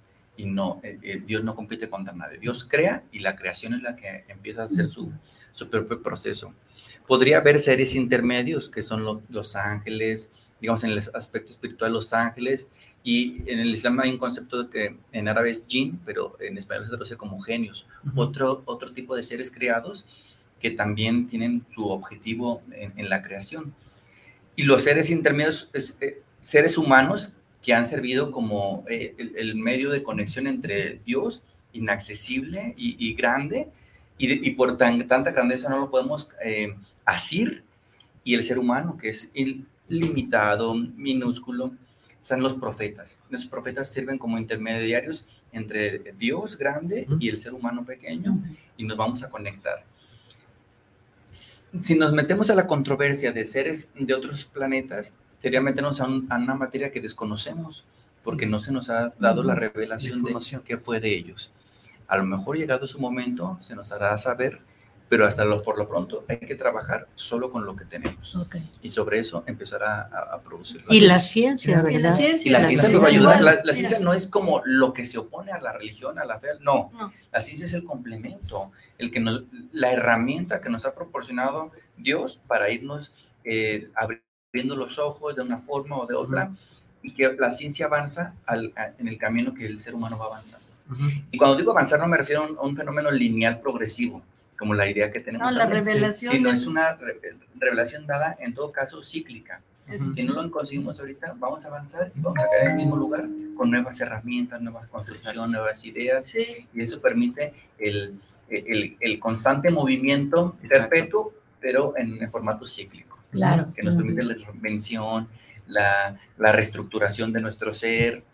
Y 0.40 0.44
no, 0.46 0.80
eh, 0.82 0.98
eh, 1.02 1.22
Dios 1.26 1.44
no 1.44 1.54
compite 1.54 1.90
contra 1.90 2.14
nadie. 2.14 2.38
Dios 2.38 2.64
crea 2.64 3.02
y 3.12 3.18
la 3.18 3.36
creación 3.36 3.74
es 3.74 3.82
la 3.82 3.94
que 3.96 4.24
empieza 4.28 4.62
a 4.62 4.64
hacer 4.66 4.86
su, 4.86 5.12
su 5.52 5.68
propio 5.68 6.02
proceso. 6.02 6.54
Podría 7.06 7.38
haber 7.38 7.58
seres 7.58 7.94
intermedios, 7.94 8.70
que 8.70 8.82
son 8.82 9.04
lo- 9.04 9.20
los 9.28 9.54
ángeles, 9.56 10.30
digamos, 10.60 10.82
en 10.84 10.90
el 10.90 10.98
aspecto 10.98 11.50
espiritual, 11.50 11.92
los 11.92 12.12
ángeles, 12.12 12.70
y 13.02 13.42
en 13.50 13.58
el 13.60 13.70
Islam 13.70 13.98
hay 14.00 14.10
un 14.10 14.18
concepto 14.18 14.64
de 14.64 14.70
que 14.70 14.96
en 15.12 15.28
árabe 15.28 15.50
es 15.50 15.66
jinn, 15.66 16.00
pero 16.06 16.36
en 16.40 16.56
español 16.56 16.84
se 16.84 16.90
traduce 16.90 17.16
como 17.16 17.40
genios, 17.40 17.86
otro, 18.14 18.62
otro 18.66 18.92
tipo 18.92 19.16
de 19.16 19.22
seres 19.22 19.50
creados 19.50 20.06
que 20.60 20.70
también 20.70 21.26
tienen 21.26 21.64
su 21.74 21.86
objetivo 21.86 22.62
en, 22.72 22.92
en 22.98 23.08
la 23.08 23.22
creación. 23.22 23.74
Y 24.56 24.64
los 24.64 24.82
seres 24.84 25.10
intermedios, 25.10 25.70
es, 25.72 25.96
eh, 26.00 26.22
seres 26.42 26.76
humanos 26.78 27.30
que 27.62 27.74
han 27.74 27.84
servido 27.84 28.30
como 28.30 28.84
eh, 28.88 29.14
el, 29.18 29.36
el 29.36 29.54
medio 29.54 29.90
de 29.90 30.02
conexión 30.02 30.46
entre 30.46 31.00
Dios, 31.04 31.42
inaccesible 31.72 32.74
y, 32.76 32.96
y 32.98 33.14
grande, 33.14 33.68
y, 34.18 34.26
de- 34.28 34.48
y 34.48 34.50
por 34.52 34.76
tan, 34.76 35.06
tanta 35.06 35.30
grandeza 35.32 35.68
no 35.68 35.78
lo 35.78 35.90
podemos 35.90 36.30
eh, 36.44 36.74
asir, 37.04 37.62
y 38.24 38.34
el 38.34 38.42
ser 38.42 38.58
humano, 38.58 38.96
que 38.98 39.08
es 39.08 39.32
limitado, 39.88 40.74
minúsculo, 40.74 41.72
son 42.20 42.42
los 42.42 42.54
profetas. 42.54 43.18
Los 43.30 43.46
profetas 43.46 43.90
sirven 43.90 44.18
como 44.18 44.38
intermediarios 44.38 45.26
entre 45.52 46.12
Dios 46.18 46.56
grande 46.58 47.06
y 47.18 47.28
el 47.28 47.38
ser 47.38 47.54
humano 47.54 47.84
pequeño, 47.84 48.38
y 48.76 48.84
nos 48.84 48.96
vamos 48.96 49.22
a 49.22 49.30
conectar. 49.30 49.84
Si 51.30 51.94
nos 51.94 52.12
metemos 52.12 52.50
a 52.50 52.54
la 52.54 52.66
controversia 52.66 53.32
de 53.32 53.46
seres 53.46 53.92
de 53.98 54.14
otros 54.14 54.44
planetas, 54.44 55.14
sería 55.40 55.60
meternos 55.60 56.00
a, 56.00 56.06
un- 56.06 56.26
a 56.30 56.36
una 56.36 56.54
materia 56.54 56.92
que 56.92 57.00
desconocemos, 57.00 57.84
porque 58.22 58.46
no 58.46 58.60
se 58.60 58.70
nos 58.72 58.88
ha 58.90 59.12
dado 59.18 59.42
la 59.42 59.54
revelación 59.56 60.12
de 60.12 60.18
Información. 60.18 60.62
qué 60.64 60.76
fue 60.76 61.00
de 61.00 61.12
ellos. 61.14 61.50
A 62.06 62.16
lo 62.18 62.24
mejor 62.24 62.56
llegado 62.56 62.86
su 62.86 63.00
momento 63.00 63.56
se 63.60 63.74
nos 63.74 63.90
hará 63.92 64.16
saber, 64.18 64.60
pero 65.08 65.26
hasta 65.26 65.44
lo, 65.44 65.62
por 65.62 65.76
lo 65.76 65.88
pronto 65.88 66.24
hay 66.28 66.38
que 66.38 66.54
trabajar 66.54 67.08
solo 67.16 67.50
con 67.50 67.64
lo 67.66 67.74
que 67.74 67.84
tenemos 67.84 68.36
Ok. 68.36 68.56
y 68.80 68.90
sobre 68.90 69.18
eso 69.18 69.42
empezar 69.46 69.82
a, 69.82 70.02
a- 70.02 70.34
a 70.34 70.40
producir. 70.40 70.84
Y 70.88 71.00
la 71.00 71.18
ciencia, 71.18 71.72
Y 71.72 71.76
la 71.76 71.82
¿verdad? 71.82 72.14
ciencia, 72.14 72.48
Y 72.48 72.52
la 72.52 72.58
La 72.60 72.66
ciencia 72.66 72.88
nos 72.90 73.02
va 73.02 73.06
a 73.06 73.10
ayudar. 73.10 73.40
La, 73.42 73.60
la 73.64 73.72
ciencia 73.72 73.98
no 73.98 74.12
es 74.14 74.28
como 74.28 74.62
lo 74.64 74.92
que 74.92 75.04
se 75.04 75.18
opone 75.18 75.50
a 75.52 75.60
la 75.60 75.72
religión, 75.72 76.18
a 76.20 76.24
la 76.24 76.38
fe. 76.38 76.48
No, 76.60 76.90
No. 76.98 77.12
la 77.32 77.40
ciencia 77.40 77.64
es 77.66 77.72
el 77.74 77.84
complemento, 77.84 78.70
el 78.98 79.10
que 79.10 79.18
nos, 79.20 79.44
la 79.72 79.90
herramienta 79.92 80.60
que 80.60 80.68
nos 80.68 80.84
ha 80.86 80.94
proporcionado 80.94 81.70
Dios 81.96 82.40
para 82.46 82.70
irnos 82.70 83.12
eh, 83.44 83.88
abriendo 83.96 84.24
los 84.52 84.98
ojos 84.98 85.36
de 85.36 85.42
una 85.42 85.58
forma 85.58 85.96
o 85.96 86.06
de 86.06 86.14
otra 86.14 86.50
y 87.02 87.12
que 87.14 87.34
la 87.38 87.52
ciencia 87.52 87.86
avanza 87.86 88.34
al- 88.46 88.72
a- 88.76 88.92
en 88.98 89.08
el 89.08 89.16
camino 89.16 89.54
que 89.54 89.66
el 89.66 89.80
ser 89.80 89.94
humano 89.94 90.18
va 90.18 90.26
avanzando. 90.26 90.66
Ujú. 90.90 91.08
Y 91.30 91.38
cuando 91.38 91.56
digo 91.56 91.70
avanzar 91.70 92.00
no 92.00 92.08
me 92.08 92.16
refiero 92.16 92.42
a 92.42 92.46
un, 92.50 92.58
a 92.58 92.62
un 92.62 92.76
fenómeno 92.76 93.10
lineal 93.10 93.60
progresivo, 93.60 94.22
como 94.58 94.74
la 94.74 94.88
idea 94.90 95.10
que 95.10 95.20
tenemos. 95.20 95.50
No, 95.50 95.56
la 95.56 95.64
también, 95.64 95.84
revelación. 95.86 96.32
sino 96.32 96.50
es 96.50 96.66
una 96.66 96.94
re- 96.94 97.18
revelación 97.58 98.06
dada 98.06 98.36
en 98.40 98.54
todo 98.54 98.72
caso 98.72 99.02
cíclica. 99.02 99.60
Si 100.14 100.22
no 100.22 100.40
lo 100.40 100.48
conseguimos 100.52 101.00
ahorita, 101.00 101.34
vamos 101.36 101.64
a 101.64 101.68
avanzar 101.68 102.12
y 102.14 102.20
vamos 102.20 102.38
a 102.38 102.46
caer 102.48 102.62
en 102.66 102.70
el 102.70 102.76
mismo 102.76 102.94
lugar 102.96 103.26
con 103.56 103.72
nuevas 103.72 104.00
herramientas, 104.00 104.60
nuevas 104.62 104.86
construcciones, 104.88 105.50
nuevas 105.50 105.84
ideas. 105.84 106.26
Sí, 106.26 106.68
Y 106.72 106.82
eso 106.82 107.00
permite 107.00 107.52
el, 107.76 108.20
el, 108.48 108.96
el 109.00 109.18
constante 109.18 109.68
movimiento 109.70 110.56
Exacto. 110.62 110.88
perpetuo, 110.90 111.34
pero 111.60 111.94
en, 111.96 112.22
en 112.22 112.30
formato 112.30 112.68
cíclico, 112.68 113.18
Claro. 113.30 113.72
que 113.74 113.82
nos 113.82 113.94
permite 113.94 114.24
la 114.24 114.34
reinvención, 114.34 115.28
la, 115.66 116.18
la 116.36 116.52
reestructuración 116.52 117.32
de 117.32 117.40
nuestro 117.40 117.72
ser, 117.74 118.24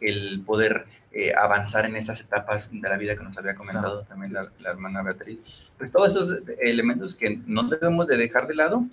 el 0.00 0.42
poder 0.44 0.86
eh, 1.12 1.32
avanzar 1.34 1.86
en 1.86 1.96
esas 1.96 2.20
etapas 2.20 2.70
de 2.72 2.88
la 2.88 2.96
vida 2.96 3.16
que 3.16 3.24
nos 3.24 3.36
había 3.38 3.54
comentado 3.54 4.02
también 4.02 4.32
la, 4.32 4.50
la 4.60 4.70
hermana 4.70 5.02
Beatriz. 5.02 5.38
Pues 5.78 5.92
todos 5.92 6.10
esos 6.10 6.42
elementos 6.60 7.16
que 7.16 7.40
no 7.46 7.64
debemos 7.64 8.06
de 8.06 8.16
dejar 8.16 8.46
de 8.46 8.54
lado, 8.54 8.86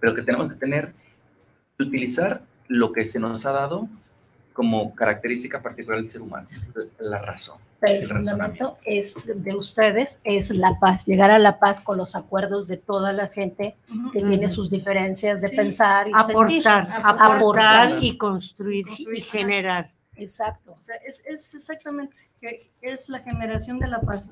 pero 0.00 0.14
que 0.14 0.22
tenemos 0.22 0.52
que 0.52 0.58
tener, 0.58 0.92
utilizar 1.78 2.42
lo 2.68 2.92
que 2.92 3.06
se 3.06 3.20
nos 3.20 3.44
ha 3.46 3.52
dado 3.52 3.88
como 4.52 4.94
característica 4.94 5.62
particular 5.62 6.00
del 6.00 6.10
ser 6.10 6.22
humano, 6.22 6.48
la 6.98 7.18
razón. 7.18 7.58
Pero 7.80 7.94
el 8.02 8.06
fundamento 8.08 8.78
es 8.84 9.16
de 9.26 9.56
ustedes, 9.56 10.20
es 10.22 10.50
la 10.50 10.78
paz, 10.78 11.04
llegar 11.04 11.32
a 11.32 11.40
la 11.40 11.58
paz 11.58 11.80
con 11.80 11.98
los 11.98 12.14
acuerdos 12.14 12.68
de 12.68 12.76
toda 12.76 13.12
la 13.12 13.26
gente 13.26 13.74
que 14.12 14.18
Ujú. 14.20 14.28
tiene 14.28 14.52
sus 14.52 14.70
diferencias 14.70 15.40
de 15.42 15.48
Sí. 15.48 15.56
pensar 15.56 16.06
y 16.06 16.12
sentir. 16.12 16.66
Aportar, 16.68 16.88
Aportar. 16.92 17.36
aportar 17.36 17.90
y 18.00 18.16
construir 18.16 18.86
Construir. 18.86 19.18
y 19.18 19.20
generar. 19.22 19.88
Exacto. 20.14 20.76
O 20.78 20.82
sea, 20.82 20.94
es, 21.04 21.22
es 21.26 21.54
exactamente, 21.54 22.14
que 22.40 22.70
es 22.82 23.08
la 23.08 23.18
generación 23.20 23.80
de 23.80 23.88
la 23.88 24.00
paz. 24.00 24.30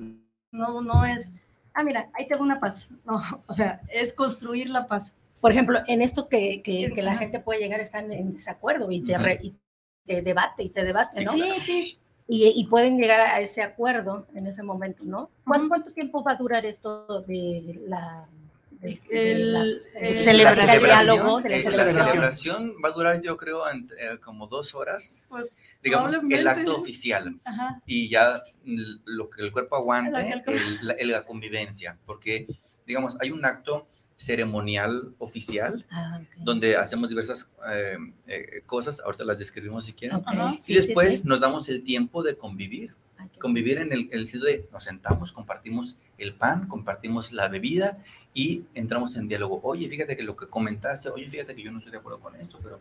No, 0.52 0.80
no 0.80 1.04
es, 1.04 1.32
ah, 1.74 1.82
mira, 1.82 2.08
ahí 2.14 2.28
tengo 2.28 2.44
una 2.44 2.60
paz. 2.60 2.90
No, 3.04 3.20
o 3.46 3.52
sea, 3.52 3.80
es 3.92 4.12
construir 4.12 4.70
la 4.70 4.86
paz. 4.86 5.16
Por 5.40 5.50
ejemplo, 5.50 5.80
en 5.88 6.02
esto 6.02 6.28
que, 6.28 6.62
que, 6.62 6.92
que 6.94 7.02
la 7.02 7.16
gente 7.16 7.40
puede 7.40 7.58
llegar 7.60 7.80
a 7.80 7.82
estar 7.82 8.04
en 8.08 8.32
desacuerdo 8.32 8.92
y 8.92 9.00
te, 9.00 9.14
Ujú. 9.14 9.22
re- 9.24 9.40
y 9.42 9.54
te 10.06 10.22
debate 10.22 10.62
y 10.64 10.68
te 10.70 10.84
debate, 10.84 11.24
¿no? 11.24 11.32
Sí, 11.32 11.42
sí. 11.60 11.98
Y, 12.28 12.52
y 12.56 12.64
pueden 12.66 12.96
llegar 12.96 13.20
a 13.20 13.40
ese 13.40 13.62
acuerdo 13.62 14.26
en 14.34 14.46
ese 14.46 14.62
momento, 14.62 15.02
¿no? 15.04 15.30
¿Cuánto, 15.44 15.68
cuánto 15.68 15.90
tiempo 15.92 16.22
va 16.22 16.32
a 16.32 16.36
durar 16.36 16.64
esto 16.64 17.22
de 17.22 17.80
la... 17.88 18.24
de- 18.70 19.00
de 19.10 19.32
El- 19.32 19.52
la- 19.52 19.60
el- 19.62 19.82
de 20.00 20.16
Celebración. 20.16 20.70
el 20.70 20.80
diálogo, 20.80 21.40
de 21.40 21.48
la 21.50 21.56
eh, 21.56 21.62
la 21.64 21.70
celebración? 21.70 22.06
celebración 22.06 22.74
va 22.84 22.88
a 22.88 22.92
durar, 22.92 23.20
yo 23.20 23.36
creo, 23.36 23.68
eh, 23.68 24.18
como 24.22 24.46
dos 24.46 24.74
horas. 24.76 25.26
Pues, 25.30 25.56
digamos, 25.82 26.14
el 26.30 26.46
acto 26.48 26.76
oficial. 26.76 27.40
Ajá. 27.44 27.82
y 27.86 28.08
ya 28.08 28.40
lo 29.06 29.28
que 29.28 29.42
el 29.42 29.50
cuerpo 29.50 29.76
aguante, 29.76 30.20
el 30.46 30.54
el- 30.54 30.78
la, 30.86 30.92
el- 30.94 31.08
la 31.10 31.24
convivencia, 31.24 31.98
porque, 32.06 32.46
digamos, 32.86 33.20
hay 33.20 33.32
un 33.32 33.44
acto 33.44 33.88
ceremonial 34.24 35.14
oficial 35.18 35.86
Ah, 35.90 36.20
ok. 36.22 36.44
donde 36.44 36.76
hacemos 36.76 37.08
diversas 37.08 37.50
eh, 37.72 37.96
eh, 38.26 38.62
cosas, 38.66 39.00
ahorita 39.00 39.24
las 39.24 39.38
describimos 39.38 39.86
si 39.86 39.94
quieren, 39.94 40.18
Ok, 40.18 40.24
Ajá. 40.26 40.54
sí, 40.58 40.72
y 40.72 40.76
después 40.76 41.16
sí, 41.16 41.22
sí. 41.22 41.28
nos 41.28 41.40
damos 41.40 41.68
el 41.70 41.82
tiempo 41.82 42.22
de 42.22 42.36
convivir, 42.36 42.94
Ay, 43.16 43.28
qué 43.32 43.38
convivir 43.40 43.78
en 43.78 43.92
el, 43.94 44.00
en 44.12 44.18
el 44.18 44.28
sentido 44.28 44.52
de 44.52 44.68
nos 44.72 44.84
sentamos, 44.84 45.32
compartimos 45.32 45.96
el 46.18 46.34
pan, 46.34 46.68
compartimos 46.68 47.32
la 47.32 47.48
bebida 47.48 47.96
y 48.34 48.64
entramos 48.74 49.16
en 49.16 49.26
diálogo. 49.26 49.58
Oye, 49.62 49.88
fíjate 49.88 50.14
que 50.18 50.22
lo 50.22 50.36
que 50.36 50.46
comentaste, 50.48 51.08
oye, 51.08 51.28
fíjate 51.28 51.54
que 51.56 51.62
yo 51.62 51.72
no 51.72 51.78
estoy 51.78 51.90
de 51.92 51.98
acuerdo 51.98 52.20
con 52.20 52.36
esto, 52.36 52.60
pero 52.62 52.78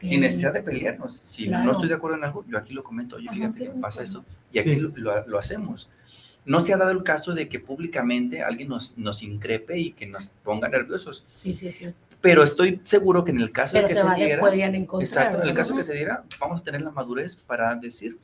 sin 0.00 0.20
necesidad 0.20 0.52
de 0.52 0.62
pelearnos. 0.64 1.16
Si 1.16 1.46
Claro. 1.46 1.64
no 1.64 1.72
estoy 1.72 1.88
de 1.88 1.94
acuerdo 1.94 2.16
en 2.18 2.24
algo, 2.24 2.44
yo 2.48 2.58
aquí 2.58 2.74
lo 2.74 2.82
comento, 2.82 3.16
oye, 3.16 3.28
Ajá, 3.28 3.36
fíjate 3.36 3.58
qué 3.60 3.64
que 3.72 3.78
pasa 3.80 4.02
esto 4.02 4.24
y 4.52 4.58
aquí 4.58 4.70
Sí. 4.70 4.76
lo, 4.80 4.88
lo- 4.96 5.26
lo 5.28 5.38
hacemos. 5.38 5.88
No 6.44 6.60
se 6.60 6.74
ha 6.74 6.76
dado 6.76 6.90
el 6.90 7.02
caso 7.04 7.34
de 7.34 7.48
que 7.48 7.60
públicamente 7.60 8.42
alguien 8.42 8.68
nos, 8.68 8.96
nos 8.98 9.22
increpe 9.22 9.78
y 9.78 9.92
que 9.92 10.06
nos 10.06 10.28
ponga 10.42 10.68
nerviosos, 10.68 11.24
Sí, 11.28 11.56
sí, 11.56 11.70
sí. 11.72 11.92
pero 12.20 12.42
estoy 12.42 12.80
seguro 12.84 13.22
que 13.24 13.30
en 13.30 13.40
el 13.40 13.52
caso 13.52 13.74
Pero 13.74 13.82
de 13.86 13.88
que 13.88 13.94
se 13.94 14.00
se, 14.00 14.06
vale, 14.08 14.24
diera, 14.24 14.40
podrían 14.40 14.74
encontrar. 14.74 15.06
exacto, 15.08 15.42
en 15.42 15.48
el 15.48 15.54
caso 15.54 15.76
que 15.76 15.82
se 15.84 15.94
diera, 15.94 16.24
vamos 16.40 16.60
a 16.60 16.64
tener 16.64 16.82
la 16.82 16.90
madurez 16.90 17.36
para 17.36 17.74
decir, 17.76 18.18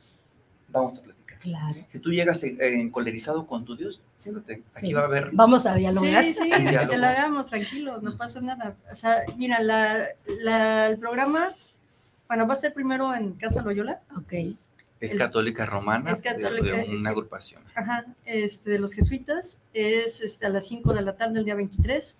vamos 0.67 0.99
a 0.99 1.03
platicar. 1.03 1.39
Claro. 1.39 1.77
Si 1.89 1.99
tú 1.99 2.11
llegas 2.11 2.43
eh, 2.43 2.57
encolerizado 2.59 3.47
con 3.47 3.63
tu 3.63 3.77
Dios, 3.77 4.01
siéntate, 4.17 4.63
aquí 4.75 4.87
Sí. 4.87 4.93
va 4.93 5.03
a 5.03 5.05
haber 5.05 5.29
Vamos 5.31 5.65
a 5.65 5.73
dialogar. 5.75 6.25
Sí, 6.25 6.33
sí, 6.33 6.49
que 6.51 6.87
te 6.87 6.97
la 6.97 7.11
hagamos 7.11 7.45
tranquilo, 7.45 8.01
no 8.01 8.17
pasa 8.17 8.41
nada. 8.41 8.75
O 8.91 8.95
sea, 8.95 9.23
mira, 9.37 9.61
la, 9.61 9.97
la- 10.41 10.87
el 10.87 10.97
programa, 10.97 11.55
bueno, 12.27 12.45
va 12.45 12.53
a 12.53 12.57
ser 12.57 12.73
primero 12.73 13.15
en 13.15 13.31
Casa 13.35 13.61
Loyola, 13.61 14.01
Ok. 14.17 14.33
Es 14.99 15.13
el- 15.13 15.17
católica 15.19 15.65
romana 15.65 16.11
es 16.11 16.21
de- 16.21 16.29
católica, 16.29 16.77
de, 16.77 16.89
una 16.89 17.09
agrupación. 17.11 17.61
ajá, 17.75 18.05
este, 18.25 18.71
de 18.71 18.79
los 18.79 18.93
jesuitas, 18.93 19.61
es 19.73 20.21
este, 20.21 20.45
a 20.45 20.49
las 20.49 20.67
5 20.67 20.93
de 20.93 21.01
la 21.01 21.15
tarde 21.15 21.39
el 21.39 21.45
día 21.45 21.55
23. 21.55 22.17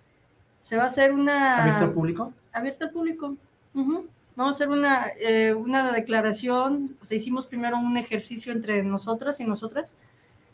Se 0.61 0.75
va 0.77 0.83
a 0.83 0.87
hacer 0.87 1.13
una... 1.13 1.61
¿Abierto 1.63 1.85
al 1.85 1.93
público? 1.93 2.33
abierta 2.51 2.85
al 2.85 2.91
público. 2.91 3.35
Ujú. 3.73 4.07
Vamos 4.35 4.55
a 4.55 4.57
hacer 4.57 4.69
una, 4.69 5.07
eh, 5.19 5.53
una 5.53 5.91
declaración, 5.91 6.95
o 7.01 7.05
sea, 7.05 7.17
hicimos 7.17 7.45
primero 7.47 7.77
un 7.77 7.97
ejercicio 7.97 8.53
entre 8.53 8.83
nosotras 8.83 9.39
y 9.39 9.45
nosotras 9.45 9.95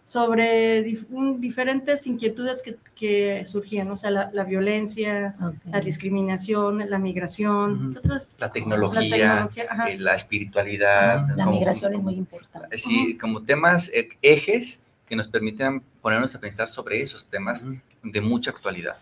sobre 0.06 0.86
dif- 0.86 1.40
diferentes 1.40 2.06
inquietudes 2.06 2.61
que, 2.61 2.77
que 2.95 3.44
surgían, 3.45 3.90
o 3.90 3.98
sea, 3.98 4.11
la, 4.11 4.30
la 4.34 4.44
violencia, 4.44 5.36
la 5.72 5.80
discriminación, 5.82 6.88
la 6.90 6.99
migración. 6.99 7.98
La 8.03 8.23
la 8.40 8.52
tecnología, 8.52 9.49
ajá. 9.69 9.90
eh, 9.90 9.98
la 9.99 10.14
espiritualidad. 10.15 11.27
La 11.36 11.45
como- 11.45 11.57
migración 11.57 11.94
es 11.95 12.02
muy 12.02 12.14
importante. 12.15 12.77
Sí, 12.77 13.18
como 13.18 13.44
temas, 13.44 13.90
eh, 13.94 14.10
ejes 14.22 14.84
que 15.07 15.15
nos 15.15 15.27
permitan 15.27 15.82
ponernos 16.02 16.34
a 16.36 16.40
pensar 16.40 16.68
sobre 16.68 17.02
esos 17.02 17.27
temas 17.27 17.68
de 18.03 18.22
mucha 18.22 18.52
actualidad. 18.52 18.98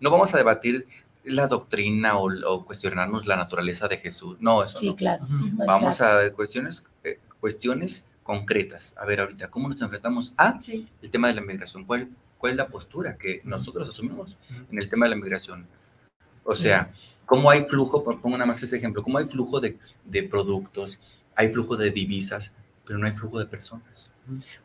No 0.00 0.10
vamos 0.10 0.34
a 0.34 0.36
debatir 0.38 0.86
la 1.24 1.46
doctrina 1.46 2.16
o, 2.16 2.30
o 2.46 2.64
cuestionarnos 2.64 3.26
la 3.26 3.36
naturaleza 3.36 3.88
de 3.88 3.96
Jesús. 3.98 4.36
No, 4.40 4.62
eso 4.62 4.78
Sí, 4.78 4.88
no. 4.88 4.96
claro. 4.96 5.26
Vamos 5.28 6.00
Exacto. 6.00 6.32
a 6.32 6.36
cuestiones, 6.36 6.84
eh, 7.04 7.18
cuestiones 7.40 8.07
concretas. 8.28 8.94
A 8.98 9.06
ver, 9.06 9.20
ahorita, 9.20 9.48
¿cómo 9.50 9.70
nos 9.70 9.80
enfrentamos 9.80 10.34
a 10.36 10.60
Sí, 10.60 10.86
el 11.00 11.10
tema 11.10 11.28
de 11.28 11.34
la 11.34 11.40
migración? 11.40 11.86
¿Cuál, 11.86 12.10
cuál 12.36 12.52
es 12.52 12.56
la 12.58 12.68
postura 12.68 13.16
que 13.16 13.40
nosotros 13.44 13.88
asumimos 13.88 14.36
en 14.70 14.78
el 14.78 14.90
tema 14.90 15.06
de 15.06 15.10
la 15.10 15.16
migración? 15.16 15.66
O 16.44 16.52
Sí. 16.52 16.64
sea, 16.64 16.92
¿cómo 17.24 17.50
hay 17.50 17.64
flujo? 17.64 18.04
Pon- 18.04 18.20
Pongo 18.20 18.36
nada 18.36 18.46
más 18.46 18.62
ese 18.62 18.76
ejemplo. 18.76 19.02
¿Cómo 19.02 19.16
hay 19.16 19.24
flujo 19.24 19.60
de, 19.60 19.78
de 20.04 20.22
productos? 20.24 21.00
Hay 21.34 21.48
flujo 21.48 21.74
de 21.78 21.90
divisas, 21.90 22.52
pero 22.84 22.98
no 22.98 23.06
hay 23.06 23.12
flujo 23.12 23.38
de 23.38 23.46
personas. 23.46 24.10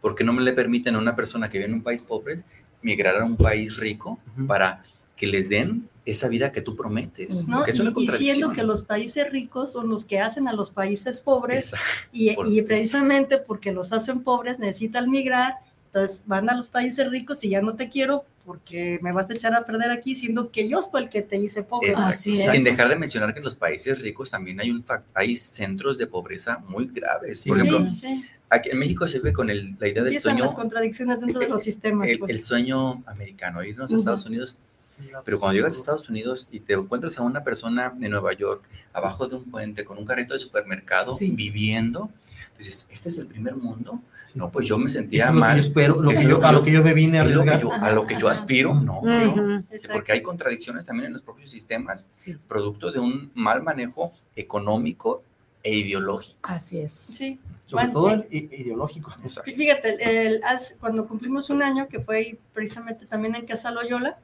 Porque 0.02 0.26
no 0.26 0.34
me 0.34 0.42
le 0.42 0.52
permiten 0.52 0.96
a 0.96 1.00
una 1.00 1.16
persona 1.16 1.48
que 1.50 1.58
vive 1.58 1.70
en 1.70 1.76
un 1.76 1.84
país 1.84 2.04
pobre 2.04 2.44
migrar 2.82 3.16
a 3.16 3.24
un 3.24 3.38
país 3.38 3.78
rico 3.78 4.20
para 4.46 4.84
que 5.16 5.28
les 5.28 5.50
den 5.50 5.90
esa 6.06 6.28
vida 6.28 6.52
que 6.52 6.62
tú 6.62 6.76
prometes. 6.76 7.48
¿no? 7.48 7.58
Porque 7.58 7.72
es 7.72 7.80
una 7.80 7.92
Y, 7.96 8.04
y 8.04 8.08
siendo 8.08 8.48
contradicción. 8.48 8.54
que 8.54 8.64
los 8.64 8.84
países 8.84 9.32
ricos 9.32 9.72
son 9.72 9.90
los 9.90 10.04
que 10.06 10.20
hacen 10.20 10.48
a 10.48 10.54
los 10.54 10.70
países 10.72 11.20
pobres 11.22 11.74
y, 12.12 12.34
Por- 12.36 12.48
y 12.52 12.62
precisamente 12.62 13.38
porque 13.38 13.72
los 13.72 13.94
hacen 13.94 14.22
pobres 14.22 14.60
necesitan 14.60 15.10
migrar, 15.10 15.56
entonces 15.88 16.24
van 16.26 16.50
a 16.50 16.56
los 16.56 16.68
países 16.68 17.10
ricos 17.10 17.44
y 17.44 17.50
ya 17.50 17.62
no 17.62 17.76
te 17.76 17.88
quiero 17.90 18.26
porque 18.46 19.00
me 19.02 19.14
vas 19.14 19.30
a 19.30 19.34
echar 19.36 19.54
a 19.54 19.64
perder 19.66 19.92
aquí, 19.92 20.16
siendo 20.16 20.52
que 20.52 20.68
yo 20.68 20.82
fui 20.82 21.04
el 21.04 21.10
que 21.10 21.22
te 21.22 21.38
hice 21.38 21.64
pobre. 21.64 21.90
Exacto. 21.92 22.10
Así 22.10 22.42
es. 22.42 22.52
Sin 22.52 22.66
dejar 22.66 22.90
de 22.90 22.98
mencionar 22.98 23.32
que 23.32 23.40
en 23.40 23.46
los 23.46 23.56
países 23.56 24.02
ricos 24.02 24.30
también 24.32 24.60
hay, 24.60 24.72
un 24.72 24.84
hay 25.14 25.38
centros 25.38 25.98
de 25.98 26.08
pobreza 26.08 26.58
muy 26.68 26.88
graves. 26.88 27.40
Sí, 27.40 27.50
Por 27.50 27.62
sí. 27.62 27.68
ejemplo, 27.68 27.96
sí. 27.96 28.26
aquí 28.50 28.70
en 28.72 28.80
México 28.80 29.08
se 29.08 29.20
ve 29.20 29.32
con 29.32 29.50
el- 29.50 29.78
la 29.80 29.88
idea 29.88 30.04
del 30.04 30.08
Empiezan 30.08 30.32
sueño, 30.34 30.44
las 30.44 30.56
contradicciones 30.56 31.22
dentro 31.22 31.40
de 31.40 31.48
los 31.48 31.64
sistemas. 31.64 32.10
el, 32.10 32.20
pues. 32.20 32.36
el 32.36 32.42
sueño 32.42 33.02
americano, 33.06 33.64
irnos 33.64 33.90
a 33.90 33.94
Ujú. 33.94 34.02
Estados 34.02 34.26
Unidos. 34.26 34.58
Pero 35.26 35.40
cuando 35.40 35.56
llegas 35.56 35.76
a 35.76 35.80
Estados 35.80 36.10
Unidos 36.10 36.48
y 36.52 36.60
te 36.60 36.74
encuentras 36.74 37.18
a 37.20 37.24
una 37.24 37.44
persona 37.44 37.94
de 37.96 38.10
Nueva 38.10 38.34
York 38.34 38.64
abajo 38.94 39.28
de 39.28 39.36
un 39.36 39.46
puente 39.50 39.84
con 39.86 39.98
un 39.98 40.06
carrito 40.06 40.34
de 40.34 40.40
supermercado 40.40 41.12
Sí. 41.14 41.32
viviendo, 41.32 42.10
dices, 42.58 42.88
¿este 42.92 43.10
es 43.10 43.18
el 43.18 43.28
primer 43.28 43.56
mundo? 43.56 44.00
Sí. 44.28 44.40
No, 44.40 44.50
pues 44.50 44.66
yo 44.68 44.78
me 44.78 44.86
Eso 44.88 44.98
sentía 45.00 45.26
es 45.26 45.30
lo 45.30 45.34
que 45.36 45.40
mal. 45.40 45.56
yo 45.58 45.62
espero, 45.62 46.02
lo 46.02 46.12
Es 46.12 46.22
que 46.22 46.28
yo, 46.28 46.44
a 46.44 46.52
lo 46.52 46.64
que 46.64 46.72
yo 46.72 46.84
me 46.84 46.94
vine 46.94 47.20
a 47.20 47.24
lo 47.24 47.44
que 47.44 47.60
yo- 47.60 47.72
a 47.72 47.92
lo 47.92 48.08
que 48.08 48.18
yo 48.20 48.28
aspiro, 48.30 48.74
no. 48.74 49.02
Porque 49.92 50.12
hay 50.12 50.22
contradicciones 50.22 50.86
también 50.86 51.08
en 51.08 51.14
los 51.14 51.22
propios 51.22 51.52
sistemas, 51.52 52.08
Sí, 52.18 52.36
producto 52.48 52.92
de 52.92 53.00
un 53.00 53.32
mal 53.36 53.62
manejo 53.62 54.12
económico 54.36 55.24
e 55.64 55.76
ideológico. 55.76 56.38
así 56.44 56.80
es. 56.80 56.92
Sí. 56.92 57.40
Sobre 57.66 57.86
Bueno, 57.86 57.94
todo 57.94 58.14
el 58.14 58.28
i- 58.32 58.50
ideológico. 58.62 59.12
Fíjate, 59.46 59.94
el- 60.04 60.34
el- 60.36 60.42
cuando 60.80 61.08
cumplimos 61.08 61.50
un 61.50 61.62
año, 61.64 61.88
que 61.88 62.00
fue 62.00 62.38
precisamente 62.54 63.06
también 63.06 63.36
en 63.36 63.46
Casa 63.46 63.72
Loyola, 63.72 64.18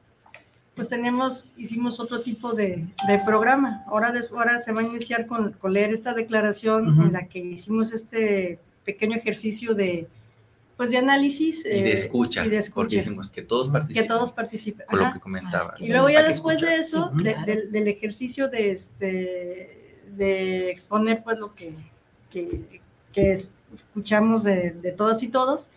pues 0.79 0.89
tenemos, 0.89 1.45
hicimos 1.57 1.99
otro 1.99 2.21
tipo 2.21 2.53
de, 2.53 2.85
de 3.07 3.19
programa. 3.25 3.83
Ahora, 3.87 4.11
des- 4.13 4.31
ahora 4.31 4.57
se 4.59 4.71
va 4.71 4.79
a 4.81 4.83
iniciar 4.85 5.27
con, 5.27 5.51
con 5.53 5.73
leer 5.73 5.91
esta 5.93 6.13
declaración 6.13 6.89
Ujú. 6.93 7.01
en 7.07 7.13
la 7.13 7.27
que 7.27 7.39
hicimos 7.39 7.91
este 7.91 8.59
pequeño 8.85 9.17
ejercicio 9.17 9.73
de, 9.75 10.07
pues, 10.77 10.91
de 10.91 10.97
análisis. 10.97 11.65
Y 11.65 11.69
de 11.69 11.89
eh, 11.89 11.93
escucha, 11.93 12.45
y 12.45 12.49
de 12.49 12.63
porque 12.73 12.95
escucha. 12.95 12.97
dijimos 12.99 13.29
que 13.29 13.41
todos 13.41 13.67
Que 13.67 13.71
que 13.71 13.73
participen 13.79 14.07
todos 14.07 14.31
participen. 14.31 14.85
con 14.87 14.99
lo 14.99 15.05
Ajá. 15.05 15.13
que 15.15 15.19
comentaba. 15.19 15.75
Y 15.79 15.89
luego 15.89 16.09
ya 16.09 16.23
después 16.23 16.61
de 16.61 16.75
escuchar. 16.75 17.09
eso, 17.09 17.11
Sí, 17.17 17.23
de- 17.23 17.33
claro. 17.33 17.53
del, 17.71 17.87
ejercicio 17.89 18.47
de 18.47 18.71
este 18.71 19.75
de 20.15 20.71
exponer 20.71 21.21
pues 21.23 21.37
lo 21.39 21.53
que, 21.53 21.73
que, 22.31 22.81
que 23.11 23.31
es- 23.33 23.51
escuchamos 23.75 24.43
de, 24.45 24.71
de 24.71 24.91
todas 24.93 25.21
y 25.23 25.27
todos, 25.27 25.71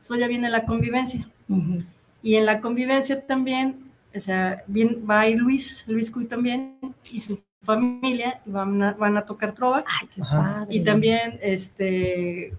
eso 0.00 0.16
ya 0.16 0.26
viene 0.28 0.50
la 0.50 0.66
convivencia. 0.66 1.28
Ujú. 1.48 1.82
Y 2.22 2.34
en 2.34 2.44
la 2.44 2.60
convivencia 2.60 3.26
también, 3.26 3.89
o 4.16 4.20
sea, 4.20 4.62
bien, 4.66 5.04
va 5.08 5.20
a 5.20 5.28
ir 5.28 5.38
Luis, 5.38 5.84
Luis 5.86 6.10
Cuy 6.10 6.26
también, 6.26 6.76
y 7.12 7.20
su 7.20 7.40
familia, 7.62 8.40
y 8.46 8.50
van 8.50 8.82
a, 8.82 8.92
van 8.94 9.16
a 9.16 9.24
tocar 9.24 9.52
trova. 9.54 9.78
Ay, 10.00 10.08
qué 10.14 10.20
padre. 10.22 10.66
Y 10.74 10.82
también, 10.82 11.38
este, 11.42 12.52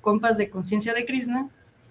compas 0.00 0.36
de 0.38 0.48
conciencia 0.50 0.94
de 0.94 1.04
Krishna, 1.04 1.48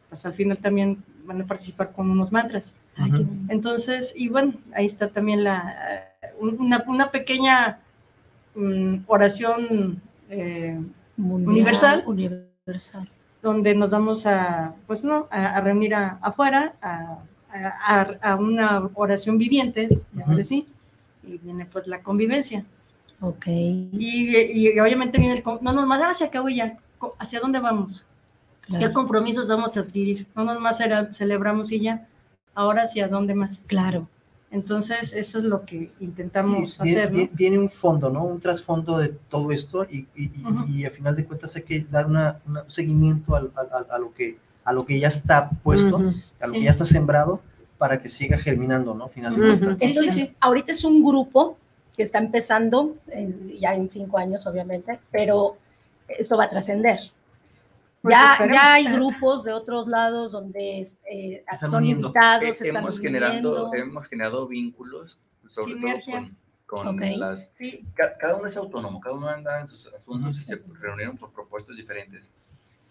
pues 0.10 0.26
al 0.26 0.34
final 0.34 0.58
también 0.58 1.04
van 1.26 1.42
a 1.42 1.46
participar 1.46 1.92
con 1.92 2.10
unos 2.10 2.32
mantras. 2.32 2.76
Ay, 2.98 3.12
qué. 3.12 3.26
Entonces, 3.50 4.14
y 4.18 4.30
bueno, 4.30 4.54
ahí 4.74 4.86
está 4.86 5.10
también 5.10 5.44
la, 5.44 6.08
un- 6.40 6.60
una, 6.60 6.84
una 6.88 7.12
pequeña 7.12 7.80
mm, 8.56 8.98
oración 9.08 10.02
eh, 10.30 10.80
Mundial, 11.18 11.50
Universal. 11.54 12.04
Universal. 12.06 13.10
donde 13.42 13.76
nos 13.76 13.92
vamos 13.92 14.26
a, 14.26 14.74
pues 14.88 15.04
no, 15.04 15.28
a, 15.30 15.56
a 15.58 15.62
reunir 15.62 15.94
a- 15.96 16.18
afuera, 16.22 16.74
a, 16.82 17.20
a- 17.64 18.02
a- 18.02 18.32
a 18.32 18.36
una 18.36 18.90
oración 18.94 19.38
viviente, 19.38 19.90
llamarle 20.14 20.42
así, 20.42 20.68
y 21.24 21.38
viene 21.38 21.66
pues 21.66 21.88
la 21.88 22.02
convivencia. 22.04 22.66
Ok. 23.22 23.46
Y, 23.48 24.36
y 24.38 24.80
obviamente 24.80 25.18
viene 25.20 25.38
el, 25.38 25.44
no 25.62 25.74
nomás, 25.74 26.02
ah, 26.04 26.14
se 26.14 26.26
acabó 26.26 26.50
y 26.50 26.58
ya, 26.58 26.78
¿hacia 27.20 27.40
dónde 27.40 27.60
vamos? 27.60 28.06
¿Qué 28.68 28.74
Claro. 28.78 28.94
compromisos 28.94 29.48
vamos 29.48 29.78
a 29.78 29.82
adquirir? 29.82 30.26
No 30.36 30.44
nomás 30.44 30.80
era- 30.82 31.14
celebramos 31.14 31.72
y 31.72 31.80
ya, 31.82 32.08
ahora 32.56 32.84
hacia 32.84 33.08
dónde 33.08 33.36
más. 33.36 33.62
Claro. 33.68 34.08
Entonces, 34.52 35.14
eso 35.14 35.40
es 35.40 35.44
lo 35.46 35.66
que 35.66 35.92
intentamos 36.00 36.74
Sí, 36.76 36.84
viene, 36.84 37.02
hacer, 37.04 37.52
¿no? 37.58 37.62
un 37.62 37.70
fondo, 37.70 38.10
¿no? 38.10 38.24
Un 38.24 38.40
trasfondo 38.40 38.98
de 38.98 39.10
todo 39.10 39.52
esto 39.52 39.86
y, 39.90 40.08
y, 40.16 40.32
y- 40.40 40.46
Ujú. 40.46 40.66
y 40.70 40.86
a 40.86 40.92
final 40.92 41.16
de 41.16 41.26
cuentas 41.26 41.56
hay 41.56 41.64
que 41.64 41.82
dar 41.92 42.06
una, 42.08 42.40
una- 42.48 42.64
un 42.64 42.72
seguimiento 42.72 43.36
al- 43.36 43.52
al- 43.56 43.70
al- 43.72 43.88
a, 43.92 43.98
lo 44.00 44.14
que, 44.14 44.38
a 44.66 44.74
lo 44.74 44.86
que 44.86 45.00
ya 45.00 45.08
está 45.08 45.50
puesto, 45.64 45.98
Ujú. 45.98 46.14
a 46.42 46.48
lo 46.48 46.54
que 46.54 46.60
Sí. 46.60 46.66
ya 46.66 46.72
está 46.72 46.84
sembrado, 46.86 47.40
para 47.78 48.02
que 48.02 48.10
siga 48.10 48.38
germinando, 48.38 48.94
¿no? 48.96 49.08
Final 49.08 49.36
de 49.36 49.42
Ujú. 49.42 49.48
cuentas. 49.50 49.78
Sí, 49.78 49.80
sí, 49.80 49.86
Entonces, 49.88 50.16
sí. 50.16 50.36
ahorita 50.40 50.72
es 50.74 50.84
un 50.84 51.04
grupo 51.04 51.58
que 51.96 52.04
está 52.04 52.20
empezando, 52.20 52.96
en- 53.08 53.50
ya 53.58 53.74
en 53.76 53.88
cinco 53.88 54.18
años, 54.18 54.46
obviamente, 54.48 55.00
pero 55.12 55.58
esto 56.08 56.36
va 56.38 56.46
a 56.46 56.50
trascender. 56.50 57.00
Pues 58.02 58.14
ya, 58.16 58.38
ya 58.52 58.74
hay 58.76 58.86
grupos 58.88 59.44
de 59.44 59.54
otros 59.54 59.88
lados 59.88 60.32
donde 60.32 60.82
eh, 61.10 61.44
Están 61.52 61.70
son 61.72 61.84
uniendo. 61.84 62.08
invitados, 62.10 62.44
Eh, 62.44 62.50
están 62.50 62.68
hemos, 62.84 63.00
generando, 63.00 63.74
hemos 63.74 64.08
generado 64.08 64.48
vínculos, 64.48 65.18
sobre 65.50 65.74
Sinergia. 65.74 66.20
todo 66.20 66.30
con, 66.68 66.86
con 66.86 66.96
Ok. 67.04 67.18
las... 67.18 67.50
Sí, 67.56 67.84
ca- 67.96 68.16
Cada 68.18 68.36
uno 68.36 68.48
es 68.48 68.58
autónomo, 68.58 69.00
cada 69.00 69.16
uno 69.16 69.28
anda 69.28 69.60
en 69.62 69.68
sus 69.68 69.88
asuntos 69.94 70.40
y 70.40 70.44
se 70.44 70.60
reunieron 70.80 71.18
por 71.18 71.32
propuestos 71.32 71.76
diferentes. 71.78 72.32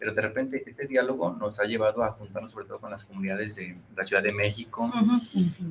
Pero 0.05 0.17
de 0.17 0.21
repente 0.21 0.63
este 0.67 0.87
diálogo 0.87 1.35
nos 1.41 1.59
ha 1.61 1.65
llevado 1.65 2.05
a 2.05 2.11
juntarnos 2.13 2.53
sobre 2.53 2.67
todo 2.67 2.79
con 2.79 2.91
las 2.91 3.07
comunidades 3.07 3.57
de 3.57 3.75
la 3.97 4.05
Ciudad 4.05 4.23
de 4.23 4.33
México 4.33 4.93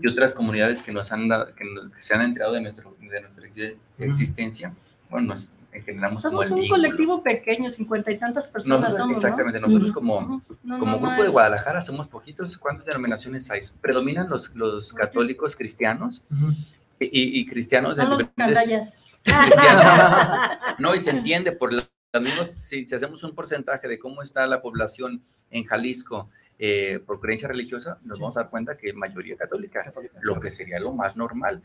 y 0.01 0.07
otras 0.07 0.33
comunidades 0.33 0.81
que 0.81 0.91
nos 0.91 1.11
han 1.11 1.27
dado- 1.27 1.53
que, 1.53 1.63
nos- 1.63 1.91
que 1.91 2.01
se 2.01 2.15
han 2.15 2.21
enterado 2.23 2.53
de, 2.53 2.61
nuestro, 2.61 2.95
de 2.99 3.21
nuestra 3.21 3.45
exi- 3.47 3.75
existencia. 3.99 4.73
Bueno, 5.11 5.35
nos 5.35 5.49
generamos 5.85 6.19
somos 6.23 6.49
un 6.49 6.61
vínculo. 6.61 6.81
colectivo 6.81 7.21
pequeño, 7.21 7.71
cincuenta 7.71 8.11
y 8.11 8.17
tantas 8.17 8.47
personas 8.47 8.95
somos, 8.97 9.07
¿no? 9.09 9.13
exactamente, 9.13 9.59
nosotros 9.59 9.91
como. 9.91 10.41
No, 10.63 10.79
como 10.79 10.99
grupo 10.99 11.21
de 11.21 11.29
Guadalajara 11.29 11.83
somos 11.83 12.07
poquitos. 12.07 12.57
¿Cuántas 12.57 12.87
denominaciones 12.87 13.51
hay? 13.51 13.61
Predominan 13.81 14.27
los, 14.31 14.55
los 14.55 14.93
católicos 14.93 15.55
cristianos 15.55 16.23
y, 16.99 17.45
cristianos 17.45 17.97
de 17.97 18.01
Son 18.01 18.09
los 18.09 18.17
diferentes 18.17 18.93
cristianos. 19.23 20.57
No, 20.79 20.95
y 20.95 20.99
se 20.99 21.11
entiende 21.11 21.51
por 21.51 21.71
la- 21.71 21.87
mismas, 22.21 22.55
si, 22.55 22.85
si 22.85 22.95
hacemos 22.95 23.23
un 23.23 23.33
porcentaje 23.33 23.87
de 23.87 23.97
cómo 23.99 24.21
está 24.21 24.45
la 24.47 24.61
población 24.61 25.21
en 25.49 25.65
Jalisco 25.65 26.29
eh, 26.59 26.99
por 27.05 27.19
creencia 27.19 27.47
religiosa, 27.47 27.99
nos 28.03 28.19
vamos 28.19 28.37
a 28.37 28.41
dar 28.41 28.49
cuenta 28.49 28.77
que 28.77 28.93
mayoría 28.93 29.35
católica, 29.35 29.91
lo 30.21 30.39
que 30.39 30.51
sería 30.51 30.79
lo 30.79 30.93
más 30.93 31.17
normal. 31.17 31.61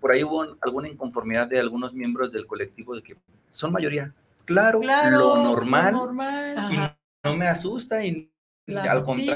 Por 0.00 0.12
ahí 0.12 0.24
hubo 0.24 0.40
un- 0.40 0.58
alguna 0.60 0.88
inconformidad 0.88 1.46
de 1.46 1.60
algunos 1.60 1.94
miembros 1.94 2.32
del 2.32 2.46
colectivo 2.46 2.94
de 2.96 3.02
que 3.02 3.16
son 3.48 3.72
mayoría. 3.72 4.12
Claro, 4.44 4.80
Claro, 4.80 5.18
lo 5.18 5.36
normal, 5.42 5.92
lo 5.94 5.98
normal. 6.06 6.58
Ajá. 6.58 6.98
no 7.24 7.36
me 7.36 7.46
asusta 7.46 8.04
y 8.04 8.28
Claro. 8.66 8.90
al 9.10 9.16
Sí. 9.16 9.26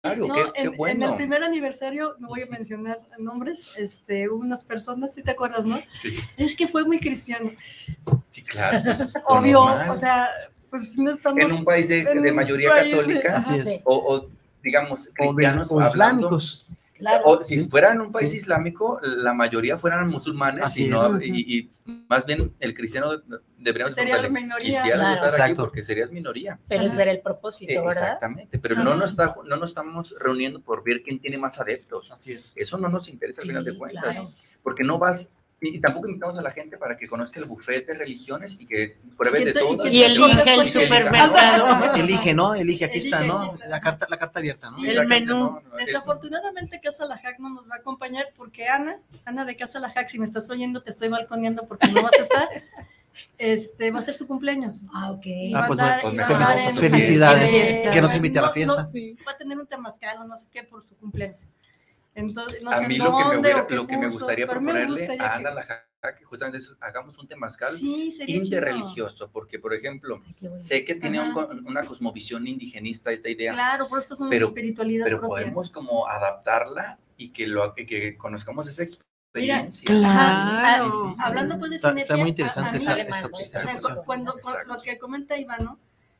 Contrario, 0.00 0.26
No, 0.26 0.34
qué, 0.52 0.62
qué 0.62 0.90
en, 0.90 1.02
el 1.02 1.16
primer 1.16 1.42
aniversario, 1.42 2.16
no 2.18 2.28
voy 2.28 2.42
a 2.42 2.46
mencionar 2.46 3.00
nombres, 3.18 3.70
este, 3.76 4.28
hubo 4.28 4.40
unas 4.40 4.64
personas, 4.64 5.14
si 5.14 5.22
te 5.22 5.32
acuerdas, 5.32 5.64
¿no? 5.64 5.80
Sí, 5.92 6.16
Es 6.36 6.56
que 6.56 6.66
fue 6.66 6.84
muy 6.84 6.98
cristiano. 6.98 7.50
sí, 8.26 8.42
claro. 8.42 8.78
Obvio, 9.26 9.64
normal. 9.64 9.90
o 9.90 9.98
sea, 9.98 10.28
pues 10.70 10.96
no 10.96 11.10
estamos... 11.10 11.40
en 11.42 11.52
un 11.52 11.64
país 11.64 11.88
de, 11.88 12.32
mayoría 12.32 12.70
país 12.70 12.96
católica, 12.96 13.44
o, 13.84 14.14
o, 14.14 14.28
digamos 14.62 15.08
O, 15.08 15.12
de- 15.12 15.14
cristianos 15.14 15.70
o 15.70 15.80
hablando, 15.80 16.26
islámicos. 16.26 16.66
Claro. 17.00 17.24
o 17.26 17.42
si 17.42 17.62
Sí. 17.62 17.68
fuera 17.68 17.92
en 17.92 18.00
un 18.00 18.12
país 18.12 18.30
Sí. 18.30 18.36
islámico, 18.36 19.00
la 19.02 19.34
mayoría 19.34 19.76
fueran 19.76 20.06
musulmanes 20.08 20.64
Así 20.64 20.84
y, 20.84 20.88
no- 20.88 21.16
es. 21.18 21.26
y, 21.26 21.58
y 21.58 21.70
más 22.08 22.24
bien 22.24 22.54
el 22.60 22.74
cristiano 22.74 23.16
de- 23.18 23.38
deberíamos 23.58 23.94
Sería 23.94 24.20
la 24.22 24.28
minoría. 24.28 24.82
Claro. 24.82 25.12
estar 25.12 25.28
aquí 25.28 25.34
Exacto. 25.36 25.62
porque 25.64 25.82
serías 25.82 26.10
minoría. 26.12 26.58
pero 26.68 26.84
es 26.84 26.94
ver 26.94 27.08
el 27.08 27.20
propósito, 27.20 27.72
¿verdad? 27.84 27.90
Exactamente, 28.04 28.58
pero 28.58 28.74
Ajá. 28.76 28.84
no 28.84 28.94
nos, 28.94 29.10
está, 29.10 29.34
no 29.44 29.56
nos 29.56 29.70
estamos 29.70 30.14
reuniendo 30.20 30.60
por 30.60 30.84
ver 30.84 31.02
quién 31.02 31.18
tiene 31.18 31.36
más 31.38 31.58
adeptos. 31.60 32.12
Así 32.12 32.32
es. 32.32 32.52
Eso 32.56 32.78
no 32.78 32.88
nos 32.88 33.08
interesa 33.08 33.42
Sí, 33.42 33.48
al 33.48 33.52
final 33.52 33.64
de 33.64 33.76
cuentas, 33.78 34.04
claro. 34.16 34.32
porque 34.62 34.84
no 34.84 34.98
vas, 34.98 35.32
y, 35.60 35.76
y 35.76 35.80
tampoco 35.80 36.08
invitamos 36.08 36.38
a 36.38 36.42
la 36.42 36.50
gente 36.50 36.76
para 36.78 36.96
que 36.96 37.06
conozca 37.06 37.38
el 37.40 37.46
buffet 37.46 37.86
de 37.86 37.94
religiones 37.94 38.58
y 38.60 38.66
que 38.66 38.96
pruebe 39.16 39.44
de 39.44 39.52
todo. 39.52 39.86
Y 39.86 40.02
elige 40.02 40.54
el 40.54 40.66
supermercado. 40.66 41.94
Elige, 41.96 42.34
¿no? 42.34 42.54
Elige, 42.54 42.86
aquí 42.86 42.98
está, 42.98 43.20
¿no? 43.20 43.52
está. 43.54 43.68
La 43.68 43.80
carta, 43.80 44.06
la 44.08 44.16
carta 44.18 44.38
abierta, 44.40 44.70
¿no? 44.70 44.76
Sí. 44.76 44.88
El 44.88 45.06
menú. 45.06 45.34
no, 45.38 45.62
no, 45.70 45.78
es- 45.78 45.86
Desafortunadamente 45.86 46.80
Casa 46.80 47.04
Lajac 47.06 47.38
no 47.38 47.50
nos 47.50 47.68
va 47.70 47.74
a 47.76 47.78
acompañar 47.78 48.26
porque 48.36 48.68
Ana, 48.68 48.98
Ana 49.24 49.44
de 49.44 49.56
Casa 49.56 49.80
Lajac, 49.80 50.08
si 50.08 50.18
me 50.18 50.24
estás 50.26 50.48
oyendo, 50.50 50.82
te 50.82 50.90
estoy 50.90 51.08
balconeando 51.08 51.66
porque 51.68 51.88
no 51.88 52.02
vas 52.02 52.12
a 52.18 52.22
estar. 52.22 52.48
Este, 53.36 53.90
va 53.90 53.98
a 53.98 54.02
ser 54.02 54.14
su 54.14 54.26
cumpleaños. 54.26 54.80
Ah, 54.94 55.10
ok. 55.10 55.26
Y 55.26 55.52
Ah, 55.54 55.64
pues, 55.66 55.78
dar- 55.78 56.00
pues, 56.00 56.78
felicidades. 56.78 57.50
este, 57.52 57.90
Que 57.90 58.00
nos 58.00 58.14
invite 58.14 58.38
a 58.38 58.42
la 58.42 58.48
no, 58.48 58.54
fiesta. 58.54 58.82
no, 58.82 58.88
sí, 58.88 59.16
va 59.26 59.32
a 59.32 59.36
tener 59.36 59.58
un 59.58 59.66
temazcal 59.66 60.18
o 60.18 60.24
no 60.24 60.36
sé 60.38 60.46
qué 60.50 60.62
por 60.62 60.82
su 60.82 60.94
cumpleaños. 60.96 61.48
Entonces, 62.14 62.62
no 62.62 62.70
a 62.70 62.80
sé 62.80 62.88
mí 62.88 62.96
lo 62.98 63.04
que, 63.16 63.24
me, 63.24 63.34
dónde 63.34 63.38
hubiera- 63.54 63.66
lo 63.70 63.86
que 63.86 63.96
me 63.96 64.08
gustaría 64.08 64.46
pero 64.46 64.60
me 64.60 64.72
proponerle 64.72 64.98
gustaría 65.00 65.26
a 65.26 65.32
que- 65.32 65.38
Ana 65.38 65.50
Lajac, 65.52 66.18
que 66.18 66.24
justamente 66.24 66.58
es, 66.58 66.76
hagamos 66.80 67.18
un 67.18 67.28
temazcal 67.28 67.70
Sí, 67.70 68.10
sería 68.10 68.34
chido. 68.34 68.44
interreligioso, 68.46 69.30
porque, 69.30 69.58
por 69.58 69.74
ejemplo, 69.74 70.20
Ay, 70.26 70.34
bueno. 70.40 70.58
sé 70.58 70.84
que 70.84 70.94
tiene 70.96 71.20
un 71.20 71.66
una 71.66 71.84
cosmovisión 71.84 72.46
indigenista 72.48 73.12
esta 73.12 73.28
idea, 73.30 73.52
Claro, 73.52 73.86
por 73.86 74.00
esto 74.00 74.14
es 74.14 74.20
una 74.20 74.30
Pero- 74.30 74.46
espiritualidad 74.48 75.04
pero 75.04 75.20
propia. 75.20 75.42
podemos 75.44 75.70
como 75.70 76.06
adaptarla 76.08 76.98
y 77.16 77.30
que, 77.32 77.46
lo, 77.46 77.74
que, 77.74 77.86
que 77.86 78.16
conozcamos 78.16 78.66
esa 78.68 78.82
Mira, 79.34 79.58
experiencia. 79.60 79.94
Ajá, 80.08 80.60
Claro. 80.78 81.14
ah, 81.18 81.26
hablando 81.26 81.58
pues 81.58 81.70
de 81.70 81.76
Está, 81.76 81.90
sinergia, 81.90 82.02
está 82.02 82.16
muy 82.16 82.22
a- 82.22 82.26
a 82.26 82.28
interesante 82.30 82.70
mí- 82.72 82.76
esa, 82.78 82.92
alemán, 82.92 83.10
esa, 83.10 83.26
esa 83.26 83.28
O 83.36 83.62
sea, 83.62 83.74
opción. 83.76 83.94
cu- 83.96 84.04
cuando, 84.04 84.32
cu- 84.32 84.38
Exacto. 84.38 84.74
lo 84.74 84.80
que 84.82 84.98
comenta 84.98 85.36
Iván, 85.38 85.64
¿no? 85.64 85.78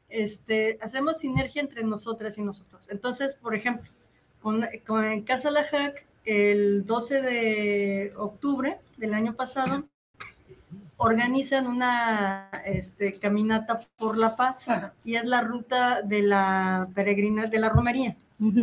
Este, 0.09 0.79
hacemos 0.83 1.19
sinergia 1.19 1.62
entre 1.62 1.83
nosotras 1.85 2.37
y 2.39 2.43
nosotros. 2.43 2.91
Entonces, 2.91 3.35
por 3.35 3.55
ejemplo, 3.55 3.89
con, 4.41 4.67
con 4.87 5.05
en 5.05 5.23
Casa 5.23 5.51
Lajac, 5.51 6.05
el 6.25 6.87
12 6.87 7.23
de 7.23 8.12
octubre 8.17 8.79
del 8.97 9.15
año 9.15 9.35
pasado, 9.35 9.85
organizan 10.97 11.67
una 11.67 12.51
este, 12.67 13.19
caminata 13.19 13.81
por 13.97 14.19
la 14.19 14.37
paz 14.37 14.69
Ajá. 14.69 14.93
y 15.03 15.15
es 15.15 15.25
la 15.25 15.41
ruta 15.41 16.03
de 16.03 16.23
la 16.23 16.89
peregrina 16.95 17.47
de 17.47 17.59
la 17.59 17.71
romería. 17.71 18.17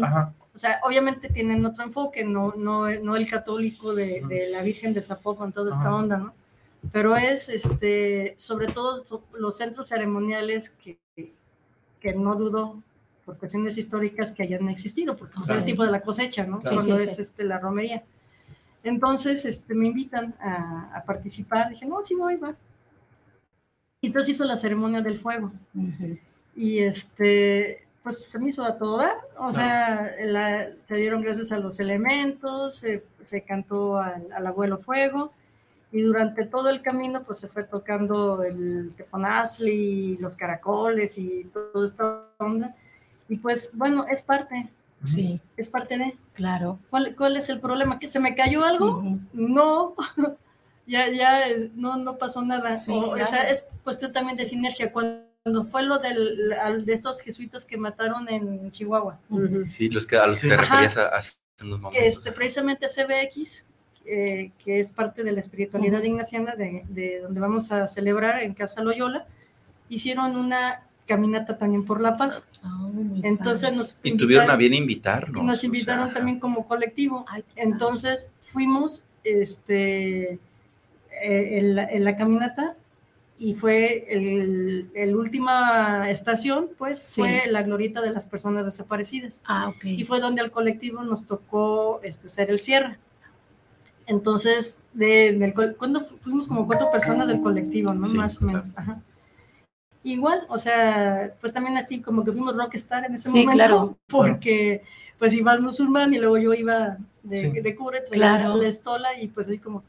Ajá. 0.04 0.34
O 0.54 0.58
sea, 0.58 0.80
obviamente 0.84 1.30
tienen 1.30 1.66
otro 1.66 1.84
enfoque, 1.84 2.24
no, 2.24 2.54
no, 2.56 2.90
no 2.90 3.16
el 3.16 3.30
católico 3.30 3.94
de, 3.94 4.24
de 4.28 4.50
la 4.50 4.62
Virgen 4.62 4.94
de 4.94 5.02
Zapopan, 5.02 5.52
toda 5.52 5.72
esta 5.72 5.88
Ajá. 5.88 5.96
onda, 5.96 6.18
¿no? 6.18 6.34
Pero 6.92 7.16
es, 7.16 7.50
este, 7.50 8.36
sobre 8.38 8.68
todo 8.68 9.04
los 9.34 9.58
centros 9.58 9.90
ceremoniales 9.90 10.70
que, 10.70 11.00
que 12.00 12.14
no 12.14 12.36
dudo 12.36 12.82
por 13.28 13.38
cuestiones 13.38 13.78
históricas 13.78 14.32
que 14.32 14.44
hayan 14.44 14.70
existido, 14.70 15.18
porque 15.18 15.36
pues, 15.36 15.50
es 15.50 15.50
el 15.50 15.56
Claro. 15.58 15.66
tipo 15.66 15.84
de 15.84 15.92
la 15.92 16.02
cosecha, 16.02 16.46
¿no? 16.46 16.60
Claro. 16.62 16.78
Cuando 16.78 16.98
Sí, 16.98 17.04
sí, 17.04 17.10
es 17.10 17.16
sí. 17.18 17.22
Este, 17.24 17.44
la 17.44 17.60
romería. 17.60 18.04
Entonces, 18.84 19.44
este, 19.44 19.76
me 19.76 19.88
invitan 19.88 20.34
a, 20.40 20.92
a 20.96 21.04
participar. 21.04 21.70
Dije, 21.70 21.86
no, 21.86 22.02
sí 22.04 22.16
voy, 22.16 22.38
va. 22.38 22.56
Y 24.02 24.08
entonces 24.08 24.34
hizo 24.36 24.46
la 24.46 24.58
ceremonia 24.58 25.02
del 25.02 25.20
fuego 25.20 25.52
Ujú. 25.76 26.18
y 26.56 26.80
este 26.80 27.84
pues 28.04 28.20
se 28.30 28.40
me 28.40 28.48
hizo 28.50 28.64
a 28.64 28.78
todo 28.78 29.00
dar, 29.00 29.16
o 29.38 29.52
Claro. 29.52 29.54
sea, 29.54 30.12
la- 30.28 30.68
se 30.86 30.96
dieron 30.96 31.22
gracias 31.22 31.52
a 31.52 31.58
los 31.60 31.78
elementos, 31.82 32.78
se, 32.78 33.04
se 33.22 33.42
cantó 33.42 33.98
al, 33.98 34.32
al 34.32 34.48
abuelo 34.48 34.78
fuego 34.78 35.34
y 35.92 36.02
durante 36.04 36.46
todo 36.46 36.70
el 36.70 36.82
camino 36.82 37.24
pues 37.26 37.42
se 37.42 37.50
fue 37.50 37.66
tocando 37.66 38.44
el 38.44 38.94
teponazli, 38.96 40.16
los 40.22 40.38
caracoles 40.38 41.18
y 41.18 41.50
toda 41.74 41.86
esta 41.86 42.24
onda 42.38 42.74
y 43.30 43.38
pues 43.38 43.72
bueno, 43.74 44.06
es 44.10 44.24
parte, 44.24 44.70
Sí, 45.04 45.40
es 45.58 45.70
parte 45.70 45.98
de, 46.00 46.18
claro. 46.34 46.80
¿cuál, 46.90 47.16
cuál 47.16 47.38
es 47.38 47.50
el 47.50 47.60
problema? 47.60 48.00
¿Que 48.00 48.08
se 48.08 48.20
me 48.20 48.34
cayó 48.34 48.66
algo? 48.66 49.04
No, 49.32 49.94
ya, 50.88 51.08
ya 51.10 51.44
no, 51.76 51.98
no 51.98 52.18
pasó 52.18 52.44
nada. 52.44 52.78
Sí, 52.80 52.92
O, 52.92 53.12
o 53.12 53.26
sea, 53.26 53.48
es 53.52 53.68
cuestión 53.84 54.12
también 54.12 54.38
de 54.38 54.46
sinergia. 54.48 54.92
Cuando 54.92 55.66
fue 55.70 55.84
lo 55.84 56.00
del, 56.00 56.52
al- 56.54 56.84
de 56.84 56.94
esos 56.94 57.22
jesuitas 57.22 57.64
que 57.64 57.78
mataron 57.78 58.28
en 58.28 58.72
Chihuahua. 58.72 59.20
Sí, 59.66 59.88
los 59.90 60.08
que, 60.08 60.18
a 60.18 60.26
los 60.26 60.42
que 60.42 60.48
te 60.50 60.58
referías 60.58 60.98
a- 60.98 61.10
hace 61.10 61.34
unos 61.62 61.80
momentos. 61.80 62.04
este, 62.08 62.32
precisamente 62.32 62.88
CBX, 62.88 63.68
eh, 64.06 64.52
que 64.66 64.80
es 64.80 64.90
parte 64.90 65.24
de 65.24 65.32
la 65.32 65.42
espiritualidad 65.42 66.02
ignaciana 66.02 66.56
de, 66.56 66.84
de 66.90 67.20
donde 67.22 67.40
vamos 67.40 67.72
a 67.72 67.88
celebrar 67.88 68.42
en 68.42 68.56
Casa 68.56 68.82
Loyola, 68.82 69.28
hicieron 69.90 70.36
una 70.36 70.82
caminata 71.08 71.58
también 71.58 71.86
por 71.86 72.02
La 72.02 72.18
Paz. 72.18 72.48
Ah, 72.64 72.88
muy 72.92 73.22
Entonces 73.24 73.74
nos 73.74 73.98
y 74.04 74.16
tuvieron 74.18 74.50
a 74.50 74.54
invitaron- 74.54 74.58
bien 74.60 74.74
invitarnos. 74.74 75.44
nos 75.44 75.64
o 75.64 75.66
invitaron 75.66 76.06
sea, 76.06 76.14
también 76.16 76.40
como 76.40 76.68
colectivo. 76.68 77.26
Ay, 77.28 77.44
Entonces 77.56 78.30
fuimos 78.44 79.06
este, 79.24 80.34
eh, 80.34 80.40
en, 81.22 81.76
la, 81.76 81.86
en 81.90 82.04
la 82.04 82.16
caminata 82.18 82.76
y 83.40 83.54
fue 83.54 84.06
el, 84.10 84.90
el 84.96 85.16
última 85.16 86.10
estación, 86.10 86.70
pues 86.78 87.00
Sí. 87.00 87.22
fue 87.22 87.44
la 87.48 87.62
glorieta 87.64 88.02
de 88.02 88.12
las 88.12 88.26
personas 88.26 88.66
desaparecidas. 88.66 89.42
Ah, 89.46 89.70
ok. 89.70 89.86
Y 89.86 90.04
fue 90.06 90.20
donde 90.20 90.42
al 90.42 90.50
colectivo 90.52 91.04
nos 91.04 91.26
tocó 91.26 92.00
este, 92.04 92.28
hacer 92.28 92.50
el 92.50 92.60
cierre. 92.60 92.98
Entonces, 94.08 94.80
de, 94.94 95.34
del 95.34 95.54
cuando 95.76 96.02
fu- 96.02 96.18
fuimos 96.18 96.48
como 96.48 96.66
cuatro 96.66 96.90
personas 96.92 97.28
del 97.28 97.42
colectivo, 97.42 97.94
¿no? 97.94 98.08
Sí, 98.08 98.18
Más 98.18 98.42
o 98.42 98.46
menos. 98.46 98.72
Ajá. 98.76 99.02
Igual, 100.08 100.46
o 100.48 100.58
sea, 100.58 101.34
pues 101.42 101.52
también 101.52 101.78
así 101.78 102.02
como 102.02 102.24
que 102.24 102.32
fuimos 102.32 102.56
rockstar 102.56 103.04
en 103.06 103.16
ese 103.16 103.30
Sí, 103.30 103.40
momento, 103.40 103.54
claro. 103.54 103.98
porque 104.08 104.82
pues 105.20 105.34
iba 105.34 105.52
al 105.52 105.62
musulmán 105.62 106.14
y 106.14 106.20
luego 106.20 106.38
yo 106.38 106.54
iba 106.54 106.98
de, 107.24 107.38
Sí. 107.38 107.50
de 107.50 107.76
cura, 107.76 108.00
Claro. 108.10 108.56
la 108.56 108.68
estola 108.70 109.20
y 109.20 109.28
pues 109.28 109.48
así 109.48 109.60
como 109.60 109.84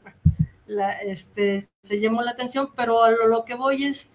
la, 0.67 0.91
este, 1.03 1.69
se 1.81 1.99
llamó 2.01 2.21
la 2.21 2.31
atención, 2.31 2.69
pero 2.75 3.01
a 3.03 3.11
lo, 3.11 3.27
lo 3.27 3.45
que 3.45 3.55
voy 3.55 3.85
es 3.85 4.11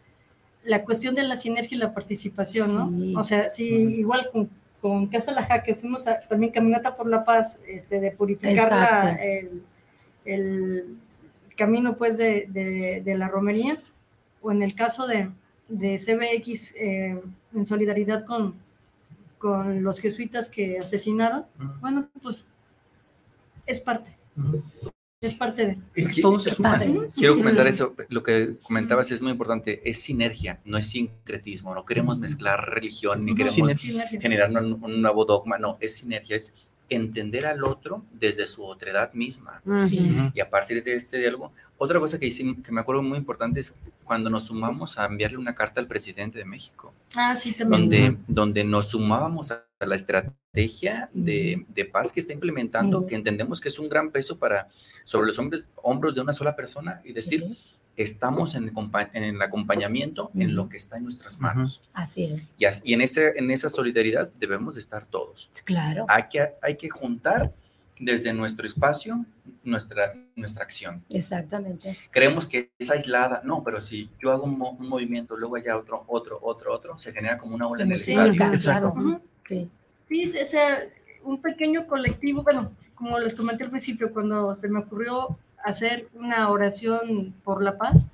la 0.63 0.85
cuestión 0.85 1.15
de 1.15 1.23
la 1.23 1.37
sinergia 1.37 1.77
y 1.77 1.79
la 1.79 1.95
participación, 1.95 2.75
¿no? 3.13 3.21
O 3.21 3.25
sea, 3.25 3.49
sí, 3.49 3.67
igual 3.99 4.29
con, 4.31 4.51
con 4.83 5.07
Casa 5.07 5.33
La 5.33 5.45
Jaque 5.45 5.75
fuimos 5.75 6.07
a, 6.07 6.21
también 6.21 6.53
Caminata 6.53 6.97
por 6.97 7.07
la 7.09 7.25
Paz, 7.25 7.61
este, 7.67 7.99
de 8.01 8.11
purificar 8.11 8.71
la, 8.71 9.17
el, 9.23 9.63
el, 10.27 10.97
camino 11.57 11.97
pues 11.97 12.19
de, 12.19 12.47
de, 12.51 13.01
de, 13.03 13.15
la 13.17 13.29
romería, 13.29 13.77
o 14.43 14.53
en 14.53 14.63
el 14.63 14.75
caso 14.75 15.07
de, 15.07 15.31
de 15.69 15.99
CBX, 15.99 16.75
eh, 16.77 17.21
en 17.55 17.67
solidaridad 17.67 18.25
con, 18.25 18.55
con 19.39 19.83
los 19.83 20.01
jesuitas 20.01 20.49
que 20.49 20.79
asesinaron, 20.79 21.45
bueno, 21.81 22.09
pues 22.23 22.45
es 23.67 23.81
parte. 23.81 24.17
Es 25.21 25.35
parte 25.35 25.67
de. 25.67 25.79
Es 25.95 26.15
que 26.15 26.21
todo 26.21 26.39
se 26.39 26.51
suma. 26.55 26.79
Quiero 27.17 27.37
comentar 27.37 27.67
eso. 27.67 27.95
Lo 28.09 28.23
que 28.23 28.57
comentabas 28.63 29.11
es 29.11 29.23
muy 29.23 29.33
importante. 29.33 29.81
Es 29.89 30.03
sinergia, 30.03 30.61
no 30.67 30.77
es 30.77 30.89
sincretismo. 30.89 31.75
No 31.75 31.87
queremos 31.87 32.19
mezclar 32.19 32.69
religión 32.69 33.25
ni 33.25 33.35
queremos 33.35 33.81
generar 34.21 34.51
un, 34.51 35.01
nuevo 35.01 35.25
dogma. 35.25 35.57
No, 35.57 35.79
es 35.81 35.97
sinergia. 35.97 36.37
Es 36.37 36.55
entender 36.91 37.47
al 37.47 37.65
otro 37.65 38.05
desde 38.13 38.47
su 38.47 38.65
otredad 38.65 39.15
misma. 39.15 39.63
Y 40.35 40.41
a 40.41 40.51
partir 40.51 40.85
de 40.85 40.97
este 40.97 41.19
diálogo, 41.19 41.53
otra 41.77 41.99
cosa 41.99 42.19
que, 42.19 42.31
que 42.31 42.73
me 42.73 42.81
acuerdo 42.81 43.03
muy 43.03 43.19
importante 43.19 43.61
es 43.61 43.77
cuando 44.05 44.31
nos 44.31 44.47
sumamos 44.47 44.99
a 44.99 45.07
enviarle 45.07 45.39
una 45.39 45.55
carta 45.55 45.81
al 45.81 45.87
presidente 45.87 46.39
de 46.39 46.45
México. 46.45 46.93
Ah, 47.15 47.35
sí, 47.35 47.53
también. 47.53 47.83
Donde, 47.83 48.17
donde 48.29 48.65
nos 48.65 48.91
sumábamos 48.91 49.51
a 49.51 49.65
la 49.81 49.95
estrategia 49.95 51.11
de, 51.13 51.65
de 51.69 51.85
paz 51.85 52.13
que 52.13 52.21
está 52.21 52.33
implementando, 52.33 53.07
que 53.07 53.15
entendemos 53.15 53.61
que 53.61 53.69
es 53.69 53.79
un 53.79 53.89
gran 53.89 54.11
peso 54.11 54.39
para, 54.39 54.69
sobre 55.05 55.27
los 55.27 55.39
hombres, 55.39 55.69
hombros 55.77 56.15
de 56.15 56.21
una 56.21 56.33
sola 56.33 56.55
persona 56.55 57.01
y 57.05 57.13
decir, 57.13 57.57
estamos 57.97 58.55
en 58.55 58.65
el, 58.65 58.73
en 59.13 59.25
el 59.25 59.43
acompañamiento 59.43 60.31
en 60.35 60.55
lo 60.55 60.69
que 60.69 60.77
está 60.77 60.97
en 60.97 61.05
nuestras 61.05 61.41
manos. 61.41 61.81
Así 61.93 62.25
es. 62.25 62.55
Y, 62.59 62.91
y 62.91 62.95
en, 62.95 63.01
ese, 63.01 63.35
en 63.37 63.51
esa 63.51 63.69
solidaridad 63.69 64.31
debemos 64.39 64.75
de 64.75 64.81
estar 64.81 65.07
todos. 65.07 65.51
Claro. 65.65 66.07
Hay 66.09 66.25
que, 66.31 66.49
hay 66.63 66.77
que 66.77 66.89
juntar 66.89 67.53
desde 68.05 68.33
nuestro 68.33 68.67
espacio 68.67 69.25
nuestra, 69.65 70.15
nuestra 70.37 70.65
acción. 70.65 71.05
Exactamente. 71.11 71.97
Creemos 72.11 72.49
que 72.49 72.71
es 72.79 72.91
aislada, 72.91 73.41
no, 73.45 73.63
pero 73.65 73.81
si 73.81 74.11
yo 74.21 74.31
hago 74.31 74.45
un, 74.45 74.59
movimiento, 74.59 75.37
luego 75.37 75.57
allá 75.57 75.77
otro, 75.77 76.05
otro, 76.07 76.39
otro, 76.43 76.73
otro, 76.73 76.99
se 76.99 77.13
genera 77.13 77.39
como 77.39 77.55
una 77.55 77.67
ola 77.67 77.83
en 77.85 77.93
el 77.93 78.01
estadio. 78.01 78.45
Exacto. 78.53 79.21
Sí. 79.41 79.69
Sí, 80.05 80.23
es, 80.23 80.55
un 81.23 81.41
pequeño 81.41 81.87
colectivo, 81.87 82.43
bueno, 82.43 82.73
como 82.95 83.19
les 83.19 83.35
comenté 83.35 83.65
al 83.65 83.71
principio, 83.71 84.13
cuando 84.13 84.55
se 84.57 84.69
me 84.69 84.81
ocurrió 84.81 85.39
hacer 85.65 86.09
una 86.13 86.51
oración 86.51 87.35
por 87.43 87.63
la 87.63 87.79
paz, 87.79 88.05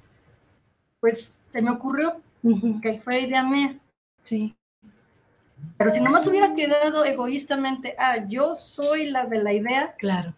pues 1.00 1.40
se 1.46 1.60
me 1.60 1.70
ocurrió 1.70 2.20
que 2.80 2.98
fue 3.00 3.22
idea 3.22 3.42
mía. 3.42 3.78
Sí. 4.20 4.54
Pero 5.76 5.90
si 5.90 6.00
nomás 6.00 6.26
hubiera 6.26 6.54
quedado 6.54 7.04
egoístamente, 7.04 7.94
ah, 7.98 8.26
yo 8.28 8.54
soy 8.54 9.10
la 9.10 9.26
de 9.26 9.42
la 9.42 9.52
idea, 9.52 9.94
claro. 9.98 10.34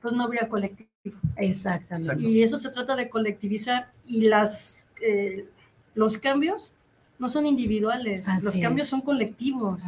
pues 0.00 0.14
no 0.14 0.24
habría 0.24 0.48
colectivo. 0.48 0.88
Exactamente. 1.36 2.22
Y 2.22 2.42
eso 2.42 2.58
se 2.58 2.70
trata 2.70 2.96
de 2.96 3.08
colectivizar 3.08 3.92
y 4.06 4.22
las, 4.22 4.88
eh, 5.02 5.48
los 5.94 6.18
cambios 6.18 6.74
no 7.18 7.28
son 7.28 7.44
individuales, 7.44 8.26
los 8.42 8.56
cambios 8.56 8.88
son 8.88 9.02
colectivos. 9.02 9.82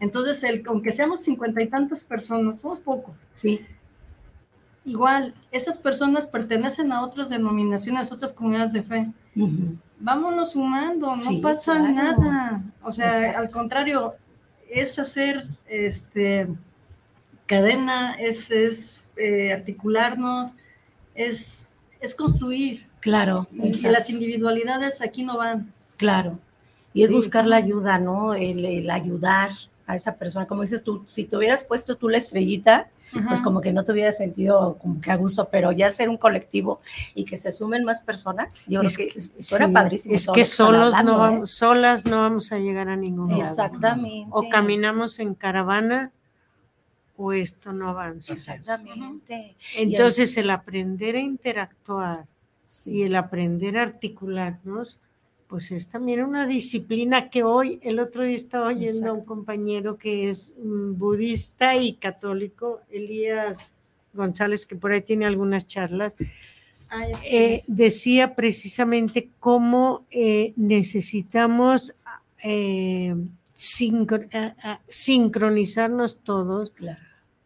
Entonces, 0.00 0.42
el, 0.42 0.64
aunque 0.66 0.90
seamos 0.90 1.22
cincuenta 1.22 1.62
y 1.62 1.68
tantas 1.68 2.02
personas, 2.02 2.60
somos 2.60 2.80
pocos. 2.80 3.14
Sí. 3.30 3.60
Igual, 4.84 5.32
esas 5.52 5.78
personas 5.78 6.26
pertenecen 6.26 6.90
a 6.90 7.04
otras 7.04 7.30
denominaciones, 7.30 8.10
a 8.10 8.14
otras 8.16 8.32
comunidades 8.32 8.72
de 8.72 8.82
fe. 8.82 9.12
Vámonos 10.04 10.52
sumando, 10.52 11.14
no 11.14 11.40
pasa 11.40 11.78
nada. 11.78 12.60
O 12.82 12.90
sea, 12.90 13.38
al 13.38 13.48
contrario, 13.48 14.16
es 14.68 14.98
hacer 14.98 15.46
este 15.68 16.48
cadena, 17.46 18.14
es, 18.14 18.50
es 18.50 19.12
eh, 19.16 19.52
articularnos, 19.52 20.54
es, 21.14 21.72
es 22.00 22.16
construir. 22.16 22.84
Claro. 22.98 23.46
Y 23.52 23.80
las 23.82 24.10
individualidades 24.10 25.02
aquí 25.02 25.22
no 25.22 25.36
van. 25.36 25.72
Claro. 25.98 26.40
Y 26.92 27.04
es 27.04 27.12
buscar 27.12 27.46
la 27.46 27.56
ayuda, 27.56 27.98
¿no? 27.98 28.34
El, 28.34 28.90
ayudar 28.90 29.50
a 29.86 29.94
esa 29.94 30.16
persona. 30.16 30.48
Como 30.48 30.62
dices 30.62 30.82
tú, 30.82 31.04
si 31.06 31.26
te 31.26 31.36
hubieras 31.36 31.62
puesto 31.62 31.96
tú 31.96 32.08
la 32.08 32.18
estrellita, 32.18 32.90
pues 33.28 33.40
como 33.40 33.60
que 33.60 33.72
no 33.72 33.84
te 33.84 33.92
hubiera 33.92 34.12
sentido 34.12 34.78
como 34.80 35.00
que 35.00 35.10
a 35.10 35.16
gusto, 35.16 35.48
pero 35.50 35.72
ya 35.72 35.90
ser 35.90 36.08
un 36.08 36.16
colectivo 36.16 36.80
y 37.14 37.24
que 37.24 37.36
se 37.36 37.52
sumen 37.52 37.84
más 37.84 38.02
personas, 38.02 38.64
yo 38.66 38.80
creo 38.80 38.92
que, 38.96 39.12
eso 39.16 39.56
era 39.56 39.70
padrísimo. 39.70 40.14
Es 40.14 40.26
que 40.26 40.44
solos 40.44 40.94
no 41.04 41.18
vamos, 41.18 41.50
¿eh? 41.50 41.54
solas 41.54 42.04
no 42.04 42.18
vamos 42.18 42.52
a 42.52 42.58
llegar 42.58 42.88
a 42.88 42.96
ningún 42.96 43.30
lado. 43.30 43.42
Exactamente. 43.42 44.28
O 44.30 44.48
caminamos 44.48 45.18
en 45.18 45.34
caravana 45.34 46.12
o 47.16 47.32
esto 47.32 47.72
no 47.72 47.90
avanza. 47.90 48.32
Exactamente. 48.32 49.56
Entonces 49.76 50.36
el, 50.36 50.50
aprender 50.50 51.16
a 51.16 51.20
interactuar 51.20 52.26
y 52.86 53.02
el 53.02 53.16
aprender 53.16 53.78
a 53.78 53.82
articularnos 53.82 55.00
pues 55.52 55.70
es 55.70 55.86
también 55.86 56.24
una 56.24 56.46
disciplina 56.46 57.28
que 57.28 57.42
hoy, 57.42 57.78
el 57.82 58.00
otro 58.00 58.22
día 58.22 58.36
estaba 58.36 58.68
oyendo 58.68 59.10
a 59.10 59.12
un 59.12 59.26
compañero 59.26 59.98
que 59.98 60.26
es 60.26 60.54
mm, 60.56 60.96
budista 60.96 61.76
y 61.76 61.96
católico, 61.96 62.80
Elías 62.90 63.76
González, 64.14 64.64
que 64.64 64.76
por 64.76 64.92
ahí 64.92 65.02
tiene 65.02 65.26
algunas 65.26 65.66
charlas, 65.66 66.16
eh, 67.30 67.62
decía 67.66 68.34
precisamente 68.34 69.28
cómo 69.40 70.06
eh, 70.10 70.54
necesitamos 70.56 71.92
eh, 72.42 73.14
sincronizarnos 73.54 76.20
todos. 76.24 76.72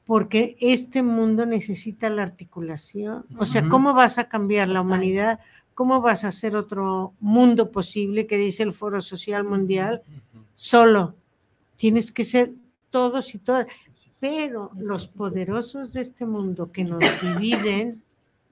Porque 0.05 0.57
este 0.61 1.03
mundo 1.03 1.45
necesita 1.45 2.09
la 2.09 2.23
articulación. 2.23 3.27
O 3.37 3.45
sea, 3.45 3.69
¿cómo 3.69 3.95
vas 3.95 4.19
a 4.19 4.29
cambiar 4.29 4.69
la 4.69 4.81
humanidad? 4.81 5.41
¿Cómo 5.77 6.01
vas 6.01 6.25
a 6.25 6.29
hacer 6.29 6.57
otro 6.57 7.13
mundo 7.21 7.71
posible 7.71 8.27
que 8.27 8.39
dice 8.39 8.63
el 8.63 8.73
Foro 8.73 9.03
Social 9.03 9.45
Mundial? 9.45 10.01
Solo. 10.55 11.15
Tienes 11.77 12.11
que 12.13 12.25
ser 12.25 12.55
todos 12.89 13.35
y 13.35 13.39
todas. 13.39 13.67
Pero 14.19 14.71
los 14.79 15.07
poderosos 15.07 15.93
de 15.93 16.01
este 16.01 16.25
mundo 16.25 16.73
que 16.73 16.83
nos 16.83 17.01
dividen 17.21 18.03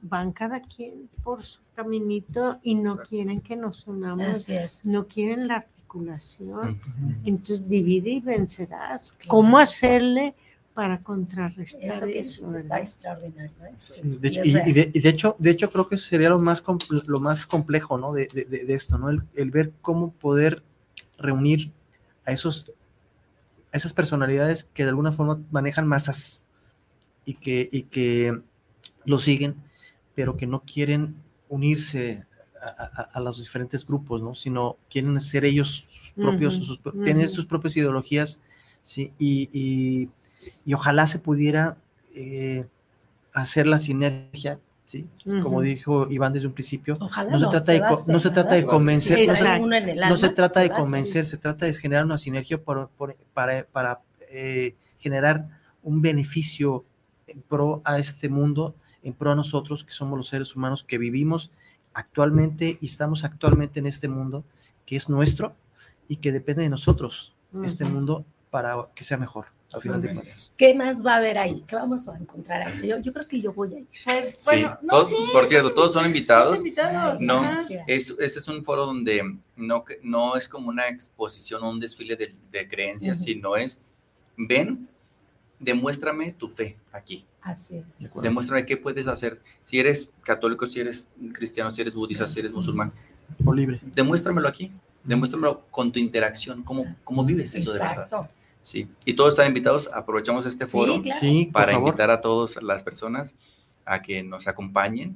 van 0.03 0.33
cada 0.33 0.61
quien 0.61 1.09
por 1.23 1.43
su 1.43 1.61
caminito 1.75 2.59
y 2.63 2.75
no 2.75 2.99
quieren 2.99 3.41
que 3.41 3.57
nos 3.57 3.87
unamos, 3.87 4.47
no 4.85 5.07
quieren 5.07 5.49
la 5.49 5.57
articulación. 5.57 6.79
Entonces 7.25 7.67
divide 7.67 8.11
y 8.11 8.21
vencerás. 8.21 9.17
¿Cómo 9.29 9.57
hacerle 9.57 10.35
para 10.75 10.99
contrarrestar 10.99 12.09
eso. 12.11 12.55
está 12.57 12.81
extraordinario. 12.81 13.53
¿eh? 13.65 14.41
y, 14.45 15.01
de, 15.01 15.09
hecho, 15.09 15.37
de 15.39 15.51
hecho, 15.51 15.71
creo 15.71 15.89
que 15.89 15.97
sería 15.97 16.29
lo 16.29 16.41
más, 16.41 16.63
lo 17.07 17.21
más 17.21 17.47
complejo 17.47 17.97
¿no? 17.97 18.13
de, 18.13 18.29
esto, 18.69 18.99
¿no? 18.99 19.09
El, 19.09 19.51
ver 19.53 19.73
cómo 19.81 20.13
poder 20.13 20.65
reunir 21.17 21.71
a, 22.27 22.33
esos, 22.33 22.73
a 23.73 23.77
esas 23.77 23.93
personalidades 23.93 24.65
que 24.65 24.83
de 24.83 24.89
alguna 24.89 25.13
forma 25.13 25.41
manejan 25.53 25.87
masas 25.87 26.43
y 27.25 27.35
que, 27.35 27.69
y 27.71 27.85
que 27.85 28.41
lo 29.05 29.21
siguen, 29.21 29.55
pero 30.17 30.37
que 30.37 30.49
no 30.49 30.63
quieren 30.63 31.15
unirse 31.49 32.27
a, 33.13 33.21
los 33.21 33.39
diferentes 33.39 33.87
grupos, 33.87 34.23
¿no? 34.23 34.35
sino 34.35 34.77
quieren 34.91 35.21
ser 35.21 35.45
ellos 35.45 35.87
sus 35.89 36.13
propios, 36.13 36.55
sus, 36.55 36.81
tienen 37.05 37.29
sus 37.29 37.47
propias 37.47 37.77
ideologías, 37.77 38.41
¿sí? 38.83 39.13
y 39.19 39.51
y 39.53 40.09
ojalá 40.73 41.07
se 41.07 41.19
pudiera 41.19 41.77
eh, 42.15 42.66
hacer 43.33 43.66
la 43.66 43.79
sinergia, 43.79 44.59
¿sí? 44.87 45.07
Como 45.43 45.61
dijo 45.61 46.09
Iván 46.11 46.33
desde 46.33 46.47
un 46.47 46.53
principio, 46.53 46.97
no, 47.01 47.09
se 47.39 47.47
trata 47.47 47.73
de, 47.73 47.83
no 48.09 48.19
se 48.19 48.31
trata 48.31 48.55
de 48.55 48.65
convencer, 48.65 49.29
no 50.09 50.16
se, 50.16 50.29
trata 50.29 50.61
de 50.61 50.71
convencer, 50.71 51.25
se 51.25 51.37
trata 51.37 51.66
de 51.66 51.75
generar 51.75 52.05
una 52.05 52.19
sinergia 52.19 52.62
para, 52.62 52.89
para 53.73 54.01
eh, 54.31 54.75
generar 54.99 55.49
un 55.83 56.01
beneficio 56.01 56.85
en 57.27 57.43
pro 57.43 57.83
a 57.85 57.99
este 57.99 58.29
mundo, 58.29 58.75
en 59.03 59.12
pro 59.12 59.33
a 59.33 59.35
nosotros 59.35 59.85
que 59.85 59.93
somos 59.93 60.16
los 60.16 60.29
seres 60.29 60.55
humanos 60.57 60.85
que 60.85 60.99
vivimos 60.99 61.51
actualmente 61.93 62.79
y 62.81 62.87
estamos 62.87 63.25
actualmente 63.25 63.81
en 63.81 63.87
este 63.87 64.09
mundo 64.09 64.45
que 64.87 64.97
es 64.97 65.09
nuestro 65.09 65.55
y 66.09 66.16
que 66.16 66.33
depende 66.33 66.62
de 66.62 66.69
nosotros, 66.69 67.35
este 67.65 67.85
mundo, 67.85 68.25
para 68.51 68.89
que 68.95 69.05
sea 69.05 69.16
mejor. 69.16 69.47
¿Qué 70.57 70.75
más 70.75 71.05
va 71.05 71.15
a 71.15 71.17
haber 71.17 71.39
ahí? 71.39 71.65
¿Qué 71.67 71.77
vamos 71.77 72.09
a 72.09 72.17
encontrar 72.17 72.69
ahí? 72.69 72.89
Yo, 72.89 73.13
creo 73.13 73.27
que 73.27 73.41
yo 73.41 73.53
voy 73.53 73.75
a 73.75 73.79
ir. 73.79 73.87
Pues, 74.05 74.41
bueno, 74.45 74.79
por 75.33 75.47
cierto, 75.47 75.73
todos 75.73 75.93
son 75.93 76.07
invitados. 76.07 76.61
no, 77.21 77.57
es, 77.87 78.11
ese 78.19 78.39
es 78.39 78.49
un 78.49 78.65
foro 78.65 78.87
donde 78.87 79.23
no, 79.57 79.85
no 80.03 80.37
es 80.37 80.49
como 80.49 80.69
una 80.69 80.89
exposición 80.89 81.63
o 81.63 81.71
un 81.71 81.81
desfile 81.81 82.17
de, 82.17 82.69
creencias, 82.69 83.23
sino 83.23 83.57
es, 83.57 83.81
ven, 84.37 84.89
demuéstrame 85.59 86.33
tu 86.33 86.49
fe 86.49 86.77
aquí. 86.93 87.25
Así 87.41 87.77
es. 87.77 88.11
Demuéstrame 88.15 88.65
qué 88.65 88.77
puedes 88.77 89.07
hacer. 89.07 89.41
Si 89.65 89.79
eres 89.79 90.11
católico, 90.23 90.67
si 90.67 90.81
eres 90.81 91.09
cristiano, 91.33 91.71
si 91.71 91.83
eres 91.83 91.95
budista, 91.95 92.27
si 92.27 92.41
eres 92.41 92.53
musulmán. 92.53 92.93
O 93.45 93.53
libre. 93.53 93.81
Demuéstramelo 93.83 94.49
aquí. 94.49 94.73
Demuéstramelo 95.03 95.67
con 95.71 95.93
tu 95.93 95.99
interacción, 95.99 96.63
cómo, 96.63 96.97
cómo 97.05 97.25
vives 97.25 97.55
eso 97.55 97.75
de 97.75 97.81
verdad. 97.81 98.31
Sí, 98.65 98.89
y 99.05 99.15
todos 99.15 99.35
están 99.35 99.47
invitados. 99.47 99.91
Aprovechamos 99.93 100.47
este 100.47 100.66
foro 100.66 101.03
Sí, 101.20 101.45
por 101.45 101.53
para 101.53 101.73
favor. 101.73 101.89
invitar 101.91 102.11
a 102.11 102.20
todas 102.23 102.61
las 102.62 102.82
personas 102.82 103.35
a 103.85 104.01
que 104.01 104.23
nos 104.23 104.49
acompañen. 104.49 105.15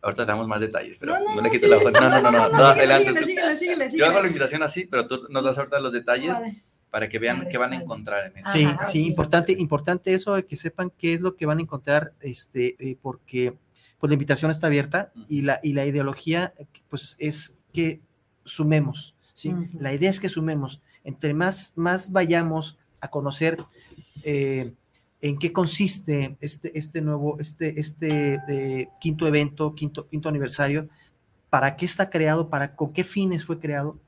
Ahorita 0.00 0.24
damos 0.24 0.48
más 0.48 0.60
detalles, 0.60 0.96
pero 0.98 1.14
No, 1.18 1.24
no, 1.24 1.34
no, 1.36 1.42
le 1.42 1.50
quito 1.50 1.66
sí. 1.66 1.70
la 1.70 1.78
foto. 1.78 1.90
No, 2.00 2.08
no, 2.08 2.22
no, 2.22 2.30
no, 2.32 2.48
no, 2.48 2.72
síguele, 2.72 2.94
adelante. 2.94 3.24
síguele, 3.24 3.56
síguele, 3.58 3.58
síguele, 3.90 3.98
Yo 3.98 4.06
hago 4.06 4.20
la 4.22 4.26
invitación 4.28 4.62
así, 4.62 4.86
pero 4.86 5.06
tú 5.06 5.26
nos 5.28 5.44
das 5.44 5.58
ahorita 5.58 5.78
los 5.78 5.92
detalles 5.92 6.32
Vale. 6.38 6.62
para 6.90 7.08
que 7.08 7.18
vean 7.18 7.38
Para 7.38 7.50
qué 7.50 7.58
van 7.58 7.72
a 7.74 7.76
encontrar 7.76 8.26
en 8.32 8.38
eso. 8.38 8.50
Sí, 8.52 8.64
Ajá, 8.64 8.86
sí, 8.86 8.92
sí. 9.02 9.06
importante, 9.08 9.52
importante 9.52 10.14
eso 10.14 10.34
de 10.34 10.46
que 10.46 10.56
sepan 10.56 10.90
qué 10.96 11.12
es 11.12 11.20
lo 11.20 11.36
que 11.36 11.44
van 11.44 11.58
a 11.58 11.62
encontrar, 11.62 12.14
este, 12.20 12.76
eh, 12.78 12.96
porque 13.02 13.54
pues 13.98 14.08
la 14.08 14.14
invitación 14.14 14.50
está 14.50 14.68
abierta 14.68 15.12
y 15.28 15.42
la, 15.42 15.60
y 15.62 15.72
la 15.74 15.84
ideología, 15.86 16.54
pues 16.88 17.16
es 17.18 17.58
que 17.74 18.00
sumemos, 18.44 19.14
¿sí? 19.34 19.50
Ujú. 19.50 19.68
La 19.80 19.92
idea 19.92 20.08
es 20.10 20.18
que 20.20 20.28
sumemos. 20.28 20.80
Entre 21.04 21.34
más, 21.34 21.72
más 21.76 22.10
vayamos 22.12 22.78
a 23.06 23.10
conocer 23.10 23.64
eh, 24.22 24.72
en 25.20 25.38
qué 25.38 25.52
consiste 25.52 26.36
este, 26.40 26.78
este 26.78 27.00
nuevo, 27.00 27.38
este, 27.40 27.80
este 27.80 28.38
eh, 28.48 28.88
quinto 29.00 29.26
evento, 29.26 29.74
quinto, 29.74 30.06
quinto 30.08 30.28
aniversario, 30.28 30.88
para 31.50 31.76
qué 31.76 31.86
está 31.86 32.10
creado, 32.10 32.48
para 32.50 32.76
con 32.76 32.92
qué 32.92 33.02
fines 33.04 33.44
fue 33.44 33.58
creado, 33.58 33.98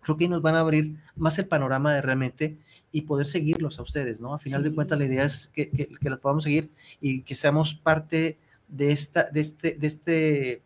creo 0.00 0.16
que 0.16 0.28
nos 0.28 0.42
van 0.42 0.56
a 0.56 0.60
abrir 0.60 0.96
más 1.14 1.38
el 1.38 1.46
panorama 1.46 1.94
de 1.94 2.02
realmente 2.02 2.56
y 2.90 3.02
poder 3.02 3.26
seguirlos 3.28 3.78
a 3.78 3.82
ustedes, 3.82 4.20
¿no? 4.20 4.34
A 4.34 4.38
final 4.40 4.62
de 4.64 4.74
cuentas, 4.74 4.98
la 4.98 5.04
idea 5.04 5.24
es 5.24 5.48
que, 5.54 5.70
que, 5.70 5.86
que 6.00 6.10
los 6.10 6.18
podamos 6.18 6.42
seguir 6.44 6.70
y 7.00 7.22
que 7.22 7.36
seamos 7.36 7.74
parte 7.76 8.36
de, 8.66 8.90
esta, 8.90 9.30
de 9.30 9.40
este, 9.40 9.74
de 9.76 9.86
este 9.86 10.52
eh, 10.52 10.62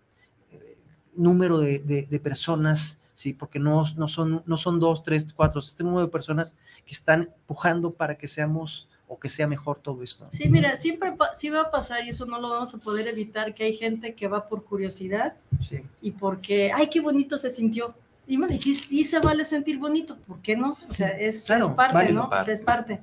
número 1.15 1.59
de, 1.59 1.81
de- 1.81 2.07
de 2.09 2.21
personas, 2.21 2.99
¿sí? 3.17 3.33
Porque 3.33 3.59
no, 3.59 3.83
no, 3.97 4.09
son, 4.09 4.43
no 4.45 4.57
son 4.59 4.79
dos, 4.79 5.03
tres, 5.03 5.27
cuatro, 5.35 5.61
este 5.61 5.83
número 5.83 6.03
de 6.03 6.13
personas 6.13 6.55
que 6.85 6.93
están 6.93 7.31
pujando 7.47 7.93
para 7.95 8.17
que 8.17 8.29
seamos 8.29 8.89
o 9.09 9.19
que 9.19 9.31
sea 9.31 9.47
mejor 9.47 9.79
todo 9.81 10.03
esto. 10.03 10.29
Sí, 10.33 10.49
mira, 10.51 10.77
siempre 10.77 11.15
sí 11.35 11.49
va 11.49 11.63
a 11.63 11.71
pasar 11.71 12.05
y 12.05 12.11
eso 12.11 12.27
no 12.27 12.39
lo 12.41 12.51
vamos 12.51 12.75
a 12.75 12.79
poder 12.79 13.09
evitar, 13.09 13.55
que 13.55 13.65
hay 13.65 13.77
gente 13.77 14.15
que 14.15 14.29
va 14.29 14.49
por 14.49 14.65
curiosidad 14.65 15.35
Sí. 15.61 15.81
y 16.03 16.11
porque, 16.11 16.71
ay, 16.75 16.89
qué 16.91 17.01
bonito 17.01 17.39
se 17.39 17.51
sintió. 17.51 17.95
Y 18.27 18.37
bueno, 18.37 18.53
y 18.53 18.59
sí, 18.59 18.75
sí 18.75 19.03
se 19.05 19.19
vale 19.21 19.45
sentir 19.45 19.79
bonito, 19.79 20.19
¿por 20.27 20.43
qué 20.43 20.57
no? 20.57 20.77
O 20.85 20.89
sea, 20.89 21.09
es, 21.09 21.45
claro, 21.45 21.69
es 21.69 21.73
parte, 21.75 21.95
vale. 21.95 22.13
¿no? 22.13 22.25
Es 22.25 22.29
parte. 22.29 22.43
O 22.43 22.45
sea, 22.45 22.55
es 22.55 22.61
parte. 22.61 23.01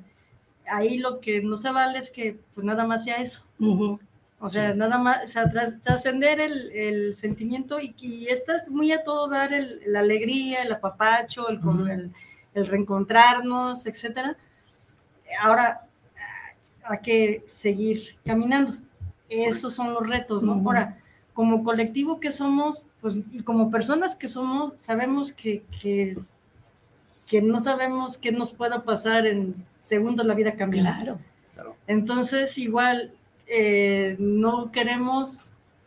Ahí 0.67 0.97
lo 0.99 1.19
que 1.21 1.41
no 1.41 1.57
se 1.57 1.71
vale 1.71 1.97
es 1.97 2.09
que 2.11 2.37
pues 2.53 2.63
nada 2.63 2.85
más 2.85 3.03
sea 3.05 3.17
eso. 3.17 3.45
O 4.45 4.49
sea, 4.49 4.73
Sí. 4.73 4.77
nada 4.77 4.97
más, 4.97 5.23
o 5.23 5.27
sea, 5.27 5.49
tras- 5.49 5.79
trascender 5.81 6.41
el, 6.41 6.69
el 6.71 7.15
sentimiento 7.15 7.79
y, 7.79 7.95
y 7.99 8.27
estás 8.27 8.67
muy 8.69 8.91
a 8.91 9.03
todo 9.03 9.29
dar 9.29 9.53
el, 9.53 9.79
la 9.87 9.99
alegría, 10.01 10.63
el 10.63 10.71
apapacho, 10.73 11.47
el, 11.47 11.61
con- 11.61 11.83
Ujú. 11.83 11.91
el, 11.91 12.11
el 12.53 12.67
reencontrarnos, 12.67 13.85
etcétera. 13.85 14.35
Ahora, 15.39 15.87
hay 16.83 16.99
que 16.99 17.43
seguir 17.47 18.17
caminando. 18.25 18.73
Esos 19.29 19.73
son 19.73 19.93
los 19.93 20.05
retos, 20.05 20.43
¿no? 20.43 20.53
Ujú. 20.57 20.67
Ahora, 20.69 20.97
como 21.33 21.63
colectivo 21.63 22.19
que 22.19 22.31
somos, 22.31 22.85
pues, 23.01 23.15
y 23.31 23.41
como 23.43 23.71
personas 23.71 24.15
que 24.15 24.27
somos, 24.27 24.73
sabemos 24.79 25.33
que, 25.33 25.63
que, 25.81 26.17
que 27.27 27.41
no 27.41 27.61
sabemos 27.61 28.17
qué 28.17 28.31
nos 28.33 28.51
pueda 28.51 28.83
pasar 28.83 29.25
en 29.25 29.55
segundos 29.79 30.25
la 30.25 30.33
vida 30.35 30.55
cambia. 30.57 30.83
Claro. 30.83 31.19
Entonces, 31.87 32.57
igual, 32.57 33.13
eh, 33.47 34.15
no 34.19 34.71
queremos 34.71 35.41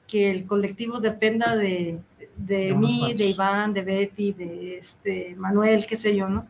que 0.07 0.31
el 0.31 0.47
colectivo 0.47 1.01
dependa 1.01 1.57
de, 1.57 1.99
de 2.37 2.75
mí, 2.75 3.15
de 3.15 3.27
Iván, 3.27 3.73
de 3.73 3.83
Betty, 3.83 4.33
de 4.33 4.79
este 4.79 5.35
Manuel, 5.37 5.87
qué 5.87 5.97
sé 5.97 6.15
yo, 6.15 6.29
¿no? 6.29 6.47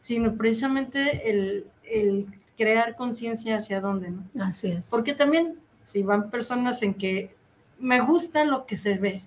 Sino 0.00 0.34
precisamente 0.34 1.30
el, 1.30 1.66
el 1.84 2.26
crear 2.56 2.96
conciencia 2.96 3.58
hacia 3.58 3.80
dónde, 3.80 4.10
¿no? 4.10 4.44
Así 4.44 4.68
es. 4.68 4.88
Porque 4.88 5.14
también, 5.14 5.56
si 5.82 6.02
van 6.02 6.30
personas 6.30 6.82
en 6.82 6.94
que 6.94 7.34
me 7.78 8.00
gusta 8.00 8.44
lo 8.44 8.66
que 8.66 8.76
se 8.76 8.96
ve, 8.98 9.22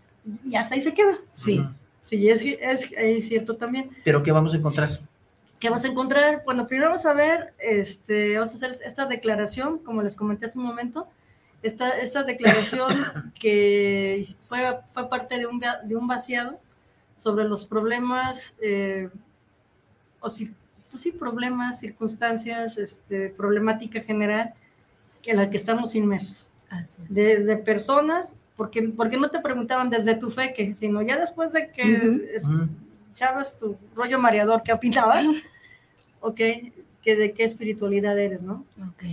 y 0.46 0.56
hasta 0.56 0.76
ahí 0.76 0.82
se 0.82 0.94
queda. 0.94 1.18
Sí. 1.32 1.64
Sí, 2.02 2.30
es, 2.30 2.42
es, 2.42 2.92
es 2.98 3.28
cierto 3.28 3.56
también. 3.58 3.90
Pero 4.04 4.24
¿qué 4.24 4.32
vamos 4.32 4.54
a 4.54 4.58
encontrar? 4.58 4.90
¿Qué 5.60 5.70
vas 5.70 5.84
a 5.84 5.90
encontrar? 5.90 6.44
Bueno, 6.46 6.68
primero 6.68 6.88
vamos 6.90 7.06
a 7.06 7.14
ver, 7.14 7.54
este, 7.60 8.36
vamos 8.36 8.54
a 8.54 8.56
hacer 8.56 8.78
esta 8.86 9.06
declaración, 9.06 9.80
como 9.80 10.02
les 10.02 10.16
comenté 10.16 10.46
hace 10.46 10.58
un 10.58 10.66
momento, 10.66 11.08
esta, 11.62 11.90
esta 12.00 12.24
declaración 12.24 12.88
que 13.40 14.26
fue, 14.42 14.80
fue 14.94 15.10
parte 15.10 15.38
de 15.38 15.46
un, 15.46 15.60
de 15.60 15.96
un 15.96 16.08
vaciado 16.08 16.58
sobre 17.18 17.44
los 17.44 17.66
problemas, 17.66 18.56
eh, 18.62 19.10
o 20.22 20.30
si, 20.30 20.54
pues 20.90 21.04
sí, 21.04 21.12
problemas, 21.12 21.80
circunstancias, 21.80 22.78
este, 22.78 23.30
problemática 23.30 24.02
general 24.02 24.54
en 25.26 25.36
la 25.38 25.50
que 25.50 25.58
estamos 25.58 25.94
inmersos. 25.96 26.50
Así 26.70 27.02
es. 27.04 27.14
Desde 27.14 27.58
personas, 27.58 28.36
porque, 28.56 28.84
porque 28.84 29.18
no 29.18 29.30
te 29.30 29.40
preguntaban 29.40 29.90
desde 29.90 30.16
tu 30.16 30.32
fe, 30.32 30.54
que, 30.54 30.74
sino 30.76 31.02
ya 31.02 31.20
después 31.20 31.52
de 31.52 31.70
que 31.72 31.84
Ujú. 31.84 32.22
es- 32.34 32.48
Echabas 33.12 33.58
tu 33.58 33.78
rollo 33.96 34.20
mareador 34.20 34.64
que 34.64 34.74
opinabas, 34.74 35.26
ok, 36.22 36.40
que 37.02 37.16
de 37.16 37.34
qué 37.34 37.44
espiritualidad 37.44 38.18
eres, 38.18 38.44
¿no? 38.44 38.66
Ok. 38.78 39.04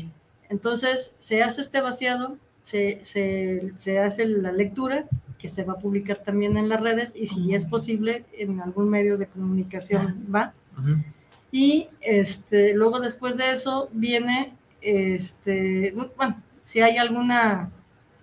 Entonces 0.49 1.17
se 1.19 1.43
hace 1.43 1.61
este 1.61 1.81
vaciado, 1.81 2.37
se, 2.63 3.01
se, 3.05 3.73
se 3.77 3.99
hace 3.99 4.27
la 4.27 4.53
lectura, 4.53 5.07
que 5.39 5.49
se 5.49 5.65
va 5.65 5.75
a 5.75 5.79
publicar 5.79 6.19
también 6.19 6.57
en 6.57 6.69
las 6.69 6.81
redes 6.81 7.13
y 7.15 7.27
si 7.27 7.55
es 7.55 7.67
posible 7.67 8.25
en 8.33 8.61
algún 8.61 8.89
medio 8.89 9.19
de 9.19 9.27
comunicación 9.27 10.27
va. 10.35 10.55
Ujú. 10.79 11.03
Y 11.53 11.87
este, 12.01 12.75
luego 12.75 13.01
después 13.01 13.37
de 13.37 13.53
eso 13.53 13.89
viene, 13.93 14.55
este, 14.81 15.93
bueno, 16.17 16.43
si 16.65 16.81
hay 16.81 16.97
alguna 16.99 17.71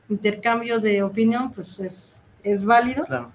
intercambio 0.10 0.80
de 0.80 1.04
opinión, 1.04 1.52
pues 1.52 1.80
es, 1.80 2.20
es 2.44 2.66
válido. 2.66 3.06
Claro. 3.06 3.32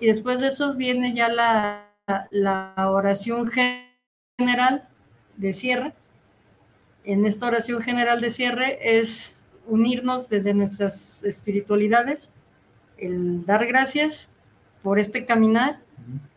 Y 0.00 0.06
después 0.06 0.40
de 0.40 0.48
eso 0.48 0.74
viene 0.74 1.14
ya 1.14 1.28
la, 1.28 1.88
la 2.30 2.74
oración 2.90 3.50
general 4.38 4.88
de 5.36 5.52
cierre. 5.52 5.92
En 7.04 7.24
esta 7.26 7.46
oración 7.46 7.80
general 7.82 8.20
de 8.20 8.30
cierre 8.30 8.78
es 8.98 9.44
unirnos 9.66 10.28
desde 10.28 10.54
nuestras 10.54 11.22
espiritualidades, 11.24 12.32
el 12.96 13.44
dar 13.46 13.66
gracias 13.66 14.30
por 14.82 14.98
este 14.98 15.24
caminar 15.24 15.80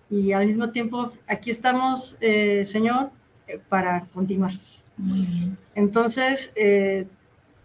y 0.10 0.34
al 0.34 0.48
mismo 0.48 0.72
tiempo 0.72 1.12
aquí 1.28 1.50
estamos, 1.52 2.18
eh, 2.20 2.66
Señor, 2.66 3.12
eh, 3.48 3.60
para 3.70 4.06
continuar. 4.14 4.52
Muy 4.98 5.26
bien. 5.26 5.58
Entonces, 5.76 6.52
eh, 6.56 7.08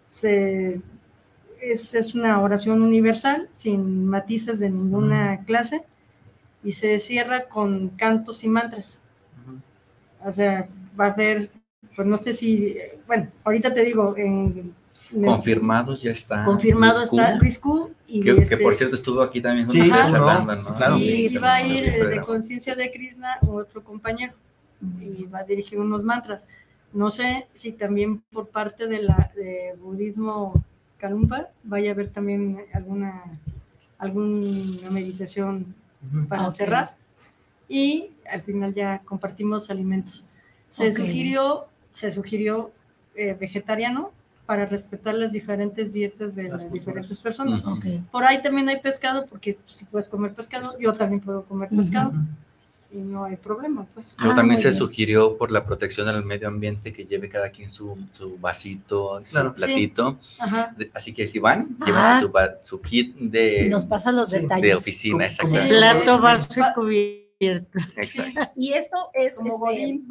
se- 0.09 0.81
es, 1.71 1.93
es 1.93 2.15
una 2.15 2.41
oración 2.41 2.81
universal, 2.81 3.47
sin 3.51 4.05
matices 4.05 4.59
de 4.59 4.69
ninguna 4.69 5.43
clase, 5.45 5.83
y 6.63 6.71
se 6.71 6.99
cierra 6.99 7.43
con 7.47 7.89
cantos 7.89 8.43
y 8.43 8.47
mantras. 8.49 9.01
O 10.23 10.31
sea, 10.31 10.67
va 10.99 11.05
a 11.07 11.11
haber, 11.13 11.49
pues 11.95 12.07
no 12.07 12.17
sé 12.17 12.33
si, 12.33 12.77
bueno, 13.05 13.27
ahorita 13.43 13.73
te 13.73 13.83
digo, 13.83 14.15
en, 14.17 14.73
en 15.11 15.23
el- 15.23 15.29
Confirmados 15.29 16.01
ya 16.01 16.11
está. 16.11 16.43
confirmado 16.43 16.99
Luis 16.99 17.11
está 17.13 17.35
Luis 17.35 17.59
Q. 17.59 17.91
Y 18.07 18.19
Que, 18.21 18.35
que 18.35 18.41
este, 18.43 18.57
por 18.57 18.73
cierto 18.75 18.95
estuvo 18.95 19.21
aquí 19.21 19.41
también 19.41 19.69
Sí, 19.69 19.79
hablando, 19.91 20.55
¿no? 20.55 20.75
Claro. 20.75 20.97
Sí, 20.97 21.37
a 21.41 21.61
ir 21.61 22.07
de 22.07 22.21
conciencia 22.21 22.73
de 22.75 22.91
Krishna 22.91 23.37
otro 23.47 23.83
compañero. 23.83 24.33
y 25.01 25.25
va 25.25 25.39
a 25.39 25.43
dirigir 25.43 25.79
unos 25.79 26.03
mantras. 26.03 26.47
No 26.93 27.09
sé 27.09 27.47
si 27.53 27.71
también 27.73 28.21
por 28.31 28.47
parte 28.47 28.87
de 28.87 29.01
la 29.03 29.31
de 29.35 29.73
budismo 29.81 30.53
Kalumpa 30.97 31.47
vaya 31.63 31.91
a 31.91 31.93
haber 31.93 32.09
también 32.09 32.59
alguna 32.73 33.23
alguna 33.99 34.91
meditación 34.91 35.73
para 36.29 36.47
Ok. 36.47 36.53
cerrar 36.55 36.95
y 37.67 38.11
al 38.31 38.41
final 38.43 38.73
ya 38.73 38.99
compartimos 38.99 39.69
alimentos. 39.71 40.25
Se 40.69 40.89
Ok. 40.89 40.97
sugirió 40.97 41.65
se 41.93 42.11
sugirió 42.11 42.71
eh, 43.15 43.35
vegetariano 43.39 44.11
para 44.45 44.65
respetar 44.67 45.15
las 45.15 45.31
diferentes 45.31 45.93
dietas 45.93 46.35
de 46.35 46.43
Las 46.43 46.63
las, 46.63 46.71
diferentes 46.71 47.19
personas. 47.21 47.61
Ujú. 47.63 47.71
Ok. 47.71 47.85
Por 48.11 48.23
ahí 48.23 48.41
también 48.41 48.69
hay 48.69 48.79
pescado 48.79 49.25
porque 49.25 49.57
si 49.65 49.85
puedes 49.85 50.07
comer 50.07 50.33
pescado, 50.33 50.69
yo 50.79 50.93
también 50.93 51.21
puedo 51.21 51.43
comer 51.45 51.69
pescado 51.69 52.09
Ujú. 52.09 52.17
Y 52.91 52.97
no 52.97 53.25
hay 53.25 53.35
problema, 53.35 53.85
pues. 53.93 54.15
Luego 54.17 54.33
Ah, 54.33 54.35
también 54.35 54.59
se 54.59 54.69
bien. 54.69 54.77
sugirió 54.79 55.37
por 55.37 55.51
la 55.51 55.65
protección 55.65 56.07
del 56.07 56.23
medio 56.23 56.47
ambiente 56.47 56.93
que 56.93 57.05
lleve 57.05 57.27
cada 57.29 57.49
quien 57.49 57.69
su, 57.69 57.97
su 58.11 58.37
vasito, 58.37 59.19
su 59.25 59.31
Claro. 59.31 59.53
Sí. 59.55 59.65
platito. 59.65 60.17
Ajá. 60.39 60.73
De- 60.77 60.89
Así 60.93 61.13
que 61.13 61.27
si 61.27 61.39
van, 61.39 61.77
Ah. 61.81 61.85
llévense 61.85 62.19
su, 62.21 62.67
su 62.69 62.81
kit 62.81 63.15
de, 63.17 63.69
Nos 63.69 63.85
pasan 63.85 64.15
los 64.15 64.29
Sí, 64.29 64.37
de 64.37 64.41
detalles. 64.43 64.63
de 64.63 64.75
oficina, 64.75 65.25
exactamente. 65.25 65.69
Plato, 65.69 66.19
vaso 66.19 66.59
y 66.61 66.73
cubierto. 66.73 67.79
Exacto. 67.95 68.51
Y 68.55 68.73
esto 68.73 69.09
es, 69.13 69.35
Como 69.37 69.69
este, 69.69 70.01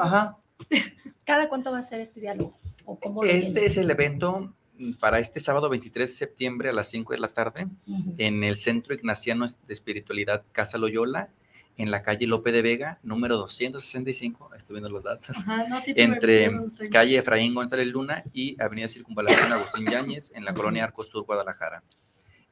Ajá. 0.00 0.36
¿cada 1.24 1.48
cuánto 1.48 1.70
va 1.72 1.78
a 1.78 1.82
ser 1.82 2.00
este 2.00 2.20
diálogo? 2.20 2.58
¿O 2.84 2.98
cómo 2.98 3.22
lo 3.22 3.30
Este 3.30 3.50
tienen? 3.52 3.64
es 3.66 3.76
el 3.78 3.90
evento 3.90 4.52
para 5.00 5.18
este 5.18 5.40
sábado 5.40 5.68
23 5.68 6.08
de 6.08 6.14
septiembre 6.14 6.68
a 6.68 6.72
las 6.72 6.88
5 6.88 7.12
de 7.12 7.18
la 7.18 7.28
tarde 7.28 7.66
Ujú. 7.86 8.14
en 8.18 8.44
el 8.44 8.56
Centro 8.56 8.94
Ignaciano 8.94 9.46
de 9.46 9.74
Espiritualidad 9.74 10.42
Casa 10.52 10.78
Loyola 10.78 11.30
en 11.78 11.92
la 11.92 12.02
calle 12.02 12.26
Lope 12.26 12.50
de 12.50 12.60
Vega, 12.60 12.98
número 13.04 13.36
265, 13.36 14.50
estoy 14.56 14.74
viendo 14.74 14.88
los 14.90 15.04
datos, 15.04 15.36
Ajá, 15.36 15.68
no, 15.68 15.80
sí 15.80 15.92
entre 15.96 16.50
calle 16.90 17.18
Efraín 17.18 17.54
González 17.54 17.86
Luna 17.86 18.24
y 18.34 18.60
avenida 18.60 18.88
Circunvalación 18.88 19.52
Agustín 19.52 19.86
Yáñez, 19.90 20.32
en 20.34 20.44
la 20.44 20.52
colonia 20.54 20.84
Arcos 20.84 21.08
Sur, 21.08 21.24
Guadalajara. 21.24 21.84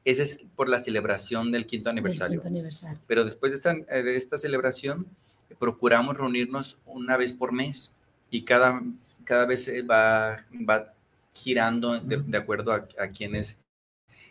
Ese 0.05 0.23
es 0.23 0.45
por 0.55 0.69
la 0.69 0.79
celebración 0.79 1.51
del 1.51 1.67
quinto 1.67 1.89
aniversario. 1.89 2.39
quinto 2.39 2.47
aniversario. 2.47 2.97
Pero 3.05 3.25
después 3.25 3.51
de 3.51 3.57
esta, 3.57 3.73
eh, 3.73 4.03
de 4.03 4.15
esta 4.15 4.37
celebración, 4.37 5.05
eh, 5.49 5.55
procuramos 5.59 6.15
reunirnos 6.15 6.77
una 6.85 7.17
vez 7.17 7.33
por 7.33 7.51
mes 7.51 7.93
y 8.31 8.43
cada, 8.43 8.81
cada 9.25 9.45
vez 9.45 9.65
se 9.65 9.81
va, 9.81 10.45
va 10.53 10.93
girando 11.37 11.99
de, 11.99 12.17
de 12.17 12.37
acuerdo 12.37 12.71
a, 12.71 12.87
a 12.99 13.07
quién, 13.09 13.35
es, 13.35 13.61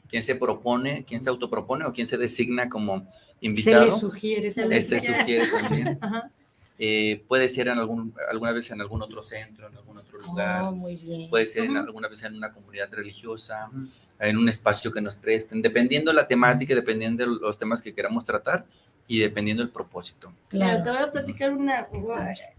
quién 0.09 0.23
se 0.23 0.35
propone, 0.35 1.05
quién 1.05 1.23
se 1.23 1.31
autopropone 1.31 1.85
o 1.85 1.93
quién 1.93 2.07
se 2.07 2.17
designa 2.19 2.69
como 2.69 3.01
Se 3.01 3.47
invitado. 3.47 3.85
le 3.87 3.93
sugiere. 3.93 4.53
Se 4.53 4.67
le- 4.67 4.77
Este 4.77 5.01
sugiere 5.01 5.47
también. 5.63 5.99
Ajá. 6.01 6.31
Eh, 6.79 7.25
puede 7.27 7.49
ser 7.49 7.69
en 7.69 7.79
algún, 7.79 8.13
alguna 8.31 8.53
vez 8.53 8.71
en 8.71 8.81
algún 8.83 9.01
otro 9.01 9.23
centro, 9.23 9.69
en 9.69 9.77
algún 9.77 9.97
otro 9.97 10.19
lugar. 10.19 10.63
Oh, 10.65 10.73
muy 10.73 10.97
bien. 10.97 11.31
Puede 11.31 11.47
ser 11.47 11.65
en 11.65 11.77
alguna 11.79 12.07
vez 12.09 12.23
en 12.25 12.35
una 12.35 12.53
comunidad 12.53 12.89
religiosa, 12.93 13.71
en 14.21 14.37
un 14.37 14.47
espacio 14.49 14.93
que 14.93 15.01
nos 15.01 15.17
presten, 15.17 15.63
dependiendo 15.63 16.13
la 16.13 16.27
temática, 16.27 16.75
dependiendo 16.75 17.25
de 17.25 17.31
los 17.41 17.57
temas 17.57 17.81
que 17.81 17.95
queramos 17.95 18.27
tratar 18.27 18.67
y 19.09 19.21
dependiendo 19.21 19.63
el 19.63 19.71
propósito. 19.71 20.33
Mira, 20.53 20.77
te 20.77 20.83
Claro. 20.83 20.99
voy 20.99 21.09
a 21.09 21.13
platicar 21.13 21.55
una 21.55 21.89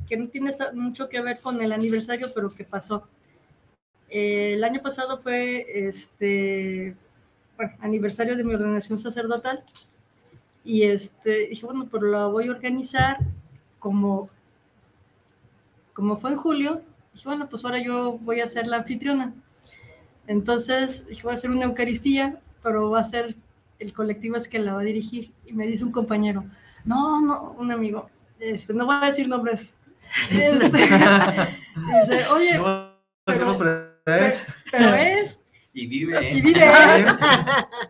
que 0.08 0.18
no 0.18 0.28
tiene 0.30 0.52
mucho 0.74 1.08
que 1.10 1.22
ver 1.22 1.38
con 1.40 1.62
el 1.62 1.72
aniversario, 1.72 2.28
pero 2.34 2.50
que 2.50 2.64
pasó. 2.64 3.08
Eh, 4.10 4.54
el 4.54 4.64
año 4.64 4.82
pasado 4.82 5.18
fue 5.18 5.66
este 5.88 6.96
bueno, 7.58 7.74
aniversario 7.82 8.38
de 8.38 8.44
mi 8.44 8.54
ordenación 8.54 8.98
sacerdotal 8.98 9.64
y 10.64 10.84
este 10.84 11.48
dije, 11.50 11.66
bueno, 11.66 11.88
pero 11.92 12.08
lo 12.08 12.32
voy 12.32 12.48
a 12.48 12.52
organizar 12.52 13.18
como 13.80 14.30
como 15.94 16.18
fue 16.18 16.32
en 16.32 16.38
julio, 16.38 16.82
dije, 17.14 17.28
bueno, 17.28 17.50
pues 17.50 17.66
ahora 17.66 17.80
yo 17.82 18.20
voy 18.20 18.40
a 18.42 18.46
ser 18.48 18.68
la 18.68 18.78
anfitriona. 18.78 19.34
Entonces, 20.28 21.08
dije, 21.08 21.24
voy 21.24 21.32
a 21.32 21.36
hacer 21.36 21.50
una 21.50 21.64
Eucaristía, 21.66 22.40
pero 22.62 22.92
va 22.92 23.00
a 23.00 23.04
ser 23.04 23.36
el 23.80 23.94
colectivo 23.94 24.36
es 24.36 24.48
que 24.48 24.60
la 24.60 24.74
va 24.74 24.82
a 24.82 24.84
dirigir. 24.84 25.32
Y 25.46 25.54
me 25.54 25.66
dice 25.66 25.84
un 25.84 25.92
compañero, 25.92 26.44
no, 26.86 27.20
no, 27.22 27.56
un 27.58 27.72
amigo, 27.72 28.10
este, 28.40 28.74
no 28.74 28.86
voy 28.86 28.98
a 29.02 29.06
decir 29.08 29.28
nombres. 29.28 29.70
Este, 30.32 30.68
dice, 30.70 32.28
oye, 32.32 32.58
No, 32.60 32.92
pero- 33.26 33.58
pero 33.58 33.87
es- 34.16 34.48
pero 34.72 34.94
es, 34.96 35.44
Y 35.74 35.88
vive 35.88 36.32
y 36.34 36.42
vive, 36.42 36.66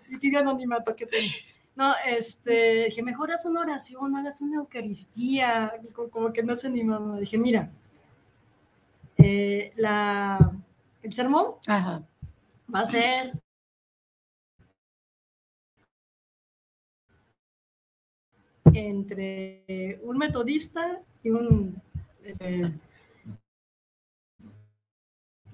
y 0.10 0.18
pide 0.18 0.38
anonimato, 0.38 0.96
qué 0.96 1.08
pena. 1.08 1.32
No, 1.76 1.94
este, 2.08 2.86
dije, 2.86 3.04
mejor 3.04 3.32
haz 3.32 3.46
una 3.46 3.62
oración, 3.62 4.16
hagas 4.16 4.42
una 4.42 4.58
Eucaristía, 4.58 5.74
como, 5.94 6.10
como 6.10 6.34
que 6.34 6.42
no 6.42 6.58
se 6.58 6.68
animaba. 6.68 7.20
Dije, 7.20 7.38
mira, 7.38 7.70
eh, 9.18 9.72
la, 9.76 10.52
el 11.04 11.14
sermón 11.14 11.54
Ajá. 11.68 12.02
va 12.74 12.80
a 12.80 12.86
ser 12.86 13.34
entre 18.74 20.00
un 20.04 20.18
metodista 20.18 21.00
y 21.24 21.30
un 21.30 21.82
este, 22.24 22.72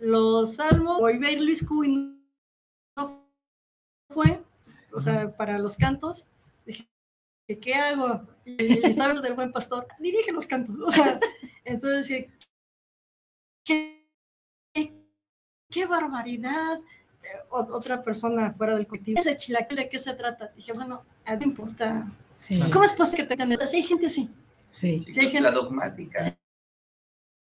los 0.03 0.55
salmos 0.55 0.99
voy 0.99 1.13
a 1.15 1.19
ver 1.19 1.41
Luis 1.41 1.65
Cuy 1.67 2.19
no 2.97 3.25
fue 4.11 4.43
o 4.91 4.99
sea 5.01 5.35
para 5.35 5.57
los 5.57 5.77
cantos 5.77 6.27
dije 6.65 6.87
¿qué 7.61 7.73
hago? 7.75 8.27
y 8.45 8.93
sabes 8.93 9.21
del 9.23 9.33
buen 9.33 9.51
pastor 9.51 9.87
dirige 9.99 10.31
los 10.31 10.45
cantos 10.47 10.75
o 10.79 10.91
sea 10.91 11.19
entonces 11.63 12.07
dije, 12.07 12.31
¿qué, 13.65 14.05
qué, 14.73 14.93
qué 15.69 15.85
barbaridad 15.85 16.79
Eh, 17.23 17.39
o- 17.51 17.69
otra 17.79 18.03
persona 18.03 18.51
fuera 18.57 18.75
del 18.75 18.85
colectivo 18.85 19.17
ese 19.19 19.37
chilaquil 19.37 19.77
de 19.77 19.87
qué 19.89 19.97
se 19.99 20.13
trata 20.13 20.51
dije 20.57 20.73
bueno 20.73 21.05
a 21.25 21.31
mí 21.33 21.37
me 21.39 21.45
importa 21.45 22.11
Sí. 22.35 22.59
¿Cómo 22.73 22.83
es 22.83 22.91
posible 22.91 23.23
que 23.23 23.29
tengan 23.29 23.51
eso? 23.53 23.65
Sí, 23.67 23.77
hay 23.77 23.83
gente 23.83 24.07
así. 24.07 24.29
Sí. 24.67 24.99
Sí, 24.99 25.13
Sí, 25.13 25.19
hay 25.21 25.27
gente- 25.27 25.39
la 25.41 25.51
dogmática. 25.51 26.35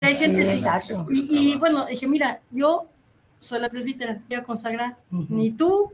Hay 0.04 0.16
gente 0.16 0.42
Sí, 0.46 0.52
exacto. 0.52 1.06
Y, 1.10 1.52
y 1.52 1.56
bueno, 1.56 1.86
dije, 1.86 2.06
mira, 2.06 2.40
yo 2.50 2.88
soy 3.40 3.60
la 3.60 3.68
presbítera, 3.68 4.20
voy 4.28 4.36
a 4.36 4.42
consagrar. 4.42 4.96
Ni 5.10 5.50
tú, 5.52 5.92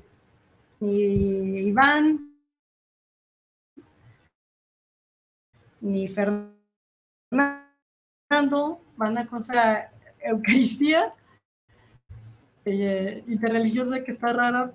ni 0.81 1.61
Iván, 1.69 2.35
ni 5.81 6.09
Fernando 6.09 6.55
van 8.97 9.19
a 9.19 9.27
consagrar 9.27 9.91
Eucaristía 10.21 11.15
eh, 12.65 13.25
interreligiosa 13.27 14.05
que 14.05 14.13
está 14.13 14.33
rara, 14.33 14.73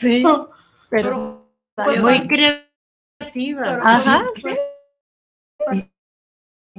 Sí. 0.00 0.22
pero, 0.22 0.50
Pero 0.90 1.48
pero- 1.76 2.02
Muy 2.02 2.26
creativa. 2.26 3.62
pero- 3.62 3.82
Ajá, 3.86 4.24
sí. 4.34 4.50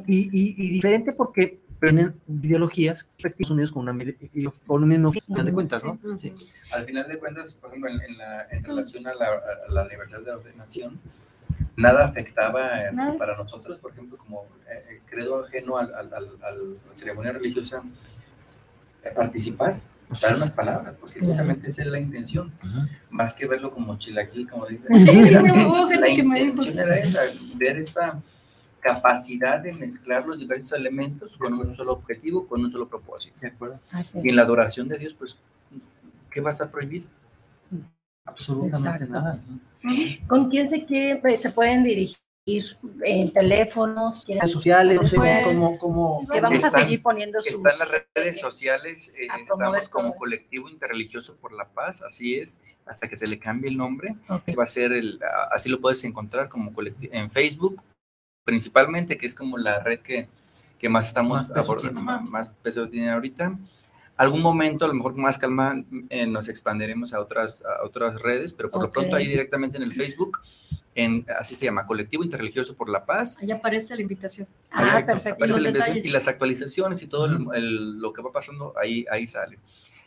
Y, 0.08 0.30
y- 0.32 0.56
y 0.58 0.70
diferente 0.74 1.12
porque 1.14 1.60
tienen 1.82 2.14
ideologías 2.30 3.10
respectivas 3.18 3.52
unidos 3.52 3.72
con 3.74 3.88
una 3.90 4.06
con 4.66 4.84
un 4.84 4.90
mismo 4.90 5.12
fin, 5.12 5.22
al 5.22 5.28
final 5.34 5.46
de 5.46 5.54
cuentas, 5.54 5.84
¿no? 5.84 6.00
Sí. 6.18 6.34
Al 6.72 6.86
final 6.86 7.08
de 7.10 7.20
cuentas, 7.20 7.54
por 7.56 7.70
ejemplo, 7.72 7.90
en, 7.92 8.02
en 8.02 8.18
la, 8.18 8.48
en 8.50 8.64
relación 8.64 9.06
a 9.08 9.14
la, 9.14 9.26
a 9.26 9.72
la 9.72 9.86
libertad 9.88 10.20
de 10.22 10.32
ordenación, 10.32 10.98
nada 11.76 12.06
afectaba 12.06 12.84
eh, 12.84 12.90
Nada. 12.94 13.18
para 13.18 13.36
nosotros, 13.36 13.78
por 13.80 13.92
ejemplo, 13.92 14.18
como 14.18 14.44
eh, 14.70 14.84
eh, 14.92 15.02
credo 15.10 15.42
ajeno 15.44 15.78
al, 15.78 15.94
al- 15.94 16.14
al- 16.14 16.38
a 16.42 16.52
la 16.52 16.96
ceremonia 16.96 17.34
religiosa, 17.34 17.84
eh, 19.04 19.10
participar, 19.14 19.80
dar 20.22 20.36
unas 20.38 20.52
palabras, 20.52 20.96
porque 21.00 21.16
Claro. 21.20 21.28
justamente 21.34 21.70
esa 21.70 21.82
es 21.82 21.88
la 21.90 22.00
intención, 22.00 22.52
más 23.10 23.34
que 23.34 23.46
verlo 23.46 23.72
como 23.72 23.98
chilaquil, 24.00 24.50
como 24.50 24.66
dice. 24.68 24.86
Sí, 25.00 25.26
sí, 25.26 25.34
la 25.34 25.44
que 25.44 26.24
me 26.24 26.40
dijo. 26.40 26.62
intención 26.64 26.80
era 26.80 26.98
esa, 26.98 27.20
ver 27.56 27.78
esta 27.80 28.22
capacidad 28.84 29.60
de 29.60 29.73
mezclar 29.73 30.26
los 30.27 30.39
diversos 30.39 30.73
elementos 30.77 31.38
con 31.38 31.53
un 31.53 31.76
solo 31.76 31.93
objetivo, 31.93 32.45
con 32.47 32.64
un 32.64 32.72
solo 32.72 32.88
propósito. 32.88 33.35
De 33.39 33.47
acuerdo. 33.47 33.80
así 33.91 34.19
Y 34.23 34.30
en 34.30 34.35
la 34.35 34.41
adoración 34.43 34.88
de 34.88 34.97
Dios, 34.99 35.15
pues, 35.18 35.39
¿qué 36.30 36.41
va 36.41 36.49
a 36.49 36.53
estar 36.53 36.69
prohibido? 36.69 37.07
Absolutamente 38.26 39.03
Exacto. 39.05 39.14
nada. 39.14 39.39
¿Con 40.27 40.49
quién 40.49 40.69
se 40.69 40.85
quiere, 40.85 41.18
pues, 41.18 41.41
se 41.41 41.49
pueden 41.51 41.84
dirigir? 41.84 42.18
¿En 43.05 43.31
teléfonos? 43.31 44.26
¿Quieren- 44.26 44.41
Redes 44.41 44.51
sociales, 44.53 45.01
no 45.01 45.07
sé 45.07 45.15
Pues, 45.15 45.45
cómo, 45.45 45.77
cómo, 45.77 46.27
Que 46.30 46.41
vamos 46.41 46.61
Están- 46.64 46.76
a 46.81 46.84
seguir 46.84 47.01
poniendo 47.01 47.39
sus... 47.41 47.53
Está 47.53 47.72
en 47.72 47.80
las 47.80 47.89
redes 48.14 48.39
sociales, 48.41 49.14
eh, 49.18 49.27
estamos 49.39 49.88
como 49.89 50.14
colectivo 50.15 50.68
interreligioso 50.69 51.38
por 51.38 51.53
la 51.53 51.69
paz, 51.69 52.01
así 52.01 52.35
es, 52.35 52.60
hasta 52.85 53.07
que 53.07 53.15
se 53.15 53.27
le 53.27 53.39
cambie 53.39 53.69
el 53.69 53.77
nombre, 53.77 54.18
va 54.30 54.64
a 54.64 54.68
ser 54.68 54.91
el, 54.91 55.22
así 55.53 55.69
lo 55.69 55.80
puedes 55.80 56.03
encontrar 56.03 56.49
como 56.49 56.73
colectivo 56.73 57.14
en 57.14 57.31
Facebook, 57.31 57.81
principalmente, 58.44 59.18
que 59.18 59.26
es 59.26 59.36
como 59.36 59.57
la 59.57 59.82
red 59.84 59.99
que, 59.99 60.28
que 60.80 60.90
más 60.90 61.07
estamos 61.07 61.38
Más 61.40 61.48
peso 61.48 61.72
abordando, 61.72 62.02
más, 62.02 62.24
más 62.24 62.49
peso 62.61 62.88
tiene 62.90 63.10
ahorita. 63.11 63.57
Algún 64.15 64.41
momento, 64.41 64.86
a 64.86 64.88
lo 64.88 64.94
mejor 64.94 65.14
con 65.14 65.22
más 65.24 65.38
calma, 65.38 65.84
eh, 66.10 66.28
nos 66.28 66.48
expandiremos 66.49 67.14
a 67.14 67.20
otras, 67.20 67.64
a 67.65 67.84
otras 67.84 68.22
redes, 68.22 68.53
pero 68.53 68.70
por 68.70 68.82
lo 68.84 68.91
pronto 68.91 69.15
ahí 69.15 69.28
directamente 69.28 69.78
en 69.78 69.84
el 69.84 69.94
Facebook, 69.94 70.40
en, 70.94 71.26
así 71.40 71.56
se 71.56 71.65
llama, 71.65 71.88
Colectivo 71.88 72.24
Interreligioso 72.24 72.76
por 72.76 72.90
la 72.90 73.03
Paz, 73.03 73.40
Ahí 73.41 73.49
aparece 73.49 73.95
la 73.95 74.03
invitación. 74.03 74.48
Ah, 74.72 75.02
perfecto. 75.03 75.32
aparece 75.32 75.45
Y 75.45 75.48
los 75.48 75.61
la 75.61 75.70
invitación 75.70 75.98
y 76.06 76.10
las 76.11 76.28
actualizaciones 76.28 77.02
y 77.02 77.07
todo 77.07 77.26
el- 77.26 77.48
el- 77.56 77.98
lo 77.98 78.14
que 78.14 78.22
va 78.22 78.32
pasando 78.32 78.74
ahí, 78.80 79.03
ahí 79.10 79.26
sale. 79.26 79.57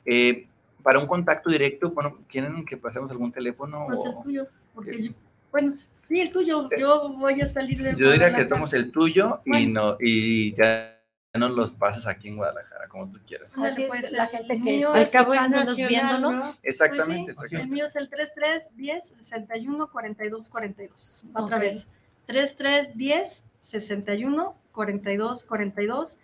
Eh, 0.04 0.46
para 0.84 1.00
un 1.00 1.08
contacto 1.08 1.50
directo, 1.50 1.90
bueno, 1.90 2.18
¿quieren 2.28 2.64
que 2.64 2.76
pasemos 2.76 3.10
algún 3.10 3.32
teléfono? 3.32 3.86
Pues 3.88 4.04
el 4.04 4.12
o- 4.14 4.22
tuyo, 4.22 4.46
porque 4.72 5.02
yo- 5.02 5.12
bueno, 5.56 5.72
sí, 6.06 6.20
el 6.20 6.30
tuyo. 6.30 6.68
Yo 6.78 7.08
voy 7.10 7.40
a 7.40 7.46
salir 7.46 7.82
de 7.82 7.96
Yo 7.96 8.10
diría 8.12 8.34
que 8.34 8.44
tomemos 8.44 8.72
el 8.74 8.90
tuyo 8.92 9.40
y, 9.46 9.66
no, 9.66 9.96
y 10.00 10.54
ya 10.54 10.92
nos 11.34 11.50
los 11.52 11.72
pasas 11.72 12.06
aquí 12.06 12.28
en 12.28 12.36
Guadalajara, 12.36 12.88
como 12.88 13.10
tú 13.12 13.18
quieras. 13.26 13.56
Así 13.58 13.82
es, 13.84 13.88
pues, 13.88 14.12
la 14.12 14.24
el 14.24 14.30
gente 14.30 14.54
que 14.54 14.60
mío 14.60 14.94
está 14.94 15.20
es- 15.20 15.26
escuchándonos, 15.26 15.76
viéndonos. 15.76 16.60
Exactamente, 16.62 17.32
Pues 17.34 17.50
sí, 17.50 17.56
exactamente. 17.56 17.64
el 17.66 17.70
mío 17.72 17.84
es 17.84 17.96
el 17.96 18.08
33 18.08 18.68
10 18.76 19.14
61 19.20 19.90
42 19.90 20.48
42. 20.48 21.24
Otra 21.34 21.56
Ok. 21.56 21.62
vez. 21.62 21.86
33 22.26 22.96
10 22.96 23.44
61 23.60 24.54
42 24.72 25.44
42. 25.44 26.16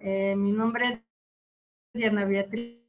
Eh, 0.00 0.34
mi 0.36 0.52
nombre 0.52 0.86
es 0.88 1.00
Diana 1.94 2.24
Beatriz 2.24 2.79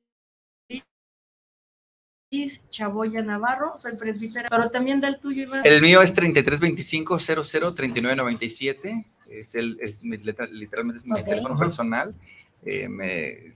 Chaboya 2.69 3.21
Navarro, 3.21 3.77
soy 3.77 3.97
presbítera, 3.97 4.47
pero 4.49 4.69
también 4.69 5.01
del 5.01 5.19
tuyo, 5.19 5.43
Iván. 5.43 5.65
El 5.65 5.81
mío 5.81 6.01
es 6.01 6.13
3325 6.13 7.19
00 7.19 7.73
3997. 7.75 8.93
Es 9.31 9.55
el, 9.55 9.77
es 9.81 10.03
mi 10.05 10.17
letra- 10.17 10.47
literalmente 10.49 10.99
es 10.99 11.05
mi 11.07 11.21
teléfono 11.21 11.57
personal. 11.57 12.13
Eh, 12.65 12.87
me- 12.87 13.51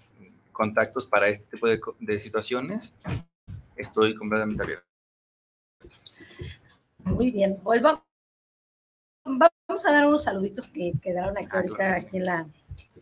contactos 0.51 1.05
para 1.07 1.29
este 1.29 1.45
tipo 1.57 1.67
de, 1.67 2.19
situaciones. 2.19 2.93
Estoy 3.77 4.13
completamente 4.15 4.63
abierto. 4.63 4.85
Muy 7.05 7.31
bien, 7.31 7.51
pues 7.63 7.83
va- 7.83 8.03
vamos 9.25 9.85
a 9.85 9.91
dar 9.91 10.05
unos 10.07 10.23
saluditos 10.23 10.67
que 10.67 10.93
quedaron 11.01 11.37
aquí 11.37 11.47
Ah, 11.51 11.55
ahorita, 11.57 11.75
claro 11.75 11.93
que 11.93 11.99
sí. 12.01 12.07
aquí 12.07 12.17
en 12.17 12.25
la... 12.25 12.47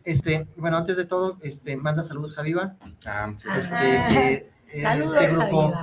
Este, 0.04 0.48
bueno, 0.58 0.78
antes 0.78 0.98
de 0.98 1.06
todo, 1.06 1.38
este, 1.42 1.78
manda 1.78 2.04
saludos, 2.04 2.34
Javiva. 2.36 2.76
Ah, 3.06 3.34
sí, 3.38 3.48
Ah, 3.50 3.58
Este, 3.60 3.76
que, 4.14 4.53
Saludos, 4.82 5.16
este 5.24 5.36
grupo, 5.36 5.74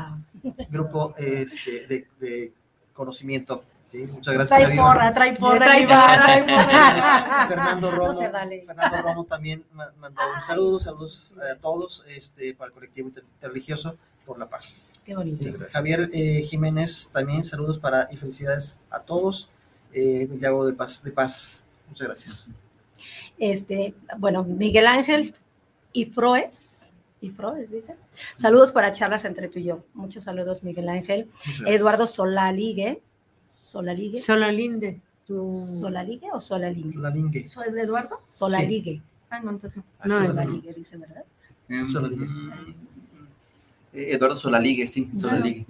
grupo 0.71 1.15
este, 1.17 1.87
de, 1.87 2.07
de 2.19 2.53
conocimiento. 2.93 3.65
¿sí? 3.87 4.07
Muchas 4.13 4.35
gracias, 4.35 4.59
Trae 4.61 4.77
porra, 4.77 5.15
trae 5.15 5.37
porra. 5.37 5.59
Trae 5.59 5.83
porra. 5.87 6.23
trae 6.25 6.43
porra. 6.43 7.47
Fernando 7.49 7.91
No 7.91 7.97
Romo, 7.97 8.15
se 8.15 8.29
vale. 8.29 8.63
Fernando 8.63 9.03
Romo 9.03 9.25
también 9.25 9.65
ma- 9.73 9.93
mandó 9.99 10.21
un 10.35 10.43
saludo, 10.47 10.81
saludos 10.81 11.35
a 11.53 11.57
todos 11.57 12.05
este, 12.09 12.55
para 12.55 12.69
el 12.69 12.75
colectivo 12.75 13.09
inter- 13.09 13.25
interreligioso 13.35 13.97
por 14.27 14.39
la 14.39 14.49
paz. 14.49 14.95
Qué 15.05 15.15
bonito. 15.17 15.43
Sí. 15.43 15.53
Javier 15.73 16.09
eh, 16.13 16.43
Jiménez 16.43 17.11
también 17.13 17.43
saludos 17.43 17.79
para 17.79 18.07
y 18.11 18.17
felicidades 18.17 18.81
a 18.91 19.01
todos. 19.01 19.49
Eh, 19.93 20.29
de 20.31 20.73
Paz, 20.73 21.03
de 21.03 21.11
Paz. 21.11 21.65
Muchas 21.89 22.07
gracias. 22.07 22.51
Este, 23.39 23.95
bueno, 24.19 24.45
Miguel 24.45 24.87
Ángel 24.87 25.35
y 25.93 26.05
Froes, 26.07 26.90
y 27.21 27.31
Froes 27.31 27.71
dice. 27.71 27.97
Saludos 28.35 28.73
para 28.73 28.93
charlas 28.93 29.25
entre 29.25 29.49
tú 29.49 29.59
y 29.59 29.65
yo. 29.65 29.85
Muchos 29.95 30.25
saludos, 30.25 30.63
Miguel 30.63 30.89
Ángel. 30.89 31.29
Gracias. 31.45 31.69
Eduardo 31.69 32.07
Solaligue. 32.07 33.03
Solaligue. 33.45 34.19
Solalinde, 34.21 35.01
tu... 35.27 35.49
¿Solaligue 35.51 36.29
o 36.33 36.41
Solaligue? 36.41 36.99
Lalingue. 36.99 37.49
¿Soy 37.49 37.73
de 37.73 37.83
Eduardo? 37.83 38.17
Solaligue. 38.29 39.03
Ah, 39.29 39.41
no, 39.41 39.51
entonces 39.51 39.83
no. 40.05 40.21
No, 40.21 40.27
Solaligue, 40.27 40.73
dice, 40.73 40.99
¿verdad? 40.99 41.25
Em, 41.69 41.89
Solaligue. 41.89 42.27
eh, 43.93 44.15
Eduardo 44.15 44.37
Solaligue, 44.37 44.87
sí, 44.87 45.11
Solaligue. 45.19 45.67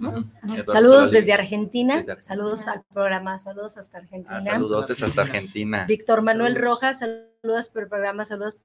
Saludos 0.65 0.65
Solaligue. 0.65 1.19
desde 1.19 1.33
Argentina. 1.33 1.95
Desde 1.97 2.11
Argentina. 2.13 2.35
Saludos 2.35 2.67
al 2.67 2.83
programa. 2.93 3.39
Saludos 3.39 3.77
hasta 3.77 3.97
Argentina. 3.99 4.37
Ah, 4.37 4.41
saludotes 4.41 5.01
hasta 5.03 5.21
Argentina. 5.21 5.85
Víctor 5.85 6.21
Manuel 6.21 6.53
Saludos. 6.53 6.69
Rojas, 6.71 6.99
saludos 6.99 7.69
por 7.69 7.83
el 7.83 7.89
programa, 7.89 8.25
saludos 8.25 8.57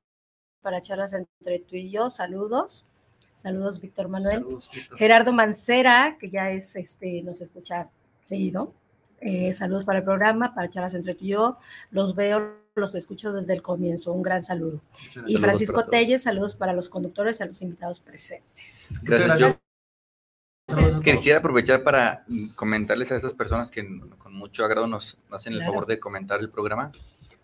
para 0.62 0.80
charlas 0.82 1.12
entre 1.12 1.58
tú 1.60 1.76
y 1.76 1.90
yo, 1.90 2.10
saludos. 2.10 2.86
Saludos, 3.34 3.80
Víctor 3.80 4.08
Manuel. 4.08 4.42
Saludos, 4.42 4.70
Víctor. 4.72 4.98
Gerardo 4.98 5.32
Mancera, 5.32 6.16
que 6.18 6.30
ya 6.30 6.50
es 6.50 6.74
este, 6.76 7.22
nos 7.22 7.40
escucha 7.40 7.88
seguido. 8.22 8.72
Eh, 9.20 9.54
saludos 9.54 9.84
para 9.84 9.98
el 9.98 10.04
programa, 10.04 10.54
para 10.54 10.68
charlas 10.70 10.94
entre 10.94 11.14
tú 11.14 11.24
y 11.24 11.28
yo. 11.28 11.58
Los 11.90 12.14
veo, 12.14 12.56
los 12.74 12.94
escucho 12.94 13.32
desde 13.32 13.54
el 13.54 13.62
comienzo. 13.62 14.12
Un 14.12 14.22
gran 14.22 14.42
saludo. 14.42 14.80
Y 15.26 15.36
Francisco. 15.36 15.84
Telles, 15.84 16.22
saludos 16.22 16.54
para 16.54 16.72
los 16.72 16.88
conductores 16.88 17.40
y 17.40 17.42
a 17.42 17.46
los 17.46 17.60
invitados 17.62 18.00
presentes. 18.00 19.04
Gracias. 19.06 19.38
Yo 19.38 21.02
quisiera 21.02 21.38
aprovechar 21.38 21.82
para 21.82 22.24
comentarles 22.56 23.12
a 23.12 23.16
esas 23.16 23.34
personas 23.34 23.70
que 23.70 23.86
con 24.18 24.34
mucho 24.34 24.64
agrado 24.64 24.86
nos 24.86 25.18
hacen 25.30 25.52
el 25.52 25.60
Claro. 25.60 25.72
favor 25.72 25.86
de 25.86 26.00
comentar 26.00 26.40
el 26.40 26.50
programa. 26.50 26.90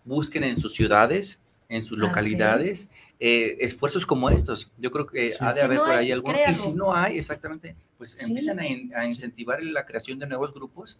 Busquen 0.03 0.43
en 0.43 0.57
sus 0.57 0.73
ciudades, 0.73 1.39
en 1.75 1.81
sus 1.81 1.97
Ah, 1.97 2.01
ok. 2.01 2.07
localidades, 2.07 2.89
eh, 3.19 3.57
esfuerzos 3.59 4.05
como 4.05 4.29
estos. 4.29 4.71
Yo 4.77 4.91
creo 4.91 5.07
que 5.07 5.31
Sí. 5.31 5.37
ha 5.41 5.49
de 5.53 5.59
Si 5.59 5.65
haber 5.65 5.77
no 5.77 5.83
por 5.85 5.93
hay, 5.93 6.05
ahí 6.05 6.11
alguno. 6.11 6.37
Y 6.47 6.55
si 6.55 6.71
no 6.73 6.93
hay, 6.95 7.17
exactamente, 7.17 7.75
pues 7.97 8.11
Sí. 8.11 8.25
empiezan 8.31 8.59
a, 8.59 8.67
in- 8.67 8.93
a 8.95 9.07
incentivar 9.07 9.63
la 9.63 9.85
creación 9.85 10.19
de 10.19 10.27
nuevos 10.27 10.53
grupos 10.53 10.97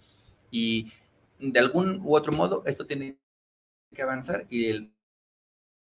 y 0.51 0.91
de 1.39 1.59
algún 1.59 1.99
u 2.03 2.15
otro 2.15 2.31
modo 2.31 2.63
esto 2.65 2.85
tiene 2.85 3.17
que 3.93 4.01
avanzar 4.01 4.45
y 4.49 4.65
el- 4.65 4.93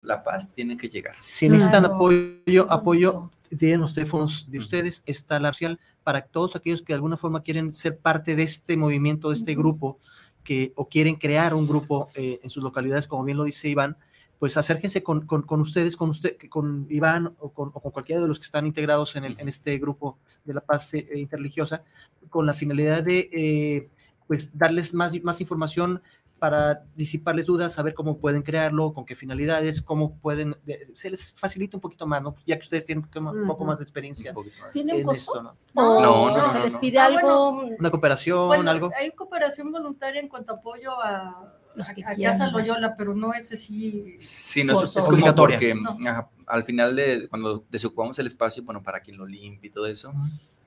la 0.01 0.23
paz 0.23 0.51
tiene 0.51 0.77
que 0.77 0.89
llegar. 0.89 1.15
Si 1.19 1.47
necesitan 1.47 1.81
Claro. 1.83 1.95
apoyo, 1.95 2.71
apoyo, 2.71 3.29
tienen 3.59 3.81
los 3.81 3.93
teléfonos 3.93 4.49
de 4.49 4.57
ustedes, 4.57 5.03
está 5.05 5.39
la 5.39 5.49
social 5.53 5.79
para 6.03 6.21
todos 6.21 6.55
aquellos 6.55 6.81
que 6.81 6.93
de 6.93 6.95
alguna 6.95 7.17
forma 7.17 7.43
quieren 7.43 7.71
ser 7.71 7.99
parte 7.99 8.35
de 8.35 8.41
este 8.43 8.77
movimiento, 8.77 9.29
de 9.29 9.35
este 9.35 9.51
Ujú. 9.51 9.61
grupo, 9.61 9.99
que, 10.43 10.71
o 10.75 10.87
quieren 10.89 11.15
crear 11.15 11.53
un 11.53 11.67
grupo 11.67 12.09
eh, 12.15 12.39
en 12.41 12.49
sus 12.49 12.63
localidades, 12.63 13.05
como 13.05 13.23
bien 13.23 13.37
lo 13.37 13.43
dice 13.43 13.69
Iván, 13.69 13.95
pues 14.41 14.57
acérquense 14.57 15.03
con, 15.03 15.27
con- 15.27 15.43
con 15.43 15.61
ustedes, 15.61 15.95
con 15.95 16.09
usted, 16.09 16.35
con 16.49 16.87
Iván 16.89 17.35
o 17.37 17.49
con, 17.53 17.69
o 17.75 17.79
con 17.79 17.91
cualquiera 17.91 18.23
de 18.23 18.27
los 18.27 18.39
que 18.39 18.45
están 18.45 18.65
integrados 18.65 19.15
en, 19.15 19.23
el- 19.23 19.39
en 19.39 19.47
este 19.47 19.77
grupo 19.77 20.17
de 20.43 20.55
la 20.55 20.61
paz 20.61 20.95
eh, 20.95 21.07
interreligiosa, 21.13 21.83
con 22.31 22.47
la 22.47 22.53
finalidad 22.53 23.03
de 23.03 23.29
eh, 23.31 23.89
pues 24.25 24.57
darles 24.57 24.95
más, 24.95 25.13
más 25.21 25.39
información 25.41 26.01
para 26.39 26.85
disiparles 26.95 27.45
dudas, 27.45 27.73
saber 27.73 27.93
cómo 27.93 28.17
pueden 28.17 28.41
crearlo, 28.41 28.93
con 28.93 29.05
qué 29.05 29.15
finalidades, 29.15 29.79
cómo 29.79 30.17
pueden, 30.17 30.55
de- 30.65 30.87
se 30.95 31.11
les 31.11 31.33
facilita 31.33 31.77
un 31.77 31.81
poquito 31.81 32.07
más, 32.07 32.23
¿no? 32.23 32.33
Ya 32.47 32.55
que 32.55 32.63
ustedes 32.63 32.87
tienen 32.87 33.05
un 33.05 33.45
poco- 33.45 33.63
más 33.63 33.77
de 33.77 33.83
experiencia 33.83 34.31
Un 34.31 34.35
poquito 34.37 34.55
más. 34.59 34.71
¿Tiene 34.73 34.93
un 34.95 34.99
en 35.01 35.05
costo? 35.05 35.33
esto, 35.35 35.43
¿no? 35.43 35.55
¿O 35.75 36.01
No, 36.01 36.35
no, 36.35 36.49
se 36.51 36.57
no, 36.57 36.63
les 36.63 36.73
no. 36.73 36.79
pide 36.79 36.97
Ah, 36.97 37.05
algo? 37.05 37.59
Una 37.77 37.91
cooperación, 37.91 38.47
Bueno, 38.47 38.71
algo. 38.71 38.89
hay 38.97 39.11
cooperación 39.11 39.71
voluntaria 39.71 40.19
en 40.19 40.29
cuanto 40.29 40.53
a 40.53 40.55
apoyo 40.55 40.99
a, 40.99 41.59
Los 41.75 41.89
que 41.89 42.03
a 42.03 42.09
quieran. 42.11 42.37
Casa 42.37 42.51
Loyola, 42.51 42.95
pero 42.97 43.15
no 43.15 43.33
es 43.33 43.51
así. 43.51 44.15
Sí, 44.19 44.63
no, 44.63 44.83
es- 44.83 44.95
Obligatoria. 44.97 45.57
porque 45.57 45.75
No. 45.75 45.97
ajá, 46.09 46.29
al 46.47 46.63
final 46.65 46.95
de 46.95 47.27
cuando 47.29 47.63
desocupamos 47.69 48.17
el 48.19 48.27
espacio, 48.27 48.63
bueno, 48.63 48.81
para 48.83 48.99
quien 48.99 49.17
lo 49.17 49.25
limpie 49.25 49.69
y 49.69 49.71
todo 49.73 49.85
eso, 49.87 50.09
Ujú. 50.09 50.19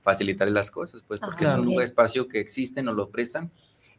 facilitarle 0.03 0.53
las 0.53 0.71
cosas, 0.71 1.03
pues 1.07 1.21
porque 1.21 1.45
es 1.45 1.51
un 1.51 1.65
lugar, 1.67 1.85
espacio 1.85 2.29
que 2.29 2.41
existe, 2.41 2.83
nos 2.83 2.95
lo 2.97 3.09
prestan 3.11 3.51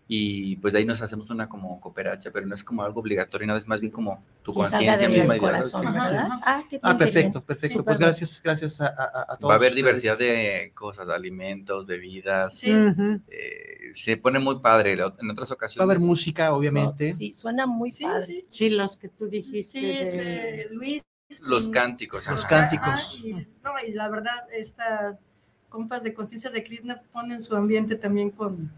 y 0.07 0.55
pues 0.57 0.73
de 0.73 0.79
ahí 0.79 0.85
nos 0.85 1.01
hacemos 1.01 1.29
una 1.31 1.49
como 1.49 1.79
cooperacha, 1.81 2.29
pero 2.31 2.45
no 2.45 2.53
es 2.53 2.63
como 2.63 2.83
algo 2.83 2.99
obligatorio, 2.99 3.47
nada 3.47 3.57
es 3.57 3.67
más 3.67 3.79
bien 3.81 3.91
como 3.91 4.23
tu 4.43 4.53
conciencia 4.53 5.07
misma 5.09 5.35
y 5.35 5.39
de- 5.39 5.45
corazón. 5.45 5.85
Ah, 5.87 6.63
Ah, 6.83 6.97
perfecto, 6.97 7.41
perfecto. 7.43 7.79
Súper 7.79 7.85
Pues 7.85 7.99
gracias, 7.99 8.41
gracias 8.43 8.81
a, 8.81 8.87
a- 8.87 9.33
a 9.33 9.37
todos. 9.37 9.49
Va 9.49 9.53
a 9.53 9.57
haber 9.57 9.71
ustedes. 9.71 9.75
diversidad 10.01 10.17
de 10.19 10.71
cosas, 10.75 11.09
alimentos, 11.09 11.87
bebidas, 11.87 12.53
Sí. 12.55 12.71
Eh, 13.29 13.91
se 13.95 14.17
pone 14.17 14.37
muy 14.39 14.59
padre. 14.59 14.93
En 14.93 15.29
otras 15.31 15.49
Va 15.49 15.53
a 15.53 15.55
ocasiones. 15.55 15.83
haber 15.83 15.99
música, 15.99 16.53
obviamente. 16.53 17.13
Sí, 17.13 17.31
suena 17.31 17.65
muy 17.65 17.91
Sí, 17.91 18.03
padre. 18.03 18.25
sí. 18.25 18.45
Sí, 18.47 18.69
los 18.69 18.97
que 18.97 19.09
tú 19.09 19.27
dijiste. 19.27 19.79
Sí, 19.79 19.85
de- 19.87 20.61
este, 20.61 20.73
Luis. 20.75 21.01
Los 21.43 21.69
cánticos. 21.69 22.27
Los 22.29 22.45
ajá. 22.45 22.49
cánticos. 22.69 22.87
ajá, 23.19 23.27
y, 23.27 23.33
no, 23.63 23.71
y 23.87 23.91
la 23.93 24.07
verdad, 24.09 24.43
estas 24.53 25.17
compas 25.69 26.03
de 26.03 26.13
conciencia 26.13 26.51
de 26.51 26.63
Krishna 26.63 27.01
ponen 27.11 27.41
su 27.41 27.55
ambiente 27.55 27.95
también 27.95 28.29
con, 28.29 28.71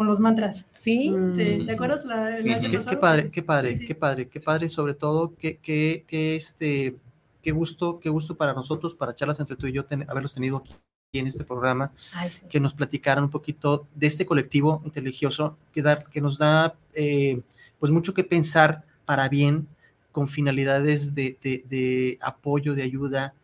con 0.00 0.06
los 0.06 0.18
mantras. 0.18 0.64
Sí, 0.72 1.10
Mm. 1.10 1.34
Sí, 1.36 1.58
¿Te 1.66 1.72
acuerdas 1.72 2.06
la, 2.06 2.38
el 2.38 2.46
Ujú. 2.46 2.54
año 2.54 2.70
Qué, 2.88 2.96
padre, 2.96 3.30
qué 3.30 3.42
padre, 3.42 3.72
Sí, 3.72 3.80
sí. 3.80 3.86
qué 3.86 3.94
padre, 3.94 4.28
qué 4.28 4.40
padre, 4.40 4.68
sobre 4.70 4.94
todo, 4.94 5.34
qué, 5.38 5.58
qué, 5.58 6.04
qué, 6.06 6.36
este, 6.36 6.96
qué 7.42 7.50
gusto, 7.52 8.00
qué 8.00 8.08
gusto 8.08 8.34
para 8.34 8.54
nosotros, 8.54 8.94
para 8.94 9.14
charlas 9.14 9.40
entre 9.40 9.56
tú 9.56 9.66
y 9.66 9.72
yo, 9.72 9.84
ten- 9.84 10.06
haberlos 10.08 10.32
tenido 10.32 10.56
aquí 10.56 11.18
en 11.18 11.26
este 11.26 11.44
programa, 11.44 11.92
Ay, 12.14 12.30
sí. 12.30 12.46
que 12.48 12.60
nos 12.60 12.72
platicaran 12.72 13.24
un 13.24 13.28
poquito 13.30 13.86
de 13.94 14.06
este 14.06 14.24
colectivo 14.24 14.80
interreligioso 14.86 15.58
que, 15.70 15.82
da, 15.82 16.02
que 16.02 16.22
nos 16.22 16.38
da 16.38 16.76
eh, 16.94 17.42
pues 17.78 17.92
mucho 17.92 18.14
que 18.14 18.24
pensar 18.24 18.84
para 19.04 19.28
bien, 19.28 19.68
con 20.12 20.28
finalidades 20.28 21.14
de, 21.14 21.36
de- 21.42 21.62
de 21.68 22.18
apoyo, 22.22 22.74
de 22.74 22.84
ayuda. 22.84 23.34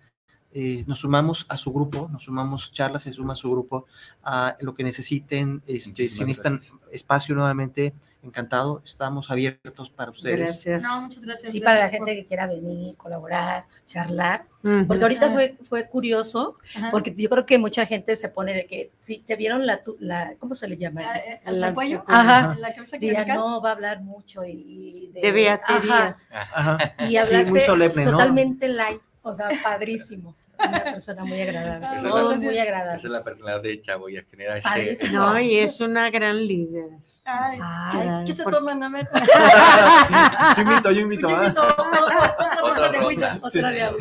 Eh, 0.58 0.84
nos 0.86 1.00
sumamos 1.00 1.44
a 1.50 1.58
su 1.58 1.70
grupo, 1.70 2.08
nos 2.10 2.22
sumamos, 2.24 2.72
charlas 2.72 3.02
se 3.02 3.12
suma 3.12 3.34
a 3.34 3.36
su 3.36 3.50
grupo, 3.50 3.84
a 4.24 4.56
lo 4.60 4.74
que 4.74 4.84
necesiten, 4.84 5.62
este, 5.66 6.08
si 6.08 6.24
necesitan 6.24 6.54
gracias. 6.56 6.78
espacio 6.92 7.34
nuevamente, 7.34 7.92
encantado, 8.22 8.80
estamos 8.82 9.30
abiertos 9.30 9.90
para 9.90 10.10
ustedes. 10.12 10.38
Gracias. 10.38 10.82
No, 10.82 11.02
muchas 11.02 11.22
gracias. 11.22 11.52
Sí, 11.52 11.60
para 11.60 11.74
la 11.74 11.80
gracias 11.80 11.98
por- 11.98 12.08
gente 12.08 12.22
que 12.22 12.26
quiera 12.26 12.46
venir, 12.46 12.96
colaborar, 12.96 13.66
charlar. 13.86 14.46
Porque 14.88 15.02
ahorita 15.02 15.26
Ajá. 15.26 15.34
fue, 15.34 15.56
fue 15.68 15.88
curioso, 15.90 16.56
Ajá. 16.74 16.90
porque 16.90 17.14
yo 17.14 17.28
creo 17.28 17.44
que 17.44 17.58
mucha 17.58 17.84
gente 17.84 18.16
se 18.16 18.30
pone 18.30 18.54
de 18.54 18.64
que, 18.66 18.90
si 18.98 19.18
te 19.18 19.36
vieron 19.36 19.66
la, 19.66 19.82
tu- 19.84 19.96
la 20.00 20.36
¿cómo 20.38 20.54
se 20.54 20.68
le 20.68 20.78
llama? 20.78 21.02
Ah, 21.04 21.18
eh, 21.18 21.40
al 21.44 21.60
La 21.60 21.74
cuello. 21.74 22.02
Ajá. 22.08 22.56
La 22.58 22.72
clerical. 22.98 23.28
no, 23.36 23.60
va 23.60 23.68
a 23.68 23.72
hablar 23.74 24.00
mucho 24.02 24.42
y... 24.42 24.52
y 24.52 25.10
De 25.12 25.20
ajá, 25.20 25.32
beaterías. 25.32 26.30
Ajá. 26.32 26.78
y 27.00 27.08
Sí, 27.08 27.16
hablaste 27.18 27.50
muy 27.50 27.60
solemne, 27.60 28.04
¿no? 28.06 28.12
totalmente 28.12 28.68
light, 28.68 29.02
o 29.20 29.34
sea, 29.34 29.50
padrísimo. 29.62 30.34
Una 30.58 30.84
persona 30.84 31.24
muy 31.24 31.40
agradable, 31.40 31.86
todos 32.08 32.28
gracias. 32.38 32.42
muy 32.44 32.58
Esa 32.58 32.94
es 32.96 33.04
la 33.04 33.22
personalidad 33.24 33.62
de 33.62 33.80
Chavo 33.80 34.08
y 34.08 34.22
genera 34.30 34.56
ese. 34.58 35.08
No, 35.10 35.38
y 35.40 35.56
es 35.56 35.80
una 35.80 36.10
gran 36.10 36.46
líder. 36.46 36.90
Ay, 37.24 37.58
Ay, 37.62 38.24
¿qué 38.26 38.32
se 38.32 38.42
por- 38.44 38.54
toman? 38.54 38.82
A 38.82 38.88
ver. 38.88 39.08
yo 40.56 40.62
invito, 40.62 40.90
yo 40.92 41.00
invito. 41.00 41.28
Yo 41.30 41.36
¿ah? 41.36 41.44
invito 41.44 41.62
otra- 41.62 42.60
ronda 42.60 42.88
de 42.90 42.98
ronda. 42.98 43.00
agüitas. 43.32 43.44
otra 43.44 43.70
de 43.70 43.82
¿Algo 43.82 43.96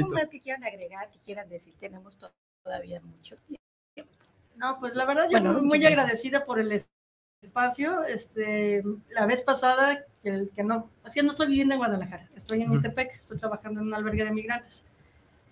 invito. 0.00 0.08
más 0.10 0.28
que 0.28 0.40
quieran 0.40 0.64
agregar, 0.64 1.10
que 1.10 1.18
quieran 1.20 1.48
decir? 1.48 1.74
Tenemos 1.78 2.16
to- 2.16 2.32
todavía 2.62 3.00
mucho 3.02 3.36
tiempo. 3.46 4.12
No, 4.56 4.78
pues 4.80 4.94
la 4.94 5.06
verdad 5.06 5.24
yo 5.30 5.40
Bueno, 5.40 5.62
muy 5.62 5.84
agradecida 5.86 6.44
por 6.44 6.58
el 6.60 6.72
es- 6.72 6.86
espacio. 7.42 8.04
Este, 8.04 8.82
la 9.10 9.24
vez 9.26 9.42
pasada, 9.42 10.04
que, 10.22 10.48
que 10.54 10.62
no, 10.62 10.90
así 11.04 11.20
no 11.22 11.30
estoy 11.30 11.46
viviendo 11.48 11.74
en 11.74 11.78
Guadalajara, 11.78 12.28
estoy 12.36 12.60
en. 12.62 12.68
Mixtepec, 12.70 13.14
estoy 13.16 13.38
trabajando 13.38 13.80
en 13.80 13.86
un 13.86 13.94
albergue 13.94 14.24
de 14.24 14.32
migrantes. 14.32 14.84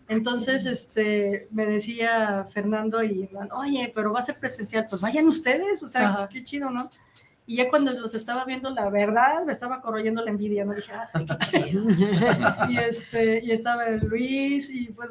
Entonces, 0.09 0.65
este, 0.67 1.49
me 1.51 1.67
decía 1.67 2.47
Fernando 2.51 3.03
y 3.03 3.29
Iván, 3.31 3.51
oye, 3.53 3.93
pero 3.95 4.13
va 4.13 4.21
a 4.21 4.23
ser 4.23 4.39
presencial, 4.39 4.87
pues 4.89 5.03
vayan 5.03 5.29
ustedes, 5.29 5.83
o 5.83 5.89
sea, 5.89 6.09
Ajá. 6.09 6.29
qué 6.29 6.43
chido, 6.43 6.71
¿no? 6.71 6.89
Y 7.47 7.57
ya 7.57 7.71
cuando 7.71 7.93
los 7.93 8.15
estaba 8.15 8.45
viendo, 8.45 8.69
la 8.71 8.89
verdad, 8.91 9.45
me 9.47 9.53
estaba 9.53 9.81
corroyendo 9.81 10.23
la 10.23 10.31
envidia, 10.31 10.65
¿no? 10.65 10.75
Dije, 10.75 10.93
ay, 11.15 11.27
qué 11.51 11.63
chido. 11.69 11.83
y, 12.71 12.79
este, 12.79 13.43
y 13.45 13.53
estaba 13.53 13.89
Luis, 13.91 14.71
y 14.71 14.89
pues 14.89 15.11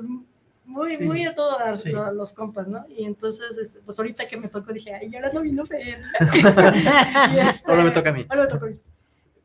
muy, 0.66 0.98
Sí. 0.98 1.04
muy 1.06 1.26
a 1.26 1.34
todo 1.34 1.58
dar 1.58 1.78
Sí. 1.78 1.90
lo- 1.92 2.12
los 2.14 2.34
compas, 2.34 2.68
¿no? 2.68 2.86
Y 2.90 3.06
entonces, 3.06 3.58
este, 3.58 3.80
pues 3.82 3.98
ahorita 3.98 4.28
que 4.28 4.38
me 4.38 4.50
tocó, 4.50 4.74
dije, 4.74 4.94
ay, 4.94 5.16
ahora 5.16 5.32
no 5.34 5.42
vino 5.42 5.66
Fer. 5.66 6.02
Y, 7.36 7.40
este, 7.40 7.72
Ahora 7.72 7.84
me 7.84 7.92
toca 7.92 8.10
a 8.10 8.14
mí. 8.14 8.26
Ahora 8.30 8.44
me 8.44 8.50
tocó 8.50 8.66
a 8.66 8.70
mí. 8.70 8.80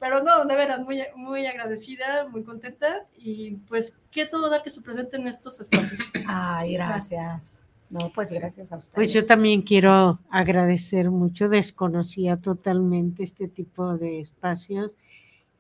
Pero 0.03 0.20
no, 0.20 0.45
de 0.47 0.57
veras, 0.57 0.81
muy, 0.81 1.01
muy 1.15 1.47
agradecida, 1.47 2.27
muy 2.29 2.43
contenta 2.43 3.07
y 3.16 3.53
pues 3.69 4.01
qué 4.11 4.27
todo 4.27 4.51
dar 4.51 4.65
que 4.65 4.70
se 4.70 4.81
presenten 4.81 5.29
estos 5.29 5.61
espacios. 5.61 6.01
Ay, 6.27 6.73
gracias. 6.73 7.69
No, 7.89 8.11
pues 8.12 8.33
gracias 8.33 8.73
a 8.73 8.79
ustedes. 8.79 8.97
Pues 8.97 9.12
yo 9.12 9.24
también 9.24 9.62
quiero 9.62 10.19
agradecer 10.29 11.09
mucho, 11.12 11.49
desconocía 11.49 12.37
totalmente 12.37 13.23
este 13.23 13.47
tipo 13.47 13.97
de 13.97 14.19
espacios 14.19 14.97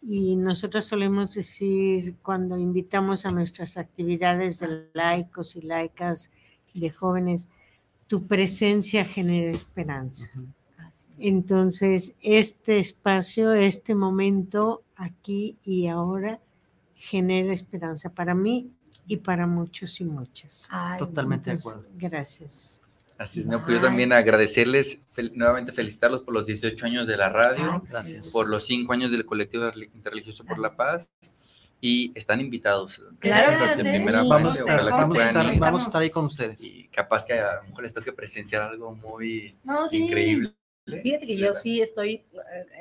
y 0.02 0.34
nosotros 0.34 0.86
solemos 0.86 1.34
decir 1.34 2.16
cuando 2.20 2.58
invitamos 2.58 3.24
a 3.24 3.30
nuestras 3.30 3.76
actividades 3.76 4.58
de 4.58 4.88
laicos 4.92 5.54
y 5.54 5.62
laicas, 5.62 6.32
de 6.74 6.90
jóvenes, 6.90 7.48
tu 8.08 8.26
presencia 8.26 9.04
genera 9.04 9.52
esperanza. 9.52 10.32
Entonces, 11.18 12.14
este 12.20 12.78
espacio, 12.78 13.52
este 13.52 13.94
momento 13.94 14.82
aquí 14.96 15.56
y 15.64 15.88
ahora 15.88 16.40
genera 16.94 17.52
esperanza 17.52 18.10
para 18.10 18.34
mí 18.34 18.70
y 19.06 19.16
para 19.18 19.46
muchos 19.46 20.00
y 20.00 20.04
muchas. 20.04 20.68
Ay, 20.70 20.98
Totalmente 20.98 21.50
de 21.50 21.58
acuerdo. 21.58 21.84
Gracias. 21.96 22.82
Así 23.18 23.40
es, 23.40 23.46
¿no? 23.46 23.62
Pues 23.64 23.76
yo 23.76 23.82
también 23.82 24.12
agradecerles, 24.12 25.00
fel- 25.14 25.32
nuevamente 25.34 25.70
felicitarlos 25.72 26.22
por 26.22 26.34
los 26.34 26.46
18 26.46 26.86
años 26.86 27.06
de 27.06 27.16
la 27.16 27.28
radio, 27.28 27.72
Ay, 27.74 27.80
Gracias. 27.88 28.28
por 28.30 28.48
los 28.48 28.64
5 28.66 28.92
años 28.92 29.12
del 29.12 29.24
colectivo 29.26 29.64
Interreli- 29.64 29.90
interreligioso 29.94 30.44
por 30.44 30.58
la 30.58 30.74
paz 30.74 31.08
y 31.80 32.10
están 32.16 32.40
invitados. 32.40 33.04
Claro 33.18 33.64
sí. 33.76 33.82
primera 33.82 34.22
Vamos 34.22 34.32
a 34.32 34.42
parte, 34.44 34.58
estar, 34.58 34.74
ojalá 34.80 34.90
que 34.90 34.90
vamos 34.96 35.04
a 35.04 35.14
puedan 35.14 35.28
estar, 35.36 35.54
ir. 35.54 35.60
vamos 35.60 35.82
a 35.82 35.86
estar 35.86 36.02
ahí 36.02 36.10
con 36.10 36.24
ustedes. 36.24 36.64
y 36.64 36.88
capaz 36.88 37.24
que 37.26 37.34
a 37.34 37.56
lo 37.56 37.62
mejor 37.68 37.82
les 37.84 37.94
toque 37.94 38.12
presenciar 38.12 38.62
algo 38.62 38.94
muy 38.94 39.54
No, 39.64 39.86
sí. 39.86 39.98
increíble. 39.98 40.54
Fíjate 40.84 41.26
que 41.26 41.36
yo 41.36 41.52
sí 41.52 41.80
estoy 41.80 42.14
eh, 42.14 42.26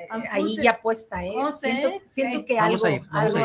eh, 0.00 0.08
ahí 0.30 0.56
ya 0.60 0.80
puesta, 0.80 1.24
¿eh? 1.24 1.32
No 1.36 1.52
sé. 1.52 2.00
Siento, 2.04 2.44
que 2.44 2.58
algo, 2.58 2.88
ir, 2.88 3.00
algo. 3.10 3.38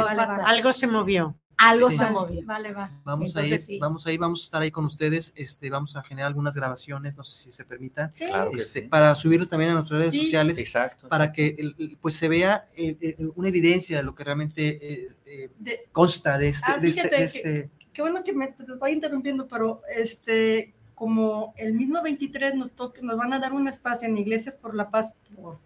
Algo 0.45 0.73
se 0.73 0.87
movió. 0.87 1.35
Algo 1.59 1.89
Sí. 1.89 1.97
se 1.97 2.03
Vale, 2.03 2.13
movió. 2.15 2.41
Vale, 2.45 2.71
va. 2.73 2.91
Vamos 3.03 3.35
a 3.35 3.39
ir, 3.39 3.45
Entonces, 3.45 3.65
sí. 3.65 3.79
vamos 3.79 4.05
a 4.05 4.11
ir, 4.11 4.19
vamos 4.19 4.41
a 4.41 4.45
estar 4.45 4.61
ahí 4.61 4.69
con 4.69 4.85
ustedes, 4.85 5.33
este, 5.35 5.69
vamos 5.71 5.95
a 5.95 6.03
generar 6.03 6.27
algunas 6.27 6.55
grabaciones, 6.55 7.17
no 7.17 7.23
sé 7.23 7.43
si 7.45 7.51
se 7.51 7.65
permita, 7.65 8.11
Sí. 8.15 8.25
Claro 8.25 8.51
que 8.51 8.57
este, 8.57 8.81
sí. 8.81 8.87
para 8.87 9.13
subirlos 9.15 9.49
también 9.49 9.71
a 9.71 9.73
nuestras 9.75 9.99
redes 10.01 10.11
Sí. 10.11 10.19
sociales, 10.25 10.59
Exacto. 10.59 11.07
para 11.09 11.31
que 11.33 11.55
pues 11.99 12.13
se 12.15 12.27
vea 12.29 12.65
eh, 12.77 13.15
una 13.35 13.47
evidencia 13.49 13.97
de 13.97 14.03
lo 14.03 14.13
que 14.13 14.23
realmente 14.23 14.67
eh, 14.81 15.07
eh, 15.25 15.49
De- 15.57 15.87
consta 15.91 16.37
de 16.37 16.49
este, 16.49 16.71
Ah, 16.71 16.77
de 16.79 16.87
este, 16.89 17.01
fíjate 17.01 17.21
de 17.23 17.31
que- 17.31 17.37
este- 17.39 17.69
Qué 17.91 18.01
bueno 18.03 18.23
que 18.23 18.31
me 18.33 18.47
te 18.49 18.61
estoy 18.71 18.91
interrumpiendo, 18.91 19.47
pero 19.47 19.81
este, 19.95 20.75
como 20.97 21.53
el 21.57 21.73
mismo 21.73 22.01
23 22.01 22.55
nos 22.55 22.71
toca, 22.71 23.01
nos 23.03 23.17
van 23.17 23.31
a 23.31 23.37
dar 23.37 23.53
un 23.53 23.67
espacio 23.67 24.07
en 24.07 24.17
Iglesias 24.17 24.55
por 24.55 24.73
la 24.73 24.89
Paz, 24.89 25.13
por 25.35 25.59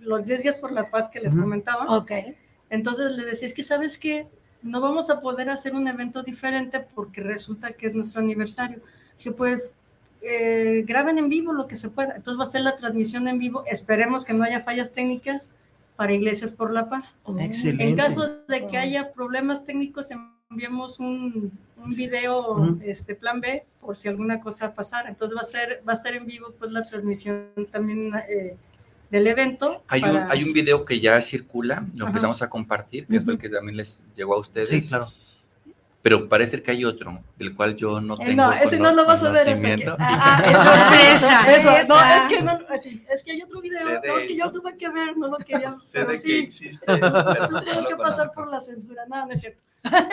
los 0.00 0.24
10 0.24 0.42
días 0.42 0.58
por 0.58 0.72
la 0.72 0.90
paz 0.90 1.10
que 1.10 1.20
les 1.20 1.34
comentaba. 1.34 1.98
Ok. 1.98 2.12
Entonces 2.70 3.12
le 3.12 3.26
decía, 3.26 3.46
es 3.46 3.52
que 3.52 3.62
sabes 3.62 3.98
que 3.98 4.26
no 4.62 4.80
vamos 4.80 5.10
a 5.10 5.20
poder 5.20 5.50
hacer 5.50 5.74
un 5.74 5.86
evento 5.86 6.22
diferente 6.22 6.80
porque 6.80 7.20
resulta 7.20 7.72
que 7.72 7.88
es 7.88 7.94
nuestro 7.94 8.22
aniversario. 8.22 8.80
Que 9.18 9.32
pues 9.32 9.76
eh, 10.22 10.82
graben 10.86 11.18
en 11.18 11.28
vivo 11.28 11.52
lo 11.52 11.66
que 11.66 11.76
se 11.76 11.90
pueda. 11.90 12.16
Entonces 12.16 12.40
va 12.40 12.44
a 12.44 12.50
ser 12.50 12.62
la 12.62 12.78
transmisión 12.78 13.28
en 13.28 13.38
vivo. 13.38 13.64
Esperemos 13.66 14.24
que 14.24 14.32
no 14.32 14.44
haya 14.44 14.62
fallas 14.62 14.94
técnicas 14.94 15.52
para 15.96 16.12
Iglesias 16.12 16.52
por 16.52 16.72
la 16.72 16.88
Paz. 16.88 17.18
Excelente. 17.38 17.84
En 17.88 17.96
caso 17.96 18.28
de 18.48 18.66
que 18.66 18.76
Oh. 18.76 18.80
haya 18.80 19.12
problemas 19.12 19.64
técnicos, 19.64 20.08
enviamos 20.50 20.98
un, 21.00 21.52
un 21.76 21.90
video, 21.96 22.78
este 22.84 23.14
plan 23.14 23.40
B, 23.40 23.64
por 23.80 23.96
si 23.96 24.08
alguna 24.08 24.40
cosa 24.40 24.74
pasara. 24.74 25.08
Entonces 25.08 25.36
va 25.36 25.42
a 25.42 25.44
ser, 25.44 25.82
va 25.86 25.92
a 25.92 25.96
estar 25.96 26.14
en 26.14 26.26
vivo 26.26 26.52
pues 26.58 26.70
la 26.72 26.84
transmisión 26.86 27.48
también 27.70 28.12
eh, 28.28 28.56
del 29.10 29.26
evento. 29.26 29.82
Hay 29.88 30.02
un, 30.02 30.16
hay 30.16 30.42
un 30.44 30.52
video 30.52 30.84
que 30.84 31.00
ya 31.00 31.20
circula, 31.20 31.86
lo 31.94 32.04
Ajá. 32.04 32.10
empezamos 32.10 32.42
a 32.42 32.50
compartir, 32.50 33.06
que 33.06 33.20
fue 33.20 33.34
el 33.34 33.38
que 33.38 33.48
también 33.48 33.76
les 33.76 34.02
llegó 34.16 34.34
a 34.34 34.38
ustedes. 34.40 34.68
Sí, 34.68 34.80
claro. 34.80 35.08
Pero 36.04 36.28
parece 36.28 36.62
que 36.62 36.70
hay 36.70 36.84
otro, 36.84 37.18
del 37.38 37.56
cual 37.56 37.76
yo 37.76 37.98
no 37.98 38.14
Eh, 38.20 38.26
tengo 38.26 38.42
no, 38.42 38.52
ese 38.52 38.78
no 38.78 38.92
lo 38.92 39.06
vas 39.06 39.22
a 39.24 39.30
ver 39.30 39.48
hasta 39.48 39.54
que. 39.54 39.56
conocimiento. 39.62 39.96
Ah, 39.98 40.42
ah, 40.44 41.18
Sorpresa. 41.22 41.56
Eso, 41.56 41.70
eso. 41.78 41.94
No, 41.94 42.14
es 42.14 42.26
que 42.26 42.42
no, 42.42 42.60
así, 42.68 43.02
es 43.08 43.24
que 43.24 43.30
hay 43.32 43.40
otro 43.42 43.60
video, 43.62 43.88
no, 43.88 44.16
es 44.18 44.26
que 44.28 44.36
yo 44.36 44.52
tuve 44.52 44.76
que 44.76 44.90
ver, 44.90 45.16
no 45.16 45.28
lo 45.28 45.38
quería, 45.38 45.72
Sé 45.72 46.00
pero 46.00 46.08
de 46.08 46.12
que 46.16 46.20
sí, 46.20 46.38
existe. 46.40 46.84
pero 46.86 47.48
no 47.48 47.62
tuve 47.64 47.86
que 47.88 47.96
pasar 47.96 48.32
por 48.34 48.48
la 48.48 48.60
censura, 48.60 49.06
no, 49.08 49.24
no 49.24 49.32
es 49.32 49.40
cierto. 49.40 49.62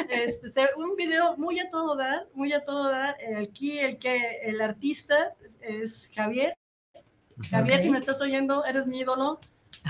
Este, 0.10 0.70
un 0.78 0.96
video 0.96 1.36
muy 1.36 1.60
a 1.60 1.70
todo 1.70 1.98
dar, 1.98 2.26
muy 2.34 2.54
a 2.54 2.64
todo 2.64 2.90
dar. 2.90 3.18
Aquí 3.38 3.78
el 3.80 3.98
que 3.98 4.40
el 4.44 4.62
artista 4.62 5.34
es 5.60 6.10
Javier. 6.16 6.56
Javier, 7.50 7.80
Ok. 7.80 7.84
si 7.84 7.90
me 7.90 7.98
estás 7.98 8.22
oyendo, 8.22 8.64
eres 8.64 8.88
mi 8.88 9.00
ídolo. 9.02 9.40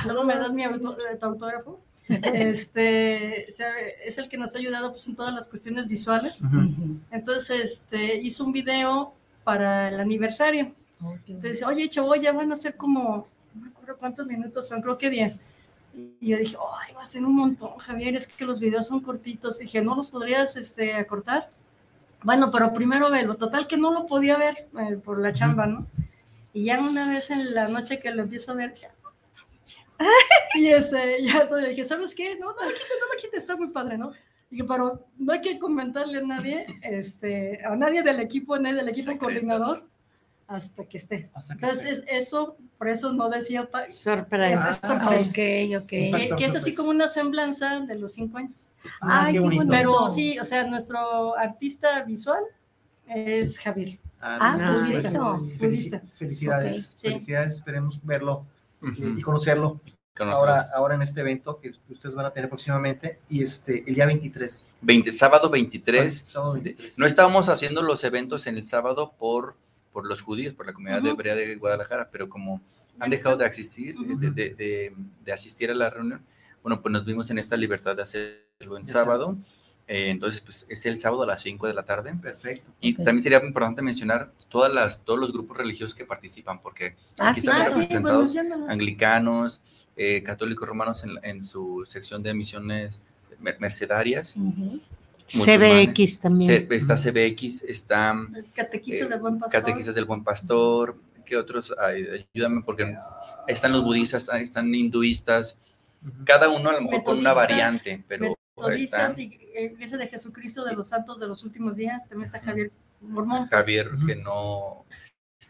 Luego 0.06 0.24
me 0.24 0.36
das 0.36 0.52
mi 0.52 0.64
eh, 0.64 0.70
autógrafo. 1.22 1.80
Este, 2.34 3.44
es 3.44 4.18
el 4.18 4.30
que 4.30 4.38
nos 4.38 4.56
ha 4.56 4.60
ayudado 4.60 4.92
pues, 4.92 5.08
en 5.08 5.16
todas 5.16 5.34
las 5.34 5.48
cuestiones 5.48 5.88
visuales. 5.88 6.36
Entonces, 7.12 7.60
este, 7.62 8.16
hizo 8.18 8.44
un 8.46 8.52
video 8.52 9.14
para 9.44 9.90
el 9.90 10.00
aniversario. 10.00 10.72
Entonces, 11.28 11.64
oye, 11.64 11.90
chavo, 11.90 12.16
ya 12.16 12.32
van 12.32 12.52
a 12.52 12.56
ser 12.56 12.76
como, 12.76 13.28
no 13.56 13.62
me 13.62 13.70
acuerdo 13.70 13.98
cuántos 13.98 14.28
minutos 14.28 14.68
son, 14.68 14.82
creo 14.82 14.98
que 14.98 15.10
10. 15.10 15.40
Y 16.22 16.28
yo 16.28 16.38
dije, 16.38 16.56
ay, 16.80 16.94
va 16.94 17.04
a 17.04 17.06
ser 17.06 17.26
un 17.26 17.36
montón, 17.36 17.76
Javier, 17.78 18.16
es 18.16 18.28
que 18.28 18.46
los 18.46 18.60
videos 18.60 18.88
son 18.88 19.02
cortitos. 19.02 19.60
dije, 19.60 19.82
¿no 19.82 19.96
los 19.96 20.10
podrías 20.10 20.56
este, 20.56 20.94
acortar? 20.94 21.50
Bueno, 22.24 22.52
pero 22.52 22.72
primero 22.72 23.10
velo. 23.10 23.36
Total 23.36 23.68
que 23.68 23.78
no 23.78 23.92
lo 23.92 24.06
podía 24.06 24.38
ver 24.38 24.68
eh, 24.80 24.96
por 25.04 25.20
la 25.20 25.34
chamba, 25.34 25.66
¿no? 25.66 25.88
Y 26.54 26.66
ya 26.66 26.80
una 26.80 27.10
vez 27.10 27.32
en 27.32 27.54
la 27.54 27.68
noche 27.68 28.00
que 28.00 28.12
lo 28.12 28.22
empiezo 28.22 28.52
a 28.52 28.56
ver, 28.56 28.74
dije, 28.74 28.88
"Ah, 28.88 28.96
y 30.56 30.68
este, 30.68 31.24
ya 31.26 31.46
le 31.46 31.70
dije, 31.70 31.84
¿sabes 31.84 32.14
qué? 32.16 32.36
No, 32.38 32.48
no 32.54 32.64
lo 32.66 32.72
quites, 32.72 32.88
no 33.00 33.06
lo 33.14 33.22
quites, 33.22 33.40
está 33.42 33.56
muy 33.56 33.70
padre, 33.70 33.98
¿no? 33.98 34.12
Dije, 34.50 34.64
pero 34.66 35.08
no 35.18 35.34
hay 35.34 35.42
que 35.42 35.58
comentarle 35.60 36.18
a 36.20 36.22
nadie, 36.22 36.66
este, 36.84 37.64
a 37.66 37.76
nadie 37.76 38.04
del 38.04 38.20
equipo, 38.20 38.56
a 38.56 38.60
nadie 38.60 38.76
del 38.78 38.90
equipo 38.90 39.18
coordinador, 39.18 39.84
hasta 40.48 40.84
que 40.86 40.98
esté. 40.98 41.30
Hasta 41.34 41.56
que 41.56 41.66
Entonces, 41.66 42.04
eso, 42.08 42.58
por 42.78 42.90
eso 42.90 43.14
no 43.14 43.30
decía, 43.30 43.70
Sorpresa. 43.90 44.72
es 44.72 44.80
Ah, 44.84 44.88
sorpresa. 45.00 45.30
Ok, 45.30 45.84
ok. 45.84 45.88
que, 45.88 46.30
que 46.38 46.46
es 46.46 46.56
así 46.56 46.76
como 46.76 46.90
una 46.90 47.08
semblanza 47.08 47.80
de 47.80 47.96
los 47.96 48.14
cinco 48.14 48.40
años. 48.40 48.52
Ah, 49.00 49.26
Ay, 49.28 49.34
qué 49.34 49.40
bonito. 49.40 49.66
Pero 49.70 50.10
sí, 50.10 50.38
o 50.40 50.44
sea, 50.44 50.66
nuestro 50.68 51.38
artista 51.38 52.02
visual 52.04 52.44
es 53.08 53.58
Javier. 53.60 54.00
Ah, 54.20 54.56
mira, 54.58 55.00
pues, 55.00 55.58
budista. 55.60 56.02
felici- 56.02 56.08
felicidades, 56.16 56.94
Ok, 56.96 57.00
sí. 57.00 57.08
felicidades, 57.08 57.54
esperemos 57.54 58.00
verlo 58.04 58.46
y 59.18 59.22
conocerlo 59.22 59.80
Con 60.16 60.30
ahora, 60.30 60.70
ahora 60.74 60.96
en 60.96 61.02
este 61.02 61.22
evento 61.22 61.60
que 61.60 61.72
ustedes 61.90 62.16
van 62.16 62.26
a 62.26 62.32
tener 62.32 62.50
próximamente 62.50 63.20
y 63.30 63.44
este 63.44 63.84
el 63.88 63.96
día 63.96 64.06
23. 64.06 64.62
20, 64.82 65.12
sábado 65.12 65.50
23. 65.50 66.14
Sábado 66.18 66.54
23. 66.54 66.98
No 67.00 67.06
estábamos 67.06 67.50
haciendo 67.50 67.82
los 67.82 68.04
eventos 68.04 68.48
en 68.48 68.58
el 68.58 68.64
sábado 68.64 69.14
por, 69.18 69.56
por 69.94 70.06
los 70.08 70.22
judíos, 70.22 70.54
por 70.56 70.66
la 70.66 70.74
comunidad 70.74 71.00
Ujú. 71.02 71.10
hebrea 71.12 71.36
de 71.36 71.56
Guadalajara, 71.56 72.10
pero 72.12 72.28
como 72.30 72.62
han 73.00 73.10
dejado 73.10 73.38
de 73.38 73.46
asistir, 73.46 73.96
de, 73.98 74.32
de- 74.32 74.50
de- 74.56 74.94
de 75.24 75.32
asistir 75.32 75.72
a 75.72 75.76
la 75.76 75.90
reunión, 75.90 76.22
bueno, 76.64 76.82
pues 76.82 76.92
nos 76.92 77.06
vimos 77.06 77.30
en 77.32 77.38
esta 77.38 77.56
libertad 77.58 77.96
de 77.96 78.04
hacerlo 78.04 78.78
en 78.78 78.86
sábado. 78.86 79.38
Eh, 79.94 80.10
entonces, 80.10 80.40
pues 80.40 80.66
es 80.70 80.86
el 80.86 80.98
sábado 80.98 81.24
a 81.24 81.26
las 81.26 81.42
5 81.42 81.68
de 81.68 81.74
la 81.74 81.84
tarde. 81.84 82.14
Perfecto. 82.22 82.72
Y 82.80 82.94
también 82.94 83.22
sería 83.22 83.44
importante 83.44 83.82
mencionar 83.82 84.32
todas 84.48 84.74
las, 84.74 85.04
todos 85.04 85.20
los 85.20 85.34
grupos 85.34 85.58
religiosos 85.58 85.94
que 85.94 86.06
participan, 86.06 86.62
porque 86.62 86.96
Ah, 87.20 87.32
aquí 87.32 87.42
sí, 87.42 87.48
están 87.48 87.62
Ah, 87.62 87.66
claro. 87.66 87.82
sí, 87.82 87.88
pues 87.88 88.02
representados 88.04 88.70
anglicanos, 88.70 89.62
eh, 89.98 90.24
católicos 90.24 90.68
romanos 90.70 91.04
en, 91.04 91.12
en 91.24 91.44
su 91.44 91.84
sección 91.86 92.24
de 92.24 92.34
misiones 92.34 93.02
mer- 93.40 93.58
mercedarias. 93.60 94.34
Ujú. 94.38 94.80
CBX 95.28 96.20
también. 96.22 96.48
C- 96.48 96.68
está 96.76 96.96
CBX, 96.96 97.64
está 97.64 98.16
Catequistas 98.56 99.08
Eh, 99.08 99.10
del 99.10 99.20
Buen 99.20 99.40
Pastor. 99.40 99.62
Catequistas 99.62 99.96
del 99.96 100.06
Buen 100.06 100.24
Pastor, 100.24 100.96
¿qué 101.26 101.36
otros? 101.38 101.74
Ay, 101.78 102.26
ayúdame 102.34 102.62
porque 102.64 102.96
están 103.48 103.72
los 103.74 103.84
budistas, 103.84 104.30
están, 104.34 104.74
hinduistas, 104.74 105.58
cada 106.26 106.50
uno 106.50 106.70
a 106.70 106.74
lo 106.74 106.82
mejor 106.82 107.04
con 107.04 107.18
una 107.20 107.34
variante, 107.34 108.04
pero 108.08 108.38
Metodistas 108.70 109.18
está 109.18 109.22
y 109.22 109.40
Iglesia 109.74 109.98
de 109.98 110.08
Jesucristo 110.08 110.64
de 110.66 110.74
los 110.74 110.88
Santos 110.88 111.20
de 111.20 111.28
los 111.28 111.44
últimos 111.44 111.76
días. 111.78 112.08
También 112.08 112.26
está 112.28 112.40
Javier 112.40 112.72
Mormón. 113.02 113.48
Javier 113.48 113.94
Ujú. 113.94 114.06
que 114.08 114.16
no 114.16 114.86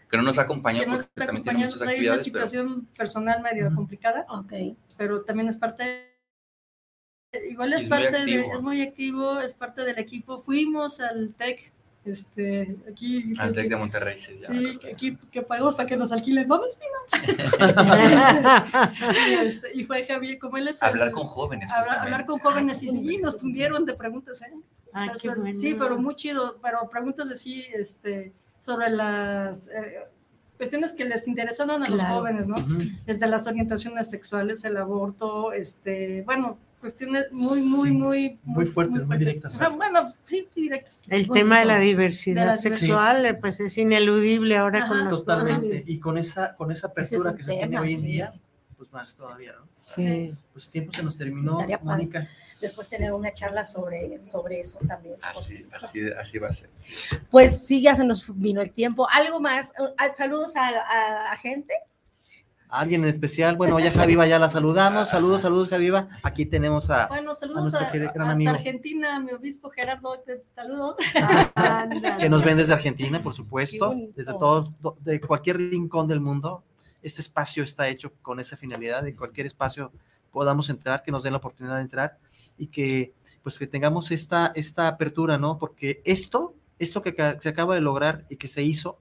que 0.10 0.18
no 0.18 0.24
nos 0.24 0.38
acompaña 0.40 0.82
que 0.82 0.88
nos 0.88 1.04
porque 1.04 1.12
está 1.16 1.26
también 1.28 1.44
tiene 1.44 1.60
acompañando. 1.66 1.76
muchas 1.78 1.82
una 1.82 1.92
pero 2.12 2.24
situación 2.24 2.86
personal 2.98 3.42
medio 3.42 3.74
complicada, 3.74 4.26
Ok. 4.30 4.54
pero 4.98 5.22
también 5.24 5.48
es 5.48 5.56
parte. 5.56 6.10
Igual 7.50 7.72
es, 7.72 7.84
Es 7.84 7.90
muy 7.90 7.98
parte 7.98 8.26
de, 8.26 8.42
es 8.42 8.62
muy 8.62 8.82
activo, 8.82 9.40
es 9.40 9.54
parte 9.54 9.86
del 9.86 9.98
equipo. 10.00 10.42
Fuimos 10.42 11.00
al 11.00 11.34
TEC 11.36 11.71
Este, 12.04 12.78
aquí. 12.92 13.32
Al 13.38 13.54
de 13.54 13.76
Monterrey, 13.76 14.18
sí. 14.18 14.40
aquí 14.92 15.16
que 15.32 15.44
pagamos 15.44 15.76
para 15.76 15.88
que 15.88 15.96
nos 15.98 16.12
alquilen. 16.12 16.48
Vamos, 16.48 16.80
y, 19.30 19.34
este, 19.46 19.68
y 19.76 19.84
fue 19.84 20.06
Javier, 20.06 20.40
como 20.40 20.58
él 20.58 20.68
es. 20.68 20.82
el- 20.82 20.90
Hablar 20.90 21.12
con 21.12 21.24
jóvenes. 21.26 21.72
hablar, 21.72 22.26
con 22.26 22.40
jóvenes 22.40 22.82
y 22.84 22.90
sí, 22.90 23.18
nos 23.18 23.38
tundieron 23.38 23.86
de 23.86 23.94
preguntas, 23.94 24.42
¿eh? 24.42 24.52
Ah, 24.94 25.02
O 25.02 25.06
sea, 25.06 25.14
qué 25.22 25.28
son- 25.30 25.42
bueno. 25.42 25.58
Sí, 25.60 25.76
pero 25.78 25.98
muy 25.98 26.16
chido, 26.16 26.58
pero 26.62 26.90
preguntas 26.90 27.30
así, 27.32 27.66
este, 27.74 28.34
sobre 28.66 28.90
las 28.90 29.68
eh, 29.70 30.00
cuestiones 30.58 30.94
que 30.94 31.06
les 31.06 31.28
interesaron 31.28 31.84
a 31.84 31.90
los 31.90 32.02
jóvenes, 32.02 32.48
¿no? 32.48 32.56
Desde 33.06 33.28
las 33.28 33.48
orientaciones 33.48 34.10
sexuales, 34.10 34.64
el 34.66 34.78
aborto, 34.78 35.52
este, 35.54 36.24
bueno, 36.24 36.58
cuestiones 36.82 37.32
muy, 37.32 37.62
muy, 37.62 37.90
Sí, 37.90 37.94
muy, 37.96 38.40
muy 38.44 38.66
fuertes, 38.66 39.06
muy 39.08 39.18
directas. 39.18 39.62
Ah, 39.62 39.70
bueno, 39.70 40.02
sí, 40.26 40.46
sí, 40.54 40.62
directas. 40.64 41.02
El 41.08 41.30
tema 41.30 41.60
de 41.60 41.66
la 41.66 41.80
diversidad 41.80 42.42
De 42.42 42.48
la 42.48 42.58
sexual, 42.58 43.26
eh, 43.26 43.34
pues 43.36 43.60
es 43.62 43.78
ineludible 43.78 44.58
ahora 44.58 44.80
Ajá, 44.80 44.90
con 44.90 45.06
los 45.06 45.20
Totalmente. 45.20 45.68
jóvenes. 45.68 45.88
Y 45.88 46.00
con 46.00 46.18
esa, 46.18 46.56
con 46.56 46.72
esa 46.72 46.88
es 46.88 46.92
apertura 46.92 47.36
que 47.38 47.44
se 47.44 47.54
tiene 47.54 47.80
hoy 47.80 47.94
en 47.94 48.00
sí. 48.02 48.08
día, 48.08 48.34
pues 48.78 48.92
más 48.92 49.16
todavía, 49.16 49.54
¿no? 49.54 49.68
Sí. 49.72 50.34
Pues 50.52 50.66
el 50.66 50.72
tiempo 50.72 50.92
se 50.94 51.04
nos 51.04 51.18
terminó. 51.18 51.66
Mónica. 51.84 52.28
Después 52.60 52.90
tener 52.90 53.12
una 53.12 53.34
charla 53.34 53.66
sobre, 53.66 54.20
sobre 54.20 54.60
eso 54.60 54.78
también. 54.88 55.16
Así, 55.24 55.66
así, 55.82 56.02
así 56.12 56.38
va 56.38 56.50
a 56.50 56.54
ser. 56.54 56.70
Pues 57.32 57.66
sí, 57.66 57.82
ya 57.82 57.96
se 57.96 58.04
nos 58.04 58.26
vino 58.40 58.62
el 58.62 58.72
tiempo. 58.72 59.08
¿Algo 59.10 59.40
más? 59.40 59.74
Saludos 60.14 60.56
a, 60.56 60.68
a- 60.68 61.32
a 61.32 61.36
gente. 61.38 61.74
Alguien 62.74 63.04
en 63.04 63.10
especial, 63.10 63.58
bueno, 63.58 63.78
ya 63.82 63.92
Javiva 63.92 64.26
ya 64.28 64.40
la 64.40 64.48
saludamos. 64.48 65.10
Saludos, 65.10 65.42
saludos, 65.42 65.68
Javiva. 65.68 66.08
Aquí 66.24 66.46
tenemos 66.46 66.90
a. 66.90 67.08
Bueno, 67.08 67.36
saludos 67.36 67.76
a, 67.76 67.92
querido 67.92 68.12
gran 68.14 68.28
hasta 68.28 68.34
amigo. 68.36 68.52
Argentina, 68.52 69.20
mi 69.20 69.34
obispo 69.34 69.70
Gerardo, 69.70 70.18
te 70.26 70.42
saludo. 70.56 70.96
que 72.20 72.30
nos 72.30 72.44
ven 72.46 72.58
desde 72.58 72.74
Argentina, 72.74 73.22
por 73.22 73.34
supuesto, 73.34 73.94
desde 74.16 74.32
todo, 74.34 74.74
do- 74.80 74.96
de 75.02 75.20
cualquier 75.20 75.58
rincón 75.58 76.08
del 76.08 76.22
mundo. 76.22 76.64
Este 77.02 77.20
espacio 77.20 77.64
está 77.64 77.90
hecho 77.90 78.14
con 78.22 78.40
esa 78.40 78.56
finalidad, 78.56 79.04
de 79.04 79.16
cualquier 79.16 79.48
espacio 79.48 79.92
podamos 80.32 80.70
entrar, 80.70 81.04
que 81.04 81.12
nos 81.12 81.24
den 81.24 81.34
la 81.34 81.40
oportunidad 81.40 81.76
de 81.76 81.82
entrar 81.82 82.18
y 82.58 82.68
que 82.68 83.14
pues 83.44 83.58
que 83.60 83.68
tengamos 83.68 84.12
esta, 84.12 84.52
esta 84.56 84.88
apertura, 84.88 85.38
¿no? 85.38 85.58
Porque 85.58 86.02
esto, 86.06 86.54
esto 86.80 87.02
que 87.02 87.14
se 87.40 87.50
acaba 87.50 87.76
de 87.76 87.82
lograr 87.82 88.24
y 88.30 88.38
que 88.38 88.48
se 88.48 88.62
hizo, 88.64 89.00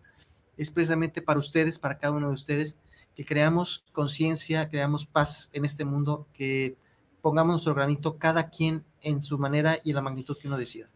es 0.56 0.70
precisamente 0.72 1.22
para 1.22 1.38
ustedes, 1.38 1.78
para 1.78 1.98
cada 1.98 2.14
uno 2.14 2.28
de 2.28 2.34
ustedes, 2.34 2.78
que 3.20 3.26
creamos 3.26 3.84
conciencia, 3.92 4.70
creamos 4.70 5.04
paz 5.04 5.50
en 5.52 5.66
este 5.66 5.84
mundo, 5.84 6.26
que 6.32 6.74
pongamos 7.20 7.52
nuestro 7.52 7.74
granito 7.74 8.16
cada 8.16 8.48
quien 8.48 8.82
en 9.02 9.20
su 9.22 9.36
manera 9.36 9.76
y 9.84 9.90
en 9.90 9.96
la 9.96 10.00
magnitud 10.00 10.38
que 10.38 10.48
uno 10.48 10.56
decida. 10.56 10.88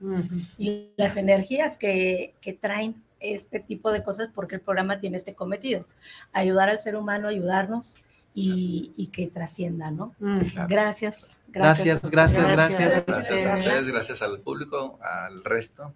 Y 0.56 0.88
las 0.96 1.18
energías 1.18 1.76
que, 1.76 2.32
que 2.40 2.54
traen 2.54 2.94
este 3.20 3.60
tipo 3.60 3.92
de 3.92 4.02
cosas 4.02 4.30
porque 4.34 4.54
el 4.54 4.62
programa 4.62 5.00
tiene 5.00 5.18
este 5.18 5.34
cometido, 5.34 5.84
ayudar 6.32 6.70
al 6.70 6.78
ser 6.78 6.96
humano, 6.96 7.28
ayudarnos 7.28 7.96
y, 8.34 8.92
y 8.96 9.08
que 9.08 9.26
trascienda, 9.26 9.90
¿no? 9.90 10.14
Claro. 10.18 10.66
Gracias, 10.70 11.42
Gracias, 11.48 12.10
gracias, 12.10 12.42
Gracias. 12.42 12.78
gracias. 12.78 13.06
Gracias 13.06 13.46
a 13.46 13.54
ustedes, 13.58 13.92
gracias 13.92 14.22
al 14.22 14.40
público, 14.40 14.98
al 15.02 15.44
resto. 15.44 15.92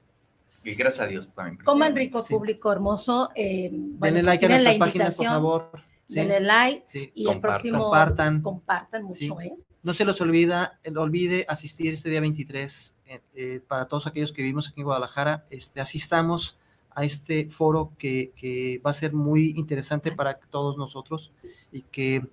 Y 0.63 0.75
gracias 0.75 1.07
a 1.07 1.09
Dios 1.09 1.27
también. 1.35 1.65
Coman 1.65 1.97
rico, 1.97 2.21
Sí. 2.21 2.35
público 2.35 2.71
hermoso. 2.71 3.31
eh, 3.35 3.71
bueno, 3.73 4.17
Denle 4.17 4.23
like 4.25 4.45
a 4.45 4.49
nuestras 4.51 4.77
páginas, 4.77 5.17
por 5.17 5.25
favor. 5.27 5.71
Sí, 6.09 6.15
Denle 6.17 6.41
like 6.41 6.83
sí. 6.87 7.13
y 7.15 7.23
el 7.23 7.27
Compartan. 7.27 7.41
próximo 7.41 7.83
Compartan. 7.85 8.43
compartan 8.43 9.03
mucho, 9.05 9.17
Sí. 9.17 9.33
¿eh? 9.43 9.55
No 9.83 9.95
se 9.95 10.05
los 10.05 10.21
olvida, 10.21 10.81
eh, 10.83 10.93
olvide 10.97 11.45
asistir 11.49 11.93
este 11.93 12.11
día 12.11 12.21
23 12.21 12.99
eh, 13.07 13.21
eh, 13.37 13.61
para 13.67 13.87
todos 13.87 14.07
aquellos 14.07 14.33
que 14.33 14.43
vivimos 14.43 14.69
aquí 14.69 14.81
en 14.81 14.87
Guadalajara. 14.87 15.47
Este, 15.51 15.81
asistamos 15.81 16.59
a 16.91 17.05
este 17.05 17.49
foro 17.49 17.93
que, 17.99 18.33
que 18.35 18.81
va 18.85 18.91
a 18.91 18.95
ser 18.95 19.13
muy 19.13 19.55
interesante 19.57 20.11
para 20.11 20.39
todos 20.51 20.77
nosotros 20.79 21.31
y 21.71 21.83
que 21.83 22.27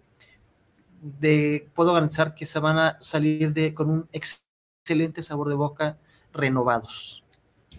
de, 1.02 1.70
puedo 1.76 1.94
garantizar 1.94 2.34
que 2.34 2.46
se 2.46 2.60
van 2.60 2.78
a 2.80 2.98
salir 3.00 3.54
de, 3.54 3.74
con 3.74 3.90
un 3.90 4.10
ex- 4.12 4.44
excelente 4.84 5.22
sabor 5.22 5.50
de 5.50 5.56
boca 5.56 5.98
renovados. 6.34 7.24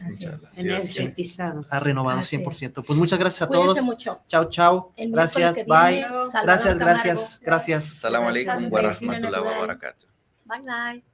Así 0.01 0.27
Muchas 0.27 0.59
es. 0.59 0.65
gracias. 0.65 0.97
Energizados. 0.99 1.73
A 1.73 1.81
renovados 1.81 2.21
Así 2.27 2.37
100%. 2.39 2.85
Pues 2.85 2.99
muchas 2.99 3.19
gracias 3.19 3.43
a 3.43 3.47
Cuídense 3.49 3.73
todos. 3.75 3.85
mucho. 3.85 4.21
Chao, 4.27 4.49
chao. 4.51 4.93
Gracias, 4.97 5.55
bye. 5.67 5.97
viene, 5.97 6.07
Gracias, 6.43 6.79
gracias, 6.79 7.41
gracias. 7.43 7.85
Salam 7.85 8.25
alaikum 8.25 8.71
wa 8.73 8.83
rahmatullahi 8.83 9.43
wa 9.45 9.59
barakatuh. 9.61 10.07
Bye, 10.45 10.61
bye. 10.63 11.05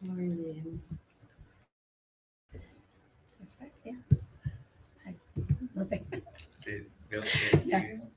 Muy 0.00 0.28
bien. 0.28 0.82
Gracias. 3.58 4.28
Ay, 5.04 5.16
No 5.74 5.84
sé. 5.84 6.04
Sí, 6.58 6.88
veo 7.08 7.22
que 7.22 7.58
Ya. 7.66 7.80
seguimos. 7.80 8.13